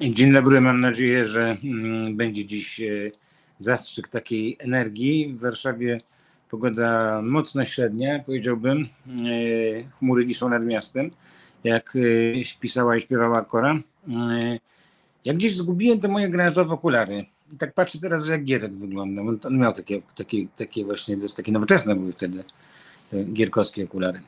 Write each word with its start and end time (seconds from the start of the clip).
Dzień 0.00 0.32
dobry, 0.32 0.60
mam 0.60 0.80
nadzieję, 0.80 1.24
że 1.24 1.56
mm, 1.64 2.16
będzie 2.16 2.44
dziś 2.44 2.80
e, 2.80 2.86
zastrzyk 3.58 4.08
takiej 4.08 4.56
energii. 4.60 5.34
W 5.34 5.40
Warszawie 5.40 6.00
pogoda 6.50 7.20
mocno 7.22 7.64
średnia, 7.64 8.18
powiedziałbym. 8.18 8.82
E, 8.82 8.86
Chmury 9.98 10.26
wiszą 10.26 10.48
nad 10.48 10.64
miastem, 10.64 11.10
jak 11.64 11.96
e, 11.96 12.58
pisała 12.60 12.96
i 12.96 13.00
śpiewała 13.00 13.44
Kora. 13.44 13.78
Jak 15.24 15.36
gdzieś 15.36 15.56
zgubiłem 15.56 16.00
te 16.00 16.08
moje 16.08 16.28
granatowe 16.28 16.74
okulary. 16.74 17.24
I 17.52 17.56
tak 17.56 17.74
patrzę 17.74 17.98
teraz, 17.98 18.26
jak 18.26 18.44
Gierek 18.44 18.72
wygląda. 18.72 19.22
On 19.22 19.58
miał 19.58 19.72
takie, 19.72 20.02
takie, 20.14 20.46
takie 20.56 20.84
właśnie, 20.84 21.16
takie 21.36 21.52
nowoczesne 21.52 21.94
były 21.94 22.12
wtedy 22.12 22.44
gierkowskie 23.32 23.84
okulary. 23.84 24.20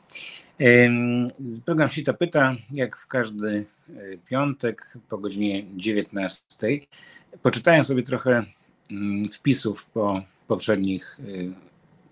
Program 1.65 1.89
Sita 1.89 2.13
Pyta, 2.13 2.55
jak 2.71 2.97
w 2.97 3.07
każdy 3.07 3.65
e, 3.89 3.93
piątek 4.29 4.97
po 5.09 5.17
godzinie 5.17 5.65
19. 5.75 6.45
Poczytałem 7.41 7.83
sobie 7.83 8.03
trochę 8.03 8.43
mm, 8.91 9.29
wpisów 9.29 9.85
po 9.85 10.21
poprzednich 10.47 11.19
e, 11.19 11.23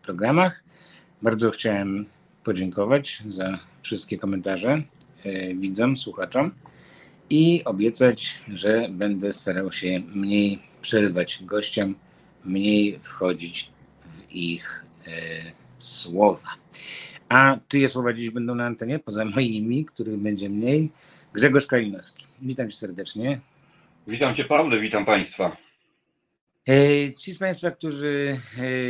programach. 0.02 0.64
Bardzo 1.22 1.52
chciałem 1.52 2.06
podziękować 2.44 3.24
za 3.28 3.60
wszystkie 3.82 4.18
komentarze 4.18 4.84
e, 5.24 5.56
widzom, 5.56 5.98
słuchaczom 5.98 6.52
i 7.30 7.62
obiecać, 7.66 8.40
że 8.54 8.88
będę 8.92 9.32
starał 9.32 9.72
się 9.72 10.02
mniej 10.16 10.60
przerywać 10.82 11.44
gościom, 11.44 11.96
mniej 12.46 13.00
wchodzić 13.02 13.72
w 14.10 14.32
ich 14.32 14.86
słowa. 15.80 16.50
A 17.30 17.58
czyje 17.68 17.90
słowa 17.90 18.14
dziś 18.14 18.30
będą 18.30 18.56
na 18.56 18.66
antenie, 18.66 19.00
poza 19.00 19.26
moimi, 19.26 19.86
których 19.86 20.18
będzie 20.18 20.50
mniej? 20.50 20.92
Grzegorz 21.34 21.66
Kalinowski. 21.66 22.26
Witam 22.42 22.70
cię 22.70 22.78
serdecznie. 22.78 23.40
Witam 24.08 24.36
Cię, 24.36 24.46
Paweł, 24.46 24.82
witam 24.82 25.06
Państwa. 25.06 25.58
E, 26.70 27.14
Ci 27.14 27.32
z 27.32 27.38
Państwa, 27.38 27.72
którzy 27.72 28.40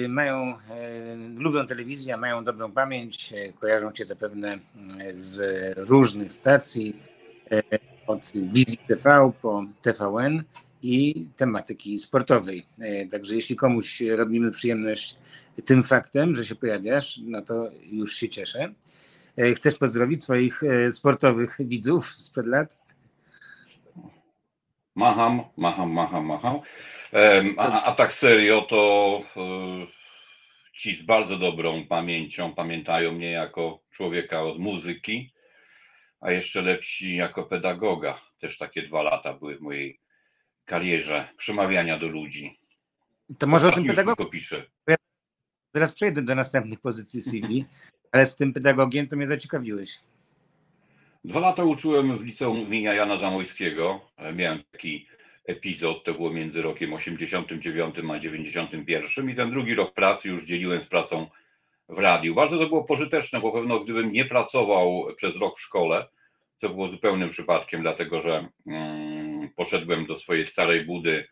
e, 0.05 0.07
mają, 0.07 0.35
e, 0.35 1.15
lubią 1.35 1.67
telewizję, 1.67 2.17
mają 2.17 2.43
dobrą 2.43 2.71
pamięć, 2.71 3.33
kojarzą 3.59 3.91
Cię 3.91 4.05
zapewne 4.05 4.59
z 5.11 5.39
różnych 5.77 6.33
stacji, 6.33 6.95
od 8.07 8.31
Wizji 8.35 8.77
TV 8.87 9.31
po 9.41 9.65
TVN 9.81 10.43
i 10.81 11.25
tematyki 11.35 11.97
sportowej. 11.97 12.65
E, 12.79 13.07
Także 13.07 13.35
jeśli 13.35 13.55
komuś 13.55 14.01
robimy 14.01 14.51
przyjemność 14.51 15.15
tym 15.65 15.83
faktem, 15.83 16.33
że 16.33 16.45
się 16.45 16.55
pojawiasz, 16.55 17.19
no 17.23 17.41
to 17.41 17.69
już 17.91 18.15
się 18.15 18.29
cieszę. 18.29 18.73
E, 19.37 19.53
Chcesz 19.53 19.77
pozdrowić 19.77 20.23
swoich 20.23 20.63
e, 20.63 20.91
sportowych 20.91 21.57
widzów 21.59 22.09
sprzed 22.09 22.47
lat? 22.47 22.81
Macham, 24.95 25.41
macham, 25.57 25.91
macham, 25.91 26.25
macham. 26.25 26.59
A, 27.57 27.83
a 27.83 27.91
tak 27.91 28.13
serio, 28.13 28.61
to 28.61 29.21
ci 30.73 30.95
z 30.95 31.05
bardzo 31.05 31.37
dobrą 31.37 31.85
pamięcią 31.87 32.53
pamiętają 32.53 33.11
mnie 33.11 33.31
jako 33.31 33.79
człowieka 33.91 34.41
od 34.41 34.59
muzyki, 34.59 35.33
a 36.21 36.31
jeszcze 36.31 36.61
lepsi 36.61 37.15
jako 37.15 37.43
pedagoga. 37.43 38.21
Też 38.39 38.57
takie 38.57 38.81
dwa 38.81 39.01
lata 39.01 39.33
były 39.33 39.57
w 39.57 39.61
mojej 39.61 39.99
karierze 40.69 41.27
przemawiania 41.37 41.99
do 41.99 42.07
ludzi. 42.07 42.59
To 43.37 43.47
może 43.47 43.67
o 43.67 43.71
tym 43.71 43.85
pedagogu 43.85 44.25
piszę. 44.25 44.65
Zaraz 45.73 45.91
przejdę 45.91 46.21
do 46.21 46.35
następnych 46.35 46.79
pozycji 46.79 47.21
CV, 47.21 47.65
ale 48.11 48.25
z 48.25 48.35
tym 48.35 48.53
pedagogiem 48.53 49.07
to 49.07 49.15
mnie 49.15 49.27
zaciekawiłeś. 49.27 49.99
Dwa 51.25 51.39
lata 51.39 51.63
uczyłem 51.63 52.17
w 52.17 52.23
liceum 52.23 52.57
imienia 52.57 52.93
Jana 52.93 53.17
Zamojskiego. 53.17 54.01
Miałem 54.35 54.63
taki 54.71 55.07
epizod, 55.45 56.03
to 56.03 56.13
było 56.13 56.29
między 56.33 56.61
rokiem 56.61 56.93
89 56.93 57.95
a 58.11 58.19
91 58.19 59.29
i 59.29 59.35
ten 59.35 59.51
drugi 59.51 59.75
rok 59.75 59.93
pracy 59.93 60.29
już 60.29 60.45
dzieliłem 60.45 60.81
z 60.81 60.87
pracą 60.87 61.27
w 61.89 61.97
radiu. 61.97 62.35
Bardzo 62.35 62.57
to 62.57 62.67
było 62.67 62.83
pożyteczne, 62.83 63.39
bo 63.39 63.51
pewno 63.51 63.79
gdybym 63.79 64.11
nie 64.11 64.25
pracował 64.25 65.05
przez 65.15 65.35
rok 65.35 65.57
w 65.57 65.61
szkole, 65.61 66.07
co 66.55 66.69
było 66.69 66.87
zupełnym 66.87 67.29
przypadkiem, 67.29 67.81
dlatego 67.81 68.21
że 68.21 68.49
mm, 68.67 69.08
poszedłem 69.59 70.05
do 70.05 70.15
swojej 70.15 70.45
starej 70.45 70.85
budy, 70.85 71.27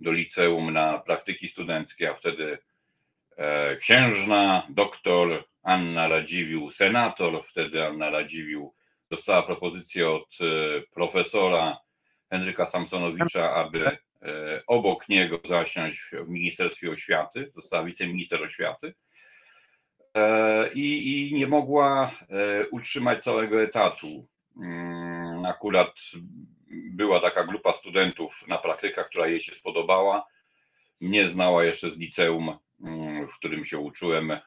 do 0.00 0.12
liceum 0.12 0.72
na 0.72 0.98
praktyki 0.98 1.48
studenckie, 1.48 2.10
a 2.10 2.14
wtedy 2.14 2.58
e, 3.36 3.76
księżna, 3.76 4.66
doktor 4.70 5.44
Anna 5.62 6.08
Radziwił, 6.08 6.70
senator, 6.70 7.44
wtedy 7.44 7.86
Anna 7.86 8.10
Radziwił, 8.10 8.74
dostała 9.10 9.42
propozycję 9.42 10.10
od 10.10 10.28
e, 10.40 10.44
profesora 10.94 11.78
Henryka 12.30 12.66
Samsonowicza, 12.66 13.54
aby 13.54 13.86
e, 13.86 13.96
obok 14.66 15.08
niego 15.08 15.40
zasiąść 15.44 16.00
w 16.24 16.28
Ministerstwie 16.28 16.90
Oświaty, 16.90 17.50
została 17.54 17.84
wiceminister 17.84 18.42
oświaty 18.42 18.94
i, 20.74 21.30
i 21.30 21.34
nie 21.34 21.46
mogła 21.46 22.10
utrzymać 22.70 23.24
całego 23.24 23.62
etatu. 23.62 24.28
Mm, 24.62 25.46
Akurat 25.46 26.00
była 26.72 27.20
taka 27.20 27.44
grupa 27.44 27.72
studentów 27.72 28.44
na 28.48 28.58
praktykach, 28.58 29.08
która 29.08 29.26
jej 29.26 29.40
się 29.40 29.52
spodobała. 29.52 30.26
Mnie 31.00 31.28
znała 31.28 31.64
jeszcze 31.64 31.90
z 31.90 31.98
liceum, 31.98 32.58
mm, 32.84 33.26
w 33.26 33.34
którym 33.34 33.64
się 33.64 33.78
uczyłem, 33.78 34.30
e, 34.30 34.40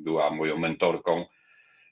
była 0.00 0.30
moją 0.30 0.58
mentorką. 0.58 1.24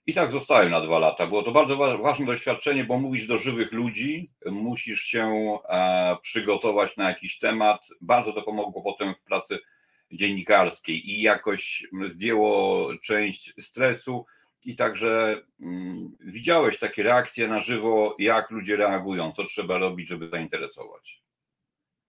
I 0.07 0.15
tak 0.15 0.33
zostałem 0.33 0.71
na 0.71 0.81
dwa 0.81 0.99
lata. 0.99 1.27
Było 1.27 1.43
to 1.43 1.53
bardzo 1.53 1.77
wa- 1.77 1.97
ważne 1.97 2.27
doświadczenie, 2.27 2.85
bo 2.85 2.99
mówisz 2.99 3.27
do 3.27 3.39
żywych 3.39 3.73
ludzi, 3.73 4.31
musisz 4.47 5.01
się 5.01 5.59
e, 5.69 6.17
przygotować 6.23 6.97
na 6.97 7.09
jakiś 7.09 7.39
temat. 7.39 7.87
Bardzo 8.01 8.33
to 8.33 8.43
pomogło 8.43 8.83
potem 8.83 9.15
w 9.15 9.23
pracy 9.23 9.59
dziennikarskiej 10.13 11.11
i 11.11 11.23
jakoś 11.23 11.87
zdjęło 12.09 12.89
część 13.03 13.65
stresu 13.65 14.27
i 14.67 14.77
także 14.77 15.43
mm, 15.61 16.17
widziałeś 16.21 16.79
takie 16.79 17.03
reakcje 17.03 17.49
na 17.49 17.61
żywo, 17.61 18.17
jak 18.19 18.51
ludzie 18.51 18.77
reagują, 18.77 19.33
co 19.33 19.45
trzeba 19.45 19.79
robić, 19.79 20.09
żeby 20.09 20.29
zainteresować. 20.29 21.23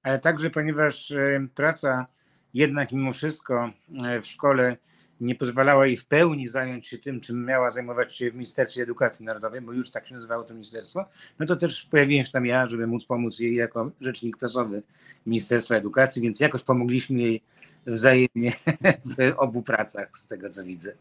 Ale 0.04 0.20
także, 0.20 0.50
ponieważ 0.50 1.12
e, 1.12 1.48
praca 1.56 2.08
jednak 2.54 2.92
mimo 2.92 3.12
wszystko 3.12 3.72
e, 4.06 4.22
w 4.22 4.28
szkole 4.28 4.78
nie 5.20 5.36
pozwalała 5.36 5.88
jej 5.88 5.98
w 5.98 6.06
pełni 6.06 6.48
zająć 6.48 6.88
się 6.88 6.98
tym, 6.98 7.22
czym 7.22 7.46
miała 7.46 7.70
zajmować 7.70 8.18
się 8.18 8.32
w 8.32 8.34
Ministerstwie 8.34 8.84
Edukacji 8.84 9.26
Narodowej, 9.26 9.62
bo 9.62 9.74
już 9.74 9.92
tak 9.92 10.08
się 10.08 10.16
nazywało 10.16 10.44
to 10.44 10.54
ministerstwo, 10.54 11.06
no 11.40 11.46
to 11.46 11.56
też 11.56 11.86
pojawiłem 11.86 12.26
się 12.26 12.32
tam 12.32 12.46
ja, 12.46 12.68
żeby 12.68 12.88
móc 12.88 13.06
pomóc 13.06 13.40
jej 13.40 13.56
jako 13.56 13.92
rzecznik 14.02 14.38
prasowy 14.38 14.84
Ministerstwa 15.26 15.76
Edukacji, 15.76 16.22
więc 16.22 16.40
jakoś 16.40 16.64
pomogliśmy 16.64 17.22
jej 17.22 17.42
wzajemnie 17.88 18.52
w 19.18 19.34
obu 19.38 19.62
pracach, 19.62 20.18
z 20.18 20.28
tego 20.28 20.50
co 20.50 20.64
widzę. 20.64 20.96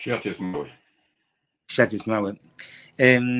Świat 0.00 0.24
jest 0.24 0.40
mały. 0.40 0.68
Świat 1.70 1.92
jest 1.92 2.06
mały. 2.06 2.34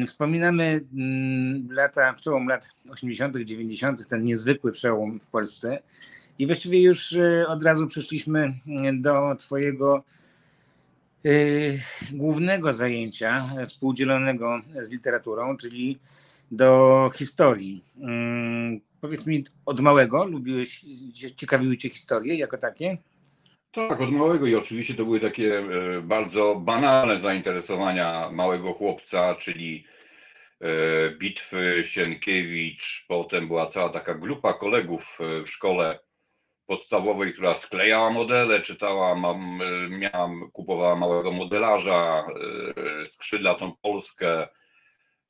Wspominamy 0.06 0.80
mm, 0.94 1.68
lata, 1.72 2.12
przełom 2.12 2.48
lat 2.48 2.74
80., 2.90 3.36
90., 3.36 4.08
ten 4.08 4.24
niezwykły 4.24 4.72
przełom 4.72 5.20
w 5.20 5.26
Polsce. 5.26 5.82
I 6.38 6.46
właściwie 6.46 6.82
już 6.82 7.12
e, 7.12 7.46
od 7.48 7.62
razu 7.62 7.86
przyszliśmy 7.86 8.54
mm, 8.66 9.02
do 9.02 9.36
Twojego 9.38 10.04
e, 11.24 11.30
głównego 12.12 12.72
zajęcia 12.72 13.50
e, 13.56 13.66
współdzielonego 13.66 14.60
z 14.82 14.90
literaturą, 14.90 15.56
czyli 15.56 15.98
do 16.50 17.10
historii. 17.14 17.84
Mm, 18.00 18.80
Powiedz 19.00 19.26
mi, 19.26 19.44
od 19.66 19.80
małego 19.80 20.24
lubiłeś, 20.24 20.84
ciekawiły 21.36 21.76
Cię 21.76 21.88
historie 21.88 22.34
jako 22.34 22.58
takie? 22.58 22.98
Tak, 23.72 24.00
od 24.00 24.10
małego 24.10 24.46
i 24.46 24.54
oczywiście 24.54 24.94
to 24.94 25.04
były 25.04 25.20
takie 25.20 25.58
e, 25.58 26.02
bardzo 26.02 26.54
banalne 26.54 27.18
zainteresowania 27.18 28.30
małego 28.32 28.72
chłopca, 28.72 29.34
czyli 29.34 29.84
e, 30.60 31.10
bitwy 31.10 31.82
Sienkiewicz, 31.84 33.04
potem 33.08 33.46
była 33.46 33.66
cała 33.66 33.88
taka 33.88 34.14
grupa 34.14 34.52
kolegów 34.52 35.18
e, 35.20 35.42
w 35.42 35.50
szkole 35.50 35.98
podstawowej, 36.66 37.32
która 37.32 37.54
sklejała 37.54 38.10
modele, 38.10 38.60
czytała, 38.60 39.14
mam, 39.14 39.60
miałam, 39.88 40.50
kupowała 40.52 40.96
małego 40.96 41.32
modelarza, 41.32 42.26
skrzydlatą 43.04 43.72
Polskę. 43.82 44.48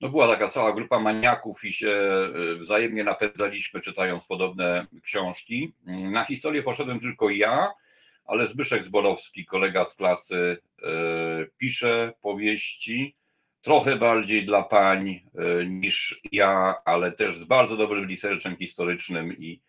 No 0.00 0.08
była 0.08 0.28
taka 0.28 0.48
cała 0.48 0.72
grupa 0.72 0.98
maniaków 0.98 1.64
i 1.64 1.72
się 1.72 2.10
wzajemnie 2.56 3.04
napędzaliśmy, 3.04 3.80
czytając 3.80 4.26
podobne 4.26 4.86
książki. 5.02 5.74
Na 5.86 6.24
historię 6.24 6.62
poszedłem 6.62 7.00
tylko 7.00 7.30
ja, 7.30 7.72
ale 8.30 8.46
Zbyszek 8.46 8.84
Zborowski, 8.84 9.46
kolega 9.46 9.84
z 9.84 9.94
klasy, 9.94 10.56
e, 10.82 11.46
pisze 11.58 12.12
powieści, 12.20 13.16
trochę 13.62 13.96
bardziej 13.96 14.46
dla 14.46 14.62
pań 14.62 15.08
e, 15.08 15.66
niż 15.66 16.20
ja, 16.32 16.74
ale 16.84 17.12
też 17.12 17.36
z 17.36 17.44
bardzo 17.44 17.76
dobrym 17.76 18.10
researchem 18.10 18.56
historycznym 18.56 19.36
i 19.38 19.62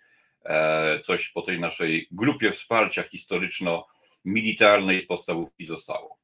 e, 0.46 1.00
coś 1.00 1.30
po 1.30 1.42
tej 1.42 1.60
naszej 1.60 2.08
grupie 2.12 2.52
wsparcia 2.52 3.04
historyczno-militarnej 3.04 5.02
z 5.02 5.06
podstawówki 5.08 5.66
zostało. 5.66 6.18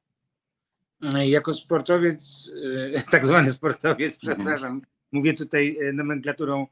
Jako 1.24 1.52
sportowiec, 1.54 2.50
tak 3.10 3.26
zwany 3.26 3.50
sportowiec, 3.50 4.18
Mhm. 4.22 4.36
przepraszam, 4.36 4.82
mówię 5.12 5.34
tutaj 5.34 5.76
nomenklaturą 5.92 6.66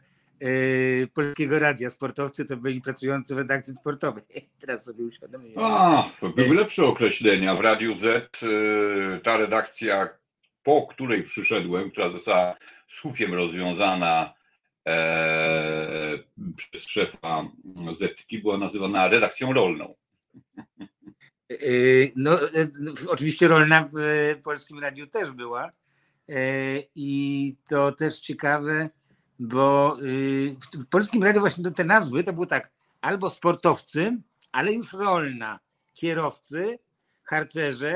Polskiego 1.15 1.59
Radia, 1.59 1.91
sportowcy 1.91 2.45
to 2.45 2.57
byli 2.57 2.81
pracujący 2.81 3.35
w 3.35 3.39
redakcji 3.39 3.75
sportowej. 3.75 4.25
Teraz 4.61 4.85
sobie 4.85 5.05
uświadomiłem. 5.05 5.65
A, 5.65 6.11
były 6.37 6.55
lepsze 6.55 6.85
określenia. 6.85 7.55
W 7.55 7.61
Radiu 7.61 7.97
Z 7.97 8.31
ta 9.23 9.37
redakcja, 9.37 10.09
po 10.63 10.87
której 10.87 11.23
przyszedłem, 11.23 11.91
która 11.91 12.11
została 12.11 12.57
słupiem 12.87 13.35
rozwiązana 13.35 14.35
e, 14.89 16.19
przez 16.71 16.87
szefa 16.87 17.49
Zetki, 17.93 18.39
była 18.39 18.59
nazywana 18.59 19.09
redakcją 19.09 19.53
rolną. 19.53 19.95
Yy, 21.49 22.13
No, 22.17 22.39
oczywiście 23.09 23.49
rolna 23.49 23.89
w 23.93 23.99
Polskim 24.43 24.79
Radiu 24.79 25.07
też 25.07 25.31
była. 25.31 25.73
E, 26.29 26.43
I 26.95 27.57
to 27.69 27.93
też 27.93 28.21
ciekawe, 28.21 28.91
bo 29.39 29.97
y, 30.03 30.57
w, 30.83 30.87
Polskim 30.87 31.23
Radiu 31.23 31.41
właśnie 31.41 31.71
te 31.71 31.85
nazwy 31.85 32.25
to 32.25 32.33
było 32.33 32.47
tak, 32.47 32.71
albo 33.01 33.31
sportowcy, 33.31 34.17
ale 34.53 34.73
już 34.73 34.93
rolna, 34.93 35.61
kierowcy, 35.95 36.79
harcerze. 37.25 37.95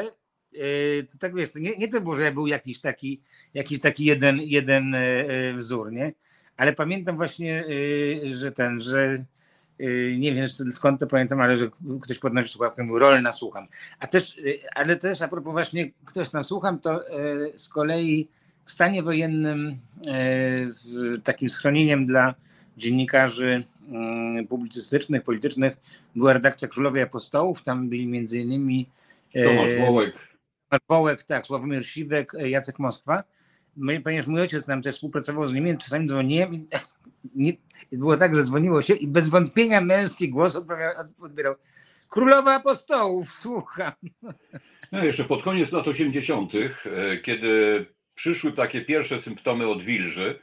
e, 0.55 1.03
To 1.03 1.19
tak 1.19 1.35
wiesz, 1.35 1.55
nie, 1.55 1.77
nie 1.77 1.89
to 1.89 2.01
było, 2.01 2.17
że 2.17 2.33
był 2.33 2.47
jakiś 2.47 2.81
taki, 2.81 3.23
jakiś 3.55 3.81
taki 3.81 4.05
jeden, 4.05 4.39
jeden 4.41 4.95
e, 4.95 5.55
wzór, 5.55 5.93
nie? 5.93 6.13
Ale 6.57 6.73
pamiętam 6.73 7.17
właśnie, 7.17 7.65
że 8.31 8.53
ten, 8.53 8.81
że 8.81 9.25
nie 10.19 10.35
wiem 10.35 10.49
skąd 10.73 11.01
to 11.01 11.07
pamiętam, 11.07 11.41
ale 11.41 11.57
że 11.57 11.71
ktoś 12.03 12.19
podnosił 12.19 12.49
słuchawkę 12.53 12.83
mówił, 12.83 12.99
rolna 12.99 13.33
słucham. 13.33 13.67
A 13.99 14.07
też, 14.07 14.41
ale 14.75 14.97
też 14.97 15.23
a 15.23 15.29
propos 15.29 15.53
właśnie 15.53 15.91
ktoś 16.05 16.31
tam 16.31 16.45
słucham, 16.45 16.79
to 16.79 17.01
z 17.57 17.69
kolei 17.69 18.29
w 18.71 18.73
stanie 18.73 19.03
wojennym 19.03 19.79
w 20.85 21.23
takim 21.25 21.49
schronieniem 21.49 22.07
dla 22.07 22.35
dziennikarzy 22.77 23.65
yy, 24.37 24.47
publicystycznych, 24.47 25.23
politycznych 25.23 25.77
była 26.17 26.33
redakcja 26.33 26.69
Królowej 26.69 27.03
Apostołów, 27.03 27.63
tam 27.63 27.89
byli 27.89 28.07
między 28.07 28.39
innymi 28.39 28.87
yy, 29.35 29.45
Tomasz 29.45 29.79
Wołek. 29.79 30.37
Tomasz 30.69 30.83
Wołek, 30.89 31.23
tak, 31.23 31.47
Sławomir 31.47 31.87
Siwek, 31.87 32.33
yy, 32.35 32.51
Jacek 32.51 32.79
Moskwa. 32.79 33.25
My, 33.77 34.01
ponieważ 34.01 34.27
mój 34.27 34.41
ojciec 34.41 34.67
nam 34.67 34.83
też 34.83 34.95
współpracował 34.95 35.49
z 35.49 35.55
nimi, 35.55 35.79
czasami 35.79 36.07
dzwoniłem 36.09 36.55
i 36.55 36.69
nie, 37.35 37.53
było 37.93 38.17
tak, 38.17 38.37
że 38.37 38.43
dzwoniło 38.43 38.83
się 38.83 38.95
i 38.95 39.07
bez 39.07 39.29
wątpienia 39.29 39.81
męski 39.81 40.29
głos 40.29 40.57
odbierał. 40.57 41.55
Królowa 42.09 42.55
Apostołów, 42.55 43.33
słucham. 43.33 43.93
No, 44.93 45.05
jeszcze 45.05 45.25
pod 45.25 45.43
koniec 45.43 45.73
lat 45.73 45.89
80., 45.89 46.53
e, 46.55 47.19
kiedy 47.19 47.87
przyszły 48.21 48.53
takie 48.53 48.81
pierwsze 48.81 49.21
symptomy 49.21 49.69
odwilży, 49.69 50.41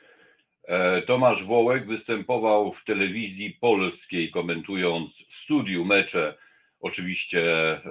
e, 0.63 1.01
Tomasz 1.01 1.43
Wołek 1.43 1.87
występował 1.87 2.71
w 2.71 2.83
telewizji 2.83 3.57
polskiej, 3.61 4.31
komentując 4.31 5.25
w 5.29 5.33
studiu 5.33 5.85
mecze, 5.85 6.37
oczywiście 6.79 7.71
e, 7.71 7.81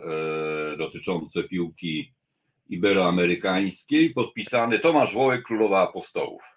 dotyczące 0.78 1.44
piłki 1.44 2.14
iberoamerykańskiej, 2.68 4.10
podpisany 4.10 4.78
Tomasz 4.78 5.14
Wołek, 5.14 5.42
Królowa 5.42 5.82
Apostołów. 5.82 6.42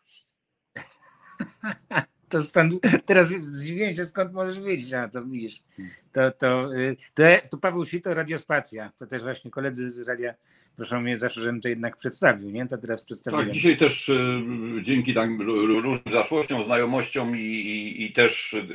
To 2.29 2.41
stąd, 2.41 2.73
teraz 3.05 3.27
zdziwiłem 3.27 3.95
się, 3.95 4.05
skąd 4.05 4.33
możesz 4.33 4.59
wiedzieć, 4.59 4.93
a 4.93 5.09
to 5.09 5.25
widzisz. 5.25 5.63
To, 6.11 6.31
to, 6.31 6.75
y, 6.75 6.97
to, 7.13 7.23
to 7.49 7.57
Paweł 7.57 7.85
Sito, 7.85 8.13
Radiospacja. 8.13 8.91
To 8.97 9.07
też 9.07 9.23
właśnie 9.23 9.51
koledzy 9.51 9.89
z 9.89 10.07
radia 10.07 10.33
proszą 10.79 11.01
mnie 11.01 11.17
zawsze, 11.17 11.41
żebym 11.41 11.61
to 11.61 11.69
jednak 11.69 11.97
przedstawił, 11.97 12.49
nie? 12.49 12.67
To 12.67 12.77
teraz 12.77 13.01
przedstawiłem. 13.01 13.45
Tak, 13.45 13.53
dzisiaj 13.53 13.77
też 13.77 14.09
e, 14.09 14.43
dzięki 14.81 15.13
tam 15.13 15.41
różnym 15.81 16.13
zaszłościom, 16.13 16.63
znajomościom 16.63 17.37
i, 17.37 17.41
i, 17.41 18.03
i 18.03 18.13
też 18.13 18.53
e, 18.53 18.65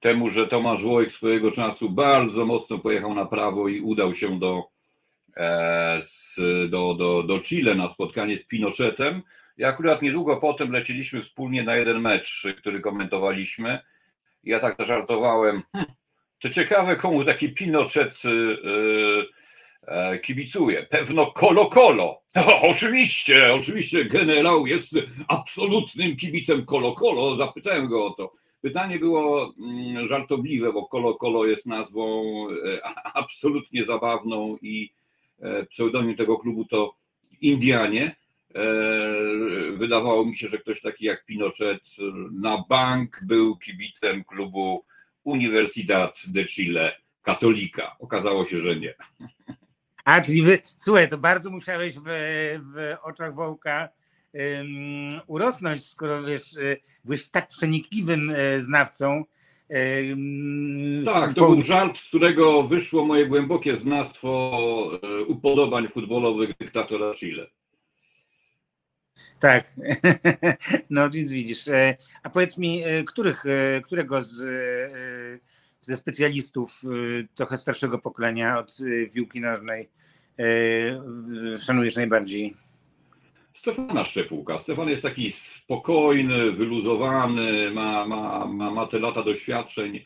temu, 0.00 0.30
że 0.30 0.46
Tomasz 0.46 0.82
Wołek 0.82 1.12
swojego 1.12 1.50
czasu 1.50 1.90
bardzo 1.90 2.46
mocno 2.46 2.78
pojechał 2.78 3.14
na 3.14 3.26
prawo 3.26 3.68
i 3.68 3.80
udał 3.80 4.14
się 4.14 4.38
do, 4.38 4.62
e, 5.36 6.00
do, 6.68 6.94
do, 6.94 7.22
do 7.22 7.40
Chile 7.40 7.74
na 7.74 7.88
spotkanie 7.88 8.36
z 8.36 8.44
Pinochetem. 8.44 9.22
I 9.58 9.64
akurat 9.64 10.02
niedługo 10.02 10.36
potem 10.36 10.72
leciliśmy 10.72 11.22
wspólnie 11.22 11.62
na 11.62 11.76
jeden 11.76 12.00
mecz, 12.00 12.46
który 12.58 12.80
komentowaliśmy. 12.80 13.78
Ja 14.44 14.60
tak 14.60 14.76
zażartowałem, 14.78 15.62
hm, 15.76 15.84
to 16.38 16.50
ciekawe 16.50 16.96
komu 16.96 17.24
taki 17.24 17.48
Pinochet 17.48 18.22
y, 18.24 18.28
y, 18.28 19.43
kibicuje. 20.22 20.86
Pewno 20.90 21.26
Kolo 21.26 21.66
Kolo. 21.66 22.22
Oczywiście, 22.72 23.54
oczywiście 23.54 24.04
generał 24.04 24.66
jest 24.66 24.92
absolutnym 25.28 26.16
kibicem 26.16 26.64
Kolo 26.64 26.92
Kolo. 26.92 27.36
Zapytałem 27.36 27.88
go 27.88 28.06
o 28.06 28.10
to. 28.10 28.32
Pytanie 28.64 28.98
było 28.98 29.54
mm, 29.58 30.06
żartobliwe, 30.06 30.72
bo 30.72 30.86
Kolo 30.86 31.14
Kolo 31.14 31.46
jest 31.46 31.66
nazwą 31.66 32.24
e, 32.50 32.86
absolutnie 33.14 33.84
zabawną 33.84 34.56
i 34.62 34.92
e, 35.40 35.66
pseudonim 35.66 36.16
tego 36.16 36.38
klubu 36.38 36.64
to 36.64 36.94
Indianie. 37.40 38.16
E, 38.54 38.64
Wydawało 39.72 40.24
mi 40.24 40.36
się, 40.36 40.48
że 40.48 40.58
ktoś 40.58 40.80
taki 40.80 41.04
jak 41.04 41.24
Pinochet 41.24 41.82
na 42.32 42.64
bank 42.68 43.20
był 43.22 43.56
kibicem 43.56 44.24
klubu 44.24 44.84
Universidad 45.24 46.22
de 46.26 46.44
Chile 46.44 46.96
Katolika. 47.22 47.96
Okazało 47.98 48.44
się, 48.44 48.60
że 48.60 48.76
nie. 48.76 48.94
A, 50.04 50.20
czyli 50.20 50.42
wy, 50.42 50.58
słuchaj, 50.76 51.08
to 51.08 51.18
bardzo 51.18 51.50
musiałeś 51.50 51.94
w, 51.94 52.02
w 52.74 52.96
oczach 53.02 53.34
Wołka 53.34 53.88
ym, 54.34 55.20
urosnąć, 55.26 55.86
skoro 55.86 56.24
wiesz, 56.24 56.56
y, 56.56 56.80
byłeś 57.04 57.30
tak 57.30 57.48
przenikliwym 57.48 58.30
y, 58.30 58.62
znawcą. 58.62 59.24
Tak, 61.04 61.34
to 61.34 61.40
po- 61.40 61.52
był 61.52 61.62
żart, 61.62 61.98
z 61.98 62.08
którego 62.08 62.62
wyszło 62.62 63.04
moje 63.04 63.26
głębokie 63.26 63.76
znawstwo 63.76 64.90
e, 65.02 65.22
upodobań 65.22 65.88
futbolowych 65.88 66.50
dyktatora 66.58 67.14
Chile. 67.14 67.46
Tak, 69.40 69.74
no 70.90 71.10
więc 71.10 71.32
widzisz. 71.32 71.64
A 72.22 72.30
powiedz 72.30 72.58
mi, 72.58 72.82
których, 73.06 73.44
którego 73.84 74.22
z, 74.22 74.44
ze 75.84 75.96
specjalistów 75.96 76.82
e, 76.84 76.88
trochę 77.34 77.56
starszego 77.56 77.98
pokolenia 77.98 78.58
od 78.58 78.76
e, 78.80 79.06
piłki 79.06 79.40
nożnej 79.40 79.88
w- 80.38 81.58
szanujesz 81.62 81.96
najbardziej? 81.96 82.54
Stefana 83.54 84.04
Szczepułka. 84.04 84.58
Stefan 84.58 84.88
jest 84.88 85.02
taki 85.02 85.32
spokojny, 85.32 86.52
wyluzowany, 86.52 87.70
ma, 87.70 88.06
ma, 88.06 88.46
ma, 88.46 88.70
ma 88.70 88.86
te 88.86 88.98
lata 88.98 89.22
doświadczeń, 89.22 90.04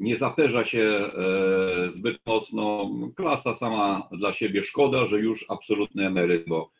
nie 0.00 0.16
zaperza 0.16 0.64
się 0.64 0.82
e, 0.82 1.90
zbyt 1.90 2.16
mocno. 2.26 2.90
Klasa 3.16 3.54
sama 3.54 4.08
dla 4.12 4.32
siebie. 4.32 4.62
Szkoda, 4.62 5.06
że 5.06 5.18
już 5.20 5.44
absolutny 5.48 6.06
emeryt, 6.06 6.44
bo 6.48 6.70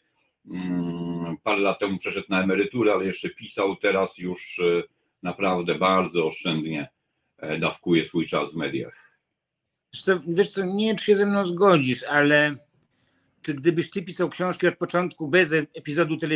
mm, 0.50 1.36
parę 1.42 1.60
lat 1.60 1.78
temu 1.78 1.98
przeszedł 1.98 2.26
na 2.30 2.42
emeryturę, 2.42 2.92
ale 2.92 3.04
jeszcze 3.06 3.28
pisał, 3.28 3.76
teraz 3.76 4.18
już 4.18 4.58
e, 4.58 4.82
naprawdę 5.22 5.74
bardzo 5.74 6.26
oszczędnie 6.26 6.88
dawkuje 7.60 8.04
swój 8.04 8.26
czas 8.26 8.52
w 8.52 8.56
mediach. 8.56 9.18
Wiesz 10.26 10.48
co, 10.48 10.64
nie 10.64 10.86
wiem, 10.86 10.96
czy 10.96 11.04
się 11.04 11.16
ze 11.16 11.26
mną 11.26 11.44
zgodzisz, 11.44 12.02
ale 12.02 12.56
czy 13.42 13.54
gdybyś 13.54 13.90
ty 13.90 14.02
pisał 14.02 14.30
książki 14.30 14.66
od 14.66 14.76
początku 14.76 15.28
bez 15.28 15.52
e- 15.52 15.66
epizodu 15.74 16.16
tele, 16.16 16.34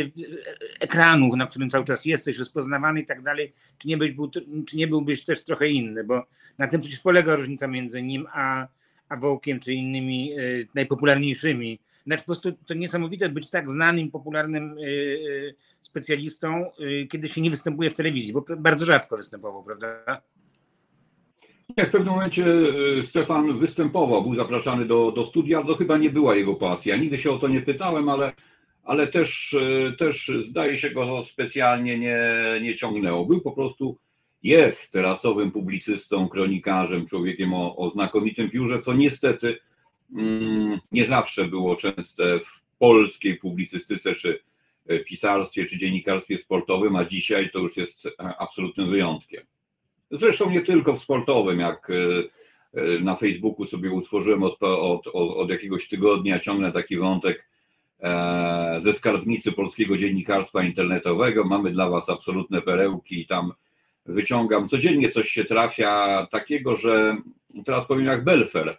ekranu, 0.79 1.35
na 1.35 1.47
którym 1.47 1.69
cały 1.69 1.85
czas 1.85 2.05
jesteś, 2.05 2.37
rozpoznawany 2.37 3.01
i 3.01 3.05
tak 3.05 3.21
dalej, 3.21 3.53
czy 3.77 3.87
nie, 3.87 3.97
byś 3.97 4.13
był, 4.13 4.31
czy 4.67 4.77
nie 4.77 4.87
byłbyś 4.87 5.25
też 5.25 5.43
trochę 5.43 5.69
inny? 5.69 6.03
Bo 6.03 6.25
na 6.57 6.67
tym 6.67 6.81
przecież 6.81 6.99
polega 6.99 7.35
różnica 7.35 7.67
między 7.67 8.01
nim 8.01 8.27
a, 8.33 8.67
a 9.09 9.17
Wołkiem, 9.17 9.59
czy 9.59 9.73
innymi 9.73 10.33
e, 10.33 10.37
najpopularniejszymi. 10.75 11.79
Znaczy 12.05 12.23
po 12.23 12.25
prostu 12.25 12.51
to 12.51 12.73
niesamowite 12.73 13.29
być 13.29 13.49
tak 13.49 13.71
znanym, 13.71 14.11
popularnym 14.11 14.77
e, 14.77 14.81
e, 14.81 15.53
specjalistą, 15.79 16.71
e, 16.71 17.05
kiedy 17.07 17.29
się 17.29 17.41
nie 17.41 17.49
występuje 17.49 17.89
w 17.89 17.93
telewizji, 17.93 18.33
bo 18.33 18.45
bardzo 18.57 18.85
rzadko 18.85 19.17
występował, 19.17 19.63
prawda? 19.63 20.21
Nie, 21.77 21.85
w 21.85 21.91
pewnym 21.91 22.13
momencie 22.13 22.45
e, 22.97 23.03
Stefan 23.03 23.53
występował, 23.53 24.23
był 24.23 24.35
zapraszany 24.35 24.85
do, 24.85 25.11
do 25.11 25.23
studia, 25.23 25.63
to 25.63 25.75
chyba 25.75 25.97
nie 25.97 26.09
była 26.09 26.35
jego 26.35 26.55
pasja. 26.55 26.97
Nigdy 26.97 27.17
się 27.17 27.31
o 27.31 27.37
to 27.37 27.47
nie 27.47 27.61
pytałem, 27.61 28.09
ale, 28.09 28.33
ale 28.83 29.07
też, 29.07 29.53
e, 29.53 29.91
też 29.91 30.31
zdaje 30.39 30.77
się 30.77 30.89
go 30.89 31.23
specjalnie 31.23 31.99
nie, 31.99 32.19
nie 32.61 32.75
ciągnęło. 32.75 33.25
Był 33.25 33.41
po 33.41 33.51
prostu, 33.51 33.97
jest 34.43 34.95
rasowym 34.95 35.51
publicystą, 35.51 36.29
kronikarzem, 36.29 37.07
człowiekiem 37.07 37.53
o, 37.53 37.75
o 37.75 37.89
znakomitym 37.89 38.49
piórze, 38.49 38.81
co 38.81 38.93
niestety 38.93 39.59
mm, 40.15 40.79
nie 40.91 41.05
zawsze 41.05 41.45
było 41.45 41.75
częste 41.75 42.39
w 42.39 42.65
polskiej 42.79 43.37
publicystyce, 43.37 44.15
czy 44.15 44.39
e, 44.87 44.99
pisarstwie, 44.99 45.65
czy 45.65 45.77
dziennikarstwie 45.77 46.37
sportowym, 46.37 46.95
a 46.95 47.05
dzisiaj 47.05 47.49
to 47.49 47.59
już 47.59 47.77
jest 47.77 48.07
absolutnym 48.17 48.89
wyjątkiem. 48.89 49.43
Zresztą 50.11 50.49
nie 50.49 50.61
tylko 50.61 50.93
w 50.93 50.99
sportowym, 50.99 51.59
jak 51.59 51.89
e, 51.89 51.93
e, 52.81 52.99
na 52.99 53.15
Facebooku 53.15 53.65
sobie 53.65 53.91
utworzyłem 53.91 54.43
od, 54.43 54.63
od, 54.63 55.07
od, 55.13 55.49
jakiegoś 55.49 55.87
tygodnia, 55.87 56.39
ciągnę 56.39 56.71
taki 56.71 56.97
wątek 56.97 57.49
e, 57.99 58.79
ze 58.83 58.93
skarbnicy 58.93 59.51
polskiego 59.51 59.97
dziennikarstwa 59.97 60.63
internetowego. 60.63 61.43
Mamy 61.43 61.71
dla 61.71 61.89
Was 61.89 62.09
absolutne 62.09 62.61
perełki 62.61 63.21
i 63.21 63.27
tam 63.27 63.51
wyciągam. 64.05 64.67
Codziennie 64.67 65.09
coś 65.09 65.29
się 65.29 65.45
trafia 65.45 66.27
takiego, 66.31 66.75
że 66.75 67.17
teraz 67.65 67.85
powiem 67.85 68.05
jak 68.05 68.23
Belfer, 68.23 68.77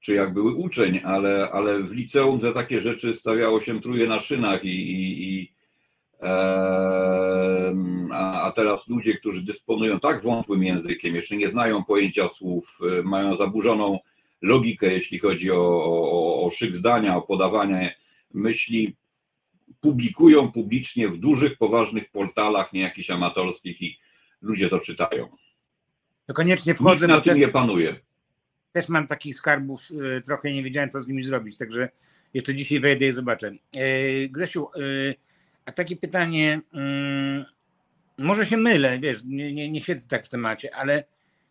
czy 0.00 0.14
jak 0.14 0.32
były 0.32 0.54
uczeń, 0.54 1.00
ale, 1.04 1.48
ale 1.52 1.82
w 1.82 1.92
liceum 1.92 2.40
za 2.40 2.52
takie 2.52 2.80
rzeczy 2.80 3.14
stawiało 3.14 3.60
się 3.60 3.80
truje 3.80 4.06
na 4.06 4.18
szynach 4.18 4.64
i, 4.64 4.68
i, 4.68 5.28
i 5.28 5.52
a 8.20 8.50
teraz 8.50 8.88
ludzie, 8.88 9.14
którzy 9.14 9.42
dysponują 9.42 10.00
tak 10.00 10.22
wątłym 10.22 10.62
językiem, 10.62 11.14
jeszcze 11.14 11.36
nie 11.36 11.50
znają 11.50 11.84
pojęcia 11.84 12.28
słów, 12.28 12.78
e, 12.98 13.02
mają 13.02 13.36
zaburzoną 13.36 13.98
logikę, 14.42 14.92
jeśli 14.92 15.18
chodzi 15.18 15.50
o, 15.50 15.84
o, 15.84 16.42
o 16.46 16.50
szyk 16.50 16.76
zdania, 16.76 17.16
o 17.16 17.22
podawanie 17.22 17.96
myśli, 18.34 18.96
publikują 19.80 20.52
publicznie 20.52 21.08
w 21.08 21.16
dużych, 21.16 21.58
poważnych 21.58 22.10
portalach, 22.10 22.72
nie 22.72 22.80
jakichś 22.80 23.10
amatorskich 23.10 23.82
i 23.82 23.98
ludzie 24.42 24.68
to 24.68 24.78
czytają. 24.78 25.28
To 26.26 26.34
koniecznie 26.34 26.74
wchodzę. 26.74 27.06
Nikt 27.06 27.26
na 27.26 27.32
tym 27.32 27.40
nie 27.40 27.48
panuje. 27.48 28.00
Też 28.72 28.88
mam 28.88 29.06
takich 29.06 29.36
skarbów, 29.36 29.82
e, 30.16 30.20
trochę 30.20 30.52
nie 30.52 30.62
wiedziałem, 30.62 30.90
co 30.90 31.00
z 31.00 31.08
nimi 31.08 31.24
zrobić, 31.24 31.58
także 31.58 31.88
jeszcze 32.34 32.54
dzisiaj 32.54 32.80
wejdę 32.80 33.08
i 33.08 33.12
zobaczę. 33.12 33.52
E, 33.76 34.28
Grzesiu, 34.28 34.68
a 35.64 35.72
takie 35.72 35.96
pytanie, 35.96 36.60
mm, 36.72 37.44
może 38.24 38.46
się 38.46 38.56
mylę, 38.56 38.98
wiesz, 38.98 39.24
nie, 39.24 39.52
nie, 39.52 39.70
nie 39.70 39.80
siedzę 39.80 40.08
tak 40.08 40.26
w 40.26 40.28
temacie, 40.28 40.74
ale 40.74 41.04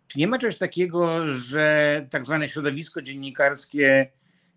czy 0.07 0.19
nie 0.19 0.27
ma 0.27 0.37
czegoś 0.37 0.57
takiego, 0.57 1.29
że 1.29 2.05
tak 2.09 2.25
zwane 2.25 2.47
środowisko 2.47 3.01
dziennikarskie 3.01 4.11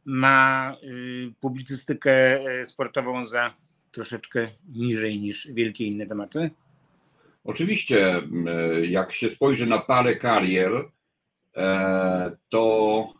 ma 0.05 0.77
y, 0.83 1.33
publicystykę 1.41 2.41
y, 2.61 2.65
sportową 2.65 3.25
za 3.25 3.55
troszeczkę 3.93 4.49
niżej 4.69 5.21
niż 5.21 5.49
wielkie 5.53 5.87
inne 5.87 6.07
tematy? 6.07 6.51
Oczywiście, 7.45 8.23
y, 8.83 8.87
jak 8.87 9.13
się 9.13 9.29
spojrzy 9.29 9.67
na 9.67 9.79
parę 9.79 10.17
karier, 10.17 10.73
e, 11.57 12.37
to 12.49 13.13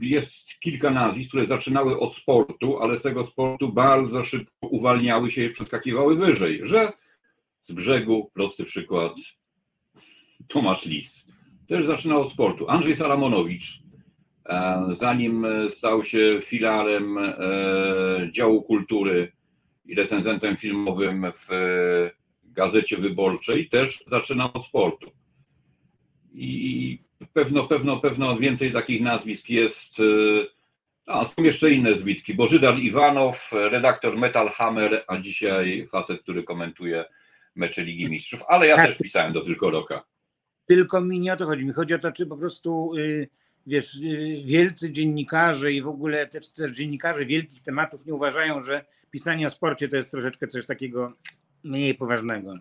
jest 0.00 0.60
kilka 0.60 0.90
nazwisk, 0.90 1.28
które 1.28 1.46
zaczynały 1.46 1.98
od 1.98 2.14
sportu, 2.14 2.78
ale 2.78 2.98
z 2.98 3.02
tego 3.02 3.24
sportu 3.24 3.72
bardzo 3.72 4.22
szybko 4.22 4.66
uwalniały 4.66 5.30
się 5.30 5.44
i 5.44 5.50
przeskakiwały 5.50 6.16
wyżej, 6.16 6.60
że 6.62 6.92
z 7.64 7.72
brzegu, 7.72 8.30
prosty 8.34 8.64
przykład, 8.64 9.12
Tomasz 10.48 10.86
Lis. 10.86 11.24
Też 11.68 11.84
zaczynał 11.84 12.20
od 12.20 12.30
sportu. 12.30 12.70
Andrzej 12.70 12.96
Saramonowicz, 12.96 13.82
e, 14.46 14.84
zanim 14.92 15.46
stał 15.68 16.04
się 16.04 16.38
filarem 16.42 17.18
e, 17.18 17.34
działu 18.30 18.62
kultury 18.62 19.32
i 19.86 19.94
recenzentem 19.94 20.56
filmowym 20.56 21.26
w 21.32 21.48
Gazecie 22.44 22.96
Wyborczej, 22.96 23.68
też 23.68 24.04
zaczynał 24.06 24.50
od 24.54 24.66
sportu. 24.66 25.10
I 26.34 26.98
pewno, 27.32 27.64
pewno, 27.64 28.00
pewno 28.00 28.36
więcej 28.36 28.72
takich 28.72 29.00
nazwisk 29.00 29.50
jest. 29.50 30.00
E, 30.00 30.02
a 31.06 31.24
są 31.24 31.42
jeszcze 31.42 31.70
inne 31.70 31.94
zbitki. 31.94 32.34
Bożydar 32.34 32.78
Iwanow, 32.78 33.50
redaktor 33.52 34.16
Metal 34.16 34.48
Hammer, 34.48 35.04
a 35.06 35.18
dzisiaj 35.18 35.86
facet, 35.86 36.22
który 36.22 36.42
komentuje 36.42 37.04
mecze 37.56 37.84
Ligi 37.84 38.10
Mistrzów, 38.10 38.42
ale 38.48 38.66
ja 38.66 38.76
tak. 38.76 38.86
też 38.86 38.98
pisałem 38.98 39.32
do 39.32 39.44
tylko 39.44 39.70
roka. 39.70 40.04
Tylko 40.66 41.00
mi 41.00 41.20
nie 41.20 41.32
o 41.32 41.36
to 41.36 41.46
chodzi. 41.46 41.64
Mi 41.64 41.72
chodzi 41.72 41.94
o 41.94 41.98
to, 41.98 42.12
czy 42.12 42.26
po 42.26 42.36
prostu 42.36 42.94
y, 42.96 43.28
wiesz, 43.66 43.94
y, 43.94 44.42
wielcy 44.44 44.92
dziennikarze 44.92 45.72
i 45.72 45.82
w 45.82 45.88
ogóle 45.88 46.26
też, 46.26 46.50
też 46.50 46.72
dziennikarze 46.72 47.26
wielkich 47.26 47.62
tematów 47.62 48.06
nie 48.06 48.14
uważają, 48.14 48.60
że 48.60 48.84
pisanie 49.10 49.46
o 49.46 49.50
sporcie 49.50 49.88
to 49.88 49.96
jest 49.96 50.10
troszeczkę 50.10 50.46
coś 50.46 50.66
takiego 50.66 51.12
mniej 51.64 51.94
poważnego. 51.94 52.54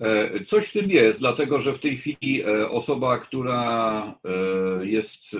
E, 0.00 0.44
coś 0.44 0.68
w 0.68 0.72
tym 0.72 0.90
jest, 0.90 1.18
dlatego 1.18 1.58
że 1.58 1.72
w 1.72 1.78
tej 1.78 1.96
chwili 1.96 2.42
e, 2.42 2.68
osoba, 2.70 3.18
która 3.18 4.14
e, 4.24 4.86
jest 4.86 5.36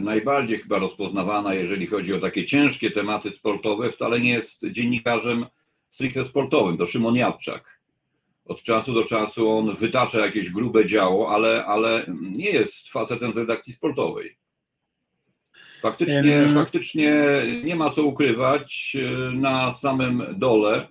najbardziej 0.00 0.58
chyba 0.58 0.78
rozpoznawana, 0.78 1.54
jeżeli 1.54 1.86
chodzi 1.86 2.14
o 2.14 2.18
takie 2.18 2.44
ciężkie 2.44 2.90
tematy 2.90 3.30
sportowe, 3.30 3.90
wcale 3.90 4.20
nie 4.20 4.32
jest 4.32 4.66
dziennikarzem 4.66 5.46
stricte 5.90 6.24
sportowym, 6.24 6.76
to 6.76 6.86
Szymon 6.86 7.16
Jadczak. 7.16 7.78
Od 8.44 8.62
czasu 8.62 8.94
do 8.94 9.04
czasu 9.04 9.50
on 9.50 9.76
wytacza 9.76 10.26
jakieś 10.26 10.50
grube 10.50 10.86
działo, 10.86 11.34
ale, 11.34 11.64
ale 11.64 12.04
nie 12.20 12.50
jest 12.50 12.88
facetem 12.88 13.32
z 13.32 13.36
redakcji 13.36 13.72
sportowej. 13.72 14.36
Faktycznie, 15.80 16.48
faktycznie 16.54 17.14
nie 17.64 17.76
ma 17.76 17.90
co 17.90 18.02
ukrywać. 18.02 18.96
Na 19.32 19.74
samym 19.74 20.24
dole 20.36 20.88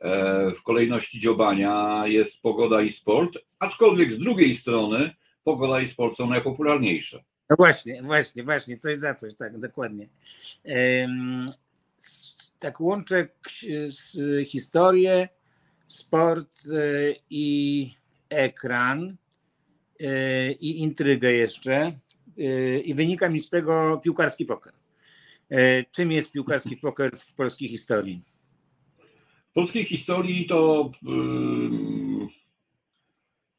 E, 0.00 0.50
w 0.50 0.62
kolejności 0.62 1.20
dziobania 1.20 2.02
jest 2.06 2.42
pogoda 2.42 2.82
i 2.82 2.90
sport, 2.90 3.38
aczkolwiek 3.58 4.12
z 4.12 4.18
drugiej 4.18 4.54
strony 4.54 5.10
pogoda 5.44 5.80
i 5.80 5.88
sport 5.88 6.16
są 6.16 6.26
najpopularniejsze. 6.26 7.24
No 7.50 7.56
właśnie, 7.56 8.02
właśnie, 8.02 8.44
właśnie, 8.44 8.76
coś 8.76 8.98
za 8.98 9.14
coś, 9.14 9.36
tak, 9.36 9.60
dokładnie. 9.60 10.08
Tak 12.58 12.80
łączę 12.80 13.28
historię, 14.46 15.28
sport 15.86 16.62
e, 16.66 17.14
i 17.30 17.90
ekran 18.28 19.16
e, 20.00 20.52
i 20.52 20.80
intrygę 20.80 21.32
jeszcze 21.32 21.98
i 22.84 22.94
wynika 22.94 23.28
mi 23.28 23.40
z 23.40 23.50
tego 23.50 24.00
piłkarski 24.04 24.44
poker. 24.44 24.72
Czym 25.92 26.12
jest 26.12 26.32
piłkarski 26.32 26.76
poker 26.86 27.18
w 27.18 27.32
polskiej 27.32 27.68
historii? 27.68 28.22
polskiej 29.54 29.84
historii 29.84 30.46
to 30.46 30.90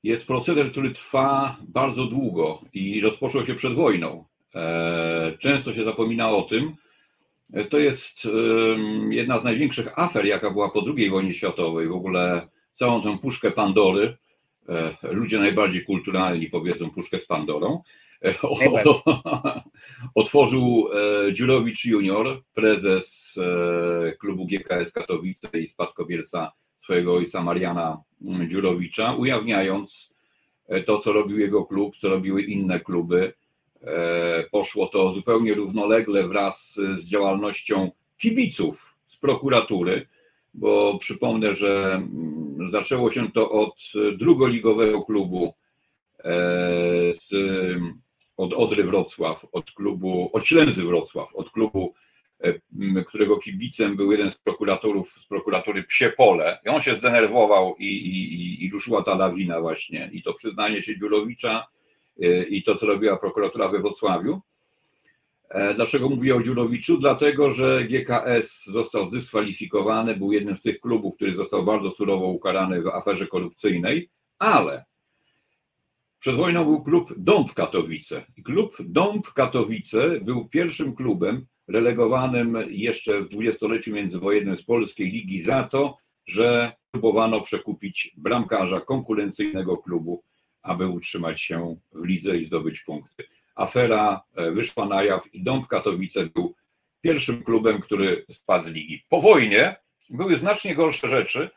jest 0.04 0.28
proceder, 0.28 0.72
który 0.72 0.92
trwa 0.92 1.58
bardzo 1.68 2.06
długo 2.06 2.62
i 2.74 3.02
rozpoczął 3.02 3.46
się 3.46 3.56
przed 3.56 3.74
wojną. 3.74 4.26
E, 4.56 5.38
często 5.40 5.74
się 5.74 5.84
zapomina 5.84 6.30
o 6.30 6.42
tym. 6.42 6.76
To 7.70 7.80
jest 7.80 8.28
jedna 9.10 9.40
z 9.40 9.44
największych 9.44 10.00
afer, 10.00 10.26
jaka 10.26 10.52
była 10.52 10.70
po 10.70 10.84
II 10.98 11.10
wojnie 11.10 11.34
światowej. 11.34 11.88
W 11.88 11.96
ogóle 11.96 12.48
całą 12.74 13.02
tę 13.02 13.18
puszkę 13.18 13.52
Pandory. 13.52 14.18
E, 14.70 14.96
ludzie 15.02 15.40
najbardziej 15.40 15.86
kulturalni 15.86 16.48
powiedzą 16.48 16.90
puszkę 16.90 17.20
z 17.20 17.26
Pandorą. 17.26 17.82
E, 18.26 18.34
otworzył 20.16 20.90
Dziurowicz 21.34 21.86
junior, 21.86 22.44
prezes 22.54 23.28
E, 23.38 24.12
klubu 24.12 24.46
GKS 24.46 24.92
Katowice 24.92 25.60
i 25.60 25.68
spadkobierca 25.68 26.52
swojego 26.80 27.16
ojca 27.16 27.44
Mariana 27.44 28.02
Dziurowicza, 28.48 29.16
ujawniając 29.16 30.14
e, 30.68 30.84
to, 30.84 30.98
co 30.98 31.14
robił 31.14 31.40
jego 31.40 31.66
klub, 31.66 31.98
co 31.98 32.10
robiły 32.10 32.42
inne 32.42 32.80
kluby. 32.80 33.34
E, 33.84 34.44
poszło 34.52 34.88
to 34.88 35.14
zupełnie 35.14 35.54
równolegle 35.54 36.28
wraz 36.28 36.80
z 36.96 37.06
działalnością 37.06 37.92
kibiców 38.18 38.98
z 39.06 39.18
prokuratury, 39.18 40.08
bo 40.54 40.98
przypomnę, 40.98 41.54
że 41.54 41.94
mm, 41.94 42.72
zaczęło 42.72 43.12
się 43.12 43.32
to 43.32 43.52
od 43.52 43.76
drugoligowego 44.18 45.02
klubu 45.02 45.54
z, 47.14 47.34
od 48.38 48.54
Odry 48.54 48.84
Wrocław, 48.84 49.46
od 49.52 49.72
klubu, 49.72 50.30
od 50.34 50.46
Ślęzy 50.46 50.84
Wrocław, 50.84 51.36
od 51.36 51.50
klubu 51.50 51.94
E, 52.40 53.04
którego 53.04 53.38
kibicem 53.38 53.96
był 53.96 54.12
jeden 54.12 54.32
z 54.32 54.36
prokuratorów 54.36 55.10
z 55.10 55.26
prokuratury 55.26 55.84
Psie 55.84 56.10
Pole. 56.10 56.60
I 56.66 56.70
on 56.70 56.82
się 56.82 56.96
zdenerwował 56.96 57.76
i, 57.80 57.86
i, 57.86 58.66
i 58.66 58.72
ruszyła 58.72 59.04
ta 59.04 59.16
lawina 59.16 59.62
właśnie. 59.62 60.10
I 60.14 60.24
to 60.24 60.34
przyznanie 60.34 60.82
się 60.82 60.98
Dziurowicza 60.98 61.60
e, 61.60 61.77
i 62.50 62.64
to, 62.64 62.76
co 62.76 62.86
robiła 62.86 63.18
prokuratura 63.18 63.68
we 63.68 63.80
Wrocławiu. 63.80 64.42
E, 65.50 65.74
dlaczego 65.74 66.10
mówię 66.10 66.36
o 66.36 66.44
Dziurowiczu? 66.44 66.98
Dlatego, 66.98 67.52
że 67.52 67.84
GKS 67.84 68.66
został 68.66 69.10
zdyskwalifikowany, 69.10 70.16
był 70.16 70.32
jednym 70.32 70.56
z 70.56 70.62
tych 70.62 70.80
klubów, 70.80 71.16
który 71.16 71.36
został 71.36 71.64
bardzo 71.64 71.92
surowo 71.92 72.28
ukarany 72.28 72.82
w 72.82 72.88
aferze 72.88 73.28
korupcyjnej, 73.28 74.10
ale 74.40 74.86
przed 76.20 76.36
wojną 76.36 76.66
był 76.66 76.84
klub 76.84 77.14
Dąb 77.18 77.54
Katowice. 77.54 78.26
Klub 78.46 78.78
Dąb 78.80 79.28
Katowice 79.28 80.22
był 80.22 80.48
pierwszym 80.48 80.96
klubem, 80.96 81.46
relegowanym 81.68 82.58
jeszcze 82.70 83.22
w 83.22 83.30
dwudziestoleciu 83.30 83.96
międzywojennym 83.96 84.56
z 84.56 84.64
polskiej 84.64 85.12
ligi 85.12 85.42
za 85.44 85.64
to, 85.64 85.98
że 86.26 86.72
próbowano 86.92 87.42
przekupić 87.42 88.14
bramkarza 88.18 88.82
konkurencyjnego 88.82 89.78
klubu, 89.78 90.24
aby 90.62 90.88
utrzymać 90.88 91.42
się 91.42 91.76
w 91.94 92.06
lidze 92.06 92.38
i 92.38 92.44
zdobyć 92.44 92.80
punkty. 92.80 93.24
Afera 93.56 94.22
e, 94.36 94.52
wyszła 94.52 94.86
na 94.86 95.04
jaw 95.04 95.34
i 95.34 95.44
Dąb 95.44 95.68
Katowice 95.68 96.26
był 96.26 96.56
pierwszym 97.02 97.44
klubem, 97.44 97.82
który 97.82 98.26
spadł 98.32 98.66
z 98.66 98.68
ligi. 98.68 99.04
Po 99.10 99.20
wojnie 99.20 99.76
były 100.10 100.36
znacznie 100.38 100.76
gorsze 100.76 101.08
rzeczy 101.08 101.50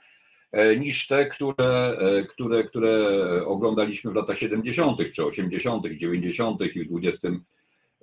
e, 0.52 0.76
niż 0.76 1.06
te, 1.06 1.26
które, 1.26 1.96
e, 1.98 2.22
które, 2.22 2.64
które 2.64 3.06
oglądaliśmy 3.46 4.10
w 4.10 4.14
latach 4.14 4.38
70., 4.38 4.98
czy 5.14 5.24
80., 5.24 5.86
90. 5.86 6.60
i 6.60 6.84
w 6.84 6.96
XX 6.96 7.36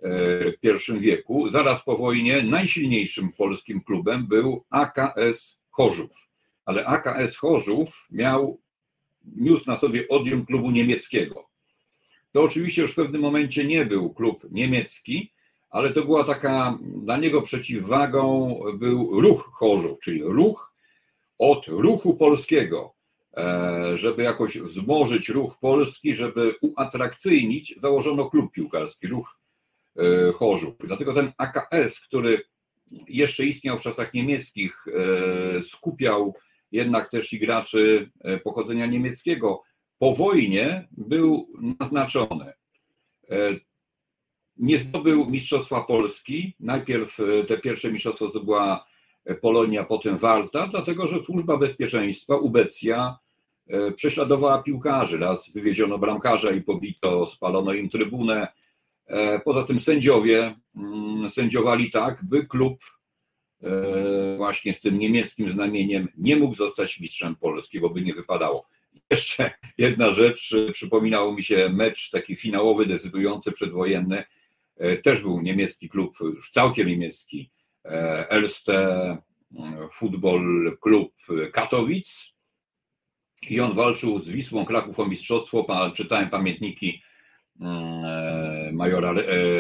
w 0.02 0.90
I 0.96 1.00
wieku. 1.00 1.50
Zaraz 1.50 1.84
po 1.84 1.98
wojnie 1.98 2.44
najsilniejszym 2.44 3.32
polskim 3.32 3.82
klubem 3.82 4.28
był 4.28 4.66
AKS 4.70 5.60
Chorzów. 5.70 6.28
Ale 6.66 6.86
AKS 6.86 7.38
Chorzów 7.38 8.08
miał, 8.12 8.62
niósł 9.36 9.64
na 9.68 9.78
sobie 9.78 10.08
odium 10.08 10.46
klubu 10.46 10.72
niemieckiego. 10.72 11.48
To 12.32 12.44
oczywiście 12.44 12.82
już 12.82 12.92
w 12.92 12.96
pewnym 12.96 13.22
momencie 13.22 13.66
nie 13.66 13.86
był 13.86 14.14
klub 14.14 14.48
niemiecki, 14.52 15.32
ale 15.70 15.94
to 15.94 16.06
była 16.06 16.24
taka, 16.24 16.78
dla 16.82 17.18
niego 17.18 17.42
przeciwwagą 17.42 18.60
był 18.74 19.22
ruch 19.22 19.50
Chorzów, 19.54 20.00
czyli 20.00 20.24
ruch 20.24 20.74
od 21.38 21.68
ruchu 21.68 22.16
polskiego, 22.16 22.94
e, 23.38 23.98
żeby 23.98 24.24
jakoś 24.24 24.60
wzmożyć 24.60 25.30
ruch 25.30 25.58
polski, 25.60 26.16
żeby 26.16 26.56
uatrakcyjnić, 26.62 27.76
założono 27.78 28.30
klub 28.30 28.52
piłkarski, 28.52 29.08
ruch 29.08 29.40
e, 29.98 30.32
Chorzów. 30.32 30.76
Dlatego 30.80 31.14
ten 31.14 31.32
AKS, 31.38 32.00
który 32.00 32.42
jeszcze 33.08 33.46
istniał 33.46 33.78
w 33.78 33.82
czasach 33.82 34.14
niemieckich, 34.14 34.86
e, 34.88 35.64
skupiał 35.64 36.36
jednak 36.72 37.10
też 37.10 37.34
i 37.34 37.40
graczy 37.40 38.12
pochodzenia 38.44 38.86
niemieckiego, 38.86 39.62
po 40.00 40.14
wojnie 40.14 40.88
był 40.92 41.48
naznaczony. 41.80 42.54
Nie 44.58 44.78
zdobył 44.78 45.30
Mistrzostwa 45.30 45.82
Polski. 45.82 46.56
Najpierw 46.60 47.18
te 47.48 47.58
pierwsze 47.58 47.92
mistrzostwo 47.92 48.28
zdobyła 48.28 48.86
Polonia, 49.42 49.84
potem 49.84 50.18
Warta, 50.18 50.68
dlatego 50.68 51.08
że 51.08 51.24
służba 51.24 51.58
bezpieczeństwa, 51.58 52.36
Ubecja, 52.36 53.18
e, 53.68 53.92
prześladowała 53.92 54.64
piłkarzy. 54.64 55.18
Raz 55.18 55.52
wywieziono 55.52 55.98
bramkarza 55.98 56.52
i 56.52 56.62
pobito, 56.62 57.26
spalono 57.26 57.74
im 57.74 57.90
trybunę. 57.90 58.48
E, 59.08 59.40
poza 59.40 59.64
tym 59.64 59.80
sędziowie 59.80 60.56
mm, 60.76 61.30
sędziowali 61.30 61.92
tak, 61.92 62.26
by 62.26 62.46
klub 62.46 62.80
e, 63.64 63.70
właśnie 64.38 64.74
z 64.74 64.80
tym 64.80 65.00
niemieckim 65.00 65.50
znamieniem 65.50 66.08
nie 66.18 66.36
mógł 66.36 66.56
zostać 66.56 67.00
mistrzem 67.00 67.36
Polski, 67.36 67.80
bo 67.80 67.90
by 67.90 68.02
nie 68.02 68.14
wypadało. 68.14 68.68
Jeszcze 69.10 69.52
jedna 69.78 70.12
rzecz, 70.12 70.56
przypominało 70.72 71.34
mi 71.34 71.44
się 71.44 71.70
mecz 71.74 72.10
taki 72.10 72.36
finałowy, 72.36 72.86
decydujący 72.86 73.52
przedwojenny. 73.52 74.24
Też 75.04 75.22
był 75.22 75.42
niemiecki 75.42 75.90
klub, 75.90 76.18
już 76.20 76.50
całkiem 76.50 76.88
niemiecki, 76.88 77.52
Elste 78.30 79.18
Football 79.92 80.78
Klub 80.82 81.14
Katowic 81.54 82.34
i 83.50 83.60
on 83.60 83.74
walczył 83.74 84.20
z 84.20 84.30
Wisłą 84.30 84.66
Kraków 84.66 85.00
o 85.00 85.06
mistrzostwo. 85.06 85.92
Czytałem 85.96 86.30
pamiętniki 86.30 87.02
mm, 87.62 88.76
majora 88.76 89.14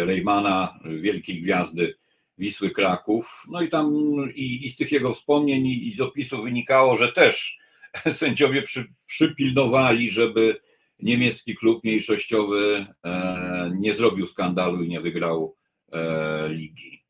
Reymana, 0.05 0.79
wielkiej 1.01 1.41
gwiazdy 1.41 1.95
Wisły 2.37 2.71
Kraków. 2.71 3.43
No 3.51 3.61
i 3.61 3.69
tam 3.69 3.91
i, 4.35 4.65
i 4.65 4.69
z 4.69 4.77
tych 4.77 4.91
jego 4.91 5.13
wspomnień 5.13 5.67
i, 5.67 5.87
i 5.87 5.95
z 5.95 6.01
opisu 6.01 6.43
wynikało, 6.43 6.95
że 6.95 7.11
też 7.11 7.59
sędziowie 8.11 8.61
przy, 8.61 8.93
przypilnowali, 9.05 10.11
żeby 10.11 10.59
niemiecki 10.99 11.55
klub 11.55 11.83
mniejszościowy 11.83 12.85
e, 13.03 13.71
nie 13.75 13.93
zrobił 13.93 14.27
skandalu 14.27 14.83
i 14.83 14.89
nie 14.89 15.01
wygrał 15.01 15.55
e, 15.91 16.49
ligi. 16.49 17.03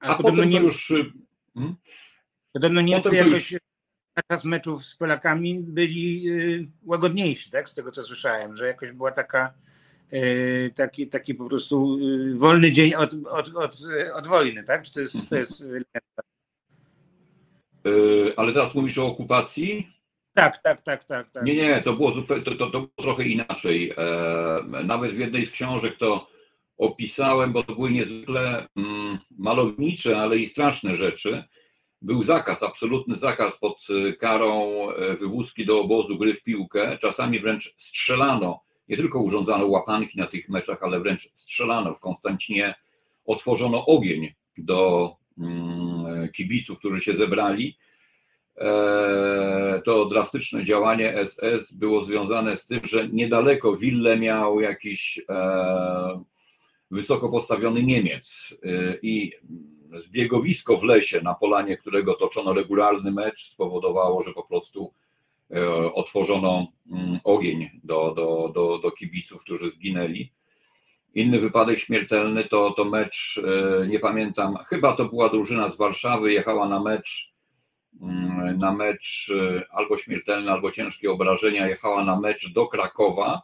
A, 0.00 0.06
A 0.06 0.14
potem 0.14 0.48
nie... 0.50 0.60
już. 0.60 0.92
Hmm? 1.54 1.74
Podobno 2.52 2.80
Niemcy 2.80 3.10
potem 3.10 3.26
jakoś 3.26 3.52
już... 3.52 4.44
meczów 4.44 4.84
z 4.84 4.96
Polakami 4.96 5.60
byli 5.60 6.30
y, 6.30 6.68
łagodniejsi, 6.82 7.50
tak? 7.50 7.68
Z 7.68 7.74
tego 7.74 7.90
co 7.90 8.04
słyszałem, 8.04 8.56
że 8.56 8.66
jakoś 8.66 8.92
była 8.92 9.12
taka 9.12 9.54
taki, 10.74 11.08
taki 11.08 11.34
po 11.34 11.44
prostu 11.48 11.98
y, 11.98 12.38
wolny 12.38 12.72
dzień 12.72 12.94
od, 12.94 13.14
od, 13.30 13.56
od, 13.56 13.78
od 14.14 14.26
wojny, 14.26 14.64
tak? 14.64 14.82
Czy 14.82 14.92
to 14.92 15.00
jest, 15.00 15.28
to 15.28 15.36
jest 15.36 15.64
Ale 18.36 18.52
teraz 18.52 18.74
mówisz 18.74 18.98
o 18.98 19.06
okupacji? 19.06 19.94
Tak, 20.34 20.58
tak, 20.58 20.80
tak, 20.80 21.04
tak. 21.04 21.30
tak. 21.30 21.44
Nie, 21.44 21.54
nie, 21.54 21.82
to 21.82 21.92
było 21.92 22.10
zupełnie, 22.10 22.44
to, 22.44 22.54
to, 22.54 22.66
to 22.66 22.80
było 22.80 22.92
trochę 23.02 23.24
inaczej. 23.24 23.92
E, 23.96 24.84
nawet 24.84 25.12
w 25.12 25.18
jednej 25.18 25.46
z 25.46 25.50
książek 25.50 25.96
to 25.96 26.26
opisałem, 26.78 27.52
bo 27.52 27.62
to 27.62 27.74
były 27.74 27.90
niezwykle 27.90 28.68
mm, 28.76 29.18
malownicze, 29.38 30.18
ale 30.20 30.36
i 30.38 30.46
straszne 30.46 30.96
rzeczy. 30.96 31.44
Był 32.02 32.22
zakaz, 32.22 32.62
absolutny 32.62 33.16
zakaz 33.16 33.58
pod 33.58 33.86
karą 34.18 34.72
e, 34.90 35.16
wywózki 35.16 35.66
do 35.66 35.80
obozu 35.80 36.18
gry 36.18 36.34
w 36.34 36.42
piłkę. 36.42 36.98
Czasami 36.98 37.40
wręcz 37.40 37.74
strzelano, 37.78 38.60
nie 38.88 38.96
tylko 38.96 39.20
urządzano 39.20 39.66
łapanki 39.66 40.18
na 40.18 40.26
tych 40.26 40.48
meczach, 40.48 40.82
ale 40.82 41.00
wręcz 41.00 41.30
strzelano. 41.34 41.94
W 41.94 42.00
Konstancinie 42.00 42.74
otworzono 43.26 43.86
ogień 43.86 44.34
do 44.58 45.10
mm, 45.38 46.28
kibiców, 46.32 46.78
którzy 46.78 47.00
się 47.00 47.14
zebrali. 47.14 47.76
E, 48.56 49.82
to 49.84 50.04
drastyczne 50.04 50.64
działanie 50.64 51.14
SS 51.24 51.72
było 51.72 52.04
związane 52.04 52.56
z 52.56 52.66
tym, 52.66 52.80
że 52.84 53.08
niedaleko 53.08 53.76
Wille 53.76 54.16
miał 54.16 54.60
jakiś 54.60 55.20
e, 55.28 56.24
wysoko 56.90 57.28
postawiony 57.28 57.82
Niemiec 57.82 58.54
y, 58.64 58.98
i 59.02 59.32
zbiegowisko 59.96 60.76
w 60.76 60.82
lesie, 60.82 61.20
na 61.20 61.34
polanie 61.34 61.76
którego 61.76 62.14
toczono 62.14 62.52
regularny 62.52 63.12
mecz, 63.12 63.50
spowodowało, 63.50 64.22
że 64.22 64.32
po 64.32 64.42
prostu 64.42 64.92
e, 64.92 65.03
otworzono 65.94 66.66
mm, 66.92 67.18
ogień 67.24 67.70
do, 67.84 68.14
do, 68.16 68.52
do, 68.54 68.78
do 68.78 68.90
kibiców, 68.90 69.42
którzy 69.42 69.70
zginęli. 69.70 70.32
Inny 71.14 71.38
wypadek 71.38 71.78
śmiertelny 71.78 72.44
to, 72.44 72.70
to 72.70 72.84
mecz, 72.84 73.40
e, 73.44 73.86
nie 73.86 73.98
pamiętam, 73.98 74.56
chyba 74.66 74.92
to 74.92 75.04
była 75.04 75.28
drużyna 75.28 75.68
z 75.68 75.76
Warszawy, 75.76 76.32
jechała 76.32 76.68
na 76.68 76.80
mecz, 76.80 77.34
mm, 78.02 78.58
na 78.58 78.72
mecz 78.72 79.32
e, 79.40 79.62
albo 79.70 79.98
śmiertelny, 79.98 80.50
albo 80.50 80.70
ciężkie 80.70 81.10
obrażenia, 81.10 81.68
jechała 81.68 82.04
na 82.04 82.20
mecz 82.20 82.52
do 82.52 82.66
Krakowa 82.66 83.42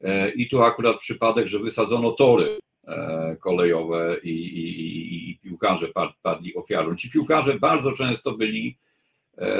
E, 0.00 0.30
I 0.30 0.48
tu 0.48 0.62
akurat 0.62 0.96
przypadek, 0.96 1.46
że 1.46 1.58
wysadzono 1.58 2.12
tory 2.12 2.58
e, 2.86 3.36
kolejowe 3.40 4.16
i, 4.22 4.30
i, 4.30 5.30
i 5.30 5.38
piłkarze 5.38 5.88
padli 6.22 6.54
ofiarą. 6.54 6.96
Ci 6.96 7.10
piłkarze 7.10 7.58
bardzo 7.58 7.92
często 7.92 8.32
byli 8.32 8.68
e, 8.68 8.87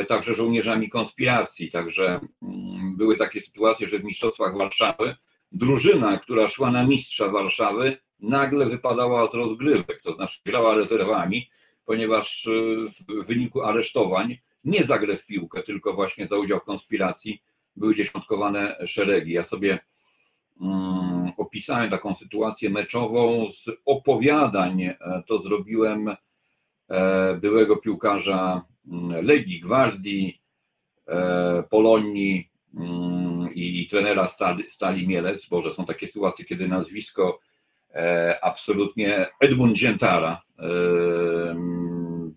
także 0.08 0.34
żołnierzami 0.34 0.88
konspiracji, 0.88 1.70
także 1.70 2.20
mm, 2.42 2.96
były 2.96 3.16
takie 3.16 3.40
sytuacje, 3.40 3.86
że 3.86 3.98
w 3.98 4.04
Mistrzostwach 4.04 4.56
Warszawy 4.56 5.16
drużyna, 5.52 6.18
która 6.18 6.48
szła 6.48 6.70
na 6.70 6.84
mistrza 6.84 7.28
Warszawy, 7.28 7.96
nagle 8.20 8.66
wypadała 8.66 9.26
z 9.26 9.34
rozgrywek, 9.34 10.00
to 10.02 10.12
znaczy 10.12 10.40
grała 10.46 10.74
rezerwami, 10.74 11.50
ponieważ 11.84 12.48
w 12.86 13.26
wyniku 13.26 13.62
aresztowań 13.62 14.38
nie 14.64 14.84
za 14.84 14.98
w 14.98 15.26
piłkę, 15.26 15.62
tylko 15.62 15.92
właśnie 15.92 16.26
za 16.26 16.36
udział 16.36 16.58
w 16.58 16.64
konspiracji 16.64 17.42
były 17.76 17.94
dziesiątkowane 17.94 18.76
szeregi. 18.86 19.32
Ja 19.32 19.42
sobie 19.42 19.78
Mm, 20.60 21.32
opisałem 21.36 21.90
taką 21.90 22.14
sytuację 22.14 22.70
meczową 22.70 23.46
z 23.46 23.70
opowiadań. 23.84 24.82
E, 24.82 24.96
to 25.26 25.38
zrobiłem 25.38 26.16
e, 26.88 27.34
byłego 27.34 27.76
piłkarza 27.76 28.64
Legii, 29.22 29.60
Gwardii, 29.60 30.40
e, 31.08 31.62
Polonii 31.70 32.50
mm, 32.74 33.54
i 33.54 33.86
trenera 33.90 34.28
Stali, 34.68 35.08
Mielec, 35.08 35.48
bo 35.48 35.62
że 35.62 35.74
są 35.74 35.84
takie 35.84 36.06
sytuacje, 36.06 36.44
kiedy 36.44 36.68
nazwisko 36.68 37.40
absolutnie 38.42 39.26
Edmund 39.40 39.76
Ziętara 39.76 40.42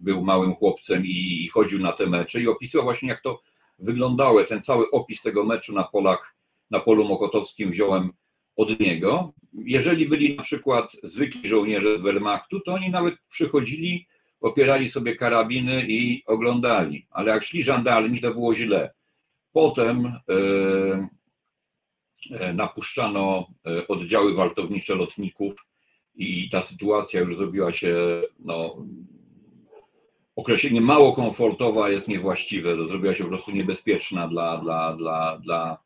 był 0.01 0.23
małym 0.23 0.55
chłopcem 0.55 1.03
i 1.05 1.47
chodził 1.47 1.79
na 1.79 1.91
te 1.91 2.07
mecze 2.07 2.41
i 2.41 2.47
opisywał 2.47 2.83
właśnie 2.83 3.09
jak 3.09 3.21
to 3.21 3.41
wyglądało. 3.79 4.43
Ten 4.43 4.61
cały 4.61 4.91
opis 4.91 5.21
tego 5.21 5.43
meczu 5.43 5.73
na 5.73 5.83
polach 5.83 6.35
na 6.71 6.79
polu 6.79 7.05
mokotowskim 7.05 7.71
wziąłem 7.71 8.09
od 8.55 8.79
niego. 8.79 9.33
Jeżeli 9.53 10.09
byli 10.09 10.35
na 10.35 10.43
przykład 10.43 10.91
zwykli 11.03 11.49
żołnierze 11.49 11.97
z 11.97 12.01
Wehrmachtu, 12.01 12.59
to 12.59 12.73
oni 12.73 12.89
nawet 12.89 13.15
przychodzili, 13.29 14.07
opierali 14.41 14.89
sobie 14.89 15.15
karabiny 15.15 15.85
i 15.87 16.23
oglądali. 16.25 17.07
Ale 17.11 17.31
jak 17.31 17.43
szli 17.43 17.63
żandarmi, 17.63 18.21
to 18.21 18.31
było 18.31 18.55
źle. 18.55 18.93
Potem 19.51 20.05
e, 20.05 20.19
e 22.31 22.53
napuszczano 22.53 23.47
e, 23.67 23.87
oddziały 23.87 24.33
wartownicze 24.33 24.95
lotników 24.95 25.67
i 26.15 26.49
ta 26.49 26.61
sytuacja 26.61 27.21
już 27.21 27.37
zrobiła 27.37 27.71
się 27.71 28.21
no, 28.39 28.85
określenie 30.35 30.81
mało 30.81 31.13
komfortowa 31.13 31.89
jest 31.89 32.07
niewłaściwe, 32.07 32.87
zrobiła 32.87 33.13
się 33.13 33.23
po 33.23 33.29
prostu 33.29 33.51
niebezpieczna 33.51 34.27
dla, 34.27 34.57
dla, 34.57 34.95
dla, 34.95 35.37
dla 35.37 35.77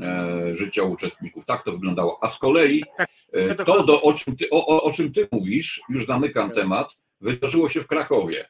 E, 0.00 0.54
życia 0.56 0.82
uczestników. 0.82 1.46
Tak 1.46 1.62
to 1.62 1.72
wyglądało. 1.72 2.18
A 2.22 2.28
z 2.28 2.38
kolei 2.38 2.84
e, 3.32 3.54
to, 3.54 3.82
do, 3.82 4.02
o, 4.02 4.12
czym 4.12 4.36
ty, 4.36 4.50
o, 4.50 4.82
o 4.82 4.92
czym 4.92 5.12
ty 5.12 5.28
mówisz, 5.32 5.80
już 5.88 6.06
zamykam 6.06 6.48
tak. 6.48 6.56
temat, 6.56 6.98
wydarzyło 7.20 7.68
się 7.68 7.80
w 7.80 7.86
Krakowie. 7.86 8.48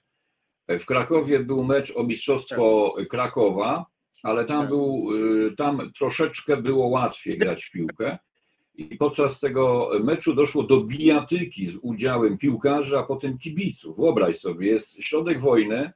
W 0.69 0.85
Krakowie 0.85 1.41
był 1.41 1.65
mecz 1.65 1.97
o 1.97 2.05
Mistrzostwo 2.05 2.95
tak. 2.97 3.09
Krakowa, 3.09 3.87
ale 4.23 4.45
tam, 4.45 4.61
tak. 4.61 4.69
był, 4.69 5.09
tam 5.57 5.91
troszeczkę 5.99 6.57
było 6.57 6.87
łatwiej 6.87 7.39
grać 7.39 7.65
w 7.65 7.71
piłkę. 7.71 8.19
I 8.75 8.97
podczas 8.97 9.41
tego 9.41 9.91
meczu 10.05 10.35
doszło 10.35 10.63
do 10.63 10.81
bijatyki 10.81 11.67
z 11.67 11.77
udziałem 11.83 12.39
piłkarzy, 12.39 12.99
a 12.99 13.03
potem 13.03 13.39
kibiców. 13.39 13.97
Wyobraź 13.97 14.39
sobie, 14.39 14.67
jest 14.67 15.03
środek 15.03 15.41
wojny, 15.41 15.93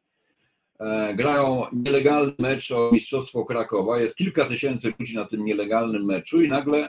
e, 0.78 1.14
grają 1.14 1.66
nielegalny 1.72 2.34
mecz 2.38 2.70
o 2.70 2.90
Mistrzostwo 2.92 3.44
Krakowa, 3.44 4.00
jest 4.00 4.16
kilka 4.16 4.44
tysięcy 4.44 4.92
ludzi 4.98 5.16
na 5.16 5.24
tym 5.24 5.44
nielegalnym 5.44 6.04
meczu 6.04 6.42
i 6.42 6.48
nagle 6.48 6.88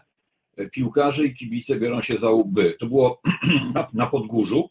piłkarze 0.71 1.25
i 1.25 1.33
kibice 1.33 1.75
biorą 1.75 2.01
się 2.01 2.17
za 2.17 2.29
łby. 2.29 2.75
To 2.79 2.85
było 2.85 3.21
na, 3.75 3.87
na 3.93 4.07
Podgórzu. 4.07 4.69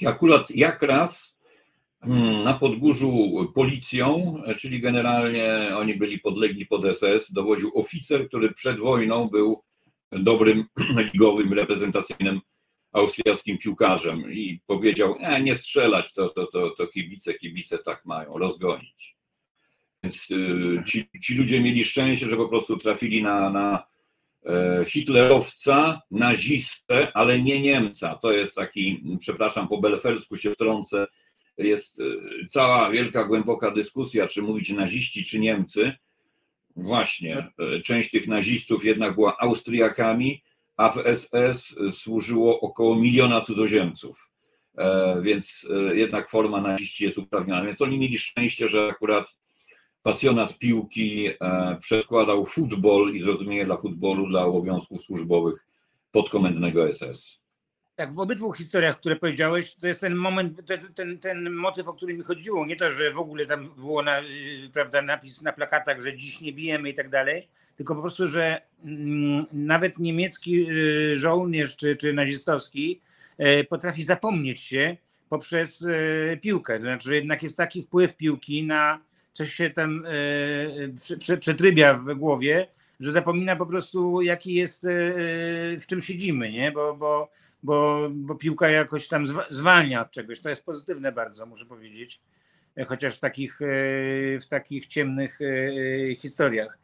I 0.00 0.06
akurat 0.06 0.50
jak 0.50 0.82
raz 0.82 1.38
mm, 2.02 2.44
na 2.44 2.54
Podgórzu 2.54 3.30
policją, 3.54 4.34
czyli 4.56 4.80
generalnie 4.80 5.70
oni 5.76 5.94
byli 5.94 6.18
podlegli 6.18 6.66
pod 6.66 6.84
SS, 6.84 7.32
dowodził 7.32 7.70
oficer, 7.74 8.28
który 8.28 8.52
przed 8.52 8.80
wojną 8.80 9.28
był 9.28 9.62
dobrym 10.12 10.64
ligowym, 11.12 11.52
reprezentacyjnym 11.52 12.40
austriackim 12.92 13.58
piłkarzem 13.58 14.32
i 14.32 14.60
powiedział, 14.66 15.16
e, 15.20 15.42
nie 15.42 15.54
strzelać, 15.54 16.14
to, 16.14 16.28
to, 16.28 16.46
to, 16.46 16.70
to 16.70 16.86
kibice, 16.86 17.34
kibice 17.34 17.78
tak 17.78 18.04
mają, 18.04 18.38
rozgonić. 18.38 19.16
Więc 20.02 20.30
y, 20.30 20.82
ci, 20.86 21.08
ci 21.22 21.34
ludzie 21.34 21.60
mieli 21.60 21.84
szczęście, 21.84 22.28
że 22.28 22.36
po 22.36 22.48
prostu 22.48 22.76
trafili 22.76 23.22
na, 23.22 23.50
na 23.50 23.84
hitlerowca, 24.86 26.00
nazistę, 26.10 27.12
ale 27.14 27.42
nie 27.42 27.60
Niemca. 27.60 28.14
To 28.14 28.32
jest 28.32 28.54
taki, 28.54 29.04
przepraszam, 29.20 29.68
po 29.68 29.78
belfersku 29.78 30.36
się 30.36 30.50
wtrącę, 30.50 31.06
jest 31.58 32.00
y, 32.00 32.20
cała 32.50 32.90
wielka, 32.90 33.24
głęboka 33.24 33.70
dyskusja, 33.70 34.28
czy 34.28 34.42
mówić 34.42 34.70
naziści, 34.70 35.24
czy 35.24 35.38
Niemcy. 35.38 35.92
Właśnie, 36.76 37.36
e, 37.36 37.80
część 37.80 38.10
tych 38.10 38.28
nazistów 38.28 38.84
jednak 38.84 39.14
była 39.14 39.36
Austriakami, 39.38 40.42
a 40.76 40.88
w 40.88 41.02
SS 41.16 41.74
służyło 41.90 42.60
około 42.60 42.96
miliona 42.96 43.40
cudzoziemców. 43.40 44.30
E, 44.78 45.20
więc 45.22 45.66
e, 45.70 45.96
jednak 45.96 46.28
forma 46.28 46.60
naziści 46.60 47.04
jest 47.04 47.18
uprawniona. 47.18 47.64
Więc 47.64 47.82
oni 47.82 47.98
mieli 47.98 48.18
szczęście, 48.18 48.68
że 48.68 48.88
akurat 48.88 49.36
pasjonat 50.02 50.58
piłki 50.58 51.28
przedkładał 51.80 52.44
futbol 52.44 53.14
i 53.14 53.22
zrozumienie 53.22 53.64
dla 53.64 53.76
futbolu 53.76 54.28
dla 54.28 54.44
obowiązków 54.44 55.02
służbowych 55.02 55.66
podkomendnego 56.12 56.92
SS. 56.92 57.42
Tak, 57.96 58.14
w 58.14 58.18
obydwu 58.18 58.52
historiach, 58.52 58.96
które 58.96 59.16
powiedziałeś, 59.16 59.74
to 59.74 59.86
jest 59.86 60.00
ten 60.00 60.14
moment, 60.14 60.60
ten, 60.94 61.18
ten, 61.18 61.52
motyw, 61.52 61.88
o 61.88 61.94
który 61.94 62.14
mi 62.14 62.22
chodziło. 62.22 62.66
Nie 62.66 62.76
to, 62.76 62.90
że 62.90 63.12
w 63.12 63.18
ogóle 63.18 63.46
tam 63.46 63.74
było 63.76 64.02
na, 64.02 64.20
prawda, 64.72 65.02
napis 65.02 65.42
na 65.42 65.52
plakatach, 65.52 66.02
że 66.02 66.16
dziś 66.16 66.40
nie 66.40 66.52
bijemy 66.52 66.90
i 66.90 66.94
tak 66.94 67.08
dalej, 67.08 67.48
tylko 67.76 67.94
po 67.94 68.00
prostu, 68.00 68.28
że 68.28 68.62
mm, 68.84 69.44
nawet 69.52 69.98
niemiecki 69.98 70.70
y, 70.70 71.18
żołnierz 71.18 71.76
czy, 71.76 71.96
czy 71.96 72.12
nazistowski 72.12 73.00
y, 73.40 73.64
potrafi 73.64 74.02
zapomnieć 74.02 74.60
się 74.60 74.96
poprzez 75.28 75.82
y, 75.82 76.38
piłkę. 76.42 76.76
To 76.76 76.82
znaczy, 76.82 77.14
jednak 77.14 77.42
jest 77.42 77.56
taki 77.56 77.82
wpływ 77.82 78.16
piłki 78.16 78.62
na 78.62 79.00
coś 79.32 79.52
się 79.54 79.70
tam 79.70 80.04
przetrybia 81.40 81.94
w 81.94 82.14
głowie, 82.14 82.66
że 83.00 83.12
zapomina 83.12 83.56
po 83.56 83.66
prostu, 83.66 84.22
jaki 84.22 84.54
jest, 84.54 84.86
w 85.80 85.84
czym 85.86 86.00
siedzimy, 86.00 86.52
nie? 86.52 86.72
Bo, 86.72 86.96
bo 86.96 87.28
bo, 87.62 88.08
bo 88.10 88.34
piłka 88.34 88.68
jakoś 88.68 89.08
tam 89.08 89.26
zwalnia 89.50 90.02
od 90.02 90.10
czegoś. 90.10 90.40
To 90.40 90.48
jest 90.48 90.64
pozytywne 90.64 91.12
bardzo, 91.12 91.46
muszę 91.46 91.66
powiedzieć. 91.66 92.20
Chociaż 92.86 93.16
w 93.16 93.20
takich, 93.20 93.62
e, 93.62 93.66
w 94.40 94.46
takich 94.48 94.86
ciemnych 94.86 95.38
e, 95.40 96.14
historiach. 96.14 96.78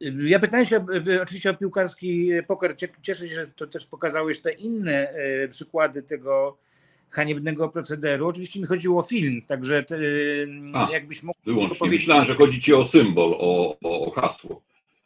Ja 0.00 0.38
pytałem 0.38 0.66
się 0.66 0.86
oczywiście 1.22 1.50
o 1.50 1.54
piłkarski 1.54 2.30
poker. 2.46 2.74
Cieszę 3.02 3.28
się, 3.28 3.34
że 3.34 3.46
to 3.46 3.66
też 3.66 3.86
pokazałeś 3.86 4.42
te 4.42 4.52
inne 4.52 5.08
e, 5.10 5.48
przykłady 5.48 6.02
tego 6.02 6.56
haniebnego 7.10 7.68
procederu. 7.68 8.28
Oczywiście 8.28 8.60
mi 8.60 8.66
chodziło 8.66 9.00
o 9.00 9.02
film, 9.02 9.42
także 9.42 9.82
te, 9.82 9.96
A, 10.72 10.88
jakbyś 10.92 11.22
mógł 11.22 11.38
wyłącznie. 11.44 11.78
powiedzieć. 11.78 12.00
Myślałem, 12.00 12.24
że 12.24 12.34
chodzi 12.34 12.60
ci 12.60 12.74
o 12.74 12.84
symbol, 12.84 13.34
o, 13.38 13.76
o, 13.82 14.06
o 14.06 14.10
hasło 14.10 14.62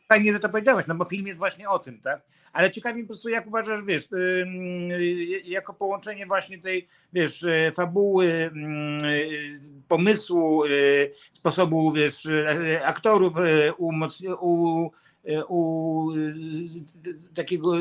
fajnie, 0.09 0.33
że 0.33 0.41
to 0.41 0.49
powiedziałeś, 0.49 0.87
no 0.87 0.95
bo 0.95 1.05
film 1.05 1.27
jest 1.27 1.39
właśnie 1.39 1.69
o 1.71 1.79
tym, 1.79 2.01
tak? 2.01 2.23
Ale 2.53 2.71
ciekawi 2.71 3.03
po 3.03 3.07
prostu, 3.07 3.29
jak 3.29 3.47
uważasz, 3.47 3.83
wiesz, 3.83 4.09
jako 5.45 5.75
połączenie 5.75 6.27
właśnie 6.27 6.59
tej, 6.59 6.89
wiesz, 7.13 7.45
e, 7.45 7.73
fabuły, 7.73 8.27
e, 8.27 8.51
pomysłu, 9.89 10.65
e, 10.65 10.69
sposobu, 11.33 11.93
wiesz, 11.93 12.29
aktorów, 12.85 13.35
u, 13.79 13.93
u, 14.41 14.91
u 15.49 16.13
takiego 17.35 17.73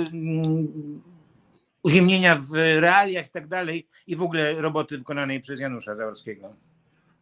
uziemnienia 1.84 2.36
w 2.36 2.54
realiach 2.56 3.28
i 3.28 3.32
tak 3.32 3.48
dalej 3.48 3.88
i 4.08 4.16
w 4.16 4.24
ogóle 4.24 4.62
roboty 4.62 4.98
wykonanej 4.98 5.42
przez 5.42 5.60
Janusza 5.60 5.96
Zaorskiego. 5.96 6.56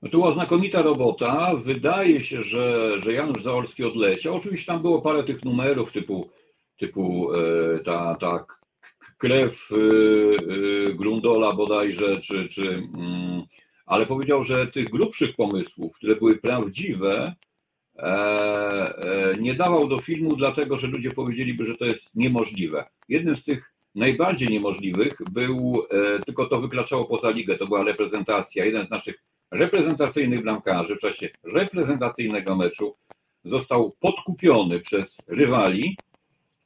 No 0.01 0.09
to 0.09 0.17
była 0.17 0.33
znakomita 0.33 0.81
robota. 0.81 1.55
Wydaje 1.55 2.21
się, 2.21 2.43
że, 2.43 2.91
że 3.01 3.13
Janusz 3.13 3.43
Zaorski 3.43 3.83
odleciał. 3.83 4.35
Oczywiście 4.35 4.71
tam 4.71 4.81
było 4.81 5.01
parę 5.01 5.23
tych 5.23 5.45
numerów 5.45 5.91
typu, 5.91 6.29
typu 6.77 7.33
e, 7.33 7.79
ta, 7.79 8.15
ta 8.15 8.45
krew 9.17 9.69
e, 9.71 9.75
e, 9.75 10.93
Grundola 10.93 11.53
bodajże, 11.53 12.17
czy, 12.17 12.47
czy, 12.47 12.69
mm, 12.69 13.41
ale 13.85 14.05
powiedział, 14.05 14.43
że 14.43 14.67
tych 14.67 14.89
grubszych 14.89 15.35
pomysłów, 15.35 15.95
które 15.95 16.15
były 16.15 16.37
prawdziwe, 16.37 17.33
nie 19.39 19.53
dawał 19.53 19.87
do 19.87 19.97
filmu, 19.99 20.35
dlatego 20.35 20.77
że 20.77 20.87
ludzie 20.87 21.11
powiedzieliby, 21.11 21.65
że 21.65 21.75
to 21.75 21.85
jest 21.85 22.15
niemożliwe. 22.15 22.85
Jednym 23.09 23.35
z 23.35 23.43
tych 23.43 23.73
najbardziej 23.95 24.49
niemożliwych 24.49 25.17
był, 25.31 25.83
tylko 26.25 26.45
to 26.45 26.61
wykraczało 26.61 27.05
poza 27.05 27.29
ligę, 27.29 27.57
to 27.57 27.67
była 27.67 27.83
reprezentacja. 27.83 28.65
Jeden 28.65 28.87
z 28.87 28.89
naszych 28.89 29.23
reprezentacyjnych 29.51 30.43
bramkarzy 30.43 30.95
w 30.95 30.99
czasie 30.99 31.29
reprezentacyjnego 31.43 32.55
meczu 32.55 32.95
został 33.43 33.95
podkupiony 33.99 34.79
przez 34.79 35.17
rywali 35.27 35.97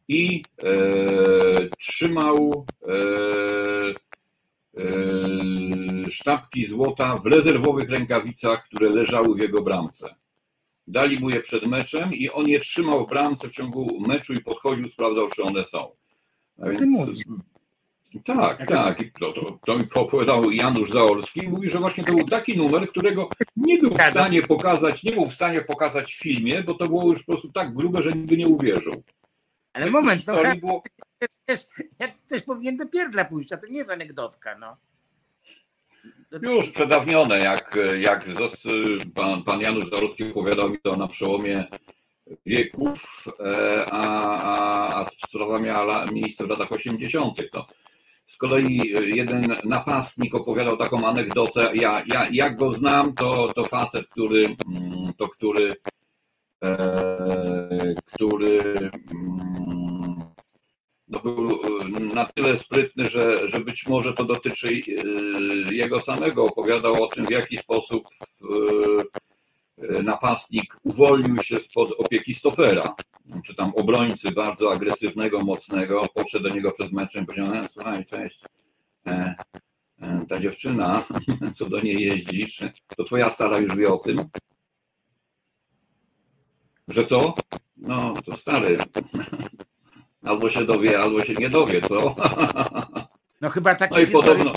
i 0.07 0.43
e, 0.63 1.69
trzymał 1.77 2.65
e, 2.81 2.93
e, 4.77 6.09
sztabki 6.09 6.65
złota 6.65 7.15
w 7.15 7.25
rezerwowych 7.25 7.89
rękawicach, 7.89 8.65
które 8.65 8.89
leżały 8.89 9.35
w 9.35 9.39
jego 9.39 9.61
bramce. 9.61 10.15
Dali 10.87 11.19
mu 11.19 11.29
je 11.29 11.41
przed 11.41 11.67
meczem 11.67 12.13
i 12.13 12.29
on 12.29 12.47
je 12.47 12.59
trzymał 12.59 13.05
w 13.05 13.09
bramce 13.09 13.49
w 13.49 13.51
ciągu 13.51 13.99
meczu 14.07 14.33
i 14.33 14.41
podchodził, 14.41 14.87
sprawdzał, 14.87 15.27
czy 15.27 15.43
one 15.43 15.63
są. 15.63 15.91
Więc, 16.57 16.79
ty 16.79 16.85
mówisz. 16.85 17.23
Tak, 18.23 18.67
tak. 18.67 18.99
To, 19.19 19.33
to, 19.33 19.59
to 19.65 19.77
mi 19.77 19.83
opowiadał 19.95 20.51
Janusz 20.51 20.91
Zaorski. 20.91 21.47
Mówi, 21.47 21.69
że 21.69 21.79
właśnie 21.79 22.03
to 22.03 22.13
był 22.13 22.25
taki 22.25 22.57
numer, 22.57 22.89
którego 22.89 23.29
nie 23.55 23.77
był 23.77 23.89
w 23.89 24.01
stanie 24.01 24.41
pokazać, 24.41 25.03
nie 25.03 25.11
był 25.11 25.25
w 25.25 25.33
stanie 25.33 25.61
pokazać 25.61 26.13
w 26.13 26.19
filmie, 26.19 26.63
bo 26.63 26.73
to 26.73 26.87
było 26.87 27.07
już 27.07 27.23
po 27.23 27.31
prostu 27.31 27.51
tak 27.51 27.73
grube, 27.73 28.03
że 28.03 28.11
nikt 28.11 28.29
by 28.29 28.37
nie 28.37 28.47
uwierzył. 28.47 29.03
Ale 29.73 29.91
moment, 29.91 30.27
no, 30.27 30.35
było... 30.55 30.83
też, 31.45 31.59
ja 31.99 32.07
też 32.27 32.43
powinien 32.43 32.77
do 32.77 32.89
pierdla 32.89 33.25
pójść, 33.25 33.51
a 33.51 33.57
to 33.57 33.67
nie 33.67 33.77
jest 33.77 33.91
anegdotka, 33.91 34.57
no. 34.57 34.77
Już 36.41 36.69
przedawnione, 36.69 37.39
jak, 37.39 37.77
jak 37.99 38.25
pan, 39.15 39.43
pan 39.43 39.61
Janusz 39.61 39.89
Zaorski 39.89 40.23
opowiadał 40.31 40.69
mi 40.69 40.77
to 40.83 40.95
na 40.95 41.07
przełomie 41.07 41.65
wieków, 42.45 43.25
e, 43.39 43.85
a, 43.91 44.01
a, 44.41 44.99
a 44.99 45.05
sprawa 45.05 45.59
miała 45.59 46.05
miejsce 46.05 46.45
w 46.45 46.49
latach 46.49 46.71
80. 46.71 47.51
To 47.51 47.67
z 48.25 48.37
kolei 48.37 48.93
jeden 49.15 49.55
napastnik 49.63 50.35
opowiadał 50.35 50.77
taką 50.77 51.07
anegdotę. 51.07 51.71
Ja, 51.73 52.03
ja 52.07 52.27
jak 52.31 52.57
go 52.57 52.71
znam, 52.71 53.13
to, 53.13 53.53
to 53.55 53.63
facet, 53.63 54.07
który, 54.07 54.45
mm, 54.45 55.13
to 55.17 55.27
który, 55.27 55.75
e, 56.63 57.95
który 58.13 58.57
mm, 59.11 60.15
no 61.07 61.19
był 61.19 61.59
na 62.13 62.25
tyle 62.25 62.57
sprytny, 62.57 63.09
że, 63.09 63.47
że 63.47 63.59
być 63.59 63.87
może 63.87 64.13
to 64.13 64.23
dotyczy 64.23 64.67
e, 64.69 65.73
jego 65.73 65.99
samego. 65.99 66.45
Opowiadał 66.45 67.03
o 67.03 67.07
tym, 67.07 67.25
w 67.25 67.31
jaki 67.31 67.57
sposób 67.57 68.07
e, 68.41 68.45
napastnik 70.03 70.77
uwolnił 70.83 71.43
się 71.43 71.57
spod 71.59 71.91
opieki 71.91 72.33
stopera 72.33 72.95
czy 73.43 73.55
tam 73.55 73.71
obrońcy 73.75 74.31
bardzo 74.31 74.71
agresywnego, 74.71 75.39
mocnego, 75.39 76.07
podszedł 76.13 76.49
do 76.49 76.55
niego 76.55 76.71
przed 76.71 76.91
meczem 76.91 77.23
i 77.23 77.25
powiedział, 77.25 77.55
e, 77.55 77.67
słuchaj, 77.69 78.05
cześć, 78.05 78.43
e, 79.07 79.35
e, 80.01 80.25
ta 80.29 80.39
dziewczyna, 80.39 81.03
co 81.57 81.65
do 81.65 81.79
niej 81.79 82.01
jeździsz, 82.01 82.63
to 82.97 83.03
twoja 83.03 83.29
stara 83.29 83.57
już 83.59 83.75
wie 83.75 83.93
o 83.93 83.97
tym? 83.97 84.29
Że 86.87 87.05
co? 87.05 87.33
No, 87.77 88.13
to 88.25 88.37
stary. 88.37 88.77
Albo 90.23 90.49
się 90.49 90.65
dowie, 90.65 90.99
albo 90.99 91.23
się 91.23 91.33
nie 91.33 91.49
dowie, 91.49 91.81
co? 91.81 92.15
No 93.41 93.49
chyba 93.49 93.75
tak. 93.75 93.91
No 93.91 93.99
i 93.99 94.07
podobno, 94.07 94.53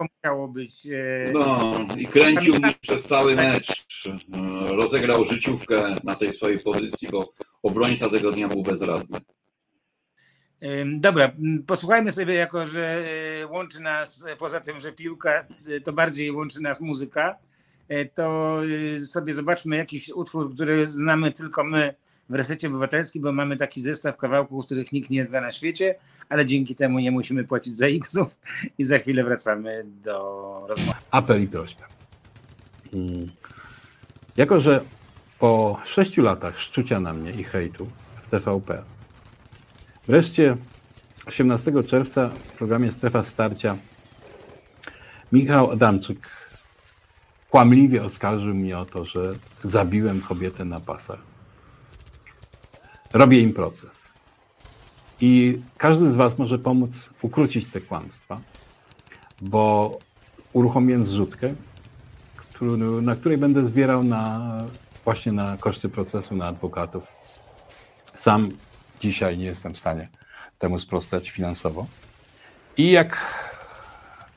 musiało 0.00 0.48
być. 0.48 0.86
E, 0.86 1.32
no 1.32 1.72
i 1.98 2.06
kręcił 2.06 2.54
mi 2.54 2.74
przez 2.80 3.04
cały 3.04 3.34
mecz. 3.34 3.86
Rozegrał 4.68 5.24
życiówkę 5.24 5.96
na 6.04 6.14
tej 6.14 6.32
swojej 6.32 6.58
pozycji, 6.58 7.08
bo 7.08 7.32
obrońca 7.62 8.10
tego 8.10 8.32
dnia 8.32 8.48
był 8.48 8.62
bezradny. 8.62 9.18
Dobra, 10.86 11.32
posłuchajmy 11.66 12.12
sobie, 12.12 12.34
jako 12.34 12.66
że 12.66 13.04
e, 13.42 13.46
łączy 13.46 13.80
nas, 13.80 14.24
poza 14.38 14.60
tym, 14.60 14.80
że 14.80 14.92
piłka, 14.92 15.46
e, 15.68 15.80
to 15.80 15.92
bardziej 15.92 16.32
łączy 16.32 16.60
nas 16.60 16.80
muzyka, 16.80 17.38
to 18.14 18.60
sobie 19.06 19.34
zobaczmy 19.34 19.76
jakiś 19.76 20.08
utwór, 20.08 20.54
który 20.54 20.86
znamy 20.86 21.32
tylko 21.32 21.64
my 21.64 21.94
w 22.28 22.34
Resecie 22.34 22.68
Obywatelskim, 22.68 23.22
bo 23.22 23.32
mamy 23.32 23.56
taki 23.56 23.80
zestaw 23.80 24.16
kawałków, 24.16 24.66
których 24.66 24.92
nikt 24.92 25.10
nie 25.10 25.24
zna 25.24 25.40
na 25.40 25.52
świecie, 25.52 25.94
ale 26.28 26.46
dzięki 26.46 26.74
temu 26.74 26.98
nie 26.98 27.10
musimy 27.10 27.44
płacić 27.44 27.76
za 27.76 27.86
X-ów 27.86 28.36
i 28.78 28.84
za 28.84 28.98
chwilę 28.98 29.24
wracamy 29.24 29.84
do 30.02 30.66
rozmowy. 30.68 30.98
Apel 31.10 31.42
i 31.42 31.46
prośba. 31.46 31.84
Hmm. 32.92 33.30
Jako, 34.36 34.60
że 34.60 34.80
po 35.38 35.80
sześciu 35.84 36.22
latach 36.22 36.60
szczucia 36.60 37.00
na 37.00 37.12
mnie 37.12 37.30
i 37.30 37.44
hejtu 37.44 37.90
w 38.22 38.28
TVP, 38.28 38.82
wreszcie 40.06 40.56
18 41.26 41.72
czerwca 41.82 42.28
w 42.28 42.52
programie 42.52 42.92
Strefa 42.92 43.24
Starcia 43.24 43.76
Michał 45.32 45.70
Adamczyk 45.70 46.18
kłamliwie 47.50 48.04
oskarżył 48.04 48.54
mnie 48.54 48.78
o 48.78 48.84
to, 48.84 49.04
że 49.04 49.34
zabiłem 49.64 50.20
kobietę 50.20 50.64
na 50.64 50.80
pasach. 50.80 51.18
Robię 53.12 53.40
im 53.40 53.52
proces. 53.52 54.03
I 55.26 55.60
każdy 55.78 56.12
z 56.12 56.16
Was 56.16 56.38
może 56.38 56.58
pomóc 56.58 57.10
ukrócić 57.22 57.68
te 57.68 57.80
kłamstwa, 57.80 58.40
bo 59.40 59.98
uruchomiłem 60.52 61.04
zrzutkę, 61.04 61.54
na 63.02 63.16
której 63.16 63.38
będę 63.38 63.66
zbierał 63.66 64.04
na, 64.04 64.58
właśnie 65.04 65.32
na 65.32 65.56
koszty 65.56 65.88
procesu, 65.88 66.36
na 66.36 66.46
adwokatów. 66.46 67.06
Sam 68.14 68.50
dzisiaj 69.00 69.38
nie 69.38 69.44
jestem 69.44 69.74
w 69.74 69.78
stanie 69.78 70.08
temu 70.58 70.78
sprostać 70.78 71.30
finansowo. 71.30 71.86
I 72.76 72.90
jak 72.90 73.16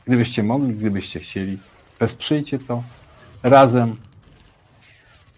gdybyście 0.06 0.44
mogli, 0.44 0.76
gdybyście 0.76 1.20
chcieli, 1.20 1.58
wesprzyjcie 2.00 2.60
to, 2.60 2.84
razem 3.44 3.96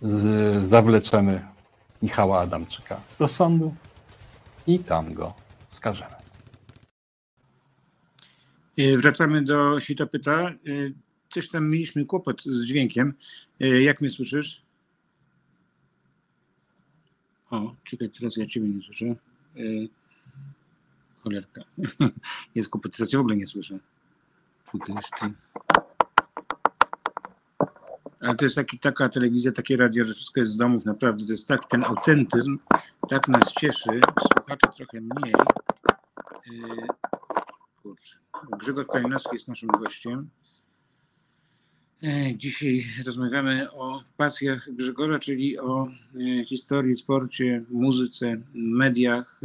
z, 0.02 0.70
zawleczemy 0.70 1.46
Michała 2.02 2.40
Adamczyka 2.40 3.00
do 3.20 3.28
sądu 3.28 3.76
i 4.70 4.80
tam 4.80 5.14
go 5.14 5.34
skażemy. 5.68 6.16
E, 8.78 8.98
wracamy 8.98 9.44
do 9.44 9.80
Sitopyta. 9.80 10.54
Też 11.34 11.50
tam 11.50 11.70
mieliśmy 11.70 12.06
kłopot 12.06 12.44
z 12.44 12.66
dźwiękiem. 12.66 13.14
E, 13.60 13.82
jak 13.82 14.02
mnie 14.02 14.10
słyszysz? 14.10 14.62
O, 17.52 17.76
czekaj, 17.84 18.10
teraz 18.10 18.38
ja 18.38 18.46
ciebie 18.46 18.68
nie 18.68 18.84
słyszę. 18.84 19.16
Cholerka. 21.24 21.62
Jest 22.56 22.70
kłopot, 22.70 22.98
teraz 22.98 23.10
cię 23.10 23.18
w 23.18 23.22
ogóle 23.22 23.36
nie 23.36 23.48
słyszę. 23.48 23.80
Jeszcze. 24.88 25.34
Ale 28.20 28.36
to 28.36 28.46
jest 28.46 28.56
taki, 28.56 28.80
taka 28.80 29.10
telewizja, 29.10 29.52
takie 29.52 29.78
radio, 29.78 30.04
że 30.04 30.14
wszystko 30.14 30.40
jest 30.40 30.52
z 30.52 30.58
domów, 30.58 30.86
naprawdę. 30.86 31.26
To 31.26 31.32
jest 31.32 31.48
tak, 31.48 31.66
ten 31.66 31.84
autentyzm 31.84 32.58
tak 33.10 33.28
nas 33.28 33.54
cieszy. 33.60 34.00
Słuchacze 34.34 34.68
trochę 34.78 35.02
mniej. 35.02 35.34
Yy, 36.52 36.88
kurczę. 37.84 38.18
Grzegorz 38.60 38.88
Kalinowski 38.88 39.36
jest 39.36 39.48
naszym 39.48 39.70
gościem. 39.70 40.30
Yy, 42.02 42.36
dzisiaj 42.36 42.86
rozmawiamy 43.06 43.72
o 43.72 44.04
pasjach 44.18 44.70
Grzegorza, 44.72 45.20
czyli 45.20 45.60
o 45.60 45.88
yy, 46.14 46.46
historii, 46.46 46.96
sporcie, 46.96 47.64
muzyce, 47.70 48.38
mediach 48.54 49.42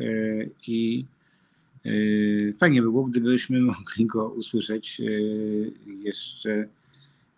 i 0.66 1.04
fajnie 2.58 2.82
by 2.82 2.90
było, 2.90 3.04
gdybyśmy 3.04 3.60
mogli 3.60 4.06
go 4.06 4.28
usłyszeć 4.28 5.00
jeszcze 5.86 6.68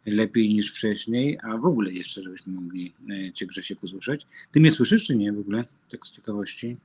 lepiej 0.06 0.48
niż 0.48 0.72
wcześniej, 0.72 1.38
a 1.42 1.56
w 1.56 1.66
ogóle 1.66 1.92
jeszcze, 1.92 2.22
żebyśmy 2.22 2.52
mogli 2.52 2.92
e, 3.10 3.32
Cię 3.32 3.46
Grzesie 3.46 3.76
posłuchać. 3.76 4.26
Ty 4.52 4.60
mnie 4.60 4.70
słyszysz, 4.70 5.06
czy 5.06 5.16
nie 5.16 5.32
w 5.32 5.38
ogóle? 5.38 5.64
Tak 5.90 6.06
z 6.06 6.10
ciekawości. 6.10 6.76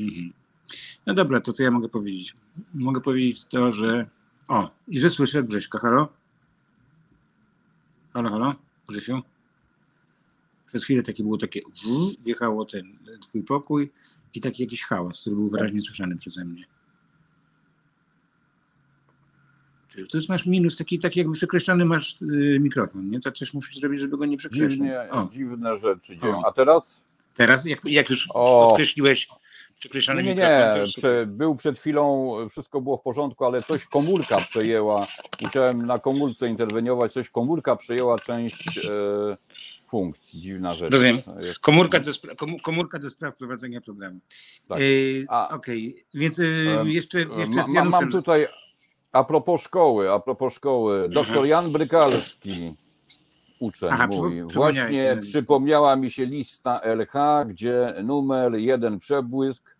Mhm. 0.00 0.32
No 1.06 1.14
dobra, 1.14 1.40
to 1.40 1.52
co 1.52 1.62
ja 1.62 1.70
mogę 1.70 1.88
powiedzieć? 1.88 2.36
Mogę 2.74 3.00
powiedzieć 3.00 3.44
to, 3.44 3.72
że 3.72 4.06
o, 4.48 4.70
i 4.88 5.00
że 5.00 5.10
słyszę 5.10 5.42
Grześka. 5.42 5.78
Halo? 5.78 6.08
Halo, 8.12 8.30
halo? 8.30 8.54
Grzesiu? 8.88 9.22
Przez 10.68 10.84
chwilę 10.84 11.02
takie 11.02 11.22
było 11.22 11.38
takie 11.38 11.60
wjechało 12.24 12.64
ten 12.64 12.98
twój 13.20 13.42
pokój 13.42 13.90
i 14.34 14.40
taki 14.40 14.62
jakiś 14.62 14.82
hałas, 14.82 15.20
który 15.20 15.36
był 15.36 15.48
wyraźnie 15.48 15.80
słyszany 15.80 16.16
przeze 16.16 16.44
mnie. 16.44 16.64
To 20.10 20.18
jest 20.18 20.28
masz 20.28 20.46
minus, 20.46 20.76
taki, 20.76 20.98
taki 20.98 21.18
jakby 21.18 21.34
przekreślony 21.34 21.84
masz 21.84 22.22
y, 22.22 22.58
mikrofon, 22.60 23.10
nie? 23.10 23.20
To 23.20 23.32
coś 23.32 23.54
musisz 23.54 23.76
zrobić, 23.76 24.00
żeby 24.00 24.18
go 24.18 24.26
nie 24.26 24.36
przekreślać. 24.36 24.72
Dziwnie, 24.72 25.08
dziwne 25.32 25.76
rzeczy 25.76 26.16
dzieją. 26.16 26.42
A 26.46 26.52
teraz? 26.52 27.04
Teraz, 27.36 27.66
jak, 27.66 27.80
jak 27.84 28.10
już 28.10 28.28
o. 28.34 28.68
podkreśliłeś 28.68 29.28
przekreślony 29.78 30.22
nie, 30.22 30.30
mikrofon. 30.30 30.80
Nie, 30.80 30.86
Prze, 30.86 31.26
był 31.26 31.56
przed 31.56 31.78
chwilą, 31.78 32.36
wszystko 32.50 32.80
było 32.80 32.96
w 32.96 33.02
porządku, 33.02 33.44
ale 33.44 33.62
coś 33.62 33.86
komórka 33.86 34.36
przejęła. 34.36 35.06
Musiałem 35.40 35.86
na 35.86 35.98
komórce 35.98 36.48
interweniować, 36.48 37.12
coś 37.12 37.30
komórka 37.30 37.76
przejęła 37.76 38.18
część 38.18 38.78
e, 38.78 39.36
funkcji. 39.88 40.40
Dziwna 40.40 40.74
rzecz. 40.74 40.92
Rozumiem. 40.92 41.18
Komórka, 41.60 42.00
do 42.00 42.10
spra- 42.10 42.60
komórka 42.62 42.98
do 42.98 43.10
spraw 43.10 43.36
prowadzenia 43.36 43.80
programu. 43.80 44.20
Tak. 44.68 44.78
E, 44.78 45.48
Okej, 45.48 45.88
okay. 45.88 46.04
więc 46.14 46.38
e, 46.38 46.42
jeszcze, 46.84 47.18
jeszcze 47.20 47.60
ma, 47.68 47.84
ma, 47.84 47.90
Mam 47.90 48.10
tutaj 48.10 48.46
a 49.12 49.24
propos 49.24 49.62
szkoły, 49.62 50.12
a 50.12 50.20
propos 50.20 50.54
szkoły, 50.54 51.08
doktor 51.08 51.46
Jan 51.46 51.72
Brykalski, 51.72 52.74
uczeń 53.60 53.88
Aha, 53.92 54.06
mój, 54.06 54.42
właśnie 54.42 55.16
przypomniała 55.20 55.96
mi 55.96 56.10
się 56.10 56.26
lista 56.26 56.80
LH, 56.84 57.46
gdzie 57.46 57.94
numer 58.04 58.54
jeden 58.54 58.98
przebłysk, 58.98 59.76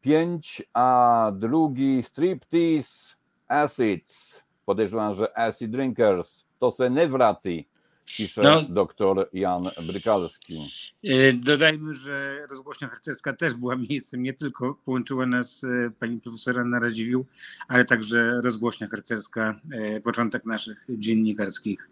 pięć, 0.00 0.62
a 0.74 1.30
drugi 1.34 2.02
striptease 2.02 3.16
acids. 3.48 4.44
Podejrzewam, 4.64 5.14
że 5.14 5.38
acid 5.38 5.70
drinkers. 5.70 6.44
To 6.58 6.70
se 6.70 6.90
nevraty 6.90 7.64
pisze 8.06 8.42
no, 8.42 8.62
doktor 8.62 9.28
Jan 9.32 9.70
Brykalski. 9.86 10.68
E, 11.04 11.32
dodajmy, 11.32 11.94
że 11.94 12.46
rozgłośnia 12.50 12.88
harcerska 12.88 13.32
też 13.32 13.54
była 13.54 13.76
miejscem, 13.76 14.22
nie 14.22 14.32
tylko 14.32 14.74
połączyła 14.84 15.26
nas 15.26 15.64
e, 15.64 15.90
pani 15.90 16.20
profesora 16.20 16.64
na 16.64 16.80
Radziwiłł, 16.80 17.26
ale 17.68 17.84
także 17.84 18.40
rozgłośnia 18.44 18.88
harcerska, 18.88 19.60
e, 19.72 20.00
początek 20.00 20.44
naszych 20.44 20.84
dziennikarskich 20.88 21.88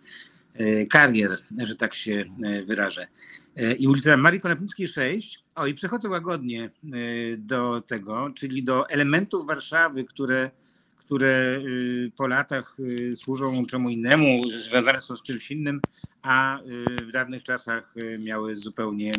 karier, 0.91 1.39
że 1.59 1.75
tak 1.75 1.95
się 1.95 2.25
wyrażę. 2.67 3.07
I 3.79 3.89
ulica 3.89 4.17
Marii 4.17 4.41
Konopnickiej 4.41 4.89
6. 4.89 5.45
O, 5.55 5.67
i 5.67 5.75
przechodzę 5.75 6.09
łagodnie 6.09 6.71
do 7.39 7.81
tego, 7.87 8.31
czyli 8.35 8.65
do 8.65 8.89
elementów 8.89 9.47
Warszawy, 9.47 10.05
które 10.05 10.51
które 11.05 11.59
y, 11.59 12.13
po 12.17 12.27
latach 12.27 12.77
y, 12.81 13.17
służą 13.17 13.67
czemu 13.67 13.91
innemu, 13.91 14.51
związane 14.51 15.01
są 15.01 15.17
z 15.17 15.23
czymś 15.23 15.51
innym, 15.51 15.81
a 16.23 16.61
y, 16.61 17.05
w 17.07 17.13
dawnych 17.13 17.43
czasach 17.43 17.95
miały 18.19 18.57
zupełnie 18.57 19.13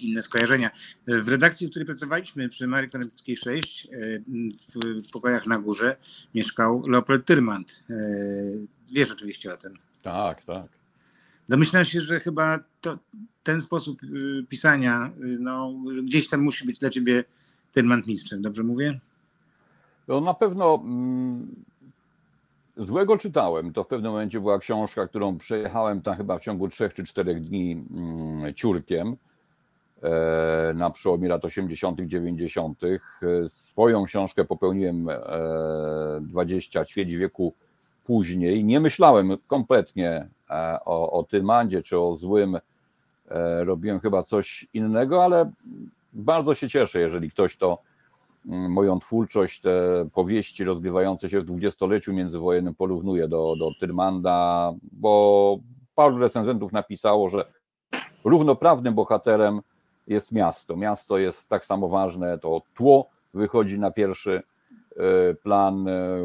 inne 0.00 0.22
skojarzenia. 0.22 0.70
W 1.06 1.28
redakcji, 1.28 1.66
w 1.66 1.70
której 1.70 1.86
pracowaliśmy 1.86 2.48
przy 2.48 2.66
Marii 2.66 2.90
Konopnickiej 2.90 3.36
6 3.36 3.88
w 5.08 5.10
pokojach 5.12 5.46
na 5.46 5.58
górze 5.58 5.96
mieszkał 6.34 6.86
Leopold 6.86 7.26
Tyrmand. 7.26 7.84
Wiesz 8.92 9.10
oczywiście 9.10 9.54
o 9.54 9.56
tym. 9.56 9.74
Tak, 10.02 10.44
tak. 10.44 10.66
Domyślam 11.48 11.84
się, 11.84 12.00
że 12.00 12.20
chyba 12.20 12.58
to, 12.80 12.98
ten 13.42 13.60
sposób 13.60 14.00
pisania 14.48 15.10
no, 15.40 15.74
gdzieś 16.02 16.28
tam 16.28 16.40
musi 16.40 16.66
być 16.66 16.78
dla 16.78 16.90
ciebie 16.90 17.24
Tyrmand 17.72 18.06
mistrzem, 18.06 18.42
dobrze 18.42 18.62
mówię? 18.62 19.00
No 20.08 20.20
na 20.20 20.34
pewno 20.34 20.74
mm, 20.84 21.64
złego 22.76 23.18
czytałem. 23.18 23.72
To 23.72 23.84
w 23.84 23.88
pewnym 23.88 24.12
momencie 24.12 24.40
była 24.40 24.58
książka, 24.58 25.08
którą 25.08 25.38
przejechałem 25.38 26.02
tam 26.02 26.16
chyba 26.16 26.38
w 26.38 26.42
ciągu 26.42 26.68
3 26.68 26.88
czy 26.88 27.04
4 27.04 27.34
dni 27.34 27.72
mm, 27.72 28.54
ciurkiem 28.54 29.16
e, 30.02 30.72
na 30.74 30.90
przełomie 30.90 31.28
lat 31.28 31.44
80., 31.44 32.00
90. 32.00 32.80
Swoją 33.48 34.04
książkę 34.04 34.44
popełniłem 34.44 35.08
e, 35.08 35.18
20 36.20 36.84
ćwierć 36.84 37.12
wieku 37.12 37.54
później. 38.04 38.64
Nie 38.64 38.80
myślałem 38.80 39.36
kompletnie 39.46 40.28
e, 40.50 40.78
o, 40.84 41.12
o 41.12 41.22
tym 41.22 41.44
Mandzie 41.44 41.82
czy 41.82 41.98
o 41.98 42.16
złym. 42.16 42.58
E, 43.30 43.64
robiłem 43.64 44.00
chyba 44.00 44.22
coś 44.22 44.66
innego, 44.74 45.24
ale 45.24 45.50
bardzo 46.12 46.54
się 46.54 46.68
cieszę, 46.68 47.00
jeżeli 47.00 47.30
ktoś 47.30 47.56
to 47.56 47.78
moją 48.44 48.98
twórczość, 48.98 49.60
te 49.60 50.08
powieści 50.12 50.64
rozgrywające 50.64 51.30
się 51.30 51.40
w 51.40 51.44
dwudziestoleciu 51.44 52.12
międzywojennym 52.12 52.74
porównuję 52.74 53.28
do, 53.28 53.56
do 53.58 53.70
Tyrmanda, 53.80 54.72
bo 54.92 55.58
paru 55.94 56.18
recenzentów 56.18 56.72
napisało, 56.72 57.28
że 57.28 57.44
równoprawnym 58.24 58.94
bohaterem 58.94 59.60
jest 60.06 60.32
miasto. 60.32 60.76
Miasto 60.76 61.18
jest 61.18 61.48
tak 61.48 61.66
samo 61.66 61.88
ważne, 61.88 62.38
to 62.38 62.62
tło 62.74 63.08
wychodzi 63.34 63.78
na 63.78 63.90
pierwszy 63.90 64.42
e, 64.96 65.34
plan, 65.34 65.88
e, 65.88 66.24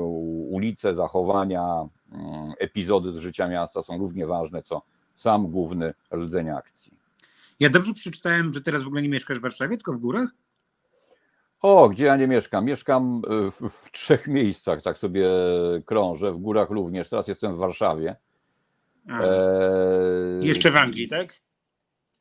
ulice, 0.49 0.95
zachowania, 0.95 1.87
mm, 2.11 2.51
epizody 2.59 3.11
z 3.11 3.17
życia 3.17 3.47
miasta 3.47 3.83
są 3.83 3.97
równie 3.97 4.27
ważne, 4.27 4.63
co 4.63 4.81
sam 5.15 5.47
główny 5.47 5.93
rdzeń 6.13 6.49
akcji. 6.49 6.99
Ja 7.59 7.69
dobrze 7.69 7.93
przeczytałem, 7.93 8.53
że 8.53 8.61
teraz 8.61 8.83
w 8.83 8.87
ogóle 8.87 9.01
nie 9.01 9.09
mieszkasz 9.09 9.39
w 9.39 9.41
Warszawie, 9.41 9.77
tylko 9.77 9.93
w 9.93 9.97
górach? 9.97 10.29
O, 11.61 11.89
gdzie 11.89 12.05
ja 12.05 12.15
nie 12.17 12.27
mieszkam? 12.27 12.65
Mieszkam 12.65 13.21
e, 13.47 13.51
w, 13.51 13.55
w 13.69 13.91
trzech 13.91 14.27
miejscach, 14.27 14.81
tak 14.81 14.97
sobie 14.97 15.27
krążę, 15.85 16.31
w 16.33 16.37
górach 16.37 16.69
również. 16.69 17.09
Teraz 17.09 17.27
jestem 17.27 17.55
w 17.55 17.57
Warszawie. 17.57 18.15
A, 19.09 19.21
E, 19.21 19.29
Jeszcze 20.41 20.71
w 20.71 20.75
Anglii, 20.77 21.07
tak? 21.07 21.33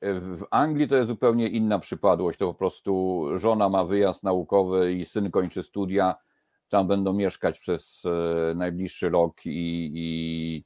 W 0.02 0.42
Anglii 0.50 0.88
to 0.88 0.96
jest 0.96 1.08
zupełnie 1.08 1.48
inna 1.48 1.78
przypadłość. 1.78 2.38
To 2.38 2.46
po 2.46 2.54
prostu 2.54 3.24
żona 3.36 3.68
ma 3.68 3.84
wyjazd 3.84 4.22
naukowy 4.24 4.92
i 4.92 5.04
syn 5.04 5.30
kończy 5.30 5.62
studia. 5.62 6.14
Tam 6.68 6.88
będą 6.88 7.12
mieszkać 7.12 7.58
przez 7.60 8.02
e, 8.04 8.54
najbliższy 8.54 9.08
rok 9.10 9.46
i, 9.46 9.90
i 9.94 10.64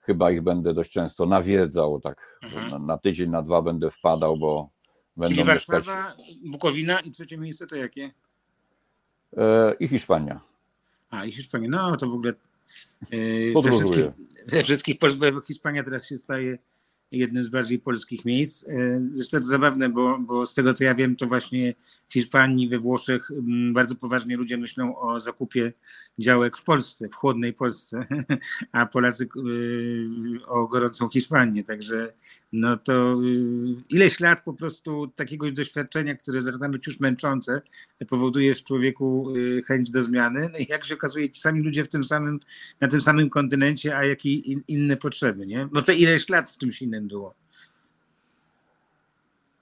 chyba 0.00 0.30
ich 0.30 0.42
będę 0.42 0.74
dość 0.74 0.92
często 0.92 1.26
nawiedzał. 1.26 2.00
Tak 2.00 2.38
Mhm. 2.42 2.70
na, 2.70 2.78
na 2.78 2.98
tydzień, 2.98 3.30
na 3.30 3.42
dwa 3.42 3.62
będę 3.62 3.90
wpadał, 3.90 4.36
bo 4.36 4.68
będą 5.18 5.34
Czyli 5.34 5.48
mieszkać. 5.48 5.86
Warszawa, 5.86 6.16
Bukowina 6.44 7.00
i 7.00 7.10
trzecie 7.10 7.38
miejsce 7.38 7.66
to 7.66 7.76
jakie? 7.76 8.10
E, 9.36 9.74
I 9.80 9.88
Hiszpania. 9.88 10.40
A, 11.10 11.24
i 11.24 11.32
Hiszpania. 11.32 11.68
No 11.68 11.96
to 11.96 12.06
w 12.06 12.14
ogóle 12.14 12.32
e, 13.02 13.52
Podróżuję. 13.54 14.12
wszystkich, 14.12 14.46
we 14.46 14.62
wszystkich 14.62 14.98
Polsce, 14.98 15.32
bo 15.32 15.40
Hiszpania 15.40 15.82
teraz 15.82 16.06
się 16.08 16.16
staje 16.16 16.58
jednym 17.12 17.42
z 17.42 17.48
bardziej 17.48 17.78
polskich 17.78 18.24
miejsc. 18.24 18.68
E, 18.68 19.00
Zresztą 19.10 19.38
to 19.38 19.44
zabawne, 19.44 19.88
bo, 19.88 20.18
bo 20.18 20.46
z 20.46 20.54
tego 20.54 20.74
co 20.74 20.84
ja 20.84 20.94
wiem, 20.94 21.16
to 21.16 21.26
właśnie 21.26 21.74
w 22.08 22.12
Hiszpanii, 22.12 22.68
we 22.68 22.78
Włoszech 22.78 23.30
m, 23.30 23.72
bardzo 23.72 23.94
poważnie 23.94 24.36
ludzie 24.36 24.56
myślą 24.56 24.98
o 24.98 25.20
zakupie 25.20 25.72
działek 26.18 26.56
w 26.56 26.64
Polsce, 26.64 27.08
w 27.08 27.14
chłodnej 27.14 27.52
Polsce, 27.52 28.06
a 28.72 28.86
Polacy 28.86 29.24
y, 29.24 30.46
o 30.46 30.66
gorącą 30.68 31.08
Hiszpanię. 31.08 31.64
Także 31.64 32.12
no 32.52 32.76
to 32.76 33.12
y, 33.12 33.84
ileś 33.88 34.20
lat 34.20 34.44
po 34.44 34.52
prostu 34.52 35.06
takiego 35.06 35.50
doświadczenia, 35.50 36.14
które 36.14 36.42
zaczyna 36.42 36.68
być 36.68 36.86
już 36.86 37.00
męczące, 37.00 37.62
powoduje 38.08 38.54
w 38.54 38.64
człowieku 38.64 39.32
chęć 39.66 39.90
do 39.90 40.02
zmiany. 40.02 40.50
No 40.52 40.58
i 40.58 40.66
jak 40.68 40.84
się 40.84 40.94
okazuje, 40.94 41.30
ci 41.30 41.40
sami 41.40 41.62
ludzie 41.62 41.84
w 41.84 41.88
tym 41.88 42.04
samym, 42.04 42.40
na 42.80 42.88
tym 42.88 43.00
samym 43.00 43.30
kontynencie, 43.30 43.96
a 43.96 44.04
jakie 44.04 44.32
in, 44.32 44.62
inne 44.68 44.96
potrzeby, 44.96 45.46
nie? 45.46 45.68
No 45.72 45.82
to 45.82 45.92
ileś 45.92 46.28
lat 46.28 46.50
z 46.50 46.58
czymś 46.58 46.82
innym 46.82 46.97
było. 47.06 47.34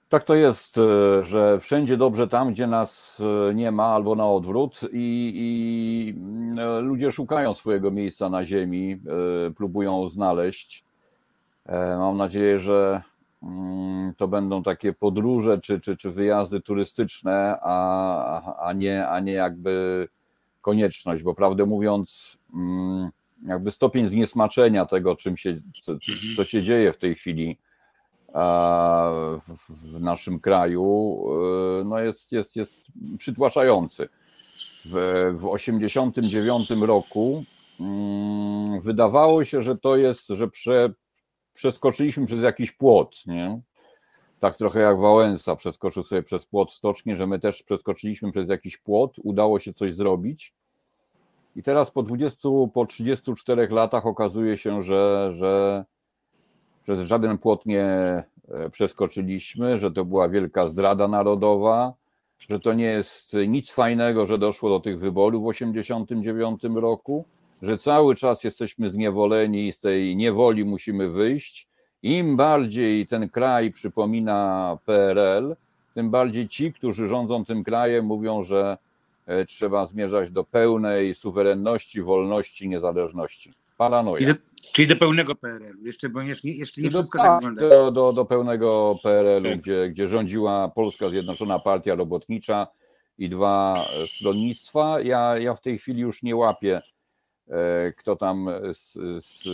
Tak 0.09 0.23
to 0.23 0.35
jest, 0.35 0.77
e, 0.77 1.23
że 1.23 1.59
wszędzie 1.59 1.97
dobrze 1.97 2.27
tam, 2.27 2.51
gdzie 2.51 2.67
nas 2.67 3.21
e, 3.49 3.53
nie 3.53 3.71
ma, 3.71 3.83
albo 3.83 4.15
na 4.15 4.27
odwrót, 4.29 4.79
i, 4.93 5.33
i 5.35 6.15
e, 6.61 6.79
ludzie 6.81 7.11
szukają 7.11 7.53
swojego 7.53 7.91
miejsca 7.91 8.29
na 8.29 8.45
ziemi, 8.45 9.01
próbują 9.55 10.09
znaleźć. 10.09 10.85
Mam 11.97 12.17
nadzieję, 12.17 12.59
że 12.59 13.01
mm, 13.43 14.13
to 14.17 14.27
będą 14.27 14.63
takie 14.63 14.93
podróże 14.93 15.59
czy, 15.59 15.79
czy, 15.79 15.97
czy 15.97 16.11
wyjazdy 16.11 16.61
turystyczne, 16.61 17.57
a, 17.61 18.67
a, 18.67 18.73
nie, 18.73 19.07
a 19.07 19.19
nie 19.19 19.31
jakby 19.31 20.07
konieczność, 20.61 21.23
bo 21.23 21.35
prawdę 21.35 21.65
mówiąc, 21.65 22.37
mm, 22.53 23.09
jakby 23.45 23.71
stopień 23.71 24.07
zniesmaczenia 24.07 24.85
tego, 24.85 25.15
czym 25.15 25.37
się, 25.37 25.61
co, 25.83 25.93
co 26.37 26.43
się 26.43 26.63
dzieje 26.63 26.93
w 26.93 26.97
tej 26.97 27.15
chwili 27.15 27.57
w 29.69 29.99
naszym 29.99 30.39
kraju, 30.39 31.19
e, 31.81 31.83
no 31.83 31.99
jest, 31.99 32.31
jest, 32.31 32.55
jest 32.55 32.83
przytłaczający. 33.17 34.09
W, 34.85 35.31
w 35.35 35.47
89 35.47 36.69
roku 36.69 37.43
mm, 37.79 38.81
wydawało 38.81 39.45
się, 39.45 39.61
że 39.61 39.77
to 39.77 39.97
jest, 39.97 40.27
że 40.27 40.47
prze, 40.47 40.93
przeskoczyliśmy 41.53 42.25
przez 42.25 42.41
jakiś 42.41 42.71
płot, 42.71 43.25
nie? 43.25 43.61
Tak 44.39 44.57
trochę 44.57 44.79
jak 44.79 44.99
Wałęsa 44.99 45.55
przeskoczył 45.55 46.03
sobie 46.03 46.23
przez 46.23 46.45
płot 46.45 46.71
stocznie, 46.71 47.17
że 47.17 47.27
my 47.27 47.39
też 47.39 47.63
przeskoczyliśmy 47.63 48.31
przez 48.31 48.49
jakiś 48.49 48.77
płot, 48.77 49.15
udało 49.23 49.59
się 49.59 49.73
coś 49.73 49.93
zrobić. 49.95 50.53
I 51.57 51.63
teraz 51.63 51.91
po 51.91 52.03
20, 52.03 52.49
po 52.73 52.85
34 52.85 53.67
latach 53.67 54.05
okazuje 54.05 54.57
się, 54.57 54.83
że, 54.83 55.31
że 55.33 55.85
przez 56.83 56.99
żaden 56.99 57.37
płot 57.37 57.65
nie 57.65 57.83
e, 57.83 58.23
przeskoczyliśmy, 58.71 59.79
że 59.79 59.91
to 59.91 60.05
była 60.05 60.29
wielka 60.29 60.67
zdrada 60.67 61.07
narodowa, 61.07 61.93
że 62.39 62.59
to 62.59 62.73
nie 62.73 62.85
jest 62.85 63.35
nic 63.47 63.71
fajnego, 63.71 64.25
że 64.25 64.37
doszło 64.37 64.69
do 64.69 64.79
tych 64.79 64.99
wyborów 64.99 65.43
w 65.43 65.53
1989 65.53 66.81
roku, 66.81 67.25
że 67.61 67.77
cały 67.77 68.15
czas 68.15 68.43
jesteśmy 68.43 68.89
zniewoleni 68.89 69.67
i 69.67 69.71
z 69.71 69.79
tej 69.79 70.15
niewoli 70.15 70.65
musimy 70.65 71.09
wyjść. 71.09 71.67
Im 72.03 72.35
bardziej 72.35 73.07
ten 73.07 73.29
kraj 73.29 73.71
przypomina 73.71 74.77
PRL, 74.85 75.55
tym 75.93 76.09
bardziej 76.11 76.47
ci, 76.47 76.73
którzy 76.73 77.07
rządzą 77.07 77.45
tym 77.45 77.63
krajem, 77.63 78.05
mówią, 78.05 78.43
że 78.43 78.77
trzeba 79.47 79.85
zmierzać 79.85 80.31
do 80.31 80.43
pełnej 80.43 81.15
suwerenności, 81.15 82.01
wolności, 82.01 82.69
niezależności. 82.69 83.53
Paranoja. 83.77 84.17
Czyli 84.17 84.33
do, 84.33 84.39
czyli 84.73 84.87
do 84.87 84.95
pełnego 84.95 85.35
PRL-u. 85.35 85.85
Jeszcze, 85.85 86.09
bo 86.09 86.21
jeszcze, 86.21 86.47
jeszcze 86.47 86.81
nie 86.81 86.89
do, 86.89 86.97
wszystko 86.97 87.17
tak 87.17 87.43
tak, 87.43 87.53
wygląda. 87.53 87.75
do, 87.75 87.91
do, 87.91 88.13
do 88.13 88.25
pełnego 88.25 88.97
PRL-u, 89.03 89.49
Tak. 89.49 89.59
gdzie, 89.59 89.89
gdzie 89.89 90.07
rządziła 90.07 90.69
Polska 90.69 91.09
Zjednoczona 91.09 91.59
Partia 91.59 91.95
Robotnicza 91.95 92.67
i 93.17 93.29
dwa 93.29 93.85
stronnictwa. 94.05 95.01
Ja, 95.01 95.37
ja 95.37 95.53
w 95.53 95.61
tej 95.61 95.79
chwili 95.79 96.01
już 96.01 96.23
nie 96.23 96.35
łapię, 96.35 96.81
e, 97.47 97.93
kto 97.97 98.15
tam 98.15 98.49
z, 98.73 98.93
z, 99.23 99.47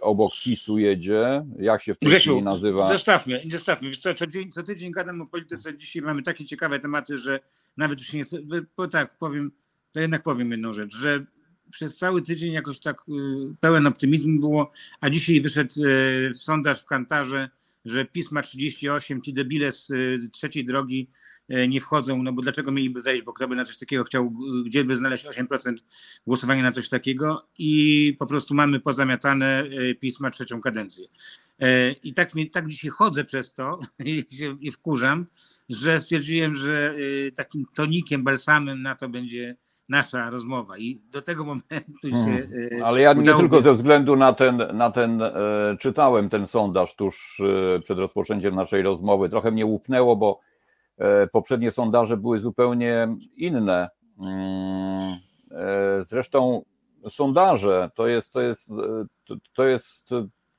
obok 0.00 0.32
PiSu 0.44 0.78
jedzie, 0.78 1.44
jak 1.58 1.82
się 1.82 1.94
w 1.94 1.98
tej 1.98 2.08
Grzesiu, 2.08 2.30
chwili 2.30 2.44
nazywa. 2.44 2.88
Zostawmy, 2.88 3.42
zostawmy. 3.50 3.90
Co, 3.90 4.14
co, 4.14 4.26
dzień, 4.26 4.52
co 4.52 4.62
tydzień 4.62 4.92
gadam 4.92 5.20
o 5.20 5.26
polityce. 5.26 5.78
Dzisiaj 5.78 6.02
mamy 6.02 6.22
takie 6.22 6.44
ciekawe 6.44 6.78
tematy, 6.78 7.18
że 7.18 7.40
nawet 7.76 8.00
już 8.00 8.12
nie 8.12 8.22
chcę. 8.22 8.38
Bo 8.76 8.88
tak, 8.88 9.18
powiem, 9.18 9.52
to 9.92 10.00
jednak 10.00 10.22
powiem 10.22 10.50
jedną 10.50 10.72
rzecz, 10.72 10.96
że 10.96 11.26
przez 11.70 11.98
cały 11.98 12.22
tydzień 12.22 12.52
jakoś 12.52 12.80
tak 12.80 13.00
y, 13.08 13.12
pełen 13.60 13.86
optymizmu 13.86 14.40
było, 14.40 14.72
a 15.00 15.10
dzisiaj 15.10 15.40
wyszedł 15.40 15.74
y, 15.84 16.32
sondaż 16.34 16.82
w 16.82 16.86
Kantarze, 16.86 17.50
że 17.84 18.04
PiS 18.04 18.32
ma 18.32 18.42
38, 18.42 19.22
ci 19.22 19.32
debile 19.32 19.72
z 19.72 19.90
y, 19.90 20.30
trzeciej 20.32 20.64
drogi 20.64 21.10
nie 21.68 21.80
wchodzą, 21.80 22.22
no 22.22 22.32
bo 22.32 22.42
dlaczego 22.42 22.72
mieliby 22.72 23.00
zejść, 23.00 23.24
bo 23.24 23.32
kto 23.32 23.48
by 23.48 23.56
na 23.56 23.64
coś 23.64 23.78
takiego 23.78 24.04
chciał, 24.04 24.32
gdzie 24.64 24.84
by 24.84 24.96
znaleźć 24.96 25.24
8% 25.24 25.74
głosowania 26.26 26.62
na 26.62 26.72
coś 26.72 26.88
takiego 26.88 27.48
i 27.58 28.16
po 28.18 28.26
prostu 28.26 28.54
mamy 28.54 28.80
pozamiatane, 28.80 29.64
y, 29.64 29.94
PiS 29.94 30.20
ma 30.20 30.30
trzecią 30.30 30.60
kadencję. 30.60 31.08
E, 31.60 31.92
I 31.92 32.14
tak, 32.14 32.30
tak 32.52 32.68
dzisiaj 32.68 32.90
chodzę 32.90 33.24
przez 33.24 33.54
to 33.54 33.78
i, 34.04 34.24
i 34.60 34.70
wkurzam, 34.70 35.26
że 35.68 36.00
stwierdziłem, 36.00 36.54
że 36.54 36.94
y, 36.98 37.32
takim 37.36 37.66
tonikiem, 37.74 38.24
balsamem 38.24 38.82
na 38.82 38.94
to 38.94 39.08
będzie 39.08 39.56
nasza 39.88 40.30
rozmowa. 40.30 40.78
I 40.78 41.02
do 41.12 41.22
tego 41.22 41.44
momentu 41.44 42.10
się. 42.10 42.48
y, 42.52 42.84
Ale 42.84 43.00
ja 43.00 43.12
nie 43.12 43.34
tylko 43.34 43.60
ze 43.60 43.74
względu 43.74 44.16
na 44.16 44.32
ten, 44.32 44.62
na 44.72 44.90
ten 44.90 45.22
e, 45.22 45.32
czytałem 45.80 46.28
ten 46.28 46.46
sondaż 46.46 46.96
tuż 46.96 47.40
e, 47.76 47.80
przed 47.80 47.98
rozpoczęciem 47.98 48.54
naszej 48.54 48.82
rozmowy. 48.82 49.28
Trochę 49.28 49.50
mnie 49.50 49.66
łupnęło, 49.66 50.16
bo 50.16 50.40
poprzednie 51.32 51.70
sondaże 51.70 52.16
były 52.16 52.40
zupełnie 52.40 53.08
inne. 53.36 53.88
Mm, 54.18 55.18
Zresztą 56.02 56.64
sondaże 57.08 57.90
to 57.94 58.06
jest, 58.06 58.32
to 58.32 58.40
jest, 58.40 58.70
to 59.54 59.64
jest, 59.66 60.10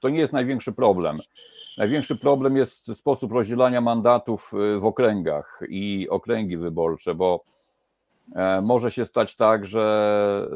to 0.02 0.10
nie 0.10 0.20
jest 0.20 0.34
największy 0.34 0.72
problem. 0.72 1.18
Największy 1.78 2.16
problem 2.16 2.58
jest 2.58 2.98
sposób 2.98 3.32
rozdzielania 3.32 3.82
mandatów 3.82 4.52
e, 4.54 4.80
w 4.80 4.86
okręgach 4.86 5.62
i 5.70 6.08
okręgi 6.10 6.58
wyborcze, 6.58 7.16
bo 7.16 7.52
E, 8.36 8.62
Może 8.62 8.92
się 8.92 9.06
stać 9.06 9.36
tak, 9.36 9.66
że 9.66 10.48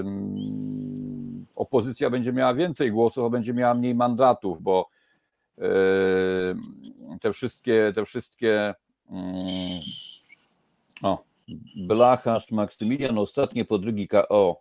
ym, 0.00 1.46
opozycja 1.54 2.10
będzie 2.10 2.32
miała 2.32 2.54
więcej 2.54 2.92
głosów, 2.92 3.24
a 3.24 3.30
będzie 3.30 3.54
miała 3.54 3.74
mniej 3.74 3.94
mandatów, 3.94 4.62
bo 4.62 4.88
ym, 5.58 7.18
te 7.20 7.32
wszystkie, 7.32 7.92
te 7.94 8.04
wszystkie 8.04 8.74
ym, 9.10 9.16
o, 11.02 11.24
Blachacz, 11.76 12.50
Maksymilian, 12.50 13.18
ostatnie 13.18 13.64
podrygi 13.64 14.08
KO. 14.08 14.60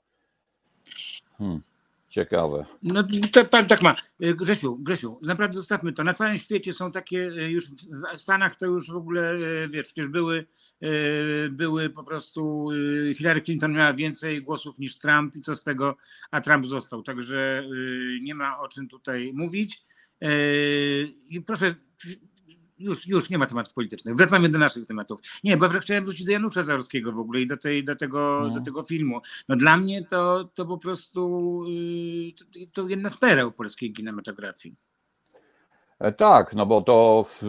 Hmm, 1.37 1.61
ciekawe. 2.11 2.65
No 2.83 3.03
to 3.31 3.45
pan 3.45 3.67
tak 3.67 3.81
ma. 3.81 3.95
Y, 4.25 4.35
Grzesiu, 4.35 4.77
Grzesiu, 4.77 5.19
naprawdę 5.21 5.57
zostawmy 5.57 5.93
to. 5.93 6.03
Na 6.03 6.13
całym 6.13 6.37
świecie 6.37 6.73
są 6.73 6.91
takie, 6.91 7.27
y, 7.27 7.51
już 7.51 7.65
w 7.69 8.19
Stanach 8.19 8.55
to 8.55 8.65
już 8.65 8.91
w 8.91 8.95
ogóle, 8.95 9.33
y, 9.35 9.69
wiesz, 9.69 9.85
przecież 9.87 10.07
były, 10.07 10.45
były 11.51 11.89
po 11.89 12.03
prostu, 12.03 12.67
Hillary 13.15 13.41
Clinton 13.41 13.73
miała 13.73 13.93
więcej 13.93 14.41
głosów 14.41 14.79
niż 14.79 14.97
Trump 14.97 15.35
i 15.35 15.41
co 15.41 15.55
z 15.55 15.63
tego, 15.63 15.97
a 16.31 16.41
Trump 16.41 16.65
został. 16.65 17.03
Także 17.03 17.63
nie 18.21 18.35
ma 18.35 18.59
o 18.59 18.67
czym 18.67 18.87
tutaj 18.87 19.31
mówić. 19.33 19.83
I 21.29 21.41
proszę, 21.41 21.75
już, 22.81 23.07
już 23.07 23.29
nie 23.29 23.37
ma 23.37 23.45
tematów 23.47 23.73
politycznych. 23.73 24.15
Wracamy 24.15 24.49
do 24.49 24.59
naszych 24.59 24.85
tematów. 24.85 25.19
Nie, 25.43 25.57
bo 25.57 25.69
chciałem 25.69 26.05
wrócić 26.05 26.25
do 26.25 26.31
Janusza 26.31 26.63
Zaorskiego 26.63 27.11
w 27.11 27.19
ogóle 27.19 27.41
i 27.41 27.47
do, 27.47 27.57
tej, 27.57 27.83
do, 27.83 27.95
tego, 27.95 28.41
No. 28.47 28.53
do 28.59 28.61
tego 28.61 28.83
filmu. 28.83 29.21
No 29.49 29.55
dla 29.55 29.77
mnie 29.77 30.05
to, 30.05 30.49
to 30.53 30.65
po 30.65 30.77
prostu 30.77 31.63
yy, 31.67 32.31
to, 32.33 32.45
to 32.73 32.87
jedna 32.87 33.09
z 33.09 33.17
pereł 33.17 33.51
polskiej 33.51 33.93
kinematografii. 33.93 34.75
E, 35.99 36.11
Tak, 36.11 36.55
no 36.55 36.65
bo 36.65 36.81
to 36.81 37.25
w, 37.27 37.43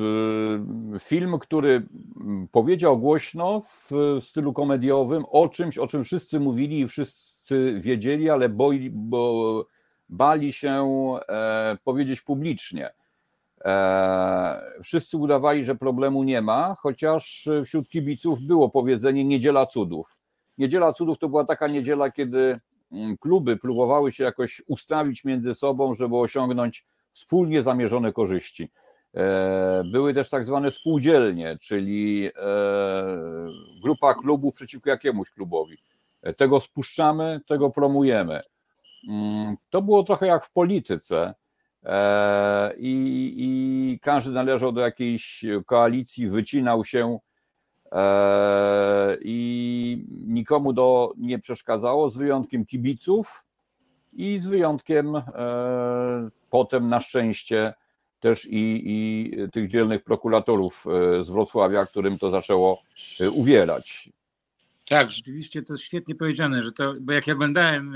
film, 1.01 1.39
który 1.39 1.87
mm, 2.21 2.49
powiedział 2.49 2.99
głośno 2.99 3.61
w 3.61 3.91
stylu 4.21 4.53
komediowym 4.53 5.25
o 5.31 5.49
czymś, 5.49 5.79
o 5.79 5.87
czym 5.87 6.05
wszyscy 6.05 6.41
mówili 6.41 6.81
i 6.81 6.89
wszyscy 6.89 7.81
wiedzieli, 7.81 8.31
ale 8.31 8.49
boi, 8.49 8.91
bo 8.91 9.67
bali 10.09 10.53
się 10.53 10.87
e, 11.29 11.79
powiedzieć 11.85 12.21
publicznie. 12.21 12.91
E, 13.65 14.61
wszyscy 14.83 15.17
udawali, 15.17 15.65
że 15.65 15.75
problemu 15.75 16.25
nie 16.25 16.43
ma, 16.43 16.77
chociaż 16.81 17.49
wśród 17.65 17.89
kibiców 17.89 18.41
było 18.41 18.71
powiedzenie 18.71 19.25
Niedziela 19.25 19.67
Cudów. 19.67 20.19
Niedziela 20.59 20.93
Cudów 20.93 21.19
to 21.19 21.29
była 21.29 21.45
taka 21.45 21.67
niedziela, 21.67 22.11
kiedy 22.11 22.61
mm, 22.93 23.17
kluby 23.19 23.57
próbowały 23.57 24.13
się 24.13 24.25
jakoś 24.25 24.63
ustawić 24.67 25.25
między 25.25 25.55
sobą, 25.55 25.95
żeby 25.95 26.17
osiągnąć 26.17 26.87
wspólnie 27.13 27.63
zamierzone 27.63 28.13
korzyści. 28.13 28.71
E, 29.15 29.83
Były 29.93 30.15
też 30.15 30.29
tak 30.31 30.45
zwane 30.45 30.71
spółdzielnie, 30.71 31.59
czyli 31.61 32.27
e, 32.27 32.33
grupa 33.83 34.15
klubów 34.15 34.55
przeciwko 34.55 34.91
jakiemuś 34.91 35.31
klubowi. 35.31 35.79
E, 36.23 36.35
Tego 36.35 36.61
spuszczamy, 36.61 37.41
tego 37.47 37.71
promujemy. 37.71 38.43
Mm, 39.09 39.57
To 39.71 39.83
było 39.83 40.03
trochę 40.03 40.27
jak 40.27 40.45
w 40.45 40.53
polityce. 40.53 41.35
E, 41.85 42.75
I, 42.77 43.35
i 43.37 43.99
każdy 44.03 44.31
należał 44.31 44.73
do 44.73 44.81
jakiejś 44.81 45.45
koalicji, 45.67 46.29
wycinał 46.29 46.85
się 46.85 47.19
e, 47.93 49.17
i 49.21 50.05
nikomu 50.27 50.75
to 50.75 51.13
nie 51.17 51.39
przeszkadzało, 51.39 52.11
z 52.11 52.17
wyjątkiem 52.17 52.67
kibiców 52.67 53.45
i 54.13 54.39
z 54.39 54.47
wyjątkiem 54.47 55.17
e, 55.17 55.23
potem 56.51 56.89
na 56.89 57.01
szczęście 57.01 57.75
też 58.21 58.45
i, 58.45 58.83
i 58.85 59.31
tych 59.53 59.69
dzielnych 59.69 60.05
prokuratorów 60.05 60.85
z 61.23 61.31
Wrocławia, 61.31 61.87
którym 61.87 62.19
to 62.19 62.31
zaczęło 62.31 62.83
uwierać. 63.33 64.11
Tak, 64.89 65.11
rzeczywiście 65.11 65.63
to 65.63 65.77
świetnie 65.77 66.15
powiedziane, 66.15 66.63
że 66.63 66.73
to, 66.73 66.95
bo 67.01 67.13
jak 67.13 67.27
ja 67.27 67.35
oglądałem 67.35 67.95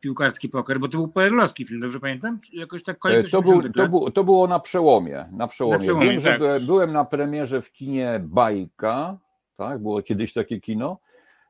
piłkarski 0.00 0.48
poker, 0.48 0.80
bo 0.80 0.88
to 0.88 0.98
był 0.98 1.08
PRL-owski 1.08 1.66
film, 1.66 1.80
dobrze 1.80 2.00
pamiętam? 2.00 2.38
Jakoś 2.52 2.82
tak 2.82 2.96
E, 2.96 2.98
koniec 2.98 3.30
To, 3.30 3.42
był, 3.42 3.52
80-tych 3.52 3.72
to, 3.72 3.88
był, 3.88 4.10
to 4.10 4.24
było 4.24 4.46
na 4.46 4.60
przełomie. 4.60 5.24
Na 5.32 5.48
przełomie. 5.48 5.76
Na 5.78 5.82
przełomie, 5.82 6.10
Wiem, 6.10 6.20
że 6.20 6.28
tak. 6.28 6.38
byłem- 6.38 6.66
byłem 6.66 6.92
na 6.92 7.04
premierze 7.04 7.62
w 7.62 7.72
kinie 7.72 8.20
Bajka, 8.24 9.18
tak, 9.56 9.82
było 9.82 10.02
kiedyś 10.02 10.32
takie 10.32 10.60
kino. 10.60 10.98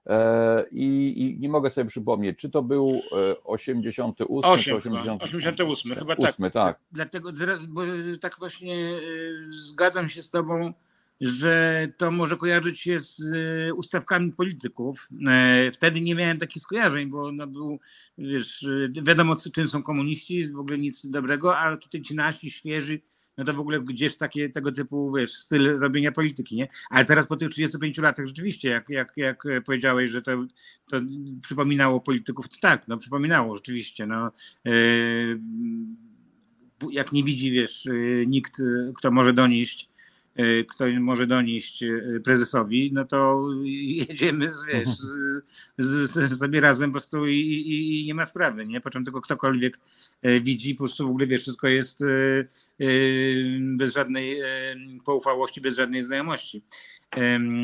e, 0.06 0.64
I, 0.70 1.14
I 1.22 1.40
nie 1.40 1.48
mogę 1.48 1.70
sobie 1.70 1.88
przypomnieć, 1.88 2.38
czy 2.38 2.50
to 2.50 2.62
był 2.62 2.90
e, 2.90 3.44
88 3.44 4.50
Osiem 4.52 4.76
czy 4.76 4.82
chyba, 4.82 4.96
80, 4.96 5.22
88, 5.22 5.94
chyba 5.94 6.16
tak. 6.16 6.30
Ósmy, 6.30 6.50
tak. 6.50 6.78
Dlatego 6.92 7.30
bo 7.68 7.82
tak 8.20 8.36
właśnie 8.38 8.74
y, 8.76 9.52
zgadzam 9.52 10.08
się 10.08 10.22
z 10.22 10.30
tobą, 10.30 10.72
że 11.20 11.88
to 11.96 12.10
może 12.10 12.36
kojarzyć 12.36 12.80
się 12.80 13.00
z 13.00 13.20
y, 13.20 13.74
ustawkami 13.74 14.32
polityków. 14.32 15.08
E, 15.28 15.70
Wtedy 15.72 16.00
nie 16.00 16.14
miałem 16.14 16.38
takich 16.38 16.62
skojarzeń, 16.62 17.08
bo 17.08 17.32
no 17.32 17.46
był, 17.46 17.80
wiesz, 18.18 18.62
y, 18.62 18.92
wiadomo 19.02 19.36
czym 19.54 19.66
są 19.66 19.82
komuniści, 19.82 20.52
w 20.52 20.58
ogóle 20.58 20.78
nic 20.78 21.06
dobrego, 21.06 21.58
a 21.58 21.76
tutaj 21.76 22.02
ci 22.02 22.14
nasi, 22.14 22.50
świeży, 22.50 23.00
no 23.38 23.44
to 23.44 23.54
w 23.54 23.60
ogóle 23.60 23.80
gdzieś 23.80 24.16
takie 24.16 24.50
tego 24.50 24.72
typu, 24.72 25.12
wiesz, 25.12 25.32
styl 25.32 25.78
robienia 25.78 26.12
polityki, 26.12 26.56
nie? 26.56 26.68
Ale 26.90 27.04
teraz 27.04 27.26
po 27.26 27.36
tych 27.36 27.50
35 27.50 27.98
latach 27.98 28.26
rzeczywiście, 28.26 28.70
jak, 28.70 28.88
jak, 28.88 29.12
jak 29.16 29.44
powiedziałeś, 29.66 30.10
że 30.10 30.22
to, 30.22 30.46
to 30.90 31.00
przypominało 31.42 32.00
polityków, 32.00 32.48
to 32.48 32.56
tak, 32.60 32.88
no 32.88 32.96
przypominało 32.96 33.56
rzeczywiście, 33.56 34.06
no. 34.06 34.32
Yy, 34.64 35.40
jak 36.90 37.12
nie 37.12 37.24
widzi, 37.24 37.50
wiesz, 37.50 37.84
yy, 37.84 38.24
nikt, 38.26 38.62
kto 38.94 39.10
może 39.10 39.32
donieść, 39.32 39.89
yy, 40.36 40.64
kto 40.64 40.84
może 41.00 41.26
donieść 41.26 41.82
yy, 41.82 42.20
prezesowi, 42.24 42.90
no 42.92 43.04
to 43.04 43.48
jedziemy 43.64 44.48
z, 44.48 44.64
wiesz, 44.64 44.88
z, 44.88 45.44
z, 45.78 46.10
z, 46.10 46.38
sobie 46.38 46.60
razem 46.60 46.90
po 46.90 46.92
prostu 46.92 47.26
i, 47.26 47.36
i, 47.36 48.00
i 48.00 48.06
nie 48.06 48.14
ma 48.14 48.26
sprawy, 48.26 48.66
nie? 48.66 48.80
Po 48.80 48.90
czym 48.90 49.04
tylko 49.04 49.20
ktokolwiek 49.20 49.80
yy, 50.22 50.40
widzi, 50.40 50.74
po 50.74 50.78
prostu 50.78 51.06
w 51.06 51.10
ogóle, 51.10 51.26
wiesz, 51.26 51.42
wszystko 51.42 51.68
jest 51.68 52.04
bez 53.76 53.94
żadnej 53.94 54.38
yy, 54.38 54.44
poufałości, 55.04 55.60
bez 55.60 55.76
żadnej 55.76 56.02
znajomości. 56.02 56.64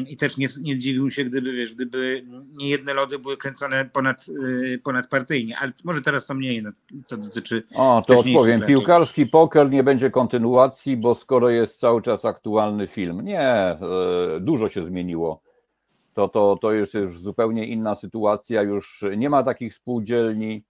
I 0.09 0.17
też 0.17 0.37
nie, 0.37 0.47
nie 0.63 0.79
dziwił 0.79 1.11
się, 1.11 1.25
gdyby, 1.25 1.53
wiesz, 1.53 1.75
gdyby 1.75 2.25
nie 2.55 2.69
jedne 2.69 2.95
lody 2.95 3.19
były 3.19 3.37
kręcone 3.37 3.85
ponad, 3.85 4.29
yy, 4.29 4.79
ponadpartyjnie, 4.85 5.59
ale 5.59 5.73
może 5.85 6.03
teraz 6.03 6.27
to 6.27 6.35
mniej, 6.35 6.63
no, 6.63 6.71
to 7.07 7.17
dotyczy 7.17 7.63
O, 7.75 8.03
to 8.07 8.19
odpowiem. 8.19 8.61
raczej. 8.61 8.77
Piłkarski 8.77 9.27
poker 9.27 9.71
nie 9.71 9.83
będzie 9.83 10.11
kontynuacji, 10.11 10.97
bo 10.97 11.15
skoro 11.15 11.51
jest 11.51 11.79
cały 11.79 12.03
czas 12.03 12.25
aktualny 12.25 12.87
film. 12.87 13.21
Nie, 13.21 13.41
e, 13.41 13.79
dużo 14.41 14.69
się 14.69 14.85
zmieniło. 14.85 15.43
To, 16.15 16.29
to, 16.29 16.59
to 16.61 16.73
jest 16.73 16.95
już 16.95 17.21
zupełnie 17.21 17.67
inna 17.67 17.95
sytuacja. 17.95 18.63
Już 18.63 19.05
nie 19.17 19.31
ma 19.31 19.43
takich 19.43 19.75
spółdzielni. 19.75 20.63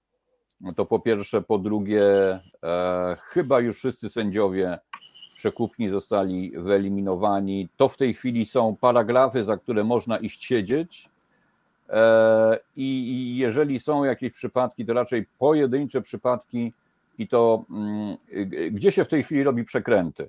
To 0.77 0.87
po 0.87 1.01
pierwsze. 1.01 1.43
Po 1.43 1.59
drugie, 1.59 2.05
e, 2.63 3.15
chyba 3.25 3.61
już 3.61 3.77
wszyscy 3.77 4.09
sędziowie 4.09 4.79
przekupni 5.37 5.89
zostali 5.89 6.53
wyeliminowani. 6.57 7.69
To 7.77 7.89
w 7.89 7.97
tej 7.97 8.15
chwili 8.15 8.47
są 8.47 8.77
paragrafy, 8.77 9.45
za 9.45 9.57
które 9.57 9.85
można 9.85 10.19
iść 10.19 10.45
siedzieć. 10.45 11.09
E, 11.89 12.59
I 12.77 13.37
jeżeli 13.37 13.81
są 13.81 14.05
jakieś 14.05 14.33
przypadki, 14.33 14.87
to 14.87 14.93
raczej 14.93 15.27
pojedyncze 15.39 16.03
przypadki, 16.03 16.73
i 17.19 17.29
to 17.29 17.65
mm, 17.71 18.17
gdzie 18.71 18.93
się 18.93 19.05
w 19.05 19.09
tej 19.09 19.25
chwili 19.25 19.43
robi 19.43 19.65
przekręty? 19.65 20.29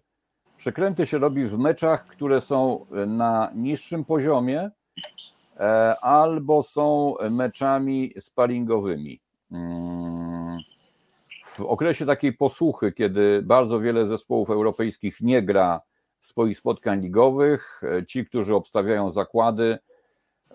Przekręty 0.57 1.05
się 1.05 1.17
robi 1.17 1.45
w 1.45 1.57
meczach, 1.57 2.07
które 2.07 2.41
są 2.41 2.85
na 3.07 3.51
niższym 3.55 4.05
poziomie 4.05 4.69
e, 5.59 5.95
albo 6.01 6.63
są 6.63 7.15
meczami 7.29 8.13
sparingowymi. 8.19 9.19
Mm, 9.51 10.16
W 11.57 11.61
okresie 11.61 12.05
takiej 12.05 12.33
posłuchy, 12.33 12.91
kiedy 12.91 13.41
bardzo 13.43 13.79
wiele 13.79 14.07
zespołów 14.07 14.49
europejskich 14.49 15.21
nie 15.21 15.41
gra 15.41 15.81
swoich 16.21 16.57
spotkań 16.57 17.01
ligowych, 17.01 17.81
e, 17.83 18.05
ci, 18.05 18.25
którzy 18.25 18.55
obstawiają 18.55 19.11
zakłady, 19.11 19.77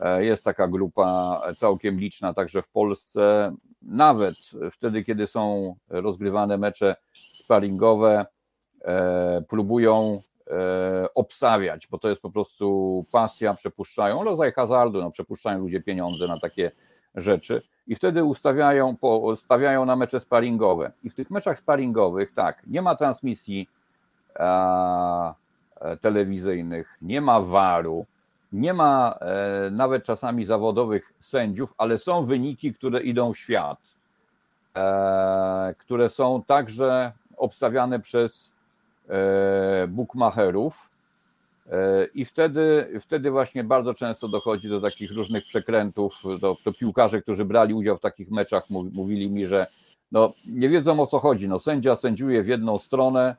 e, 0.01 0.25
jest 0.25 0.45
taka 0.45 0.69
grupa 0.69 1.41
całkiem 1.59 1.99
liczna 1.99 2.35
także 2.35 2.63
w 2.63 2.69
Polsce. 2.69 3.55
Nawet 3.83 4.35
wtedy, 4.71 5.05
kiedy 5.05 5.27
są 5.27 5.75
rozgrywane 5.89 6.59
mecze 6.59 6.97
sparingowe, 7.35 8.27
e, 8.85 9.43
próbują 9.49 10.23
obstawiać, 11.15 11.87
bo 11.87 11.99
to 11.99 12.09
jest 12.09 12.23
po 12.23 12.31
prostu 12.31 13.07
pasja, 13.11 13.55
przepuszczają, 13.55 14.25
rodzaj 14.25 14.53
hazardu, 14.53 15.01
no, 15.01 15.11
przepuszczają 15.11 15.59
ludzie 15.59 15.81
pieniądze 15.81 16.29
na 16.29 16.41
takie 16.41 16.71
rzeczy 17.15 17.63
i 17.87 17.95
wtedy 17.95 18.25
ustawiają, 18.25 18.97
po- 18.97 19.37
stawiają 19.37 19.85
na 19.85 19.97
mecze 19.97 20.21
sparingowe. 20.21 20.93
I 21.05 21.11
w 21.11 21.15
tych 21.15 21.31
meczach 21.31 21.59
sparingowych, 21.59 22.33
tak, 22.33 22.63
nie 22.67 22.83
ma 22.83 22.95
transmisji 22.95 23.69
a, 24.39 25.35
e, 25.81 25.97
telewizyjnych, 25.97 26.99
nie 27.03 27.21
ma 27.21 27.41
waru, 27.41 28.07
nie 28.53 28.75
ma 28.75 29.19
e, 29.21 29.71
nawet 29.71 30.05
czasami 30.05 30.45
zawodowych 30.45 31.13
sędziów, 31.21 31.75
ale 31.79 31.99
są 31.99 32.25
wyniki, 32.25 32.75
które 32.75 33.01
idą 33.01 33.33
w 33.33 33.39
świat, 33.39 33.79
e, 34.77 35.75
które 35.79 36.09
są 36.09 36.43
także 36.47 37.13
obstawiane 37.37 38.01
przez 38.01 38.55
e, 39.09 39.89
bookmacherów. 39.89 40.92
E, 41.67 42.07
I 42.15 42.25
wtedy, 42.25 42.87
wtedy 43.01 43.31
właśnie 43.31 43.65
bardzo 43.65 43.95
często 43.95 44.29
dochodzi 44.29 44.69
do 44.69 44.81
takich 44.81 45.13
różnych 45.13 45.45
przekrętów. 45.47 46.15
To, 46.41 46.57
to 46.65 46.73
piłkarze, 46.73 47.23
którzy 47.23 47.45
brali 47.45 47.75
udział 47.75 47.97
w 47.97 48.01
takich 48.01 48.31
meczach, 48.31 48.71
mów- 48.71 48.93
mówili 48.93 49.31
mi, 49.31 49.47
że 49.47 49.67
no, 50.13 50.33
nie 50.47 50.69
wiedzą 50.69 51.01
o 51.01 51.07
co 51.07 51.19
chodzi. 51.19 51.49
No, 51.49 51.59
sędzia 51.59 51.97
sędziuje 51.97 52.43
w 52.43 52.49
jedną 52.49 52.79
stronę, 52.79 53.37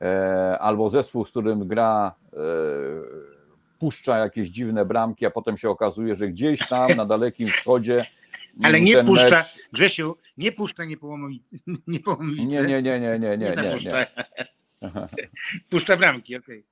e, 0.00 0.58
albo 0.58 0.90
zespół, 0.90 1.24
z 1.24 1.30
którym 1.30 1.68
gra, 1.68 2.14
e, 2.32 2.36
puszcza 3.78 4.18
jakieś 4.18 4.48
dziwne 4.48 4.84
bramki, 4.84 5.26
a 5.26 5.30
potem 5.30 5.58
się 5.58 5.70
okazuje, 5.70 6.16
że 6.16 6.28
gdzieś 6.28 6.68
tam 6.68 6.90
na 6.96 7.04
dalekim 7.06 7.48
wschodzie. 7.48 8.04
Ale 8.64 8.80
nie 8.80 9.04
puszcza, 9.04 9.24
mecz- 9.40 9.68
Grzesiu, 9.72 10.16
nie 10.36 10.52
puszcza. 10.52 10.84
Niepołomicy. 10.84 11.56
Nie, 12.46 12.62
nie, 12.62 12.82
nie, 12.82 13.00
nie, 13.00 13.18
nie, 13.18 13.38
nie, 13.38 13.52
tam 13.52 13.64
nie, 13.64 13.70
puszcza. 13.72 13.98
nie. 14.00 14.06
puszcza 15.70 15.96
bramki, 15.96 16.36
okej. 16.36 16.71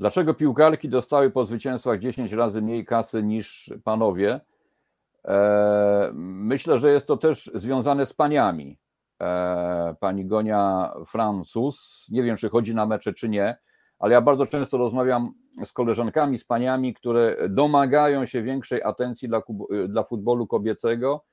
Dlaczego 0.00 0.34
piłkarki 0.34 0.88
dostały 0.88 1.30
po 1.30 1.46
zwycięstwach 1.46 1.98
10 1.98 2.32
razy 2.32 2.62
mniej 2.62 2.84
kasy 2.84 3.22
niż 3.22 3.72
panowie? 3.84 4.40
E, 5.24 6.10
Myślę, 6.14 6.78
że 6.78 6.90
jest 6.90 7.06
to 7.06 7.16
też 7.16 7.50
związane 7.54 8.06
z 8.06 8.12
paniami. 8.12 8.78
e, 9.22 9.94
pani 10.00 10.26
Gonia 10.26 10.92
Francuz. 11.06 12.06
Nie 12.10 12.22
wiem, 12.22 12.36
czy 12.36 12.48
chodzi 12.48 12.74
na 12.74 12.86
mecze, 12.86 13.12
czy 13.12 13.28
nie, 13.28 13.56
ale 13.98 14.12
ja 14.14 14.20
bardzo 14.20 14.46
często 14.46 14.78
rozmawiam 14.78 15.32
z 15.64 15.72
koleżankami, 15.72 16.38
z 16.38 16.44
paniami, 16.44 16.94
które 16.94 17.36
domagają 17.48 18.26
się 18.26 18.42
większej 18.42 18.82
atencji 18.82 19.28
dla, 19.28 19.42
dla 19.88 20.02
futbolu 20.02 20.46
kobiecego. 20.46 21.24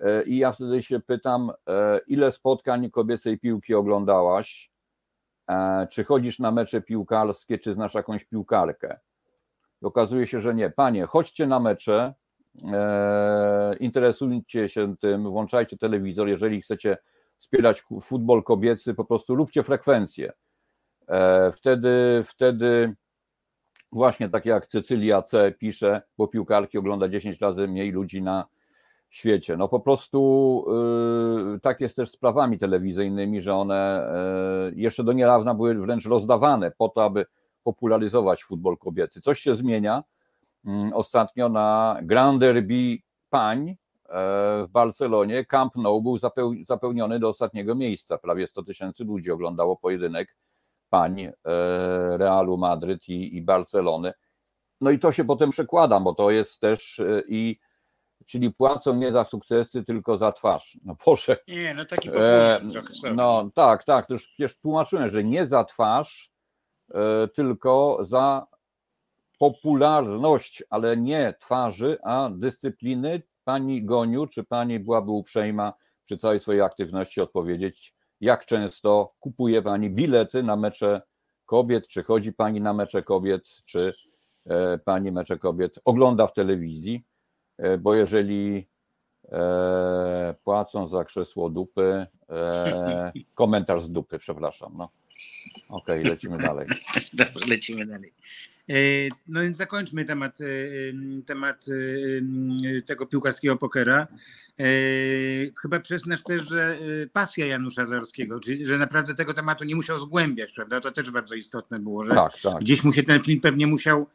E, 0.00 0.22
I 0.22 0.38
ja 0.38 0.52
wtedy 0.52 0.82
się 0.82 1.00
pytam, 1.00 1.52
e, 1.68 2.00
ile 2.06 2.32
spotkań 2.32 2.90
kobiecej 2.90 3.38
piłki 3.38 3.74
oglądałaś? 3.74 4.73
E, 5.50 5.86
czy 5.90 6.04
chodzisz 6.04 6.38
na 6.38 6.50
mecze 6.50 6.80
piłkarskie, 6.82 7.58
czy 7.58 7.74
znasz 7.74 7.94
jakąś 7.94 8.24
piłkarkę? 8.24 8.98
Okazuje 9.82 10.26
się, 10.26 10.40
że 10.40 10.54
nie. 10.54 10.70
Panie, 10.70 11.06
chodźcie 11.06 11.46
na 11.46 11.60
mecze, 11.60 12.14
interesujcie 13.80 14.68
się 14.68 14.96
tym, 14.96 15.30
włączajcie 15.30 15.78
telewizor, 15.78 16.28
jeżeli 16.28 16.62
chcecie 16.62 16.96
wspierać 17.38 17.84
futbol 18.02 18.42
kobiecy, 18.42 18.94
po 18.94 19.04
prostu 19.04 19.34
róbcie 19.34 19.62
frekwencję. 19.62 20.32
Wtedy, 21.52 22.22
wtedy 22.24 22.94
właśnie 23.92 24.28
tak 24.28 24.46
jak 24.46 24.66
Cecylia 24.66 25.22
C. 25.22 25.52
pisze, 25.52 26.02
bo 26.18 26.28
piłkarki 26.28 26.78
ogląda 26.78 27.08
10 27.08 27.40
razy 27.40 27.68
mniej 27.68 27.90
ludzi 27.90 28.22
na 28.22 28.46
świecie. 29.14 29.56
No 29.56 29.68
po 29.68 29.80
prostu 29.80 30.64
yy, 31.52 31.60
tak 31.60 31.80
jest 31.80 31.96
też 31.96 32.10
z 32.10 32.16
prawami 32.16 32.58
telewizyjnymi, 32.58 33.40
że 33.40 33.54
one 33.54 34.10
yy, 34.72 34.80
jeszcze 34.80 35.04
do 35.04 35.12
niedawna 35.12 35.54
były 35.54 35.74
wręcz 35.74 36.06
rozdawane 36.06 36.70
po 36.70 36.88
to, 36.88 37.04
aby 37.04 37.26
popularyzować 37.62 38.44
futbol 38.44 38.78
kobiecy. 38.78 39.20
Coś 39.20 39.40
się 39.40 39.54
zmienia. 39.54 40.02
Yy, 40.64 40.94
ostatnio 40.94 41.48
na 41.48 41.98
Grand 42.02 42.40
Derby 42.40 42.98
pań 43.30 43.66
yy, 43.66 43.76
w 44.64 44.68
Barcelonie 44.70 45.44
Camp 45.44 45.76
Nou 45.76 46.02
był 46.02 46.18
zapełniony 46.66 47.18
do 47.18 47.28
ostatniego 47.28 47.74
miejsca. 47.74 48.18
Prawie 48.18 48.46
100 48.46 48.62
tysięcy 48.62 49.04
ludzi 49.04 49.30
oglądało 49.30 49.76
pojedynek 49.76 50.36
pań 50.90 51.18
yy, 51.18 51.32
Realu 52.16 52.56
Madryt 52.56 53.08
i, 53.08 53.36
i 53.36 53.42
Barcelony. 53.42 54.12
No 54.80 54.90
i 54.90 54.98
to 54.98 55.12
się 55.12 55.24
potem 55.24 55.50
przekłada, 55.50 56.00
bo 56.00 56.14
to 56.14 56.30
jest 56.30 56.60
też 56.60 56.98
yy, 56.98 57.22
i 57.28 57.58
czyli 58.26 58.50
płacą 58.50 58.96
nie 58.96 59.12
za 59.12 59.24
sukcesy, 59.24 59.82
tylko 59.82 60.18
za 60.18 60.32
twarz. 60.32 60.78
No 60.84 60.96
Boże. 61.06 61.36
Nie, 61.48 61.74
no 61.74 61.84
taki 61.84 62.08
e. 62.16 62.60
No 63.14 63.50
tak, 63.54 63.84
tak, 63.84 64.06
to 64.06 64.12
już 64.14 64.26
przecież 64.26 64.60
tłumaczyłem, 64.60 65.10
że 65.10 65.24
nie 65.24 65.46
za 65.46 65.64
twarz, 65.64 66.32
e, 66.94 67.28
tylko 67.28 67.98
za 68.00 68.46
popularność, 69.38 70.64
ale 70.70 70.96
nie 70.96 71.34
twarzy, 71.40 71.98
a 72.02 72.30
dyscypliny. 72.32 73.22
Pani 73.44 73.84
Goniu, 73.84 74.26
czy 74.26 74.44
pani 74.44 74.80
byłaby 74.80 75.10
uprzejma 75.10 75.72
przy 76.04 76.16
całej 76.16 76.40
swojej 76.40 76.60
aktywności 76.62 77.20
odpowiedzieć, 77.20 77.94
jak 78.20 78.46
często 78.46 79.14
kupuje 79.20 79.62
pani 79.62 79.90
bilety 79.90 80.42
na 80.42 80.56
mecze 80.56 81.02
kobiet, 81.46 81.88
czy 81.88 82.02
chodzi 82.02 82.32
pani 82.32 82.60
na 82.60 82.72
mecze 82.72 83.02
kobiet, 83.02 83.42
czy 83.64 83.94
e, 84.46 84.78
pani 84.78 85.12
mecze 85.12 85.38
kobiet 85.38 85.78
ogląda 85.84 86.26
w 86.26 86.32
telewizji? 86.32 87.04
E, 87.58 87.78
bo 87.78 87.94
jeżeli 87.94 88.66
e, 89.32 90.34
płacą 90.44 90.88
za 90.88 91.04
krzesło 91.04 91.50
dupy, 91.50 92.06
e, 92.30 93.12
komentarz 93.34 93.82
z 93.82 93.90
dupy, 93.90 94.18
przepraszam. 94.18 94.72
No. 94.76 94.90
Okej, 95.68 96.00
okay, 96.00 96.10
lecimy 96.10 96.38
dalej. 96.38 96.68
Dobrze, 97.12 97.46
lecimy 97.48 97.86
dalej. 97.86 98.12
No 99.28 99.42
więc 99.42 99.56
zakończmy 99.56 100.04
temat, 100.04 100.38
temat 101.26 101.66
tego 102.86 103.06
piłkarskiego 103.06 103.56
pokera. 103.56 104.06
Chyba 105.62 105.80
przyznasz 105.80 106.22
też, 106.22 106.48
że 106.48 106.78
pasja 107.12 107.46
Janusza 107.46 107.86
Zarskiego, 107.86 108.40
czyli 108.40 108.66
że 108.66 108.78
naprawdę 108.78 109.14
tego 109.14 109.34
tematu 109.34 109.64
nie 109.64 109.74
musiał 109.74 109.98
zgłębiać, 109.98 110.52
prawda? 110.52 110.80
To 110.80 110.90
też 110.92 111.10
bardzo 111.10 111.34
istotne 111.34 111.78
było, 111.78 112.04
że 112.04 112.14
tak, 112.14 112.40
tak. 112.42 112.60
gdzieś 112.60 112.84
mu 112.84 112.92
się 112.92 113.02
ten 113.02 113.22
film 113.22 113.40
pewnie 113.40 113.66
musiał 113.66 114.06